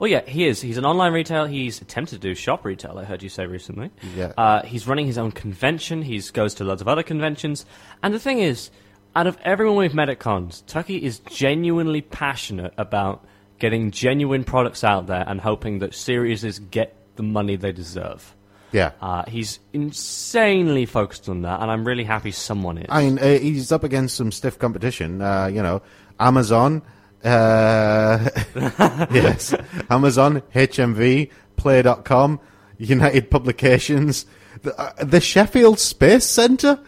Oh 0.00 0.06
yeah, 0.06 0.22
he 0.22 0.46
is. 0.46 0.62
He's 0.62 0.78
an 0.78 0.86
online 0.86 1.12
retail. 1.12 1.44
He's 1.44 1.82
attempted 1.82 2.22
to 2.22 2.28
do 2.28 2.34
shop 2.34 2.64
retail. 2.64 2.98
I 2.98 3.04
heard 3.04 3.22
you 3.22 3.28
say 3.28 3.46
recently. 3.46 3.90
Yeah. 4.16 4.32
Uh, 4.36 4.62
he's 4.62 4.86
running 4.86 5.06
his 5.06 5.18
own 5.18 5.30
convention. 5.30 6.00
He 6.00 6.18
goes 6.32 6.54
to 6.54 6.64
loads 6.64 6.80
of 6.80 6.88
other 6.88 7.02
conventions. 7.02 7.66
And 8.02 8.14
the 8.14 8.18
thing 8.18 8.38
is, 8.38 8.70
out 9.14 9.26
of 9.26 9.36
everyone 9.44 9.76
we've 9.76 9.94
met 9.94 10.08
at 10.08 10.18
cons, 10.18 10.62
Tucky 10.66 10.96
is 10.96 11.18
genuinely 11.18 12.00
passionate 12.00 12.72
about 12.78 13.26
getting 13.58 13.90
genuine 13.90 14.42
products 14.42 14.84
out 14.84 15.06
there 15.06 15.22
and 15.26 15.38
hoping 15.38 15.80
that 15.80 15.94
series 15.94 16.58
get 16.58 16.96
the 17.16 17.22
money 17.22 17.56
they 17.56 17.72
deserve. 17.72 18.34
Yeah. 18.72 18.92
Uh, 19.02 19.24
he's 19.28 19.58
insanely 19.74 20.86
focused 20.86 21.28
on 21.28 21.42
that, 21.42 21.60
and 21.60 21.70
I'm 21.70 21.84
really 21.84 22.04
happy 22.04 22.30
someone 22.30 22.78
is. 22.78 22.86
I 22.88 23.02
mean, 23.02 23.18
uh, 23.18 23.38
he's 23.38 23.70
up 23.70 23.84
against 23.84 24.16
some 24.16 24.32
stiff 24.32 24.58
competition. 24.58 25.20
Uh, 25.20 25.46
you 25.46 25.62
know, 25.62 25.82
Amazon. 26.18 26.82
Uh, 27.24 28.28
yes, 29.12 29.54
Amazon, 29.90 30.42
HMV, 30.54 31.30
Play.com, 31.56 32.40
United 32.78 33.30
Publications, 33.30 34.26
the, 34.62 34.78
uh, 34.80 35.04
the 35.04 35.20
Sheffield 35.20 35.78
Space 35.78 36.26
Centre. 36.26 36.80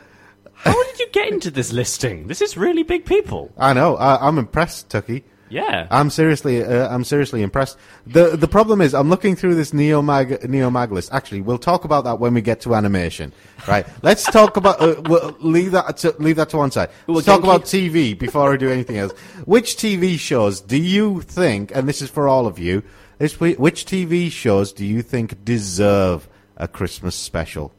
How 0.55 0.83
did 0.85 1.01
you 1.01 1.09
get 1.11 1.33
into 1.33 1.51
this 1.51 1.73
listing? 1.73 2.29
This 2.29 2.41
is 2.41 2.57
really 2.57 2.83
big 2.83 3.05
people. 3.05 3.53
I 3.59 3.73
know. 3.73 3.97
I, 3.97 4.27
I'm 4.27 4.39
impressed, 4.39 4.89
Tucky. 4.91 5.25
Yeah. 5.53 5.87
I'm 5.91 6.09
seriously, 6.09 6.65
uh, 6.65 6.89
I'm 6.95 7.05
seriously 7.05 7.43
impressed. 7.43 7.77
the 8.07 8.37
The 8.37 8.49
problem 8.49 8.81
is, 8.81 8.95
I'm 8.95 9.11
looking 9.11 9.37
through 9.37 9.55
this 9.57 9.73
Neo 9.75 10.01
Mag 10.01 10.49
Neo 10.49 10.71
Mag 10.71 10.91
list. 10.93 11.13
Actually, 11.13 11.43
we'll 11.43 11.59
talk 11.59 11.85
about 11.85 12.05
that 12.05 12.19
when 12.19 12.33
we 12.33 12.41
get 12.41 12.63
to 12.63 12.75
animation. 12.75 13.33
Right? 13.69 13.87
Let's 14.03 14.25
talk 14.25 14.57
about. 14.57 14.81
Uh, 14.81 15.01
we'll 15.11 15.37
leave 15.41 15.73
that 15.73 15.99
to 15.99 16.15
leave 16.19 16.37
that 16.37 16.49
to 16.51 16.57
one 16.57 16.71
side. 16.71 16.89
Let's 17.07 17.07
Well, 17.07 17.21
talk 17.23 17.41
can- 17.43 17.51
about 17.51 17.65
TV 17.65 18.19
before 18.19 18.53
I 18.53 18.57
do 18.57 18.71
anything 18.71 18.97
else. 18.97 19.13
Which 19.45 19.77
TV 19.77 20.19
shows 20.19 20.61
do 20.63 20.79
you 20.79 21.21
think? 21.21 21.71
And 21.75 21.87
this 21.87 22.01
is 22.01 22.09
for 22.09 22.27
all 22.29 22.47
of 22.47 22.59
you. 22.59 22.83
This, 23.19 23.39
which 23.39 23.85
TV 23.85 24.33
shows 24.33 24.73
do 24.73 24.85
you 24.87 25.03
think 25.03 25.45
deserve 25.45 26.29
a 26.57 26.67
Christmas 26.67 27.15
special? 27.15 27.73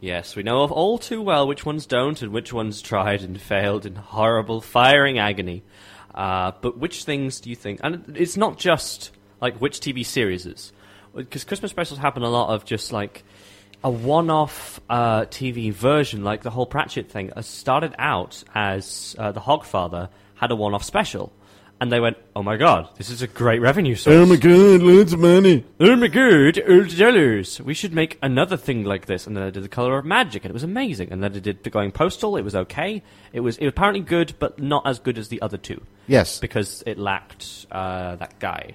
Yes, 0.00 0.34
we 0.34 0.42
know 0.42 0.62
of 0.62 0.72
all 0.72 0.98
too 0.98 1.20
well 1.22 1.46
which 1.46 1.64
ones 1.64 1.86
don't 1.86 2.20
and 2.22 2.32
which 2.32 2.52
ones 2.52 2.80
tried 2.82 3.22
and 3.22 3.38
failed 3.40 3.84
in 3.86 3.94
horrible, 3.96 4.60
firing 4.62 5.18
agony. 5.18 5.62
Uh, 6.14 6.52
but 6.60 6.78
which 6.78 7.04
things 7.04 7.40
do 7.40 7.50
you 7.50 7.56
think? 7.56 7.80
And 7.82 8.16
it's 8.16 8.36
not 8.36 8.58
just 8.58 9.10
like 9.40 9.56
which 9.58 9.80
TV 9.80 10.04
series 10.04 10.46
is, 10.46 10.72
because 11.14 11.44
Christmas 11.44 11.70
specials 11.70 11.98
happen 11.98 12.22
a 12.22 12.28
lot 12.28 12.54
of 12.54 12.64
just 12.64 12.92
like 12.92 13.24
a 13.82 13.90
one-off 13.90 14.80
uh, 14.90 15.22
TV 15.22 15.72
version, 15.72 16.22
like 16.22 16.42
the 16.42 16.50
whole 16.50 16.66
Pratchett 16.66 17.10
thing. 17.10 17.32
Uh, 17.34 17.42
started 17.42 17.94
out 17.98 18.42
as 18.54 19.16
uh, 19.18 19.32
the 19.32 19.40
Hogfather 19.40 20.08
had 20.34 20.50
a 20.50 20.56
one-off 20.56 20.84
special, 20.84 21.32
and 21.80 21.90
they 21.90 22.00
went, 22.00 22.18
"Oh 22.36 22.42
my 22.42 22.56
god, 22.56 22.88
this 22.98 23.08
is 23.10 23.22
a 23.22 23.26
great 23.26 23.60
revenue 23.60 23.94
source." 23.94 24.14
Oh 24.14 24.26
my 24.26 24.36
god, 24.36 24.82
loads 24.82 25.12
of 25.12 25.20
money. 25.20 25.64
Oh 25.80 25.96
my 25.96 26.08
god, 26.08 26.60
old 26.68 26.96
dollars. 26.96 27.60
We 27.60 27.74
should 27.74 27.94
make 27.94 28.18
another 28.22 28.56
thing 28.56 28.84
like 28.84 29.06
this. 29.06 29.26
And 29.26 29.36
then 29.36 29.44
I 29.44 29.50
did 29.50 29.64
the 29.64 29.68
color 29.68 29.98
of 29.98 30.04
magic, 30.04 30.44
and 30.44 30.50
it 30.50 30.54
was 30.54 30.62
amazing. 30.62 31.10
And 31.10 31.22
then 31.22 31.34
I 31.34 31.38
did 31.38 31.64
the 31.64 31.70
going 31.70 31.92
postal. 31.92 32.36
It 32.36 32.42
was 32.42 32.54
okay. 32.54 33.02
It 33.32 33.40
was, 33.40 33.56
it 33.58 33.64
was 33.64 33.70
apparently 33.70 34.02
good, 34.02 34.34
but 34.38 34.58
not 34.60 34.86
as 34.86 34.98
good 34.98 35.16
as 35.18 35.28
the 35.28 35.40
other 35.40 35.56
two 35.56 35.82
Yes, 36.06 36.38
because 36.38 36.82
it 36.86 36.98
lacked 36.98 37.66
uh, 37.70 38.16
that 38.16 38.38
guy, 38.38 38.74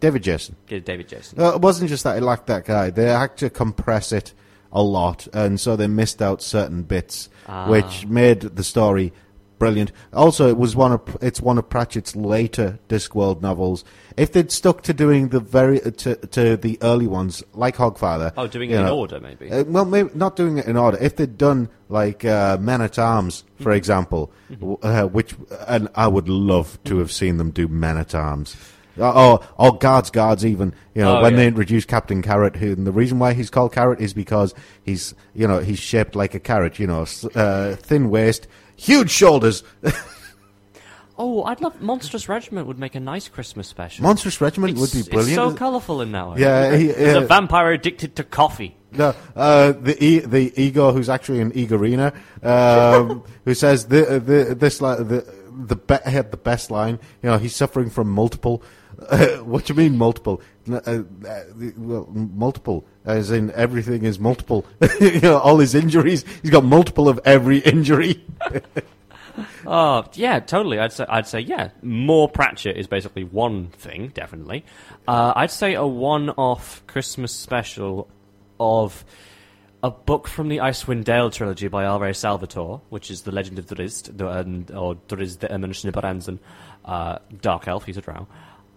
David 0.00 0.22
Jason. 0.22 0.56
Yeah, 0.68 0.78
David 0.78 1.08
Jason. 1.08 1.40
Uh, 1.40 1.54
it 1.54 1.60
wasn't 1.60 1.90
just 1.90 2.04
that 2.04 2.16
it 2.16 2.22
lacked 2.22 2.46
that 2.46 2.64
guy. 2.64 2.90
They 2.90 3.06
had 3.06 3.36
to 3.38 3.50
compress 3.50 4.12
it 4.12 4.32
a 4.72 4.82
lot, 4.82 5.28
and 5.32 5.60
so 5.60 5.76
they 5.76 5.86
missed 5.86 6.20
out 6.22 6.42
certain 6.42 6.82
bits, 6.82 7.28
which 7.66 8.06
made 8.06 8.40
the 8.40 8.64
story 8.64 9.12
brilliant. 9.58 9.92
Also, 10.12 10.48
it 10.48 10.56
was 10.56 10.74
one 10.76 10.92
of 10.92 11.00
it's 11.20 11.40
one 11.40 11.58
of 11.58 11.68
Pratchett's 11.68 12.14
later 12.16 12.78
Discworld 12.88 13.40
novels. 13.42 13.84
If 14.16 14.32
they'd 14.32 14.50
stuck 14.52 14.82
to 14.82 14.94
doing 14.94 15.28
the 15.28 15.40
very 15.40 15.80
to, 15.80 16.14
to 16.16 16.56
the 16.56 16.78
early 16.82 17.06
ones, 17.06 17.42
like 17.52 17.76
Hogfather, 17.76 18.32
Oh, 18.36 18.46
doing 18.46 18.70
it 18.70 18.80
in 18.80 18.86
order, 18.86 19.18
maybe. 19.20 19.50
uh, 19.50 19.64
well, 19.64 19.84
maybe 19.84 20.10
not 20.14 20.36
doing 20.36 20.58
it 20.58 20.66
in 20.66 20.76
order. 20.76 20.98
If 21.00 21.16
they'd 21.16 21.36
done 21.38 21.68
like 21.88 22.24
uh, 22.24 22.56
Men 22.60 22.80
at 22.80 22.98
Arms, 22.98 23.44
for 23.56 23.64
Mm-hmm. 23.64 23.72
example, 23.72 24.32
w 24.50 24.78
uh, 24.82 25.04
which 25.06 25.34
and 25.66 25.88
I 25.94 26.06
would 26.08 26.28
love 26.28 26.78
to 26.84 26.98
have 26.98 27.10
seen 27.10 27.38
them 27.38 27.50
do 27.50 27.66
Men 27.68 27.96
at 27.96 28.14
Arms. 28.14 28.56
Or, 28.96 29.40
or 29.58 29.76
guards, 29.76 30.08
guards. 30.10 30.46
Even 30.46 30.72
you 30.94 31.02
know 31.02 31.18
Oh, 31.18 31.22
when 31.22 31.32
yeah. 31.32 31.38
they 31.38 31.46
introduced 31.48 31.88
Captain 31.88 32.22
Carrot, 32.22 32.54
who 32.54 32.70
and 32.70 32.86
the 32.86 32.92
reason 32.92 33.18
why 33.18 33.32
he's 33.34 33.50
called 33.50 33.72
Carrot 33.72 34.00
is 34.00 34.14
because 34.14 34.54
he's 34.84 35.14
you 35.34 35.48
know 35.48 35.58
he's 35.58 35.80
shaped 35.80 36.14
like 36.14 36.32
a 36.34 36.38
carrot. 36.38 36.78
You 36.78 36.86
know, 36.86 37.04
uh, 37.34 37.74
thin 37.74 38.08
waist, 38.08 38.46
huge 38.76 39.10
shoulders. 39.10 39.62
oh, 41.18 41.42
I'd 41.44 41.60
love 41.60 41.80
Monstrous 41.80 42.28
Regiment 42.28 42.66
would 42.66 42.78
make 42.78 42.94
a 42.94 43.00
nice 43.00 43.28
Christmas 43.28 43.68
special. 43.68 44.02
Monstrous 44.02 44.40
Regiment 44.40 44.78
would 44.78 44.92
be 44.92 45.02
brilliant. 45.02 45.28
It's 45.28 45.52
so 45.52 45.54
colourful 45.54 46.00
in 46.02 46.12
that 46.12 46.30
way. 46.30 46.40
Yeah, 46.40 46.76
he- 46.76 46.86
There's 46.88 47.16
yeah. 47.16 47.22
a 47.22 47.26
vampire 47.26 47.72
addicted 47.72 48.16
to 48.16 48.24
coffee. 48.24 48.76
No, 48.92 49.14
uh, 49.34 49.72
the 49.72 50.02
e- 50.02 50.20
the 50.20 50.52
ego 50.60 50.92
who's 50.92 51.08
actually 51.08 51.40
an 51.40 51.50
egorina, 51.52 52.14
um, 52.44 53.24
who 53.44 53.52
says 53.54 53.86
the, 53.86 54.20
the 54.24 54.54
this 54.54 54.80
li- 54.80 54.96
the 55.02 55.26
the 55.66 55.74
be- 55.76 56.10
had 56.10 56.30
the 56.30 56.36
best 56.36 56.70
line. 56.70 57.00
You 57.22 57.30
know, 57.30 57.38
he's 57.38 57.56
suffering 57.56 57.90
from 57.90 58.08
multiple. 58.08 58.62
What 59.44 59.66
do 59.66 59.72
you 59.72 59.76
mean 59.76 59.98
multiple? 59.98 60.40
Uh, 60.70 60.76
uh, 60.76 61.02
well, 61.76 62.08
multiple, 62.10 62.86
as 63.04 63.30
in 63.30 63.50
everything 63.52 64.04
is 64.04 64.18
multiple. 64.18 64.64
you 65.00 65.20
know, 65.20 65.38
all 65.38 65.58
his 65.58 65.74
injuries. 65.74 66.24
He's 66.42 66.50
got 66.50 66.64
multiple 66.64 67.08
of 67.08 67.20
every 67.24 67.58
injury. 67.58 68.24
Oh 69.66 70.04
yeah, 70.12 70.38
totally. 70.38 70.78
I'd 70.78 70.92
say 70.92 71.04
I'd 71.08 71.26
say 71.26 71.40
yeah. 71.40 71.70
More 71.82 72.28
Pratchett 72.28 72.76
is 72.76 72.86
basically 72.86 73.24
one 73.24 73.68
thing, 73.68 74.12
definitely. 74.14 74.64
Uh, 75.08 75.32
I'd 75.34 75.50
say 75.50 75.74
a 75.74 75.86
one-off 75.86 76.86
Christmas 76.86 77.32
special 77.32 78.08
of 78.60 79.04
a 79.82 79.90
book 79.90 80.28
from 80.28 80.48
the 80.48 80.58
Icewind 80.58 81.04
Dale 81.04 81.30
trilogy 81.30 81.68
by 81.68 81.84
R.A. 81.84 82.14
Salvatore, 82.14 82.80
which 82.88 83.10
is 83.10 83.22
the 83.22 83.32
Legend 83.32 83.58
of 83.58 83.66
Drizzt, 83.66 84.16
the, 84.16 84.74
or 84.74 84.94
Drizzt 84.94 85.40
the 85.40 85.52
Eminence 85.52 85.84
Nibbaranzen, 85.84 86.38
uh, 86.84 87.18
Dark 87.42 87.68
Elf. 87.68 87.84
He's 87.84 87.98
a 87.98 88.00
drow, 88.00 88.26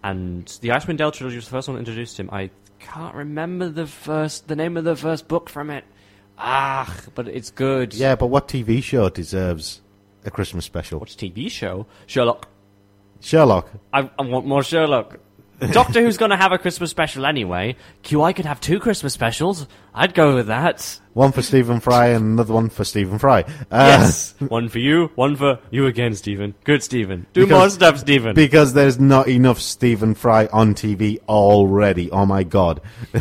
and 0.08 0.46
the 0.62 0.70
Icewind 0.70 0.96
Dale 0.96 1.12
trilogy 1.12 1.36
was 1.36 1.44
the 1.44 1.50
first 1.50 1.68
one 1.68 1.74
that 1.74 1.80
introduced 1.80 2.18
him. 2.18 2.30
I 2.32 2.50
can't 2.78 3.14
remember 3.14 3.68
the 3.68 3.86
first 3.86 4.48
the 4.48 4.56
name 4.56 4.76
of 4.78 4.84
the 4.84 4.96
first 4.96 5.28
book 5.28 5.50
from 5.50 5.68
it. 5.68 5.84
Ah, 6.38 6.96
but 7.14 7.28
it's 7.28 7.50
good. 7.50 7.92
yeah, 7.92 8.14
but 8.14 8.28
what 8.28 8.48
TV 8.48 8.82
show 8.82 9.10
deserves 9.10 9.82
a 10.24 10.30
Christmas 10.30 10.64
special? 10.64 10.98
What's 10.98 11.14
TV 11.14 11.50
show? 11.50 11.86
Sherlock. 12.06 12.48
Sherlock. 13.20 13.68
I, 13.92 14.08
I 14.18 14.22
want 14.22 14.46
more 14.46 14.62
Sherlock. 14.62 15.18
Doctor 15.72 16.00
Who's 16.04 16.16
going 16.16 16.30
to 16.30 16.36
have 16.36 16.52
a 16.52 16.58
Christmas 16.58 16.90
special 16.90 17.26
anyway. 17.26 17.76
QI 18.04 18.34
could 18.34 18.46
have 18.46 18.60
two 18.60 18.78
Christmas 18.78 19.12
specials. 19.12 19.66
I'd 19.92 20.14
go 20.14 20.36
with 20.36 20.46
that. 20.46 21.00
One 21.18 21.32
for 21.32 21.42
Stephen 21.42 21.80
Fry 21.80 22.10
and 22.10 22.24
another 22.24 22.54
one 22.54 22.68
for 22.68 22.84
Stephen 22.84 23.18
Fry. 23.18 23.40
Uh, 23.72 23.98
Yes. 23.98 24.36
one 24.38 24.68
for 24.68 24.78
you, 24.78 25.10
one 25.16 25.34
for 25.34 25.58
you 25.68 25.86
again, 25.86 26.14
Stephen. 26.14 26.54
Good, 26.62 26.80
Stephen. 26.80 27.26
Do 27.32 27.40
Because- 27.40 27.58
more 27.58 27.70
stuff, 27.70 27.98
Stephen. 27.98 28.36
Because 28.36 28.72
there's 28.72 29.00
not 29.00 29.26
enough 29.26 29.58
Stephen 29.58 30.14
Fry 30.14 30.46
on 30.52 30.76
TV 30.76 31.18
already. 31.28 32.08
Oh 32.12 32.24
my 32.24 32.44
god. 32.44 32.80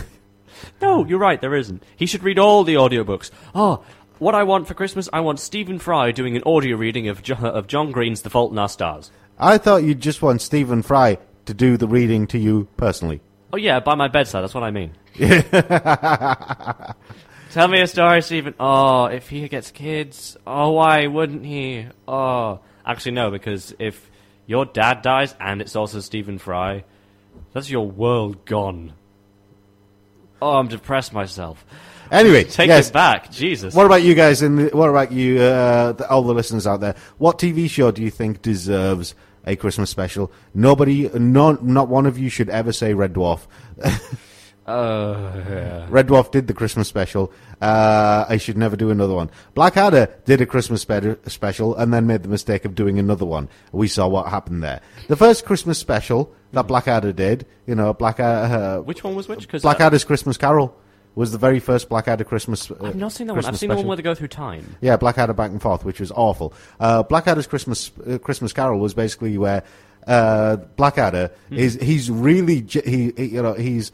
no, 0.80 1.07
you're 1.07 1.18
right, 1.18 1.41
there 1.41 1.56
isn't. 1.56 1.82
He 1.95 2.06
should 2.06 2.22
read 2.22 2.38
all 2.38 2.64
the 2.64 2.76
audiobooks. 2.76 3.32
Oh, 3.56 3.84
what 4.19 4.36
I 4.36 4.44
want 4.44 4.68
for 4.68 4.76
Christmas, 4.76 5.10
I 5.11 5.22
want 5.22 5.40
Stephen 5.40 5.80
Fry 5.80 6.11
doing 6.11 6.38
an 6.38 6.44
audio 6.45 6.78
reading 6.78 7.07
of, 7.07 7.24
jo- 7.24 7.34
of 7.34 7.65
John 7.65 7.91
Green's 7.91 8.22
The 8.22 8.30
Fault 8.30 8.52
in 8.52 8.60
Our 8.60 8.69
Stars. 8.69 9.10
I 9.40 9.57
thought 9.57 9.82
you'd 9.82 10.02
just 10.02 10.22
want 10.22 10.44
Stephen 10.44 10.84
Fry 10.84 11.18
to 11.48 11.53
do 11.56 11.78
the 11.78 11.88
reading 11.88 12.28
to 12.28 12.38
you 12.38 12.68
personally. 12.78 13.22
Oh 13.52 13.57
yeah, 13.57 13.80
by 13.80 13.95
my 13.95 14.07
bedside. 14.07 14.41
That's 14.41 14.53
what 14.53 14.64
I 14.64 14.69
mean. 14.69 14.91
Tell 17.52 17.68
me 17.68 17.82
a 17.82 17.88
story, 17.88 18.22
Stephen. 18.22 18.53
Oh, 18.60 19.06
if 19.06 19.30
he 19.30 19.48
gets 19.48 19.72
kids, 19.72 20.38
oh, 20.45 20.72
why 20.74 21.07
wouldn't 21.07 21.45
he? 21.45 21.88
Oh, 22.07 22.60
actually, 22.86 23.14
no, 23.14 23.32
because 23.32 23.74
if 23.80 24.11
your 24.45 24.65
dad 24.65 25.02
dies 25.02 25.34
and 25.40 25.61
it's 25.61 25.76
also 25.76 25.99
Stephen 25.99 26.38
Fry, 26.38 26.84
that's 27.53 27.69
your 27.69 27.90
world 27.90 28.45
gone. 28.45 28.94
Oh, 30.41 30.57
I'm 30.57 30.68
depressed 30.68 31.14
myself. 31.14 31.65
Anyway, 32.11 32.44
Take 32.45 32.68
yes. 32.68 32.90
it 32.90 32.94
back, 32.94 33.32
Jesus. 33.32 33.74
What 33.74 33.86
about 33.86 34.03
you 34.03 34.14
guys? 34.14 34.41
And 34.41 34.72
what 34.74 34.90
about 34.90 35.11
you, 35.11 35.40
uh, 35.40 35.94
the, 35.94 36.10
all 36.10 36.24
the 36.24 36.34
listeners 36.34 36.68
out 36.68 36.82
there? 36.82 36.95
What 37.18 37.40
TV 37.40 37.69
show 37.69 37.91
do 37.91 38.02
you 38.02 38.11
think 38.11 38.41
deserves 38.41 39.15
a 39.45 39.56
Christmas 39.56 39.90
special? 39.90 40.32
Nobody, 40.53 41.10
no, 41.10 41.53
not 41.53 41.88
one 41.88 42.06
of 42.06 42.18
you 42.18 42.30
should 42.30 42.49
ever 42.49 42.72
say 42.72 42.94
Red 42.94 43.14
Dwarf. 43.14 43.48
Uh, 44.68 45.31
yeah. 45.49 45.85
Red 45.89 46.07
Dwarf 46.07 46.31
did 46.31 46.48
the 46.48 46.53
Christmas 46.53 46.88
special. 46.88 47.31
Uh, 47.61 48.26
I 48.27 48.38
should 48.38 48.57
never 48.57 48.76
do 48.76 48.89
another 48.89 49.14
one. 49.14 49.31
Blackadder 49.53 50.14
did 50.26 50.41
a 50.41 50.45
Christmas 50.45 50.81
spe- 50.81 51.18
special 51.27 51.76
and 51.76 51.94
then 51.94 52.06
made 52.06 52.23
the 52.23 52.30
mistake 52.30 52.65
of 52.65 52.76
doing 52.76 52.99
another 52.99 53.26
one. 53.26 53.48
We 53.72 53.88
saw 53.88 54.07
what 54.07 54.27
happened 54.27 54.64
there. 54.64 54.81
The 55.07 55.15
first 55.15 55.45
Christmas 55.45 55.80
special 55.80 56.34
that 56.52 56.68
Blackadder 56.68 57.14
did, 57.14 57.45
you 57.65 57.76
know, 57.76 57.94
Blackadder, 57.94 58.53
uh, 58.53 58.81
Which 58.81 59.03
one 59.03 59.15
was 59.15 59.27
which? 59.30 59.41
Because 59.41 59.61
Blackadder's 59.61 60.03
Christmas 60.03 60.38
Carol 60.38 60.77
was 61.15 61.31
the 61.31 61.38
very 61.38 61.60
first 61.60 61.89
Blackadder 61.89 62.23
Christmas. 62.23 62.69
Uh, 62.69 62.76
I've 62.84 62.95
not 62.95 63.11
seen 63.11 63.27
that 63.27 63.34
one. 63.34 63.39
I've 63.39 63.45
Christmas 63.45 63.60
seen 63.61 63.69
the 63.69 63.76
one 63.77 63.88
where 63.88 63.98
they 63.98 64.03
go 64.03 64.14
through 64.14 64.27
time. 64.27 64.76
Yeah, 64.81 64.98
Blackadder 64.98 65.34
back 65.34 65.49
and 65.52 65.61
forth, 65.61 65.84
which 65.85 65.99
was 65.99 66.11
awful. 66.11 66.53
Uh, 66.80 67.03
Blackadder's 67.03 67.48
Christmas 67.48 67.91
uh, 68.06 68.18
Christmas 68.19 68.53
Carol 68.53 68.80
was 68.80 68.94
basically 68.94 69.38
where 69.38 69.64
uh, 70.06 70.57
Blackadder 70.76 71.31
is 71.49 71.76
he's 71.81 72.11
really 72.11 72.65
he, 72.69 73.11
he 73.18 73.26
you 73.26 73.41
know 73.41 73.53
he's 73.53 73.91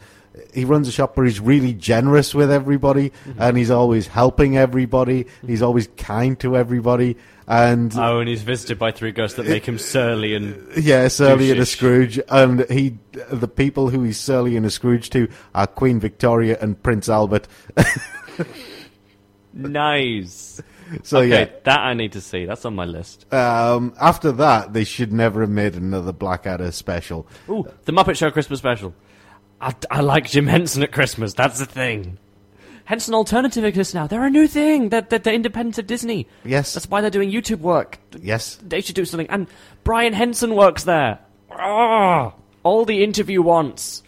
he 0.54 0.66
runs 0.66 0.88
a 0.88 0.92
shop 0.92 1.16
where 1.16 1.26
he's 1.26 1.40
really 1.40 1.74
generous 1.74 2.34
with 2.34 2.52
everybody 2.52 3.12
and 3.38 3.56
he's 3.58 3.70
always 3.72 4.08
helping 4.08 4.58
everybody. 4.58 5.28
He's 5.46 5.62
always 5.62 5.88
kind 5.98 6.40
to 6.40 6.58
everybody 6.58 7.18
and 7.48 7.94
Oh, 7.98 8.20
and 8.20 8.30
he's 8.30 8.42
visited 8.42 8.80
by 8.80 8.92
three 8.92 9.12
ghosts 9.12 9.38
that 9.38 9.46
make 9.46 9.66
him 9.66 9.78
surly 9.78 10.34
and 10.34 10.72
yeah, 10.78 11.08
Surly 11.10 11.52
and 11.52 11.60
a. 11.60 11.66
Scrooge, 11.66 12.20
and 12.30 12.66
he 12.70 12.98
the 13.12 13.48
people 13.48 13.90
who 13.90 14.02
he's 14.04 14.18
Surly 14.20 14.56
and 14.56 14.66
a 14.66 14.70
Scrooge 14.70 15.10
to 15.12 15.28
are 15.54 15.68
Queen 15.68 16.00
Victoria 16.00 16.58
and 16.62 16.82
Prince 16.82 17.10
Albert. 17.10 17.48
nice. 19.54 20.62
So 21.04 21.20
okay, 21.20 21.28
yeah, 21.30 21.50
that 21.64 21.80
I 21.80 21.94
need 21.94 22.12
to 22.14 22.22
see. 22.22 22.46
That's 22.46 22.66
on 22.66 22.76
my 22.76 22.86
list. 22.86 23.32
um, 23.34 23.94
after 24.00 24.32
that 24.34 24.74
they 24.74 24.84
should 24.84 25.12
never 25.12 25.42
have 25.42 25.50
made 25.50 25.76
another 25.76 26.12
Blackadder 26.14 26.72
special. 26.72 27.28
Ooh, 27.50 27.66
the 27.86 27.92
Muppet 27.92 28.16
Show 28.18 28.32
Christmas 28.32 28.60
special. 28.60 28.94
I, 29.64 29.76
I 29.90 30.02
like 30.02 30.30
Jim 30.30 30.48
Henson 30.48 30.84
at 30.84 30.92
Christmas. 30.92 31.34
That's 31.34 31.60
the 31.60 31.66
thing. 31.66 32.18
Henson 32.86 33.14
Alternative 33.14 33.64
exists 33.64 33.94
now. 33.94 34.08
They're 34.08 34.26
a 34.26 34.30
new 34.30 34.48
thing. 34.48 34.90
They're, 34.90 35.02
they're, 35.02 35.20
they're 35.20 35.34
independent 35.34 35.78
of 35.78 35.88
Disney. 35.88 36.28
Yes. 36.44 36.74
That's 36.74 36.90
why 36.90 37.00
they're 37.00 37.10
doing 37.10 37.32
YouTube 37.32 37.60
work. 37.60 37.98
Yes. 38.22 38.60
They 38.62 38.82
should 38.82 38.96
do 38.96 39.06
something. 39.06 39.30
And 39.30 39.48
Brian 39.86 40.14
Henson 40.14 40.56
works 40.56 40.84
there. 40.84 41.20
Ah, 41.50 42.34
all 42.64 42.84
the 42.84 43.04
interview 43.04 43.42
wants. 43.42 44.04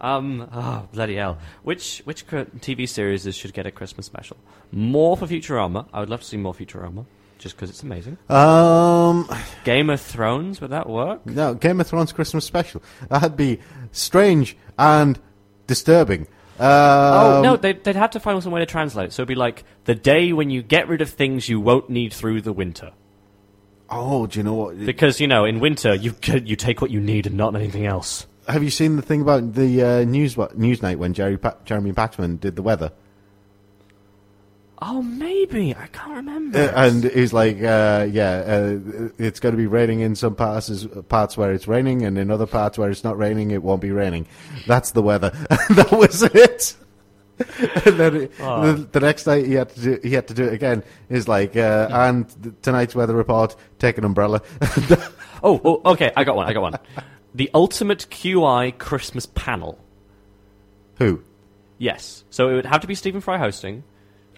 Um, 0.00 0.48
oh, 0.52 0.88
bloody 0.92 1.16
hell. 1.16 1.38
Which 1.62 2.02
which 2.04 2.26
TV 2.26 2.88
series 2.88 3.34
should 3.36 3.52
get 3.52 3.66
a 3.66 3.70
Christmas 3.70 4.06
special? 4.06 4.36
More 4.70 5.16
for 5.16 5.26
Futurama. 5.26 5.86
I 5.92 6.00
would 6.00 6.08
love 6.08 6.20
to 6.20 6.26
see 6.26 6.36
more 6.36 6.54
Futurama, 6.54 7.04
just 7.38 7.56
because 7.56 7.70
it's 7.70 7.82
amazing. 7.82 8.18
Um, 8.28 9.28
Game 9.64 9.90
of 9.90 10.00
Thrones, 10.00 10.60
would 10.60 10.70
that 10.70 10.88
work? 10.88 11.24
no, 11.26 11.54
Game 11.54 11.80
of 11.80 11.86
Thrones 11.86 12.12
Christmas 12.12 12.44
special. 12.44 12.82
That'd 13.08 13.36
be 13.36 13.60
strange 13.92 14.56
and 14.78 15.18
disturbing. 15.66 16.26
Oh 16.60 17.36
Um, 17.36 17.42
no, 17.44 17.56
they'd, 17.56 17.82
they'd 17.84 17.94
have 17.96 18.10
to 18.10 18.20
find 18.20 18.42
some 18.42 18.50
way 18.52 18.60
to 18.60 18.66
translate. 18.66 19.12
So 19.12 19.22
it'd 19.22 19.28
be 19.28 19.34
like 19.36 19.62
the 19.84 19.94
day 19.94 20.32
when 20.32 20.50
you 20.50 20.62
get 20.62 20.88
rid 20.88 21.00
of 21.00 21.08
things 21.08 21.48
you 21.48 21.60
won't 21.60 21.88
need 21.88 22.12
through 22.12 22.42
the 22.42 22.52
winter. 22.52 22.90
Oh, 23.90 24.26
do 24.26 24.38
you 24.38 24.42
know 24.42 24.54
what? 24.54 24.78
Because 24.84 25.20
you 25.20 25.26
know, 25.28 25.44
in 25.44 25.60
winter 25.60 25.94
you 25.94 26.14
you 26.44 26.56
take 26.56 26.80
what 26.82 26.90
you 26.90 27.00
need 27.00 27.26
and 27.26 27.36
not 27.36 27.54
anything 27.54 27.86
else. 27.86 28.26
Have 28.48 28.62
you 28.62 28.70
seen 28.70 28.96
the 28.96 29.02
thing 29.02 29.20
about 29.22 29.54
the 29.54 29.82
uh, 29.82 30.04
news 30.04 30.36
news 30.54 30.82
night 30.82 30.98
when 30.98 31.14
Jerry 31.14 31.38
pa- 31.38 31.56
Jeremy 31.64 31.92
Paxman 31.92 32.40
did 32.40 32.56
the 32.56 32.62
weather? 32.62 32.92
Oh, 34.80 35.02
maybe 35.02 35.74
I 35.74 35.88
can't 35.88 36.12
remember. 36.14 36.58
Uh, 36.58 36.72
and 36.86 37.02
he's 37.04 37.32
like, 37.32 37.56
uh, 37.62 38.06
yeah, 38.10 38.44
uh, 38.46 38.78
it's 39.18 39.40
going 39.40 39.52
to 39.52 39.56
be 39.56 39.66
raining 39.66 40.00
in 40.00 40.14
some 40.14 40.36
parts, 40.36 40.86
parts 41.08 41.36
where 41.36 41.52
it's 41.52 41.66
raining, 41.66 42.04
and 42.04 42.16
in 42.16 42.30
other 42.30 42.46
parts 42.46 42.78
where 42.78 42.88
it's 42.90 43.02
not 43.02 43.18
raining, 43.18 43.50
it 43.50 43.62
won't 43.62 43.80
be 43.80 43.90
raining. 43.90 44.28
That's 44.68 44.92
the 44.92 45.02
weather. 45.02 45.30
that 45.70 45.88
was 45.90 46.22
it. 46.22 46.76
and 47.86 47.96
then 47.98 48.16
it- 48.16 48.32
Oh. 48.40 48.72
the, 48.72 48.82
the 48.84 49.00
next 49.00 49.26
night 49.26 49.46
he 49.46 49.54
had 49.54 49.68
to 49.70 49.80
do 49.80 49.98
he 50.02 50.12
had 50.14 50.28
to 50.28 50.34
do 50.34 50.44
it 50.44 50.52
again. 50.52 50.82
Is 51.08 51.26
like, 51.28 51.56
uh, 51.56 51.88
and 51.90 52.56
tonight's 52.62 52.94
weather 52.94 53.14
report. 53.14 53.56
Take 53.80 53.98
an 53.98 54.04
umbrella. 54.04 54.42
oh, 55.42 55.60
oh, 55.64 55.80
okay, 55.92 56.12
I 56.16 56.22
got 56.24 56.36
one. 56.36 56.46
I 56.48 56.52
got 56.52 56.62
one. 56.62 56.74
the 57.34 57.50
ultimate 57.52 58.06
QI 58.10 58.76
Christmas 58.78 59.26
panel. 59.26 59.78
Who? 60.98 61.22
Yes. 61.78 62.24
So 62.30 62.48
it 62.48 62.54
would 62.54 62.66
have 62.66 62.80
to 62.82 62.86
be 62.86 62.94
Stephen 62.94 63.20
Fry 63.20 63.38
hosting, 63.38 63.82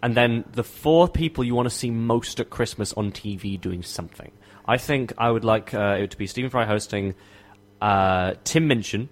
and 0.02 0.16
then 0.16 0.44
the 0.52 0.64
four 0.64 1.08
people 1.08 1.44
you 1.44 1.54
want 1.54 1.68
to 1.68 1.74
see 1.74 1.90
most 1.90 2.40
at 2.40 2.50
Christmas 2.50 2.92
on 2.94 3.12
TV 3.12 3.60
doing 3.60 3.82
something. 3.82 4.30
I 4.66 4.78
think 4.78 5.12
I 5.18 5.30
would 5.30 5.44
like 5.44 5.74
uh, 5.74 5.96
it 5.98 6.10
to 6.12 6.16
be 6.16 6.26
Stephen 6.26 6.50
Fry 6.50 6.64
hosting, 6.64 7.14
uh, 7.80 8.34
Tim 8.44 8.68
Minchin, 8.68 9.08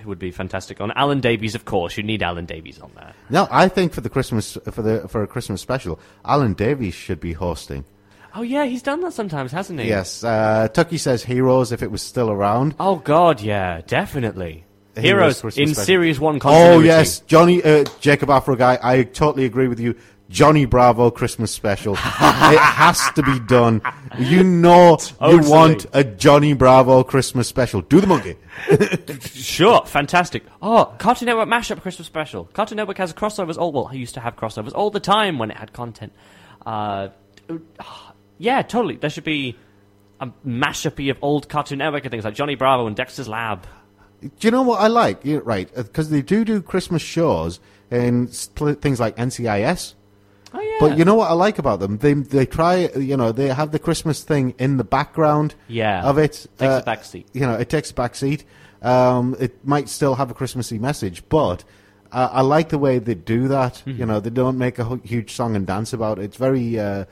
who 0.00 0.08
would 0.08 0.18
be 0.18 0.30
fantastic 0.30 0.80
on 0.80 0.92
Alan 0.92 1.20
Davies, 1.20 1.54
of 1.54 1.64
course. 1.64 1.96
You 1.96 2.02
need 2.02 2.22
Alan 2.22 2.46
Davies 2.46 2.78
on 2.78 2.92
there. 2.94 3.12
No, 3.30 3.48
I 3.50 3.68
think 3.68 3.92
for 3.92 4.00
the 4.00 4.10
Christmas 4.10 4.56
for 4.70 4.82
the 4.82 5.08
for 5.08 5.22
a 5.22 5.26
Christmas 5.26 5.60
special, 5.60 5.98
Alan 6.24 6.54
Davies 6.54 6.94
should 6.94 7.20
be 7.20 7.32
hosting. 7.32 7.84
Oh 8.34 8.42
yeah, 8.42 8.64
he's 8.66 8.82
done 8.82 9.00
that 9.00 9.14
sometimes, 9.14 9.52
hasn't 9.52 9.80
he? 9.80 9.88
Yes, 9.88 10.22
uh, 10.22 10.68
Tucky 10.68 10.98
says 10.98 11.24
Heroes 11.24 11.72
if 11.72 11.82
it 11.82 11.90
was 11.90 12.02
still 12.02 12.30
around. 12.30 12.74
Oh 12.78 12.96
God, 12.96 13.40
yeah, 13.40 13.80
definitely. 13.86 14.64
Heroes 15.02 15.40
Heroes 15.40 15.40
Christmas 15.40 15.68
in 15.68 15.74
special. 15.74 15.86
Series 15.86 16.20
One. 16.20 16.40
Oh 16.44 16.80
yes, 16.80 17.20
Johnny 17.20 17.62
uh, 17.62 17.84
Jacob 18.00 18.30
Afro 18.30 18.56
guy. 18.56 18.78
I 18.82 19.04
totally 19.04 19.44
agree 19.44 19.68
with 19.68 19.80
you. 19.80 19.94
Johnny 20.28 20.66
Bravo 20.66 21.10
Christmas 21.10 21.50
special. 21.50 21.94
it 21.96 21.98
has 21.98 23.10
to 23.12 23.22
be 23.22 23.40
done. 23.40 23.80
You 24.18 24.44
know 24.44 24.98
you 25.22 25.40
want 25.40 25.86
a 25.92 26.04
Johnny 26.04 26.52
Bravo 26.52 27.02
Christmas 27.02 27.48
special. 27.48 27.80
Do 27.80 28.00
the 28.00 28.06
monkey. 28.06 28.36
Sure, 29.48 29.84
fantastic. 29.86 30.44
Oh, 30.60 30.94
Cartoon 30.98 31.26
Network 31.26 31.48
mashup 31.48 31.80
Christmas 31.80 32.06
special. 32.06 32.44
Cartoon 32.44 32.76
Network 32.76 32.98
has 32.98 33.12
crossovers. 33.12 33.56
All 33.56 33.72
well, 33.72 33.86
I 33.86 33.94
used 33.94 34.14
to 34.14 34.20
have 34.20 34.36
crossovers 34.36 34.72
all 34.74 34.90
the 34.90 35.00
time 35.00 35.38
when 35.38 35.50
it 35.50 35.56
had 35.56 35.72
content. 35.72 36.12
Uh, 36.64 37.08
yeah, 38.38 38.62
totally. 38.62 38.96
There 38.96 39.10
should 39.10 39.24
be 39.24 39.56
a 40.20 40.28
mashup 40.46 41.10
of 41.10 41.18
old 41.22 41.48
Cartoon 41.48 41.78
Network 41.78 42.04
and 42.04 42.10
things 42.10 42.24
like 42.24 42.34
Johnny 42.34 42.54
Bravo 42.54 42.86
and 42.86 42.94
Dexter's 42.94 43.28
Lab. 43.28 43.66
Do 44.20 44.30
you 44.40 44.50
know 44.50 44.62
what 44.62 44.80
I 44.80 44.88
like? 44.88 45.20
Yeah, 45.24 45.40
right, 45.44 45.72
because 45.74 46.10
they 46.10 46.22
do 46.22 46.44
do 46.44 46.60
Christmas 46.60 47.02
shows 47.02 47.60
in 47.90 48.28
spl- 48.28 48.78
things 48.80 48.98
like 49.00 49.16
NCIS. 49.16 49.94
Oh 50.54 50.60
yeah. 50.60 50.76
But 50.80 50.98
you 50.98 51.04
know 51.04 51.14
what 51.14 51.30
I 51.30 51.34
like 51.34 51.58
about 51.58 51.78
them? 51.80 51.98
They 51.98 52.14
they 52.14 52.46
try, 52.46 52.88
you 52.96 53.16
know, 53.16 53.32
they 53.32 53.48
have 53.48 53.70
the 53.70 53.78
Christmas 53.78 54.22
thing 54.24 54.54
in 54.58 54.76
the 54.76 54.84
background 54.84 55.54
Yeah. 55.68 56.02
of 56.02 56.18
it. 56.18 56.46
Takes 56.58 56.62
Uh, 56.62 56.80
a 56.82 56.84
back 56.84 57.04
seat. 57.04 57.26
You 57.32 57.42
know, 57.42 57.54
it 57.54 57.68
takes 57.68 57.90
a 57.90 57.94
back 57.94 58.14
seat. 58.16 58.44
Um, 58.82 59.36
it 59.38 59.64
might 59.66 59.88
still 59.88 60.14
have 60.14 60.30
a 60.30 60.34
Christmassy 60.34 60.78
message, 60.78 61.22
but 61.28 61.64
uh, 62.12 62.28
I 62.32 62.40
like 62.42 62.70
the 62.70 62.78
way 62.78 62.98
they 62.98 63.14
do 63.14 63.48
that. 63.48 63.74
Mm-hmm. 63.86 64.00
You 64.00 64.06
know, 64.06 64.20
they 64.20 64.30
don't 64.30 64.56
make 64.56 64.78
a 64.78 64.96
huge 65.04 65.32
song 65.34 65.54
and 65.56 65.66
dance 65.66 65.92
about 65.92 66.18
it. 66.18 66.24
It's 66.24 66.36
very, 66.36 66.78
uh, 66.78 67.04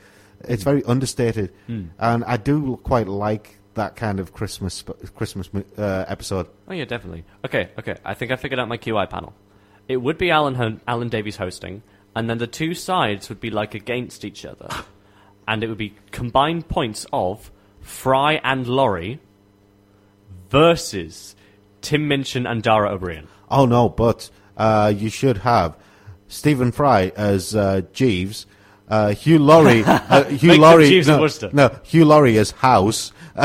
it's 0.47 0.63
very 0.63 0.83
understated, 0.85 1.51
Mm. 1.69 1.89
and 1.99 2.23
I 2.25 2.37
do 2.37 2.77
quite 2.83 3.07
like 3.07 3.56
that 3.77 3.95
kind 3.95 4.19
of 4.19 4.33
Christmas 4.33 4.83
Christmas 5.15 5.49
uh, 5.77 6.05
episode. 6.07 6.47
Oh 6.67 6.73
yeah, 6.73 6.85
definitely. 6.85 7.23
Okay, 7.45 7.69
okay. 7.79 7.95
I 8.03 8.13
think 8.13 8.31
I 8.31 8.35
figured 8.35 8.59
out 8.59 8.67
my 8.67 8.77
QI 8.77 9.09
panel. 9.09 9.33
It 9.87 9.97
would 9.97 10.17
be 10.17 10.29
Alan 10.29 10.55
Ho- 10.55 10.79
Alan 10.87 11.09
Davies 11.09 11.37
hosting, 11.37 11.81
and 12.15 12.29
then 12.29 12.37
the 12.37 12.47
two 12.47 12.73
sides 12.73 13.29
would 13.29 13.39
be 13.39 13.49
like 13.49 13.73
against 13.73 14.25
each 14.25 14.45
other, 14.45 14.67
and 15.47 15.63
it 15.63 15.67
would 15.69 15.77
be 15.77 15.95
combined 16.11 16.67
points 16.67 17.07
of 17.13 17.49
Fry 17.81 18.41
and 18.43 18.67
Laurie 18.67 19.19
versus 20.49 21.35
Tim 21.81 22.07
Minchin 22.07 22.45
and 22.45 22.61
Dara 22.61 22.91
O'Briain. 22.91 23.27
Oh 23.49 23.65
no, 23.65 23.87
but 23.89 24.29
uh, 24.57 24.93
you 24.95 25.09
should 25.09 25.37
have 25.39 25.77
Stephen 26.27 26.71
Fry 26.71 27.13
as 27.15 27.55
uh, 27.55 27.81
Jeeves, 27.93 28.45
uh, 28.87 29.13
Hugh 29.13 29.39
Laurie, 29.39 29.83
uh, 29.85 30.23
Hugh 30.25 30.49
Make 30.51 30.59
Laurie, 30.59 30.97
and 30.97 31.07
no, 31.07 31.19
Wooster. 31.19 31.49
no, 31.53 31.79
Hugh 31.83 32.05
Laurie 32.05 32.37
is 32.37 32.51
House. 32.51 33.11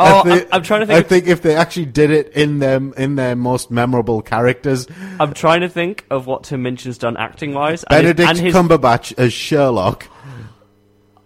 Oh, 0.00 0.22
I'm, 0.24 0.46
I'm 0.50 0.62
trying 0.62 0.80
to 0.80 0.86
think. 0.86 0.98
I 0.98 1.08
think. 1.08 1.26
if 1.26 1.42
they 1.42 1.54
actually 1.54 1.86
did 1.86 2.10
it 2.10 2.32
in 2.32 2.58
them 2.58 2.94
in 2.96 3.16
their 3.16 3.36
most 3.36 3.70
memorable 3.70 4.22
characters, 4.22 4.86
I'm 5.20 5.34
trying 5.34 5.60
to 5.60 5.68
think 5.68 6.06
of 6.10 6.26
what 6.26 6.44
Tim 6.44 6.62
Minchin's 6.62 6.98
done 6.98 7.16
acting 7.16 7.52
wise. 7.52 7.84
Benedict 7.90 8.28
and 8.28 8.38
his, 8.38 8.54
Cumberbatch 8.54 9.12
as 9.18 9.32
Sherlock. 9.32 10.08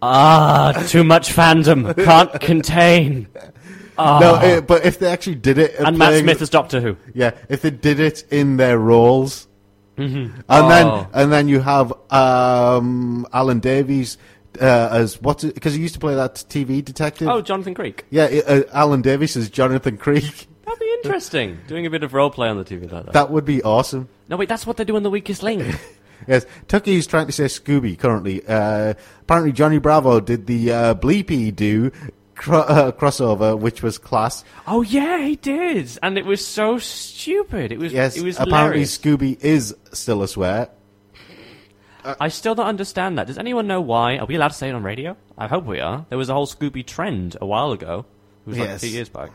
ah, 0.03 0.85
too 0.89 1.05
much 1.05 1.33
fandom 1.33 1.95
can't 2.05 2.41
contain. 2.41 3.29
No, 3.97 4.35
uh, 4.35 4.61
but 4.61 4.85
if 4.85 4.99
they 4.99 5.09
actually 5.09 5.37
did 5.37 5.59
it, 5.59 5.75
and 5.79 5.99
Matt 5.99 6.21
Smith 6.21 6.41
as 6.41 6.51
Doctor 6.51 6.81
Who. 6.81 6.97
yeah, 7.15 7.33
if 7.49 7.63
they 7.63 7.71
did 7.71 7.99
it 7.99 8.25
in 8.31 8.57
their 8.57 8.79
roles, 8.79 9.48
and 9.99 10.33
Oh. 10.49 10.69
then 10.69 11.07
and 11.13 11.33
then 11.33 11.49
you 11.49 11.61
have 11.61 11.93
um, 12.13 13.27
Alan 13.33 13.59
Davies 13.61 14.17
uh, 14.61 14.89
as 14.93 15.21
what's 15.21 15.45
it? 15.45 15.55
Because 15.55 15.75
he 15.75 15.81
used 15.81 15.95
to 15.95 16.01
play 16.01 16.15
that 16.15 16.35
TV 16.49 16.85
detective. 16.85 17.29
Oh, 17.29 17.41
Jonathan 17.41 17.75
Creek. 17.75 18.05
yeah, 18.11 18.25
uh, 18.47 18.63
Alan 18.73 19.03
Davies 19.03 19.37
as 19.37 19.51
Jonathan 19.51 19.97
Creek. 19.97 20.47
That'd 20.65 20.81
be 20.81 20.97
interesting. 21.03 21.59
Doing 21.67 21.87
a 21.87 21.91
bit 21.91 22.03
of 22.03 22.13
role 22.15 22.31
play 22.31 22.49
on 22.49 22.57
the 22.59 22.65
TV 22.65 22.91
like 22.91 23.07
that. 23.07 23.13
That 23.13 23.31
would 23.31 23.45
be 23.45 23.63
awesome. 23.63 24.09
No, 24.29 24.37
wait, 24.37 24.49
that's 24.49 24.67
what 24.67 24.77
they 24.77 24.85
do 24.85 24.97
in 24.97 25.03
The 25.03 25.11
Weakest 25.11 25.43
Link. 25.43 25.77
Yes, 26.27 26.45
Tucky 26.67 26.97
is 26.97 27.07
trying 27.07 27.27
to 27.27 27.33
say 27.33 27.45
Scooby 27.45 27.97
currently. 27.97 28.45
Uh, 28.45 28.95
apparently, 29.23 29.53
Johnny 29.53 29.79
Bravo 29.79 30.19
did 30.19 30.47
the 30.49 30.73
uh, 30.73 30.95
Bleepy 30.97 31.55
Do 31.55 31.93
cro- 32.39 32.61
uh, 32.61 32.93
crossover, 32.93 33.59
which 33.59 33.83
was 33.83 33.99
class. 33.99 34.45
oh 34.67 34.81
yeah, 34.83 35.19
he 35.23 35.37
did, 35.37 35.99
and 36.03 36.17
it 36.17 36.25
was 36.25 36.45
so 36.47 36.79
stupid. 36.79 37.73
It 37.73 37.79
was. 37.79 37.93
Yes, 37.93 38.17
it 38.17 38.23
was 38.25 38.37
apparently 38.37 38.81
hilarious. 38.85 38.97
Scooby 38.99 39.39
is 39.45 39.75
still 39.93 40.23
a 40.23 40.29
swear. 40.29 40.71
I 42.21 42.29
still 42.29 42.55
don't 42.55 42.67
understand 42.67 43.19
that. 43.19 43.27
Does 43.27 43.37
anyone 43.37 43.67
know 43.67 43.83
why? 43.83 44.17
Are 44.17 44.25
we 44.25 44.37
allowed 44.37 44.49
to 44.49 44.55
say 44.55 44.71
it 44.71 44.75
on 44.75 44.83
radio? 44.83 45.15
I 45.37 45.47
hope 45.47 45.65
we 45.67 45.81
are. 45.81 46.07
There 46.09 46.17
was 46.17 46.31
a 46.31 46.33
whole 46.35 46.47
Scooby 46.47 46.87
trend 46.87 47.37
a 47.41 47.45
while 47.45 47.73
ago. 47.73 48.07
It 48.47 48.51
was 48.51 48.59
like 48.59 48.69
a 48.69 48.73
Yes. 48.73 48.81
few 48.81 48.91
years 48.91 49.09
back. 49.11 49.31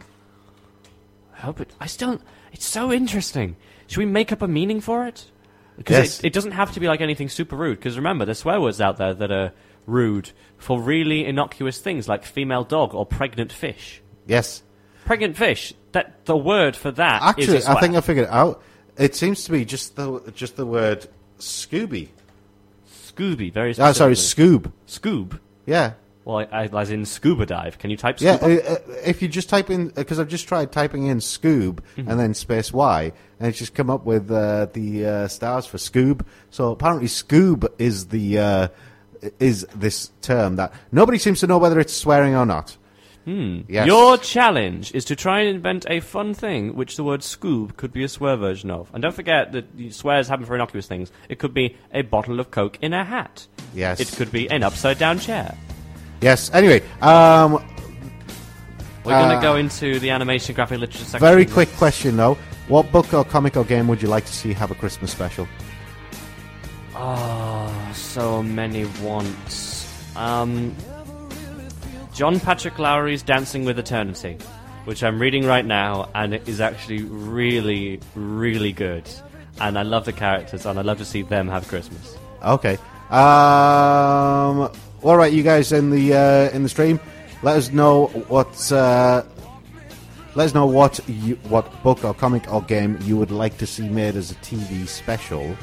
I 1.38 1.41
hope 1.41 1.59
it. 1.59 1.71
I 1.80 1.85
still. 1.85 2.19
It's 2.51 2.65
so 2.65 2.91
interesting. 2.91 3.57
Should 3.88 3.97
we 3.99 4.05
make 4.05 4.31
up 4.31 4.41
a 4.41 4.47
meaning 4.47 4.81
for 4.81 5.05
it? 5.05 5.25
Because 5.77 5.97
Yes. 5.97 6.19
it, 6.19 6.27
it 6.27 6.34
doesn't 6.34 6.51
have 6.53 6.71
to 6.73 6.80
be 6.80 6.88
like 6.88 7.01
anything 7.01 7.30
super 7.30 7.55
rude. 7.55 7.77
Because 7.77 7.95
remember, 7.95 8.25
there's 8.25 8.39
swear 8.39 8.59
words 8.59 8.81
out 8.81 8.97
there 8.97 9.13
that 9.13 9.31
are 9.31 9.51
rude 9.85 10.31
for 10.57 10.80
really 10.81 11.26
innocuous 11.26 11.80
things 11.80 12.07
like 12.07 12.23
female 12.26 12.64
dog 12.64 12.93
or 12.93 13.05
pregnant 13.05 13.51
fish. 13.51 14.01
Yes, 14.26 14.64
Pregnant 15.05 15.35
fish. 15.35 15.73
That 15.91 16.26
the 16.26 16.38
word 16.38 16.76
for 16.76 16.89
that 16.91 17.38
is 17.38 17.49
actually. 17.49 17.65
I 17.76 17.80
think 17.81 17.95
I 17.95 18.01
figured 18.01 18.26
it 18.27 18.31
out. 18.31 18.64
It 18.97 19.15
seems 19.15 19.43
to 19.45 19.51
be 19.51 19.65
just 19.65 19.95
the 19.95 20.31
just 20.34 20.55
the 20.55 20.65
word 20.65 21.07
Scooby. 21.39 22.07
Scooby. 22.89 23.51
Very. 23.53 23.76
Oh, 23.77 23.91
sorry. 23.91 24.14
Scoob. 24.14 24.72
Scoob. 24.88 25.39
Yeah, 25.65 25.93
Well, 26.26 26.45
as 26.51 26.89
in 26.89 27.05
scuba 27.05 27.45
dive. 27.45 27.77
Can 27.80 27.89
you 27.89 27.97
type 27.97 28.19
yeah. 28.19 28.38
scuba? 28.38 28.65
Uh, 28.69 28.73
uh, 28.73 28.77
if 29.05 29.22
you 29.22 29.27
just 29.27 29.49
type 29.49 29.69
in, 29.69 29.89
because 29.89 30.19
I've 30.19 30.27
just 30.27 30.47
tried 30.47 30.72
typing 30.72 31.07
in 31.07 31.18
Scoob 31.19 31.80
Mm-hmm. 31.95 32.10
and 32.10 32.19
then 32.19 32.34
space 32.34 32.73
Y, 32.73 33.11
and 33.39 33.47
it's 33.47 33.57
just 33.60 33.73
come 33.76 33.89
up 33.89 34.05
with 34.05 34.30
uh, 34.31 34.68
the 34.73 35.05
uh, 35.05 35.27
stars 35.27 35.65
for 35.65 35.77
Scoob. 35.77 36.26
So 36.49 36.72
apparently, 36.72 37.07
Scoob 37.07 37.68
is 37.77 38.07
the 38.07 38.39
uh, 38.39 38.68
is 39.39 39.65
this 39.75 40.11
term 40.21 40.55
that 40.57 40.73
nobody 40.91 41.17
seems 41.17 41.39
to 41.41 41.47
know 41.47 41.57
whether 41.57 41.79
it's 41.79 41.93
swearing 41.93 42.35
or 42.35 42.45
not. 42.45 42.77
Hmm. 43.25 43.61
Yes. 43.69 43.87
Your 43.87 44.17
challenge 44.17 44.93
is 44.93 45.05
to 45.05 45.15
try 45.15 45.39
and 45.39 45.55
invent 45.55 45.85
a 45.89 46.01
fun 46.01 46.33
thing 46.33 46.75
which 46.75 46.97
the 46.97 47.05
word 47.05 47.21
scoob 47.21 47.77
could 47.77 47.93
be 47.93 48.03
a 48.03 48.09
swear 48.09 48.35
version 48.35 48.69
of. 48.69 48.89
And 48.93 49.01
don't 49.01 49.15
forget 49.15 49.53
that 49.53 49.65
swears 49.91 50.27
happen 50.27 50.45
for 50.45 50.55
innocuous 50.55 50.87
things. 50.87 51.09
It 51.29 51.39
could 51.39 51.53
be 51.53 51.77
a 51.93 52.01
bottle 52.01 52.41
of 52.41 52.51
Coke 52.51 52.77
in 52.81 52.91
a 52.93 53.05
hat. 53.05 53.47
Yes. 53.73 54.01
It 54.01 54.11
could 54.17 54.29
be 54.29 54.49
an 54.51 54.61
upside 54.61 54.97
down 54.99 55.19
chair. 55.19 55.55
Yes. 56.19 56.51
Anyway, 56.53 56.81
um, 57.01 57.63
We're 59.05 59.11
going 59.19 59.31
Uh, 59.31 59.35
to 59.35 59.41
go 59.41 59.55
into 59.55 59.99
the 59.99 60.09
animation 60.09 60.53
graphic 60.55 60.79
literature 60.79 61.03
section. 61.05 61.19
very 61.19 61.45
quick 61.45 61.69
question 61.77 62.15
though: 62.17 62.37
What 62.69 62.91
book 62.91 63.13
or 63.13 63.23
comic 63.25 63.55
or 63.57 63.63
game 63.65 63.87
would 63.89 64.01
you 64.01 64.07
like 64.09 64.25
to 64.25 64.33
see 64.33 64.51
have 64.53 64.71
a 64.71 64.75
Christmas 64.75 65.11
special? 65.11 65.45
Oh, 66.95 67.52
so 67.93 68.43
many 68.43 68.85
wants. 69.01 69.87
Um, 70.15 70.75
John 72.13 72.39
Patrick 72.39 72.75
Lowrie's 72.75 73.23
Dancing 73.23 73.65
with 73.65 73.79
Eternity, 73.79 74.37
which 74.85 75.03
I'm 75.03 75.19
reading 75.19 75.45
right 75.45 75.65
now, 75.65 76.09
and 76.13 76.33
it 76.33 76.47
is 76.47 76.61
actually 76.61 77.03
really, 77.03 77.99
really 78.15 78.71
good. 78.71 79.09
And 79.59 79.77
I 79.77 79.83
love 79.83 80.05
the 80.05 80.13
characters, 80.13 80.65
and 80.65 80.77
I 80.77 80.81
love 80.81 80.97
to 80.99 81.05
see 81.05 81.21
them 81.21 81.47
have 81.47 81.67
Christmas. 81.67 82.17
Okay. 82.43 82.77
Um, 83.09 84.69
all 85.01 85.17
right, 85.17 85.31
you 85.31 85.43
guys 85.43 85.71
in 85.71 85.89
the 85.89 86.13
uh, 86.13 86.55
in 86.55 86.63
the 86.63 86.69
stream, 86.69 86.99
let 87.41 87.57
us 87.57 87.71
know 87.71 88.07
what 88.27 88.71
uh, 88.71 89.23
let 90.35 90.45
us 90.45 90.53
know 90.53 90.65
what 90.65 90.99
you, 91.07 91.35
what 91.49 91.83
book 91.83 92.03
or 92.03 92.13
comic 92.13 92.51
or 92.51 92.61
game 92.61 92.97
you 93.01 93.17
would 93.17 93.31
like 93.31 93.57
to 93.59 93.67
see 93.67 93.87
made 93.87 94.15
as 94.15 94.31
a 94.31 94.35
TV 94.35 94.87
special. 94.87 95.55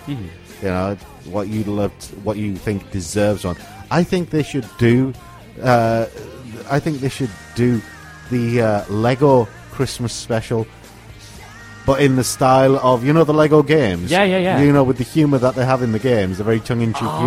You 0.63 0.69
know 0.69 0.95
what 1.25 1.49
you 1.49 1.65
loved, 1.65 2.05
what 2.25 2.37
you 2.37 2.55
think 2.57 2.91
deserves 2.91 3.45
one. 3.45 3.57
I 3.91 4.05
think 4.05 4.31
they 4.31 4.43
should 4.43 4.67
do. 4.79 5.13
Uh, 5.63 6.07
I 6.71 6.79
think 6.81 7.01
they 7.01 7.09
should 7.09 7.31
do 7.57 7.81
the 8.31 8.61
uh, 8.63 8.85
Lego 8.89 9.47
Christmas 9.73 10.13
special. 10.13 10.67
But 11.87 12.03
in 12.03 12.17
the 12.17 12.25
style 12.25 12.77
of 12.77 13.05
you 13.05 13.13
know 13.13 13.25
the 13.25 13.33
Lego 13.35 13.63
games, 13.63 14.11
Yeah, 14.11 14.23
yeah, 14.25 14.39
yeah. 14.39 14.61
You 14.61 14.73
know 14.73 14.85
with 14.85 14.99
the 14.99 15.05
humour 15.05 15.39
that 15.39 15.55
they 15.55 15.65
have 15.65 15.83
in 15.83 15.93
the 15.93 15.99
games, 15.99 16.39
the 16.39 16.45
very 16.45 16.61
tongue-in-cheek 16.61 17.03
Ah, 17.03 17.21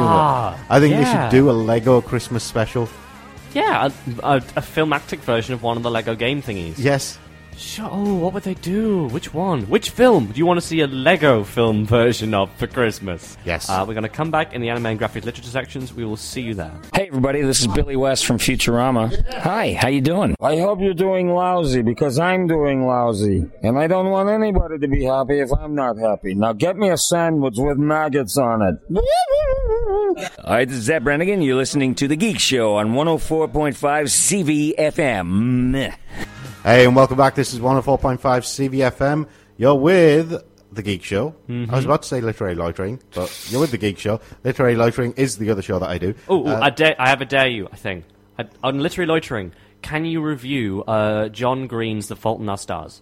humour. 0.56 0.66
I 0.70 0.80
think 0.80 0.96
they 0.96 1.06
should 1.12 1.30
do 1.32 1.50
a 1.50 1.52
Lego 1.54 2.02
Christmas 2.02 2.44
special. 2.44 2.88
Yeah, 3.54 3.88
a, 3.88 4.26
a, 4.26 4.36
a 4.38 4.62
filmatic 4.62 5.20
version 5.20 5.54
of 5.54 5.62
one 5.64 5.76
of 5.78 5.84
the 5.84 5.92
Lego 5.92 6.16
game 6.16 6.42
thingies. 6.42 6.76
Yes, 6.78 7.18
Sure. 7.58 7.90
Oh, 7.92 8.16
what 8.16 8.34
would 8.34 8.44
they 8.44 8.54
do? 8.56 9.08
Which 9.08 9.34
one? 9.34 9.64
Which 9.64 9.90
film 9.92 10.28
do 10.28 10.38
you 10.38 10.46
want 10.46 10.60
to 10.60 10.66
see 10.66 10.82
a 10.82 10.88
Lego 10.88 11.44
film 11.44 11.86
version 11.88 12.34
of 12.34 12.52
for 12.56 12.68
Christmas? 12.68 13.38
Yes. 13.46 13.70
Uh, 13.70 13.84
we're 13.88 13.94
going 13.94 14.04
to 14.04 14.10
come 14.10 14.32
back 14.32 14.54
in 14.54 14.62
the 14.62 14.70
anime 14.70 14.86
and 14.88 14.98
graphic 15.00 15.26
literature 15.26 15.50
sections. 15.50 15.94
We 15.94 16.06
will 16.06 16.18
see 16.18 16.42
you 16.42 16.54
there. 16.54 16.72
Hey 16.94 17.08
everybody, 17.08 17.42
this 17.42 17.62
is 17.62 17.68
Billy 17.68 17.96
West 17.96 18.26
from 18.26 18.38
Futurama. 18.38 19.12
Hi, 19.40 19.74
how 19.74 19.88
you 19.88 20.02
doing? 20.02 20.36
I 20.42 20.58
hope 20.58 20.80
you're 20.82 20.94
doing 20.94 21.30
lousy 21.30 21.82
because 21.82 22.20
I'm 22.20 22.48
doing 22.48 22.86
lousy. 22.86 23.50
And 23.62 23.78
I 23.78 23.88
don't 23.88 24.10
want 24.10 24.30
anybody 24.30 24.80
to 24.80 24.88
be 24.88 25.04
happy 25.06 25.40
if 25.40 25.52
I'm 25.54 25.76
not 25.76 25.98
happy. 25.98 26.34
Now 26.36 26.54
get 26.54 26.78
me 26.78 26.90
a 26.90 26.98
sandwich 26.98 27.56
with 27.58 27.78
maggots 27.78 28.38
on 28.38 28.62
it. 28.62 28.76
Alright, 30.40 30.68
this 30.68 30.78
is 30.78 30.84
Zapp 30.86 31.04
Brannigan. 31.04 31.42
You're 31.42 31.56
listening 31.56 31.96
to 31.96 32.08
The 32.08 32.16
Geek 32.16 32.40
Show 32.40 32.76
on 32.76 32.94
104.5 32.94 34.76
CVFM. 34.76 35.94
Hey, 36.64 36.86
and 36.86 36.96
welcome 36.96 37.18
back. 37.18 37.36
This 37.36 37.54
is 37.54 37.60
104.5 37.60 38.20
CVFM. 38.20 39.28
You're 39.58 39.76
with 39.76 40.42
The 40.72 40.82
Geek 40.82 41.04
Show. 41.04 41.36
I 41.50 41.76
was 41.76 41.84
about 41.86 42.04
to 42.04 42.08
say 42.08 42.22
Literary 42.22 42.56
Loitering, 42.56 43.02
but 43.14 43.48
you're 43.52 43.60
with 43.62 43.72
The 43.72 43.78
Geek 43.78 44.00
Show. 44.00 44.22
Literary 44.44 44.76
Loitering 44.76 45.14
is 45.18 45.38
the 45.38 45.50
other 45.50 45.62
show 45.62 45.80
that 45.80 45.90
I 45.90 45.98
do. 45.98 46.14
Oh, 46.30 46.46
Uh, 46.48 46.60
I, 46.62 46.70
dare, 46.70 46.96
I 46.98 47.10
have 47.10 47.22
a 47.22 47.26
dare 47.26 47.48
you, 47.48 47.68
I 47.72 47.76
think. 47.76 48.06
I, 48.40 48.46
on 48.64 48.80
Literary 48.80 49.08
Loitering, 49.08 49.52
can 49.82 50.06
you 50.06 50.22
review 50.22 50.84
uh, 50.84 51.28
John 51.30 51.68
Green's 51.68 52.08
The 52.08 52.16
Fault 52.16 52.40
in 52.40 52.48
Our 52.48 52.58
Stars? 52.58 53.02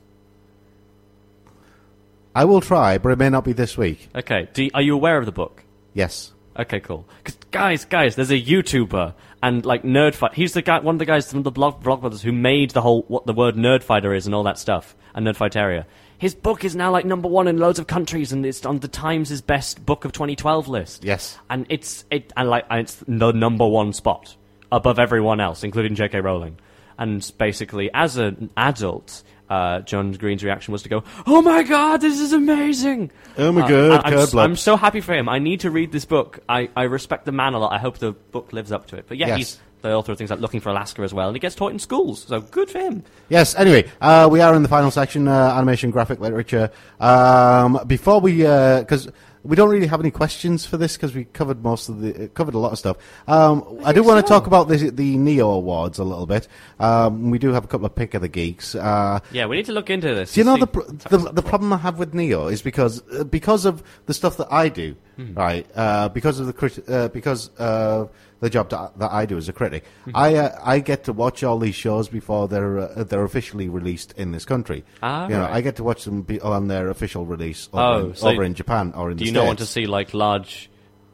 I 2.33 2.45
will 2.45 2.61
try, 2.61 2.97
but 2.97 3.09
it 3.09 3.19
may 3.19 3.29
not 3.29 3.43
be 3.43 3.53
this 3.53 3.77
week. 3.77 4.09
Okay, 4.15 4.47
you- 4.55 4.71
are 4.73 4.81
you 4.81 4.95
aware 4.95 5.17
of 5.17 5.25
the 5.25 5.31
book? 5.31 5.63
Yes. 5.93 6.31
Okay, 6.57 6.79
cool. 6.81 7.05
'Cause 7.23 7.37
guys, 7.51 7.85
guys, 7.85 8.15
there's 8.15 8.31
a 8.31 8.39
YouTuber 8.41 9.13
and 9.41 9.65
like 9.65 9.83
Nerdfight. 9.83 10.33
He's 10.33 10.53
the 10.53 10.61
guy, 10.61 10.79
one 10.79 10.95
of 10.95 10.99
the 10.99 11.05
guys 11.05 11.31
from 11.31 11.43
the 11.43 11.51
Vlogbrothers 11.51 12.21
who 12.21 12.31
made 12.31 12.71
the 12.71 12.81
whole 12.81 13.05
what 13.07 13.25
the 13.25 13.33
word 13.33 13.55
Nerdfighter 13.55 14.15
is 14.15 14.25
and 14.25 14.35
all 14.35 14.43
that 14.43 14.57
stuff 14.59 14.95
and 15.15 15.25
Nerdfighteria. 15.25 15.85
His 16.17 16.35
book 16.35 16.63
is 16.63 16.75
now 16.75 16.91
like 16.91 17.05
number 17.05 17.27
one 17.27 17.47
in 17.47 17.57
loads 17.57 17.79
of 17.79 17.87
countries 17.87 18.31
and 18.31 18.45
it's 18.45 18.65
on 18.65 18.79
the 18.79 18.87
Times' 18.87 19.41
best 19.41 19.85
book 19.85 20.05
of 20.05 20.11
2012 20.11 20.67
list. 20.67 21.03
Yes. 21.03 21.37
and 21.49 21.65
it's 21.69 22.05
it 22.11 22.31
and 22.37 22.49
like 22.49 22.65
and 22.69 22.81
it's 22.81 22.95
the 23.07 23.31
number 23.33 23.65
one 23.67 23.93
spot 23.93 24.35
above 24.71 24.99
everyone 24.99 25.39
else, 25.39 25.63
including 25.63 25.95
J.K. 25.95 26.19
Rowling. 26.21 26.57
And 26.97 27.29
basically, 27.39 27.89
as 27.93 28.17
an 28.17 28.51
adult, 28.57 29.23
uh, 29.51 29.79
John 29.81 30.13
Green's 30.13 30.43
reaction 30.43 30.71
was 30.71 30.83
to 30.83 30.89
go, 30.89 31.03
"Oh 31.27 31.41
my 31.41 31.63
god, 31.63 31.97
this 32.01 32.19
is 32.19 32.31
amazing! 32.33 33.11
Oh 33.37 33.51
my 33.51 33.61
Uh, 33.63 33.67
God, 33.67 33.91
I- 33.91 34.07
I'm, 34.07 34.13
card. 34.27 34.33
I'm 34.35 34.55
so 34.55 34.77
happy 34.77 35.01
for 35.01 35.13
him. 35.13 35.27
I 35.29 35.39
need 35.39 35.59
to 35.61 35.69
read 35.71 35.91
this 35.91 36.05
book. 36.05 36.39
I, 36.47 36.69
I 36.75 36.83
respect 36.83 37.25
the 37.25 37.31
man 37.31 37.53
a 37.53 37.59
lot. 37.59 37.73
I 37.73 37.77
hope 37.77 37.97
the 37.97 38.13
book 38.13 38.53
lives 38.53 38.71
up 38.71 38.87
to 38.87 38.95
it. 38.97 39.05
But 39.07 39.17
yeah, 39.17 39.27
Yes. 39.27 39.37
he's 39.37 39.59
the 39.81 39.93
author 39.93 40.11
of 40.11 40.17
things 40.19 40.29
like 40.29 40.39
Looking 40.39 40.61
for 40.61 40.69
Alaska 40.69 41.01
as 41.01 41.11
well, 41.13 41.27
and 41.27 41.35
he 41.35 41.39
gets 41.39 41.55
taught 41.55 41.71
in 41.71 41.79
schools. 41.79 42.25
So 42.27 42.39
good 42.39 42.69
for 42.69 42.77
him. 42.79 43.03
Yes. 43.29 43.55
Anyway, 43.55 43.89
uh, 43.99 44.27
we 44.31 44.39
are 44.39 44.53
in 44.55 44.61
the 44.63 44.69
final 44.69 44.91
section, 44.91 45.27
uh, 45.27 45.55
animation, 45.57 45.89
graphic 45.91 46.19
literature. 46.19 46.69
Um, 46.99 47.79
before 47.87 48.19
we, 48.21 48.37
because 48.37 49.09
we 49.43 49.55
don't 49.55 49.69
really 49.69 49.87
have 49.87 49.99
any 49.99 50.11
questions 50.11 50.65
for 50.65 50.77
this 50.77 50.95
because 50.95 51.15
we 51.15 51.25
covered 51.25 51.63
most 51.63 51.89
of 51.89 51.99
the 52.01 52.25
uh, 52.25 52.27
covered 52.29 52.53
a 52.53 52.59
lot 52.59 52.71
of 52.71 52.77
stuff. 52.77 52.97
Um, 53.27 53.79
I, 53.83 53.91
do 53.93 54.03
want 54.03 54.23
to 54.25 54.29
talk 54.29 54.45
about 54.47 54.67
the 54.67 54.89
the 54.91 55.17
Neo 55.17 55.49
Awards 55.49 55.97
a 55.99 56.03
little 56.03 56.25
bit. 56.27 56.47
Um, 56.79 57.31
we 57.31 57.39
do 57.39 57.51
have 57.53 57.63
a 57.63 57.67
couple 57.67 57.85
of 57.85 57.95
pick 57.95 58.13
of 58.13 58.21
the 58.21 58.27
geeks. 58.27 58.75
Uh, 58.75 59.19
Yeah, 59.31 59.47
we 59.47 59.55
need 59.57 59.65
to 59.65 59.73
look 59.73 59.89
into 59.89 60.13
this. 60.13 60.33
do 60.33 60.41
you 60.41 60.45
know 60.45 60.53
and 60.53 60.61
the, 60.61 60.67
pr- 60.67 60.91
the 61.09 61.17
the 61.31 61.41
problem 61.41 61.73
I 61.73 61.77
have 61.77 61.97
with 61.99 62.13
Neo 62.13 62.47
is 62.47 62.61
because 62.61 63.01
uh, 63.11 63.23
because 63.23 63.65
of 63.65 63.81
the 64.05 64.13
stuff 64.13 64.37
that 64.37 64.51
I 64.51 64.69
do, 64.69 64.95
Hmm. 65.17 65.33
right? 65.33 65.65
Uh, 65.75 66.09
because 66.09 66.39
of 66.39 66.45
the 66.47 66.53
crit- 66.53 66.87
uh, 66.89 67.07
because 67.09 67.49
uh, 67.59 68.07
the 68.41 68.49
job 68.49 68.69
that, 68.71 68.97
that 68.99 69.11
I 69.11 69.25
do 69.25 69.37
as 69.37 69.47
a 69.47 69.53
critic, 69.53 69.85
Hmm. 70.05 70.11
I 70.15 70.35
uh, 70.35 70.59
I 70.63 70.79
get 70.79 71.03
to 71.05 71.13
watch 71.13 71.43
all 71.43 71.59
these 71.59 71.75
shows 71.75 72.09
before 72.09 72.47
they're 72.49 72.79
uh, 72.79 73.03
they're 73.05 73.23
officially 73.23 73.69
released 73.69 74.11
in 74.17 74.31
this 74.31 74.45
country. 74.45 74.83
Ah, 75.03 75.23
you 75.29 75.35
know. 75.37 75.45
I 75.49 75.61
get 75.61 75.75
to 75.77 75.83
watch 75.83 76.03
them 76.05 76.23
be 76.23 76.41
on 76.41 76.67
their 76.67 76.89
official 76.89 77.25
release 77.25 77.69
over, 77.71 77.83
Oh, 77.83 78.07
in, 78.09 78.15
so 78.15 78.27
over 78.29 78.43
in 78.43 78.53
Japan 78.55 78.93
or 78.95 79.11
in 79.11 79.17
the 79.17 79.25
Do 79.25 79.25
the 79.25 79.29
you 79.31 79.31
States. 79.31 79.35
not 79.43 79.47
want 79.47 79.59
to 79.59 79.65
see 79.67 79.85
like 79.85 80.13
large 80.15 80.70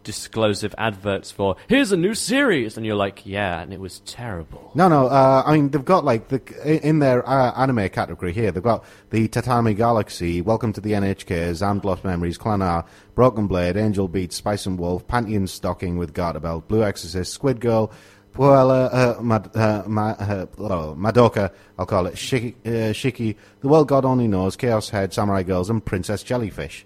disclosive 0.07 0.73
adverts 0.77 1.31
for 1.31 1.57
"Here's 1.67 1.91
a 1.91 1.97
new 1.97 2.15
series," 2.15 2.77
and 2.77 2.85
you're 2.85 2.95
like, 2.95 3.25
"Yeah," 3.25 3.59
and 3.61 3.73
it 3.73 3.79
was 3.81 3.99
terrible. 4.05 4.71
No, 4.73 4.87
no. 4.87 5.07
Uh, 5.07 5.43
I 5.45 5.51
mean, 5.53 5.69
they've 5.69 5.83
got 5.83 6.05
like 6.05 6.29
the 6.29 6.39
in 6.87 6.99
their 6.99 7.27
uh, 7.27 7.51
anime 7.61 7.89
category 7.89 8.31
here. 8.31 8.49
They've 8.51 8.63
got 8.63 8.85
the 9.09 9.27
Tatami 9.27 9.73
Galaxy, 9.73 10.39
Welcome 10.39 10.71
to 10.73 10.79
the 10.79 10.93
NHK, 10.93 11.51
Zammed 11.51 11.83
Lost 11.83 12.05
Memories, 12.05 12.37
Clanar, 12.37 12.85
Broken 13.15 13.47
Blade, 13.47 13.75
Angel 13.75 14.07
Beats, 14.07 14.37
Spice 14.37 14.65
and 14.65 14.79
Wolf, 14.79 15.05
Pantheon 15.09 15.45
Stocking 15.45 15.97
with 15.97 16.13
Garter 16.13 16.39
Belt, 16.39 16.69
Blue 16.69 16.83
Exorcist, 16.83 17.33
Squid 17.33 17.59
Girl, 17.59 17.91
Puella, 18.33 18.89
uh, 18.93 19.21
Mad, 19.21 19.49
uh, 19.57 19.83
Ma, 19.87 20.11
uh, 20.11 20.45
oh, 20.57 20.95
Madoka, 20.97 21.51
I'll 21.77 21.85
call 21.85 22.05
it 22.05 22.15
Shiki, 22.15 22.55
uh, 22.65 22.93
Shiki, 22.93 23.35
The 23.59 23.67
World 23.67 23.89
God 23.89 24.05
Only 24.05 24.29
Knows, 24.29 24.55
Chaos 24.55 24.89
Head, 24.89 25.11
Samurai 25.11 25.43
Girls, 25.43 25.69
and 25.69 25.83
Princess 25.83 26.23
Jellyfish. 26.23 26.85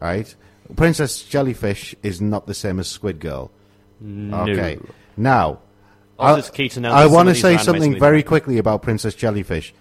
Right? 0.00 0.34
Princess 0.76 1.22
Jellyfish 1.22 1.94
is 2.02 2.20
not 2.20 2.46
the 2.46 2.54
same 2.54 2.78
as 2.78 2.88
Squid 2.88 3.20
Girl. 3.20 3.50
Okay. 4.02 4.78
Now, 5.16 5.60
I- 6.18 6.38
it's 6.38 6.50
key 6.50 6.68
to 6.70 6.80
know 6.80 6.90
I 6.92 7.06
want 7.06 7.28
to 7.28 7.34
say 7.34 7.56
something 7.58 7.98
very 7.98 8.22
quickly 8.22 8.58
about 8.58 8.82
Princess 8.82 9.14
Jellyfish. 9.14 9.74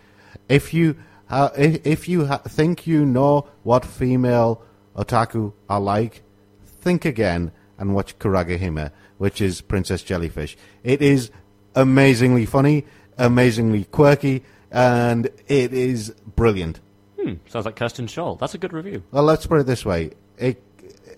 If 0.49 0.73
you 0.73 0.95
uh, 1.29 1.49
if, 1.57 1.85
if 1.85 2.07
you 2.07 2.25
ha- 2.27 2.37
think 2.37 2.87
you 2.87 3.05
know 3.05 3.47
what 3.63 3.83
female 3.83 4.61
otaku 4.95 5.51
are 5.69 5.81
like, 5.81 6.23
think 6.65 7.03
again 7.05 7.51
and 7.77 7.93
watch 7.93 8.17
Kuragehime, 8.17 8.91
which 9.17 9.41
is 9.41 9.59
Princess 9.61 10.01
Jellyfish. 10.03 10.55
It 10.83 11.01
is 11.01 11.29
amazingly 11.75 12.45
funny, 12.45 12.85
amazingly 13.17 13.83
quirky, 13.85 14.43
and 14.71 15.25
it 15.47 15.73
is 15.73 16.11
brilliant. 16.35 16.79
Hmm, 17.19 17.33
sounds 17.47 17.65
like 17.65 17.75
Kirsten 17.75 18.07
Scholl. 18.07 18.39
That's 18.39 18.53
a 18.53 18.57
good 18.57 18.71
review. 18.73 19.03
Well, 19.11 19.23
let's 19.23 19.45
put 19.45 19.59
it 19.59 19.65
this 19.67 19.85
way: 19.85 20.11
it 20.37 20.63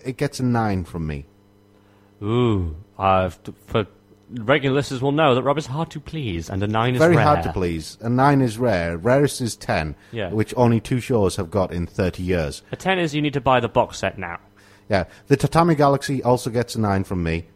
it 0.04 0.16
gets 0.16 0.40
a 0.40 0.44
nine 0.44 0.84
from 0.84 1.06
me. 1.06 1.26
Ooh, 2.22 2.76
uh, 2.98 3.30
for 3.66 3.86
regular 4.32 4.76
listeners 4.76 5.00
will 5.02 5.12
know 5.12 5.34
that 5.34 5.42
Rob 5.42 5.58
is 5.58 5.66
hard 5.66 5.90
to 5.90 6.00
please, 6.00 6.50
and 6.50 6.62
a 6.62 6.66
nine 6.66 6.94
is. 6.94 6.98
Very 6.98 7.16
rare. 7.16 7.24
hard 7.24 7.42
to 7.44 7.52
please. 7.52 7.96
A 8.00 8.08
nine 8.08 8.40
is 8.40 8.58
rare. 8.58 8.96
Rarest 8.96 9.40
is 9.40 9.56
ten, 9.56 9.96
Yeah. 10.12 10.30
which 10.30 10.52
only 10.56 10.80
two 10.80 11.00
shows 11.00 11.36
have 11.36 11.50
got 11.50 11.72
in 11.72 11.86
thirty 11.86 12.22
years. 12.22 12.62
A 12.72 12.76
ten 12.76 12.98
is 12.98 13.14
you 13.14 13.22
need 13.22 13.32
to 13.34 13.40
buy 13.40 13.60
the 13.60 13.68
box 13.68 13.98
set 13.98 14.18
now. 14.18 14.38
Yeah, 14.88 15.04
the 15.28 15.36
Tatami 15.36 15.74
Galaxy 15.76 16.22
also 16.22 16.50
gets 16.50 16.74
a 16.74 16.80
nine 16.80 17.04
from 17.04 17.22
me. 17.22 17.46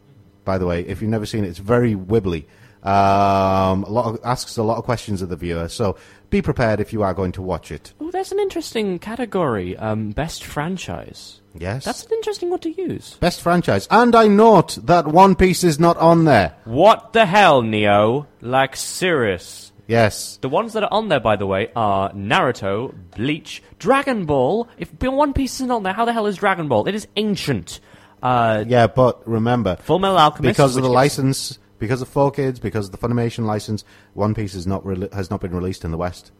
By 0.45 0.59
the 0.59 0.67
way, 0.67 0.83
if 0.83 1.01
you've 1.03 1.11
never 1.11 1.27
seen 1.27 1.45
it, 1.45 1.49
it's 1.49 1.59
very 1.59 1.95
wibbly. 1.95 2.45
Um, 2.83 3.83
a 3.85 3.89
lot 3.91 4.07
of, 4.07 4.21
asks 4.25 4.59
a 4.59 4.63
lot 4.63 4.77
of 4.77 4.85
questions 4.85 5.23
of 5.23 5.31
the 5.31 5.37
viewer, 5.37 5.69
so 5.69 5.97
be 6.35 6.43
prepared 6.43 6.81
if 6.81 6.93
you 6.93 7.03
are 7.05 7.15
going 7.15 7.31
to 7.33 7.41
watch 7.43 7.71
it. 7.71 7.93
Oh, 8.01 8.11
there's 8.11 8.33
an 8.33 8.41
interesting 8.41 8.99
category. 8.99 9.77
Um, 9.77 10.11
best 10.11 10.43
franchise. 10.45 11.41
Yes, 11.57 11.85
That's 11.85 12.05
an 12.07 12.11
interesting 12.15 12.51
one 12.51 12.59
to 12.61 12.71
use. 12.71 13.15
best 13.21 13.41
franchise, 13.41 13.87
and 13.89 14.17
I 14.17 14.27
note 14.27 14.77
that 14.83 15.07
One 15.07 15.37
Piece 15.37 15.63
is 15.63 15.79
not 15.79 15.97
on 15.99 16.25
there. 16.25 16.57
What 16.65 17.13
the 17.13 17.25
hell, 17.27 17.63
Neo? 17.63 18.27
Like 18.41 18.75
serious. 18.75 19.71
Yes, 19.87 20.39
The 20.41 20.49
ones 20.49 20.73
that 20.73 20.83
are 20.83 20.89
on 20.91 21.09
there, 21.11 21.21
by 21.21 21.37
the 21.37 21.47
way, 21.47 21.71
are 21.77 22.11
Naruto, 22.13 22.95
Bleach, 23.15 23.63
Dragon 23.79 24.25
Ball. 24.25 24.67
If 24.79 24.91
One 25.01 25.33
Piece 25.35 25.55
isn't 25.57 25.71
on 25.71 25.83
there, 25.85 25.93
how 25.93 26.05
the 26.07 26.13
hell 26.13 26.27
is 26.27 26.37
Dragon 26.39 26.67
Ball? 26.69 26.89
It 26.89 26.95
is 26.97 27.07
ancient. 27.17 27.79
Uh, 28.23 28.65
yeah, 28.67 28.87
but 28.89 29.27
remember, 29.29 29.77
Full 29.83 29.99
Metal 30.01 30.19
Alchemist. 30.19 30.57
because 30.57 30.75
of 30.77 30.83
the 30.83 30.89
gets- 30.89 30.95
license, 30.95 31.59
because 31.85 32.01
of 32.01 32.09
Four 32.09 32.31
Kids, 32.31 32.59
because 32.59 32.87
of 32.87 32.93
the 32.93 32.99
Funimation 32.99 33.45
license, 33.45 33.85
One 34.15 34.35
Piece 34.35 34.55
is 34.55 34.67
not 34.67 34.87
re- 34.87 35.07
has 35.13 35.31
not 35.31 35.43
been 35.43 35.55
released 35.55 35.85
in 35.85 35.91
the 35.91 35.99
West. 35.99 36.33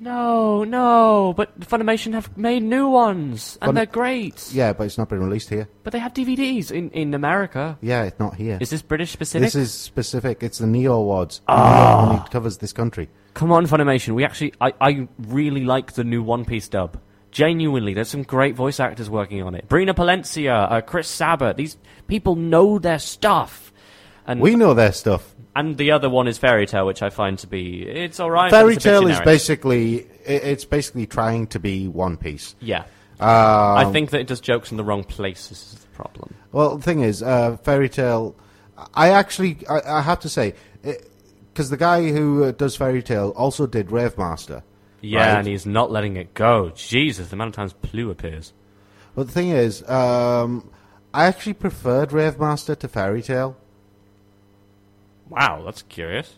No, 0.00 0.64
no, 0.64 1.32
but 1.36 1.60
Funimation 1.60 2.12
have 2.14 2.36
made 2.36 2.64
new 2.64 2.88
ones, 2.88 3.56
and 3.62 3.68
Fun- 3.68 3.74
they're 3.76 3.86
great. 3.86 4.52
Yeah, 4.52 4.72
but 4.72 4.84
it's 4.84 4.98
not 4.98 5.08
been 5.08 5.20
released 5.20 5.48
here. 5.48 5.68
But 5.84 5.92
they 5.92 6.00
have 6.00 6.12
DVDs 6.12 6.72
in, 6.72 6.90
in 6.90 7.14
America. 7.14 7.78
Yeah, 7.80 8.02
it's 8.02 8.18
not 8.18 8.34
here. 8.34 8.58
Is 8.60 8.70
this 8.70 8.82
British 8.82 9.12
specific? 9.12 9.46
This 9.46 9.54
is 9.54 9.72
specific. 9.72 10.42
It's 10.42 10.58
the 10.58 10.66
Neo 10.66 10.94
Awards. 10.94 11.40
Ah. 11.46 12.06
Neo 12.06 12.16
only 12.18 12.28
covers 12.30 12.58
this 12.58 12.72
country. 12.72 13.08
Come 13.34 13.52
on, 13.52 13.68
Funimation. 13.68 14.16
We 14.16 14.24
actually, 14.24 14.54
I, 14.60 14.72
I 14.80 15.06
really 15.18 15.64
like 15.64 15.92
the 15.92 16.02
new 16.02 16.24
One 16.24 16.44
Piece 16.44 16.68
dub. 16.68 16.98
Genuinely, 17.30 17.94
there's 17.94 18.08
some 18.10 18.24
great 18.24 18.56
voice 18.56 18.80
actors 18.80 19.08
working 19.08 19.40
on 19.44 19.54
it. 19.54 19.68
Brina 19.68 19.94
Palencia, 19.94 20.70
uh, 20.70 20.80
Chris 20.80 21.06
Sabat. 21.06 21.56
These 21.56 21.76
people 22.08 22.34
know 22.34 22.80
their 22.80 22.98
stuff. 22.98 23.71
And 24.26 24.40
We 24.40 24.54
know 24.56 24.74
their 24.74 24.92
stuff. 24.92 25.34
and 25.56 25.76
the 25.76 25.90
other 25.90 26.08
one 26.08 26.28
is 26.28 26.38
Fairy 26.38 26.66
Tail, 26.66 26.86
which 26.86 27.02
I 27.02 27.10
find 27.10 27.38
to 27.40 27.46
be 27.46 27.82
it's 27.82 28.20
all 28.20 28.30
right. 28.30 28.50
Fairy 28.50 28.74
it's 28.74 28.84
a 28.84 28.88
bit 28.88 29.00
Tale 29.00 29.08
is 29.08 29.20
basically 29.20 30.06
it's 30.24 30.64
basically 30.64 31.06
trying 31.06 31.46
to 31.48 31.58
be 31.58 31.88
One 31.88 32.16
Piece. 32.16 32.54
yeah. 32.60 32.84
Um, 33.20 33.28
I 33.28 33.84
think 33.92 34.10
that 34.10 34.20
it 34.20 34.26
does 34.26 34.40
jokes 34.40 34.72
in 34.72 34.76
the 34.78 34.82
wrong 34.84 35.04
places. 35.04 35.74
Is 35.74 35.78
the 35.80 35.86
problem. 35.88 36.34
Well, 36.50 36.76
the 36.76 36.82
thing 36.82 37.00
is, 37.02 37.22
uh, 37.22 37.56
Fairy 37.58 37.88
Tail. 37.88 38.34
I 38.94 39.10
actually 39.10 39.58
I, 39.68 39.98
I 39.98 40.00
have 40.00 40.18
to 40.20 40.28
say 40.28 40.54
because 40.82 41.70
the 41.70 41.76
guy 41.76 42.10
who 42.10 42.44
uh, 42.44 42.50
does 42.52 42.74
Fairy 42.74 43.02
Tail 43.02 43.32
also 43.36 43.66
did 43.66 43.92
Rave 43.92 44.18
Master. 44.18 44.64
Yeah, 45.02 45.20
right? 45.20 45.38
and 45.38 45.46
he's 45.48 45.66
not 45.66 45.90
letting 45.92 46.16
it 46.16 46.32
go. 46.34 46.70
Jesus, 46.74 47.28
the 47.28 47.34
amount 47.36 47.48
of 47.48 47.54
times 47.54 47.72
Plue 47.74 48.10
appears. 48.10 48.52
But 49.14 49.26
the 49.26 49.32
thing 49.32 49.50
is, 49.50 49.88
um, 49.88 50.70
I 51.12 51.26
actually 51.26 51.54
preferred 51.54 52.12
Rave 52.12 52.38
Master 52.40 52.74
to 52.76 52.88
Fairy 52.88 53.22
Tail. 53.22 53.56
Wow, 55.32 55.62
that's 55.64 55.82
curious. 55.82 56.36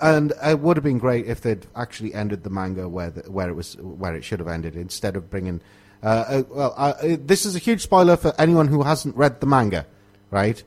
and 0.00 0.32
it 0.42 0.58
would 0.60 0.76
have 0.76 0.84
been 0.84 0.98
great 0.98 1.26
if 1.26 1.40
they'd 1.40 1.66
actually 1.76 2.12
ended 2.14 2.42
the 2.42 2.50
manga 2.50 2.88
where 2.88 3.10
the, 3.10 3.30
where 3.30 3.48
it 3.48 3.54
was 3.54 3.76
where 3.76 4.14
it 4.14 4.24
should 4.24 4.40
have 4.40 4.48
ended 4.48 4.76
instead 4.76 5.16
of 5.16 5.30
bringing. 5.30 5.60
Uh, 6.02 6.06
uh, 6.06 6.42
well, 6.50 6.74
uh, 6.76 6.92
uh, 7.02 7.16
this 7.20 7.46
is 7.46 7.54
a 7.56 7.58
huge 7.58 7.80
spoiler 7.80 8.16
for 8.16 8.32
anyone 8.38 8.68
who 8.68 8.82
hasn't 8.82 9.16
read 9.16 9.40
the 9.40 9.46
manga, 9.46 9.86
right? 10.30 10.62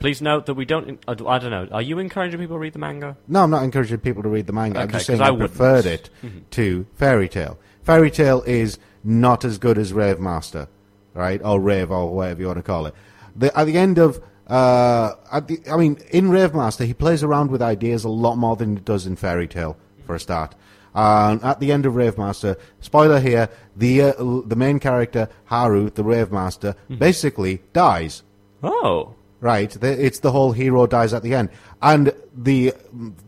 Please 0.00 0.22
note 0.22 0.46
that 0.46 0.54
we 0.54 0.64
don't. 0.64 0.98
I 1.06 1.14
don't 1.14 1.50
know. 1.50 1.68
Are 1.70 1.82
you 1.82 1.98
encouraging 1.98 2.40
people 2.40 2.56
to 2.56 2.60
read 2.60 2.72
the 2.72 2.78
manga? 2.78 3.16
No, 3.28 3.42
I'm 3.42 3.50
not 3.50 3.62
encouraging 3.62 3.98
people 3.98 4.22
to 4.22 4.30
read 4.30 4.46
the 4.46 4.52
manga. 4.54 4.80
I'm 4.80 4.90
just 4.90 5.06
saying 5.06 5.20
I 5.20 5.28
I, 5.28 5.36
preferred 5.36 5.84
wouldn't. 5.84 6.10
Mm-hmm. 6.24 6.38
it 6.38 6.50
to 6.52 6.86
Fairy 6.94 7.28
Tail. 7.28 7.58
Fairy 7.82 8.10
Tail 8.10 8.42
is 8.46 8.78
not 9.04 9.44
as 9.44 9.58
good 9.58 9.76
as 9.76 9.92
Rave 9.92 10.18
Master, 10.18 10.68
right? 11.12 11.40
Or 11.44 11.60
Rave, 11.60 11.90
or 11.90 12.14
whatever 12.14 12.40
you 12.40 12.46
want 12.46 12.58
to 12.58 12.62
call 12.62 12.86
it. 12.86 12.94
The, 13.36 13.56
at 13.56 13.64
the 13.64 13.76
end 13.76 13.98
of, 13.98 14.22
uh, 14.50 15.40
the, 15.40 15.60
I 15.70 15.76
mean, 15.76 15.98
in 16.10 16.30
Rave 16.30 16.54
Master, 16.54 16.84
he 16.84 16.94
plays 16.94 17.22
around 17.22 17.50
with 17.50 17.62
ideas 17.62 18.04
a 18.04 18.08
lot 18.08 18.36
more 18.36 18.56
than 18.56 18.76
he 18.76 18.82
does 18.82 19.06
in 19.06 19.16
Fairy 19.16 19.46
Tail, 19.48 19.76
for 20.06 20.14
a 20.14 20.20
start. 20.20 20.54
And 20.94 21.42
at 21.44 21.60
the 21.60 21.70
end 21.70 21.86
of 21.86 21.94
Rave 21.94 22.18
Master, 22.18 22.56
spoiler 22.80 23.20
here, 23.20 23.48
the 23.76 24.02
uh, 24.02 24.12
the 24.44 24.56
main 24.56 24.80
character 24.80 25.28
Haru, 25.44 25.88
the 25.90 26.02
Rave 26.04 26.32
Master, 26.32 26.74
Mm-hmm. 26.84 26.96
basically 26.96 27.62
dies. 27.72 28.22
Oh, 28.62 29.14
Right, 29.42 29.70
the, 29.70 30.04
it's 30.04 30.18
the 30.18 30.32
whole 30.32 30.52
hero 30.52 30.86
dies 30.86 31.14
at 31.14 31.22
the 31.22 31.34
end, 31.34 31.48
and 31.80 32.12
the 32.36 32.74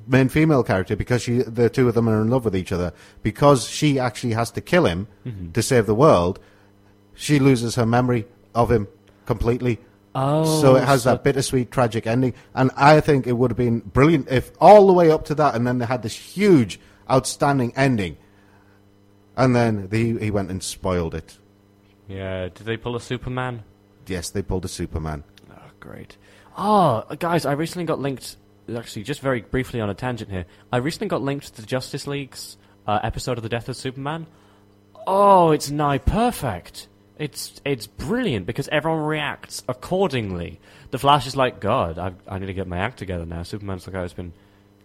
main 0.07 0.29
female 0.29 0.63
character 0.63 0.95
because 0.95 1.23
she, 1.23 1.39
the 1.39 1.71
two 1.71 1.89
of 1.89 1.95
them 1.95 2.07
are 2.07 2.21
in 2.21 2.29
love 2.29 2.45
with 2.45 2.55
each 2.55 2.71
other. 2.73 2.93
Because 3.23 3.67
she 3.67 3.99
actually 3.99 4.35
has 4.35 4.51
to 4.51 4.61
kill 4.61 4.85
him 4.85 5.07
Mm-hmm. 5.25 5.53
to 5.53 5.63
save 5.63 5.87
the 5.87 5.95
world, 5.95 6.39
she 7.15 7.39
loses 7.39 7.77
her 7.77 7.87
memory 7.87 8.27
of 8.55 8.71
him 8.71 8.89
completely. 9.25 9.79
Oh, 10.15 10.61
so 10.61 10.77
it 10.77 10.85
has 10.85 11.05
so- 11.05 11.11
that 11.11 11.25
bittersweet, 11.25 11.71
tragic 11.71 12.07
ending. 12.07 12.35
And 12.55 12.71
I 12.77 13.01
think 13.01 13.27
it 13.27 13.33
would 13.33 13.51
have 13.51 13.57
been 13.57 13.81
brilliant 13.81 14.29
if 14.31 14.53
all 14.61 14.87
the 14.87 14.93
way 14.93 15.11
up 15.11 15.25
to 15.27 15.35
that, 15.37 15.55
and 15.55 15.67
then 15.67 15.79
they 15.79 15.87
had 15.87 16.03
this 16.03 16.15
huge, 16.15 16.79
outstanding 17.11 17.73
ending, 17.77 18.17
and 19.37 19.57
then 19.57 19.89
the, 19.89 20.19
he 20.19 20.31
went 20.31 20.51
and 20.51 20.63
spoiled 20.63 21.15
it. 21.15 21.39
yeah. 22.09 22.45
Did 22.49 22.67
they 22.67 22.77
pull 22.77 22.95
a 22.97 23.01
Superman? 23.01 23.63
Yes, 24.07 24.29
they 24.31 24.43
pulled 24.43 24.65
a 24.65 24.69
Superman. 24.69 25.25
Oh, 25.51 25.71
great. 25.81 26.17
Oh, 26.59 27.05
guys, 27.19 27.47
I 27.47 27.53
recently 27.53 27.87
got 27.87 27.99
linked. 27.99 28.37
Actually, 28.77 29.03
just 29.05 29.21
very 29.21 29.41
briefly 29.41 29.81
on 29.81 29.89
a 29.91 29.95
tangent 29.95 30.31
here. 30.31 30.45
I 30.71 30.77
recently 30.77 31.09
got 31.09 31.23
linked 31.23 31.55
to 31.55 31.61
the 31.63 31.67
Justice 31.67 32.07
League's 32.07 32.57
uh, 32.87 33.01
episode 33.03 33.39
of 33.39 33.43
the 33.43 33.49
Death 33.49 33.69
of 33.69 33.77
Superman. 33.77 34.27
Oh, 35.07 35.51
it's 35.53 35.71
nigh 35.71 35.99
perfect. 35.99 36.89
It's 37.23 37.61
it's 37.65 37.87
brilliant 37.87 38.47
because 38.47 38.69
everyone 38.69 39.03
reacts 39.03 39.63
accordingly. 39.69 40.59
The 40.91 40.99
Flash 40.99 41.27
is 41.27 41.37
like, 41.37 41.61
God, 41.61 41.99
I 41.99 42.13
I 42.27 42.39
need 42.39 42.47
to 42.47 42.55
get 42.55 42.67
my 42.67 42.79
act 42.79 42.99
together 42.99 43.25
now. 43.25 43.45
Superman's 43.45 43.85
the 43.85 43.93
guy 43.93 44.03
who's 44.03 44.13
been 44.13 44.33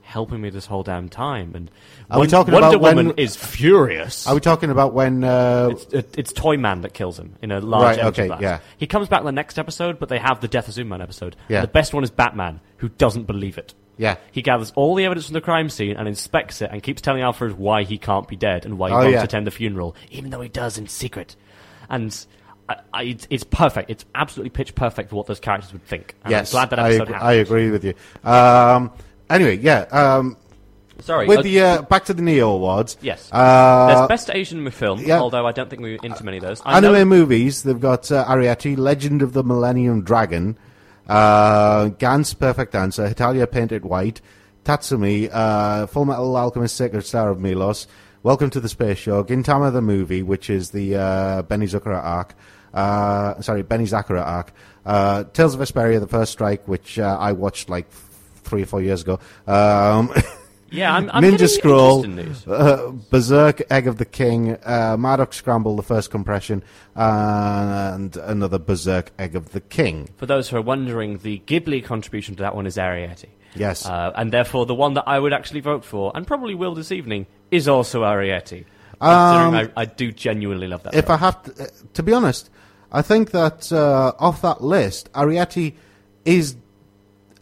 helping 0.01 0.39
me 0.39 0.49
this 0.49 0.65
whole 0.67 0.83
damn 0.83 1.09
time, 1.09 1.51
and 1.55 1.69
Are 2.09 2.19
we 2.21 2.27
talking 2.27 2.53
Wonder 2.53 2.77
about 2.77 2.81
Woman 2.81 3.13
is 3.17 3.35
furious. 3.35 4.25
Are 4.27 4.35
we 4.35 4.39
talking 4.39 4.69
about 4.69 4.93
when? 4.93 5.23
Uh, 5.23 5.69
It's, 5.71 5.85
it, 5.93 6.15
it's 6.17 6.31
Toy 6.33 6.57
Man 6.57 6.81
that 6.81 6.93
kills 6.93 7.17
him 7.19 7.33
in 7.41 7.51
a 7.51 7.59
large 7.59 7.97
Right, 7.97 8.05
okay, 8.05 8.27
glass. 8.27 8.41
yeah. 8.41 8.59
He 8.77 8.87
comes 8.87 9.07
back 9.09 9.19
in 9.21 9.25
the 9.25 9.31
next 9.31 9.57
episode, 9.59 9.97
but 9.99 10.07
they 10.07 10.19
have 10.19 10.39
the 10.39 10.47
Death 10.47 10.67
of 10.69 10.75
Superman 10.75 11.01
episode. 11.01 11.35
Yeah. 11.49 11.61
The 11.61 11.67
best 11.67 11.93
one 11.93 12.03
is 12.03 12.11
Batman, 12.11 12.61
who 12.77 12.87
doesn't 12.87 13.23
believe 13.25 13.57
it. 13.57 13.73
Yeah. 13.97 14.15
He 14.31 14.41
gathers 14.43 14.71
all 14.75 14.93
the 14.95 15.05
evidence 15.05 15.25
from 15.25 15.33
the 15.33 15.41
crime 15.41 15.69
scene 15.69 15.97
and 15.97 16.07
inspects 16.07 16.61
it 16.61 16.69
and 16.71 16.83
keeps 16.83 17.01
telling 17.01 17.23
Alfred 17.23 17.57
why 17.57 17.83
he 17.83 17.97
can't 17.97 18.27
be 18.27 18.35
dead 18.35 18.63
and 18.63 18.77
why 18.77 18.89
he 18.89 18.93
Oh, 18.95 18.99
won't 18.99 19.11
yeah. 19.11 19.23
attend 19.23 19.47
the 19.47 19.51
funeral, 19.51 19.95
even 20.11 20.29
though 20.29 20.41
he 20.41 20.49
does 20.49 20.77
in 20.77 20.87
secret. 20.87 21.35
And 21.89 22.25
I, 22.69 22.75
I, 22.93 23.17
it's, 23.29 23.43
perfect. 23.43 23.89
It's 23.89 24.05
absolutely 24.13 24.49
pitch 24.49 24.75
perfect 24.75 25.09
for 25.09 25.15
what 25.15 25.27
those 25.27 25.39
characters 25.39 25.71
would 25.73 25.85
think. 25.85 26.15
And 26.23 26.31
yes, 26.31 26.53
I'm 26.53 26.57
glad 26.57 26.69
that 26.71 26.79
episode 26.79 27.01
ag- 27.03 27.07
happened. 27.13 27.29
I 27.29 27.33
agree 27.33 27.71
with 27.71 27.83
you. 27.85 27.93
Um, 28.23 28.91
anyway, 29.29 29.57
yeah. 29.57 29.81
Um, 29.91 30.37
Sorry. 30.99 31.27
with 31.27 31.39
uh, 31.39 31.41
the 31.43 31.61
uh, 31.61 31.81
back 31.83 32.05
to 32.05 32.13
the 32.13 32.21
Neo 32.21 32.49
Awards. 32.49 32.97
yes. 33.01 33.29
Uh, 33.31 33.87
There's 33.95 34.07
best 34.07 34.29
Asian 34.33 34.69
film, 34.71 35.01
yeah. 35.01 35.19
although 35.19 35.45
I 35.45 35.51
don't 35.51 35.69
think 35.69 35.81
we're 35.81 35.99
into 36.03 36.23
many 36.23 36.37
of 36.37 36.43
those. 36.43 36.61
I 36.65 36.77
anime 36.77 36.93
know- 36.93 37.05
movies. 37.05 37.63
They've 37.63 37.79
got 37.79 38.11
uh, 38.11 38.25
Arrietty, 38.25 38.77
Legend 38.77 39.21
of 39.21 39.33
the 39.33 39.43
Millennium 39.43 40.01
Dragon, 40.03 40.57
uh, 41.07 41.85
Gantz, 41.89 42.37
Perfect 42.37 42.75
Answer, 42.75 43.07
Hetalia 43.07 43.47
Painted 43.49 43.85
White, 43.85 44.19
Tatsumi, 44.65 45.29
uh, 45.31 45.87
Full 45.87 46.05
Metal 46.05 46.35
Alchemist, 46.35 46.75
Sacred 46.75 47.05
Star 47.05 47.29
of 47.29 47.39
Milos, 47.39 47.87
Welcome 48.23 48.49
to 48.51 48.59
the 48.59 48.67
Space 48.69 48.97
Show, 48.97 49.23
Gintama 49.23 49.71
the 49.71 49.81
movie, 49.81 50.23
which 50.23 50.49
is 50.49 50.71
the 50.71 50.95
uh, 50.95 51.41
Benny 51.43 51.67
Zuckera 51.67 52.03
arc. 52.03 52.33
Uh, 52.73 53.39
sorry, 53.41 53.63
Benizakura 53.63 54.25
arc. 54.25 54.51
Uh, 54.85 55.23
Tales 55.25 55.53
of 55.53 55.61
Vesperia, 55.61 55.99
the 55.99 56.07
first 56.07 56.31
strike, 56.31 56.67
which 56.67 56.99
uh, 56.99 57.17
I 57.19 57.31
watched 57.31 57.69
like 57.69 57.89
three 57.89 58.63
or 58.63 58.65
four 58.65 58.81
years 58.81 59.01
ago. 59.01 59.19
Um, 59.47 60.13
Yeah, 60.69 60.93
I'm, 60.93 61.09
I'm 61.13 61.23
Ninja 61.23 61.47
Scroll, 61.47 62.05
uh, 62.51 62.91
Berserk, 63.09 63.61
Egg 63.71 63.87
of 63.87 63.97
the 63.97 64.05
King, 64.05 64.57
uh, 64.65 64.97
Mardock 64.97 65.33
Scramble, 65.33 65.77
the 65.77 65.83
first 65.83 66.11
compression, 66.11 66.61
and 66.93 68.17
another 68.17 68.59
Berserk, 68.59 69.11
Egg 69.17 69.35
of 69.37 69.53
the 69.53 69.61
King. 69.61 70.09
For 70.17 70.25
those 70.25 70.49
who 70.49 70.57
are 70.57 70.61
wondering, 70.61 71.19
the 71.19 71.41
Ghibli 71.47 71.83
contribution 71.83 72.35
to 72.35 72.43
that 72.43 72.53
one 72.53 72.67
is 72.67 72.75
Arrietty. 72.75 73.29
Yes. 73.55 73.85
Uh, 73.85 74.11
and 74.15 74.31
therefore, 74.31 74.65
the 74.65 74.75
one 74.75 74.93
that 74.95 75.05
I 75.07 75.19
would 75.19 75.33
actually 75.33 75.61
vote 75.61 75.83
for, 75.83 76.11
and 76.15 76.25
probably 76.27 76.55
will 76.55 76.75
this 76.75 76.91
evening, 76.91 77.27
is 77.51 77.67
also 77.67 78.03
Arrietty. 78.03 78.65
Um, 78.99 79.53
I, 79.55 79.71
I 79.75 79.85
do 79.85 80.11
genuinely 80.11 80.67
love 80.67 80.83
that. 80.83 80.95
if 80.95 81.05
film. 81.05 81.17
I 81.17 81.25
have 81.25 81.43
to, 81.43 81.63
uh, 81.63 81.67
to 81.93 82.03
be 82.03 82.13
honest, 82.13 82.49
I 82.91 83.01
think 83.01 83.31
that 83.31 83.71
uh, 83.71 84.13
off 84.17 84.41
that 84.41 84.61
list, 84.61 85.11
Arrietty 85.13 85.75
is 86.25 86.55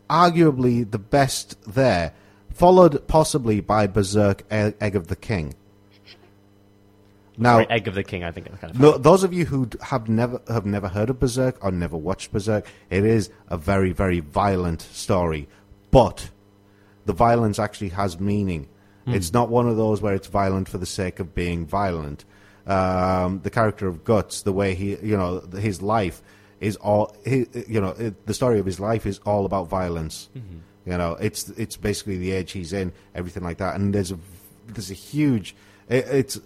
arguably 0.09 0.89
the 0.89 0.99
best 0.99 1.57
there, 1.65 2.13
followed 2.53 3.07
possibly 3.07 3.61
by 3.61 3.87
Berserk, 3.87 4.43
Egg 4.51 4.95
of 4.95 5.07
the 5.07 5.15
King. 5.15 5.55
Now, 7.37 7.55
Sorry, 7.55 7.69
Egg 7.69 7.87
of 7.87 7.95
the 7.95 8.03
King, 8.03 8.23
I 8.23 8.31
think. 8.31 8.47
it's 8.47 8.57
Kind 8.59 8.73
of 8.73 8.79
No, 8.79 8.97
those 8.97 9.23
of 9.23 9.33
you 9.33 9.45
who 9.45 9.69
have 9.81 10.07
never 10.07 10.41
have 10.47 10.65
never 10.65 10.87
heard 10.87 11.09
of 11.09 11.19
Berserk 11.19 11.63
or 11.63 11.71
never 11.71 11.97
watched 11.97 12.31
Berserk, 12.31 12.65
it 12.89 13.03
is 13.03 13.29
a 13.49 13.57
very 13.57 13.91
very 13.91 14.21
violent 14.21 14.81
story, 14.81 15.47
but 15.95 16.29
the 17.05 17.13
violence 17.13 17.57
actually 17.57 17.87
has 17.89 18.19
meaning. 18.19 18.67
Hmm. 19.05 19.13
It's 19.13 19.31
not 19.31 19.47
one 19.47 19.69
of 19.69 19.77
those 19.77 20.01
where 20.01 20.13
it's 20.13 20.27
violent 20.27 20.67
for 20.67 20.77
the 20.77 20.85
sake 20.85 21.21
of 21.21 21.33
being 21.33 21.65
violent. 21.65 22.25
Um, 22.67 23.39
the 23.43 23.49
character 23.49 23.87
of 23.87 24.03
Guts, 24.03 24.41
the 24.41 24.51
way 24.51 24.75
he, 24.75 24.97
you 24.97 25.15
know, 25.15 25.39
his 25.57 25.81
life 25.81 26.21
is 26.59 26.75
all, 26.77 27.15
he, 27.23 27.45
you 27.65 27.79
know, 27.79 27.93
it, 27.97 28.25
the 28.25 28.33
story 28.33 28.59
of 28.59 28.65
his 28.65 28.77
life 28.77 29.05
is 29.05 29.19
all 29.25 29.45
about 29.45 29.69
violence. 29.69 30.27
Mm-hmm. 30.35 30.91
You 30.91 30.97
know, 30.97 31.13
it's 31.13 31.47
it's 31.49 31.77
basically 31.77 32.17
the 32.17 32.31
age 32.31 32.51
he's 32.51 32.73
in, 32.73 32.91
everything 33.13 33.43
like 33.43 33.59
that. 33.59 33.75
And 33.75 33.95
there's 33.95 34.11
a 34.11 34.19
there's 34.67 34.91
a 34.91 34.95
huge, 34.95 35.55
it, 35.87 36.05
it's 36.11 36.41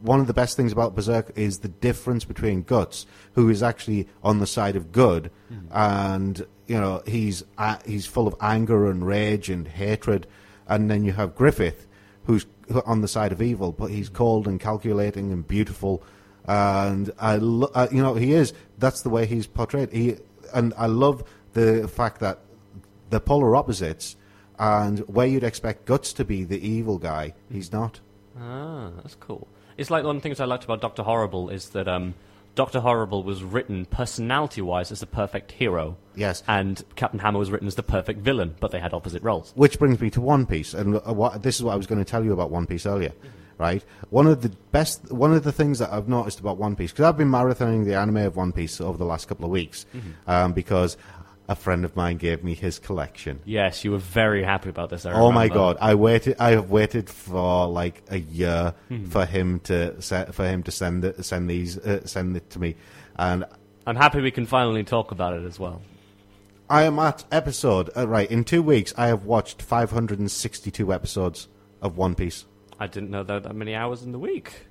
one 0.00 0.20
of 0.20 0.28
the 0.28 0.34
best 0.34 0.56
things 0.56 0.70
about 0.70 0.94
Berserk 0.94 1.32
is 1.34 1.58
the 1.58 1.68
difference 1.68 2.24
between 2.24 2.62
Guts, 2.62 3.04
who 3.34 3.48
is 3.48 3.64
actually 3.64 4.06
on 4.22 4.38
the 4.38 4.46
side 4.46 4.76
of 4.76 4.92
good, 4.92 5.32
mm-hmm. 5.52 5.66
and 5.72 6.46
you 6.66 6.80
know 6.80 7.02
he's 7.06 7.44
uh, 7.58 7.78
he's 7.84 8.06
full 8.06 8.26
of 8.26 8.34
anger 8.40 8.90
and 8.90 9.06
rage 9.06 9.50
and 9.50 9.66
hatred, 9.68 10.26
and 10.66 10.90
then 10.90 11.04
you 11.04 11.12
have 11.12 11.34
Griffith, 11.34 11.86
who's 12.24 12.46
on 12.84 13.00
the 13.00 13.08
side 13.08 13.32
of 13.32 13.40
evil, 13.40 13.72
but 13.72 13.86
he's 13.90 14.08
cold 14.08 14.48
and 14.48 14.58
calculating 14.60 15.32
and 15.32 15.46
beautiful, 15.46 16.02
and 16.46 17.10
I, 17.18 17.36
lo- 17.36 17.70
uh, 17.74 17.88
you 17.90 18.02
know, 18.02 18.14
he 18.14 18.32
is. 18.32 18.52
That's 18.78 19.02
the 19.02 19.10
way 19.10 19.26
he's 19.26 19.46
portrayed. 19.46 19.92
He 19.92 20.16
and 20.52 20.74
I 20.76 20.86
love 20.86 21.24
the 21.52 21.88
fact 21.88 22.20
that 22.20 22.40
the 23.10 23.20
polar 23.20 23.54
opposites, 23.54 24.16
and 24.58 25.00
where 25.00 25.26
you'd 25.26 25.44
expect 25.44 25.84
Guts 25.84 26.12
to 26.14 26.24
be 26.24 26.44
the 26.44 26.66
evil 26.66 26.98
guy, 26.98 27.34
he's 27.50 27.72
not. 27.72 28.00
Ah, 28.38 28.90
that's 28.96 29.14
cool. 29.14 29.46
It's 29.76 29.90
like 29.90 30.04
one 30.04 30.16
of 30.16 30.22
the 30.22 30.26
things 30.26 30.40
I 30.40 30.44
liked 30.46 30.64
about 30.64 30.80
Doctor 30.80 31.02
Horrible 31.02 31.50
is 31.50 31.70
that 31.70 31.86
um, 31.86 32.14
Doctor 32.56 32.80
Horrible 32.80 33.22
was 33.22 33.44
written 33.44 33.84
personality-wise 33.84 34.90
as 34.90 35.00
the 35.00 35.06
perfect 35.06 35.52
hero. 35.52 35.96
Yes. 36.16 36.42
And 36.48 36.82
Captain 36.96 37.20
Hammer 37.20 37.38
was 37.38 37.50
written 37.50 37.68
as 37.68 37.74
the 37.74 37.82
perfect 37.82 38.20
villain, 38.20 38.56
but 38.58 38.70
they 38.70 38.80
had 38.80 38.94
opposite 38.94 39.22
roles. 39.22 39.52
Which 39.54 39.78
brings 39.78 40.00
me 40.00 40.08
to 40.10 40.20
One 40.22 40.46
Piece, 40.46 40.72
and 40.74 40.96
uh, 40.96 41.12
what, 41.12 41.42
this 41.42 41.56
is 41.56 41.62
what 41.62 41.74
I 41.74 41.76
was 41.76 41.86
going 41.86 42.02
to 42.02 42.10
tell 42.10 42.24
you 42.24 42.32
about 42.32 42.50
One 42.50 42.66
Piece 42.66 42.86
earlier, 42.86 43.12
right? 43.58 43.84
One 44.08 44.26
of 44.26 44.40
the 44.40 44.48
best, 44.72 45.12
one 45.12 45.34
of 45.34 45.44
the 45.44 45.52
things 45.52 45.78
that 45.80 45.92
I've 45.92 46.08
noticed 46.08 46.40
about 46.40 46.56
One 46.56 46.76
Piece, 46.76 46.92
because 46.92 47.04
I've 47.04 47.18
been 47.18 47.30
marathoning 47.30 47.84
the 47.84 47.94
anime 47.94 48.16
of 48.16 48.36
One 48.36 48.52
Piece 48.52 48.80
over 48.80 48.96
the 48.96 49.04
last 49.04 49.28
couple 49.28 49.44
of 49.44 49.50
weeks, 49.50 49.84
um, 50.26 50.54
because 50.54 50.96
a 51.48 51.54
friend 51.54 51.84
of 51.84 51.94
mine 51.94 52.16
gave 52.16 52.42
me 52.42 52.54
his 52.54 52.78
collection. 52.78 53.40
Yes, 53.44 53.84
you 53.84 53.92
were 53.92 53.98
very 53.98 54.42
happy 54.42 54.68
about 54.68 54.90
this. 54.90 55.06
I 55.06 55.12
Oh 55.12 55.30
my 55.32 55.48
god! 55.48 55.76
I 55.80 55.94
waited. 55.94 56.36
I 56.40 56.50
have 56.50 56.70
waited 56.70 57.08
for 57.08 57.66
like 57.68 58.02
a 58.10 58.18
year 58.18 58.74
Hmm. 58.88 59.04
for 59.06 59.24
him 59.24 59.60
to 59.60 60.00
se- 60.02 60.28
for 60.32 60.46
him 60.46 60.62
to 60.64 60.70
send 60.70 61.04
it, 61.04 61.24
send 61.24 61.48
these 61.48 61.78
uh, 61.78 62.06
send 62.06 62.36
it 62.36 62.50
to 62.50 62.58
me, 62.58 62.74
and 63.16 63.44
I'm 63.86 63.96
happy 63.96 64.20
we 64.20 64.30
can 64.32 64.46
finally 64.46 64.82
talk 64.84 65.12
about 65.12 65.34
it 65.34 65.44
as 65.44 65.58
well. 65.60 65.82
I 66.68 66.82
am 66.82 66.98
at 66.98 67.24
episode 67.30 67.90
uh, 67.96 68.08
right 68.08 68.28
in 68.28 68.42
two 68.42 68.60
weeks. 68.62 68.92
I 68.98 69.06
have 69.06 69.24
watched 69.24 69.62
562 69.62 70.92
episodes 70.92 71.46
of 71.80 71.96
One 71.96 72.16
Piece. 72.16 72.44
I 72.80 72.88
didn't 72.88 73.10
know 73.10 73.22
there 73.22 73.36
were 73.36 73.40
that 73.40 73.54
many 73.54 73.74
hours 73.74 74.02
in 74.02 74.10
the 74.12 74.18
week. 74.18 74.66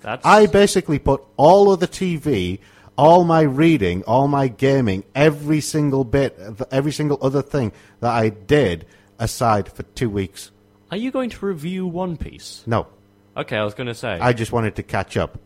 That's 0.00 0.24
I 0.24 0.46
basically 0.46 0.98
put 1.00 1.22
all 1.36 1.72
of 1.72 1.80
the 1.80 1.88
TV, 1.88 2.60
all 2.96 3.24
my 3.24 3.40
reading, 3.42 4.02
all 4.04 4.28
my 4.28 4.48
gaming, 4.48 5.04
every 5.14 5.60
single 5.60 6.04
bit, 6.04 6.38
every 6.70 6.92
single 6.92 7.18
other 7.22 7.42
thing 7.42 7.72
that 8.00 8.10
I 8.12 8.28
did 8.28 8.86
aside 9.18 9.70
for 9.72 9.82
two 9.82 10.10
weeks. 10.10 10.50
Are 10.90 10.96
you 10.96 11.10
going 11.10 11.30
to 11.30 11.46
review 11.46 11.86
One 11.86 12.16
Piece? 12.16 12.62
No, 12.66 12.86
Okay, 13.34 13.56
I 13.56 13.64
was 13.64 13.72
going 13.74 13.86
to 13.86 13.94
say. 13.94 14.18
I 14.20 14.34
just 14.34 14.52
wanted 14.52 14.76
to 14.76 14.82
catch 14.82 15.16
up. 15.16 15.38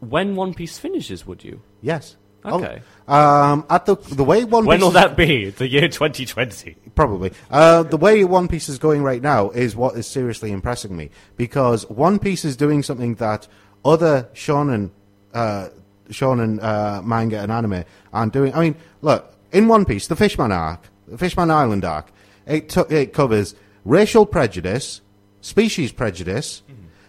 when 0.00 0.36
One 0.36 0.54
Piece 0.54 0.78
finishes, 0.78 1.26
would 1.26 1.42
you? 1.42 1.60
Yes. 1.82 2.16
Okay. 2.44 2.80
Oh, 3.08 3.14
um, 3.14 3.66
at 3.68 3.84
the 3.86 3.96
the 3.96 4.22
way 4.22 4.44
One 4.44 4.62
Piece 4.62 4.68
When 4.68 4.80
will 4.80 4.92
that 4.92 5.16
be? 5.16 5.50
The 5.50 5.66
year 5.68 5.88
2020. 5.88 6.76
Probably. 6.94 7.32
Uh, 7.50 7.82
the 7.82 7.96
way 7.96 8.22
One 8.24 8.46
Piece 8.46 8.68
is 8.68 8.78
going 8.78 9.02
right 9.02 9.20
now 9.20 9.50
is 9.50 9.74
what 9.74 9.96
is 9.96 10.06
seriously 10.06 10.52
impressing 10.52 10.96
me 10.96 11.10
because 11.36 11.84
One 11.90 12.20
Piece 12.20 12.44
is 12.44 12.56
doing 12.56 12.84
something 12.84 13.16
that 13.16 13.48
other 13.84 14.28
shonen, 14.34 14.90
uh, 15.34 15.70
shonen 16.10 16.62
uh, 16.62 17.02
manga 17.02 17.40
and 17.40 17.50
anime 17.52 17.84
aren't 18.12 18.32
doing. 18.32 18.54
I 18.54 18.60
mean, 18.60 18.76
look 19.02 19.34
in 19.52 19.68
One 19.68 19.84
Piece, 19.84 20.06
the 20.08 20.16
Fishman 20.16 20.52
arc, 20.52 20.80
the 21.06 21.18
Fishman 21.18 21.50
Island 21.50 21.84
arc, 21.84 22.06
it, 22.46 22.68
to- 22.70 22.86
it 22.94 23.12
covers 23.12 23.54
racial 23.84 24.26
prejudice, 24.26 25.00
species 25.40 25.92
prejudice, 25.92 26.62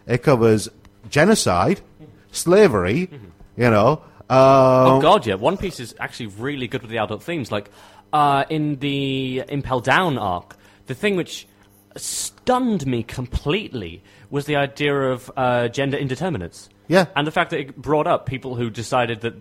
it 0.07 0.23
covers 0.23 0.69
genocide, 1.09 1.81
slavery. 2.31 3.09
You 3.57 3.69
know. 3.69 4.01
Oh 4.29 4.95
Um, 4.95 5.01
god, 5.01 5.25
yeah. 5.25 5.33
One 5.35 5.57
Piece 5.57 5.79
is 5.79 5.95
actually 5.99 6.27
really 6.27 6.67
good 6.67 6.81
with 6.81 6.91
the 6.91 6.99
adult 6.99 7.23
themes. 7.23 7.51
Like 7.51 7.69
uh, 8.13 8.45
in 8.49 8.77
the 8.77 9.43
Impel 9.49 9.79
Down 9.79 10.17
arc, 10.17 10.55
the 10.85 10.93
thing 10.93 11.15
which 11.15 11.47
stunned 11.97 12.85
me 12.87 13.03
completely 13.03 14.03
was 14.29 14.45
the 14.45 14.55
idea 14.55 14.93
of 15.11 15.31
uh, 15.35 15.67
gender 15.69 15.97
indeterminates. 15.97 16.69
Yeah. 16.89 17.05
and 17.15 17.25
the 17.25 17.31
fact 17.31 17.51
that 17.51 17.59
it 17.61 17.77
brought 17.81 18.07
up 18.07 18.25
people 18.25 18.55
who 18.55 18.69
decided 18.69 19.21
that 19.21 19.35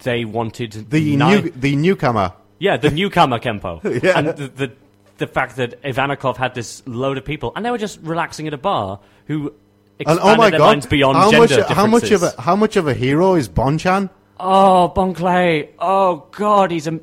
they 0.00 0.24
wanted 0.26 0.90
the 0.90 1.16
new 1.16 1.50
the 1.50 1.74
newcomer. 1.76 2.32
yeah, 2.58 2.76
the 2.76 2.90
newcomer 2.90 3.38
Kempo, 3.38 3.80
Yeah. 4.02 4.18
and 4.18 4.28
the, 4.28 4.48
the 4.48 4.72
the 5.18 5.26
fact 5.26 5.56
that 5.56 5.80
Ivankov 5.82 6.36
had 6.36 6.54
this 6.54 6.82
load 6.86 7.16
of 7.18 7.24
people, 7.24 7.52
and 7.56 7.64
they 7.64 7.70
were 7.70 7.78
just 7.78 7.98
relaxing 8.02 8.46
at 8.46 8.52
a 8.54 8.58
bar 8.58 9.00
who 9.26 9.54
And 10.00 10.08
oh 10.08 10.12
expanded 10.12 10.22
oh 10.24 10.36
my 10.36 10.50
their 10.50 10.58
god! 10.58 10.66
minds 10.66 10.86
beyond 10.86 11.16
how 11.16 11.30
gender 11.30 11.56
much? 11.58 11.68
How 11.70 11.86
much 11.86 12.10
of 12.10 12.22
a 12.22 12.34
how 12.40 12.56
much 12.56 12.76
of 12.76 12.86
a 12.88 12.94
hero 12.94 13.34
is 13.34 13.48
Bonchan? 13.48 14.10
Oh, 14.40 14.86
Bon 14.88 15.14
Clay. 15.14 15.70
Oh, 15.80 16.26
God, 16.30 16.70
he's 16.70 16.86
a. 16.86 17.00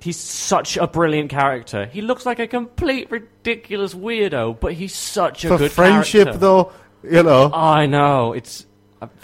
He's 0.00 0.16
such 0.16 0.76
a 0.78 0.86
brilliant 0.86 1.28
character. 1.28 1.84
He 1.86 2.00
looks 2.00 2.24
like 2.24 2.38
a 2.38 2.46
complete 2.46 3.10
ridiculous 3.10 3.94
weirdo, 3.94 4.58
but 4.60 4.72
he's 4.72 4.94
such 4.94 5.44
a 5.44 5.48
For 5.48 5.58
good 5.58 5.72
friendship, 5.72 6.24
character. 6.24 6.38
though, 6.38 6.72
you 7.02 7.22
know. 7.22 7.50
I 7.52 7.84
know. 7.86 8.32
It's. 8.32 8.64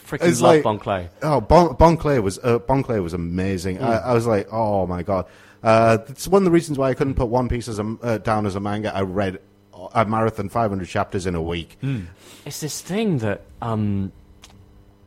I 0.04 0.16
freaking 0.16 0.28
It's 0.28 0.40
love 0.40 0.54
like- 0.56 0.62
Bon 0.62 0.78
Clay. 0.78 1.08
Oh, 1.22 1.40
bon, 1.40 1.74
bon 1.76 1.96
Clay 1.96 2.18
was 2.18 2.38
uh, 2.42 2.58
Bon 2.58 2.82
Clay 2.82 3.00
was 3.00 3.14
amazing. 3.14 3.82
I, 3.82 3.96
Mm. 3.96 4.04
I 4.04 4.12
was 4.14 4.26
like, 4.26 4.48
oh 4.52 4.86
my 4.86 5.02
god. 5.02 5.26
Uh, 5.62 5.98
it's 6.08 6.28
one 6.28 6.42
of 6.42 6.44
the 6.44 6.50
reasons 6.50 6.76
why 6.78 6.90
I 6.90 6.94
couldn't 6.94 7.14
put 7.14 7.26
One 7.28 7.48
Piece 7.48 7.68
as 7.68 7.78
a, 7.78 7.96
uh, 8.02 8.18
down 8.18 8.44
as 8.46 8.54
a 8.54 8.60
manga. 8.60 8.94
I 8.94 9.00
read 9.00 9.38
a 9.94 10.04
marathon 10.04 10.48
500 10.50 10.86
chapters 10.86 11.24
in 11.26 11.34
a 11.34 11.40
week. 11.42 11.78
It's 12.44 12.60
this 12.60 12.82
thing 12.82 13.18
that 13.18 13.42
um, 13.62 14.12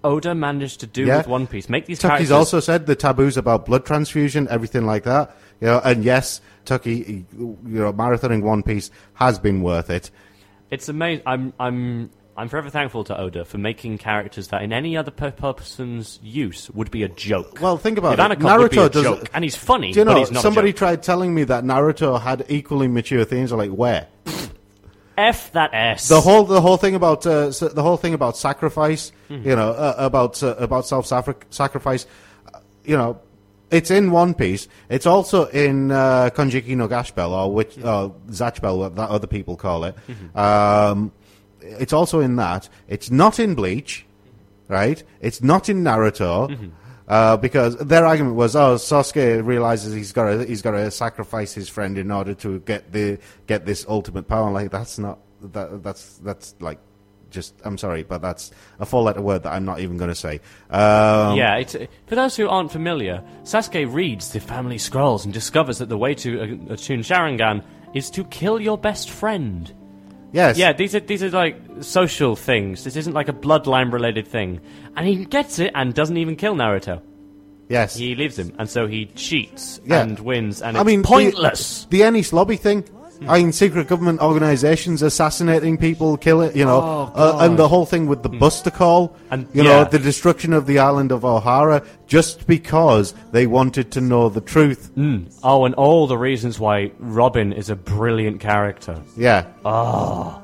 Oda 0.03 0.33
managed 0.33 0.79
to 0.79 0.87
do 0.87 1.05
Yeah. 1.05 1.17
with 1.17 1.27
One 1.27 1.45
Piece. 1.47 1.69
Make 1.69 1.85
these 1.85 1.99
Tucky's 1.99 2.29
characters. 2.29 2.31
also 2.31 2.59
said 2.59 2.87
the 2.87 2.95
taboos 2.95 3.37
about 3.37 3.65
blood 3.67 3.85
transfusion, 3.85 4.47
everything 4.49 4.85
like 4.87 5.03
that. 5.03 5.35
You 5.61 5.67
know, 5.67 5.81
and 5.83 6.03
yes, 6.03 6.41
Tucky, 6.65 7.25
you 7.37 7.57
know, 7.63 7.93
marathoning 7.93 8.41
One 8.41 8.63
Piece 8.63 8.89
has 9.15 9.37
been 9.39 9.61
worth 9.61 9.89
it. 9.91 10.09
It's 10.71 10.89
amazing. 10.89 11.23
I'm. 11.27 11.53
I'm. 11.59 12.09
I'm 12.37 12.49
forever 12.49 12.69
thankful 12.69 13.03
to 13.05 13.19
Oda 13.19 13.45
for 13.45 13.57
making 13.57 13.97
characters 13.97 14.49
that, 14.49 14.61
in 14.61 14.71
any 14.71 14.95
other 14.95 15.09
per- 15.09 15.31
person's 15.31 16.19
use, 16.21 16.69
would 16.69 16.91
be 16.91 17.01
a 17.01 17.09
joke. 17.09 17.59
Well, 17.59 17.77
think 17.77 17.97
about 17.97 18.19
it. 18.19 18.39
Naruto 18.39 18.59
would 18.59 18.71
be 18.71 18.77
a 18.77 18.89
does 18.89 19.03
joke, 19.03 19.29
and 19.33 19.43
he's 19.43 19.55
funny, 19.55 19.91
Do 19.91 19.99
you 19.99 20.05
know? 20.05 20.13
but 20.13 20.19
he's 20.19 20.31
not 20.31 20.43
somebody 20.43 20.71
tried 20.71 21.01
telling 21.01 21.33
me 21.33 21.45
that 21.45 21.63
Naruto 21.63 22.21
had 22.21 22.45
equally 22.47 22.87
mature 22.87 23.25
themes. 23.25 23.51
I'm 23.51 23.57
like, 23.57 23.71
where? 23.71 24.07
F 25.17 25.51
that 25.53 25.71
S. 25.73 26.07
the 26.09 26.21
whole 26.21 26.43
the 26.43 26.61
whole 26.61 26.77
thing 26.77 26.93
about 26.93 27.25
uh, 27.25 27.49
the 27.49 27.81
whole 27.81 27.97
thing 27.97 28.13
about 28.13 28.37
sacrifice, 28.37 29.11
you 29.29 29.55
know, 29.55 29.71
uh, 29.71 29.95
about 29.97 30.43
uh, 30.43 30.53
about 30.59 30.85
self 30.85 31.07
sacrifice, 31.07 32.05
uh, 32.53 32.59
you 32.85 32.95
know, 32.95 33.19
it's 33.71 33.89
in 33.89 34.11
One 34.11 34.35
Piece. 34.35 34.67
It's 34.89 35.07
also 35.07 35.45
in 35.47 35.89
uh, 35.91 36.29
Konjiki 36.35 36.77
no 36.77 36.87
Gashbel 36.87 37.31
or 37.31 37.51
which 37.51 37.79
uh, 37.79 38.09
Zatchbel, 38.29 38.77
what 38.77 38.95
that 38.95 39.09
other 39.09 39.25
people 39.25 39.55
call 39.57 39.85
it. 39.85 39.95
Um, 40.35 41.11
it's 41.79 41.93
also 41.93 42.19
in 42.19 42.35
that. 42.37 42.69
It's 42.87 43.11
not 43.11 43.39
in 43.39 43.55
Bleach, 43.55 44.05
right? 44.67 45.01
It's 45.21 45.41
not 45.41 45.69
in 45.69 45.83
Naruto. 45.83 46.71
Uh, 47.07 47.37
because 47.37 47.77
their 47.77 48.05
argument 48.05 48.35
was, 48.35 48.53
oh, 48.53 48.75
Sasuke 48.75 49.45
realizes 49.45 49.93
he's 49.93 50.11
got 50.11 50.29
to 50.29 50.45
he's 50.45 50.61
got 50.61 50.71
to 50.71 50.91
sacrifice 50.91 51.53
his 51.53 51.69
friend 51.69 51.97
in 51.97 52.11
order 52.11 52.33
to 52.33 52.59
get 52.59 52.91
the 52.91 53.17
get 53.47 53.65
this 53.65 53.85
ultimate 53.87 54.27
power. 54.27 54.51
Like 54.51 54.71
that's 54.71 54.99
not 54.99 55.19
that 55.41 55.83
that's 55.83 56.17
that's 56.17 56.55
like 56.59 56.79
just 57.29 57.53
I'm 57.63 57.77
sorry, 57.77 58.03
but 58.03 58.21
that's 58.21 58.51
a 58.79 58.85
four 58.85 59.03
letter 59.03 59.21
word 59.21 59.43
that 59.43 59.53
I'm 59.53 59.65
not 59.65 59.79
even 59.79 59.97
going 59.97 60.09
to 60.09 60.15
say. 60.15 60.41
Um, 60.69 61.37
yeah, 61.37 61.55
it's, 61.55 61.75
for 62.07 62.15
those 62.15 62.35
who 62.35 62.49
aren't 62.49 62.71
familiar, 62.71 63.23
Sasuke 63.43 63.91
reads 63.91 64.31
the 64.31 64.39
family 64.39 64.77
scrolls 64.77 65.25
and 65.25 65.33
discovers 65.33 65.77
that 65.77 65.89
the 65.89 65.97
way 65.97 66.13
to 66.15 66.41
uh, 66.41 66.73
attune 66.73 67.01
Sharingan 67.01 67.63
is 67.93 68.09
to 68.11 68.23
kill 68.25 68.59
your 68.59 68.77
best 68.77 69.09
friend. 69.09 69.73
Yes. 70.33 70.57
Yeah, 70.57 70.73
these 70.73 70.93
are 70.95 70.99
these 70.99 71.23
are 71.23 71.29
like 71.29 71.55
social 71.81 72.35
things. 72.35 72.83
This 72.83 72.95
isn't 72.95 73.13
like 73.13 73.29
a 73.29 73.33
bloodline 73.33 73.91
related 73.93 74.27
thing. 74.27 74.59
And 74.95 75.07
he 75.07 75.25
gets 75.25 75.59
it 75.59 75.71
and 75.73 75.93
doesn't 75.93 76.17
even 76.17 76.35
kill 76.35 76.55
Naruto. 76.55 77.01
Yes. 77.69 77.95
He 77.95 78.15
leaves 78.15 78.37
him, 78.39 78.53
and 78.59 78.69
so 78.69 78.87
he 78.87 79.05
cheats 79.07 79.81
Yeah. 79.85 80.01
and 80.01 80.17
wins, 80.19 80.61
and 80.61 80.77
I 80.77 80.81
it's 80.81 80.87
mean, 80.87 81.01
the- 81.01 81.07
pointless. 81.07 81.85
The, 81.89 82.01
Enies 82.01 82.31
Lobby 82.33 82.55
thing. 82.55 82.83
Mm. 83.17 83.29
I 83.29 83.37
mean, 83.39 83.51
secret 83.51 83.87
government 83.87 84.21
organizations 84.21 85.01
assassinating 85.01 85.77
people, 85.77 86.17
killing, 86.17 86.55
you 86.55 86.65
know, 86.65 86.81
Oh, 86.81 87.11
uh, 87.15 87.37
and 87.45 87.57
the 87.57 87.67
whole 87.67 87.85
thing 87.85 88.07
with 88.07 88.23
the 88.23 88.29
mm. 88.29 88.39
Buster 88.39 88.71
call, 88.71 89.15
And- 89.31 89.47
you 89.53 89.63
yeah. 89.63 89.83
know, 89.83 89.83
the 89.85 89.99
destruction 89.99 90.53
of 90.53 90.65
the 90.65 90.79
island 90.79 91.11
of 91.11 91.21
Ohara, 91.21 91.85
just 92.07 92.47
because 92.47 93.13
they 93.31 93.47
wanted 93.47 93.91
to 93.91 94.01
know 94.01 94.29
the 94.29 94.41
truth. 94.41 94.91
Mm. 94.95 95.33
Oh, 95.43 95.65
and 95.65 95.75
all 95.75 96.07
the 96.07 96.17
reasons 96.17 96.59
why 96.59 96.91
Robin 96.99 97.53
is 97.53 97.69
a 97.69 97.75
brilliant 97.75 98.39
character. 98.39 99.01
Yeah. 99.17 99.45
Oh. 99.65 100.41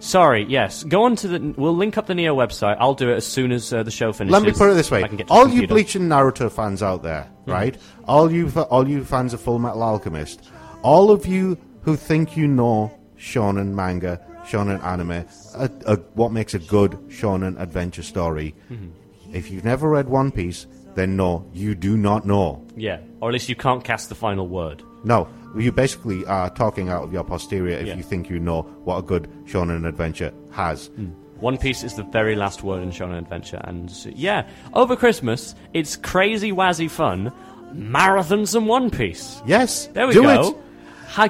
Sorry, 0.00 0.44
yes. 0.48 0.84
Go 0.84 1.02
on 1.04 1.16
to 1.16 1.28
the. 1.28 1.54
We'll 1.56 1.74
link 1.76 1.98
up 1.98 2.06
the 2.06 2.14
Neo 2.14 2.36
website. 2.36 2.76
I'll 2.78 2.94
do 2.94 3.10
it 3.10 3.16
as 3.16 3.26
soon 3.26 3.50
as 3.50 3.72
uh, 3.72 3.82
the 3.82 3.90
show 3.90 4.12
finishes. 4.12 4.32
Let 4.32 4.42
me 4.42 4.52
put 4.52 4.70
it 4.70 4.74
this 4.74 4.92
way: 4.92 5.02
I 5.02 5.08
can 5.08 5.16
get 5.16 5.28
all 5.28 5.48
you. 5.48 5.66
Bleach 5.66 5.96
and 5.96 6.08
Naruto 6.10 6.50
fans 6.52 6.84
out 6.84 7.02
there, 7.02 7.28
right? 7.46 7.76
All 8.06 8.30
you, 8.30 8.48
all 8.70 8.88
you 8.88 9.04
fans 9.04 9.34
of 9.34 9.40
Full 9.40 9.58
Metal 9.58 9.82
Alchemist, 9.82 10.48
all 10.82 11.10
of 11.10 11.26
you 11.26 11.58
who 11.88 11.96
think 11.96 12.36
you 12.36 12.46
know 12.46 12.92
shonen 13.16 13.72
manga, 13.72 14.20
shonen 14.44 14.78
anime, 14.84 15.24
a, 15.54 15.70
a, 15.86 15.96
what 16.12 16.32
makes 16.32 16.52
a 16.52 16.58
good 16.58 16.92
shonen 17.08 17.58
adventure 17.58 18.02
story. 18.02 18.54
Mm-hmm. 18.70 18.88
If 19.34 19.50
you've 19.50 19.64
never 19.64 19.88
read 19.88 20.06
One 20.10 20.30
Piece, 20.30 20.66
then 20.96 21.16
no, 21.16 21.46
you 21.54 21.74
do 21.74 21.96
not 21.96 22.26
know. 22.26 22.62
Yeah, 22.76 22.98
or 23.22 23.30
at 23.30 23.32
least 23.32 23.48
you 23.48 23.56
can't 23.56 23.82
cast 23.82 24.10
the 24.10 24.14
final 24.14 24.46
word. 24.48 24.82
No, 25.04 25.28
you 25.56 25.72
basically 25.72 26.26
are 26.26 26.50
talking 26.50 26.90
out 26.90 27.04
of 27.04 27.12
your 27.14 27.24
posterior 27.24 27.78
if 27.78 27.86
Yeah. 27.86 27.94
you 27.96 28.02
think 28.02 28.28
you 28.28 28.38
know 28.38 28.62
what 28.84 28.98
a 28.98 29.02
good 29.02 29.26
shonen 29.46 29.88
adventure 29.88 30.30
has. 30.50 30.90
Mm. 30.90 31.14
One 31.40 31.56
Piece 31.56 31.82
is 31.84 31.94
the 31.94 32.02
very 32.02 32.36
last 32.36 32.62
word 32.64 32.82
in 32.82 32.90
Shonen 32.90 33.16
Adventure, 33.16 33.60
and 33.64 33.90
yeah, 34.14 34.46
over 34.74 34.94
Christmas, 34.94 35.54
it's 35.72 35.96
crazy 35.96 36.52
wazzy 36.52 36.90
fun. 36.90 37.32
Marathon 37.72 38.44
some 38.44 38.66
One 38.66 38.90
Piece. 38.90 39.40
Yes, 39.46 39.86
There 39.94 40.06
we 40.06 40.12
do 40.14 40.22
go. 40.22 40.48
it. 40.50 40.56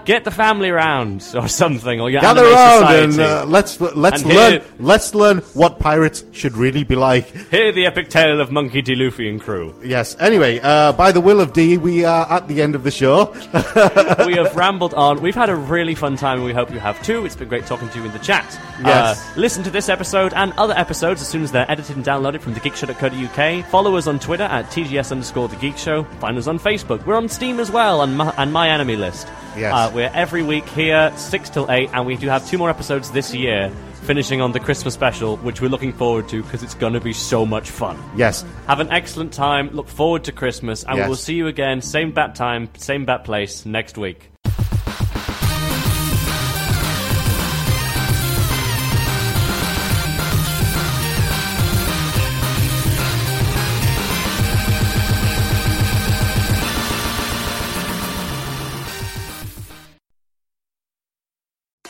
Get 0.05 0.25
the 0.25 0.31
family 0.31 0.71
round 0.71 1.25
or 1.35 1.49
something, 1.49 2.01
or 2.01 2.11
your 2.11 2.21
Gather 2.21 2.45
around 2.45 2.95
and 2.95 3.21
uh, 3.21 3.45
let's 3.47 3.81
let's 3.81 4.23
And 4.23 4.33
learn 4.35 4.53
here- 4.53 4.63
let's 4.79 5.15
learn 5.15 5.39
what 5.55 5.79
pirates 5.79 6.25
should 6.33 6.57
really 6.57 6.85
be 6.85 6.95
like. 6.95 7.27
Hear 7.51 7.73
the 7.73 7.87
epic 7.87 8.11
tale 8.11 8.41
of 8.41 8.51
Monkey 8.53 8.83
D. 8.83 8.95
Luffy 8.95 9.29
and 9.29 9.41
crew. 9.41 9.75
Yes. 9.83 10.17
Anyway, 10.21 10.61
uh, 10.63 10.93
by 10.93 11.13
the 11.13 11.21
will 11.21 11.41
of 11.41 11.53
D, 11.53 11.79
we 11.79 12.05
are 12.05 12.27
at 12.31 12.49
the 12.49 12.61
end 12.61 12.75
of 12.75 12.83
the 12.85 12.91
show. 12.91 13.33
we 14.27 14.35
have 14.35 14.55
rambled 14.55 14.95
on. 14.95 15.21
We've 15.23 15.35
had 15.35 15.49
a 15.49 15.57
really 15.57 15.95
fun 15.95 16.17
time, 16.17 16.39
and 16.39 16.45
we 16.47 16.53
hope 16.53 16.71
you 16.73 16.81
have 16.81 17.03
too. 17.03 17.25
It's 17.25 17.37
been 17.37 17.49
great 17.49 17.67
talking 17.67 17.89
to 17.89 17.99
you 17.99 18.05
in 18.05 18.13
the 18.13 18.19
chat. 18.19 18.45
Yes. 18.85 19.19
Uh, 19.19 19.41
listen 19.41 19.63
to 19.65 19.71
this 19.71 19.89
episode 19.89 20.33
and 20.35 20.53
other 20.55 20.75
episodes 20.77 21.23
as 21.23 21.29
soon 21.29 21.43
as 21.43 21.51
they're 21.53 21.71
edited 21.71 21.97
and 21.97 22.05
downloaded 22.05 22.41
from 22.41 22.55
thegeekshow.co.uk. 22.55 23.65
Follow 23.71 23.97
us 23.97 24.07
on 24.07 24.19
Twitter 24.19 24.45
at 24.45 24.67
TGS 24.67 25.13
underscore 25.13 25.49
The 25.49 25.57
Geek 25.57 25.77
Show. 25.79 26.05
Find 26.21 26.37
us 26.37 26.47
on 26.47 26.59
Facebook. 26.59 27.05
We're 27.07 27.17
on 27.17 27.29
Steam 27.29 27.59
as 27.61 27.71
well, 27.71 28.03
and 28.03 28.17
my, 28.17 28.33
and 28.37 28.53
my 28.53 28.69
enemy 28.69 28.97
list. 28.97 29.29
Yes. 29.69 29.91
Uh, 29.91 29.93
we're 29.95 30.11
every 30.15 30.43
week 30.43 30.67
here, 30.71 31.13
6 31.17 31.51
till 31.51 31.71
8, 31.71 31.91
and 31.93 32.07
we 32.07 32.17
do 32.17 32.29
have 32.29 32.47
two 32.49 32.59
more 32.59 32.71
episodes 32.71 33.11
this 33.13 33.35
year, 33.35 33.71
finishing 34.03 34.41
on 34.41 34.53
the 34.53 34.61
Christmas 34.61 34.95
special, 34.95 35.37
which 35.39 35.61
we're 35.61 35.69
looking 35.69 35.93
forward 35.93 36.29
to 36.31 36.43
because 36.43 36.63
it's 36.63 36.75
going 36.75 36.93
to 36.95 37.01
be 37.01 37.13
so 37.13 37.45
much 37.45 37.71
fun. 37.71 37.99
yes. 38.17 38.45
Have 38.67 38.81
an 38.81 38.91
excellent 38.91 39.33
time. 39.33 39.71
Look 39.71 39.89
forward 39.89 40.25
to 40.25 40.33
Christmas, 40.33 40.85
and 40.85 40.97
Yes. 40.99 41.07
we'll 41.09 41.17
see 41.17 41.35
you 41.35 41.47
again, 41.47 41.81
same 41.83 42.13
bat 42.13 42.35
time, 42.35 42.69
same 42.77 43.05
bat 43.05 43.25
place 43.25 43.67
next 43.67 43.99
week. 43.99 44.31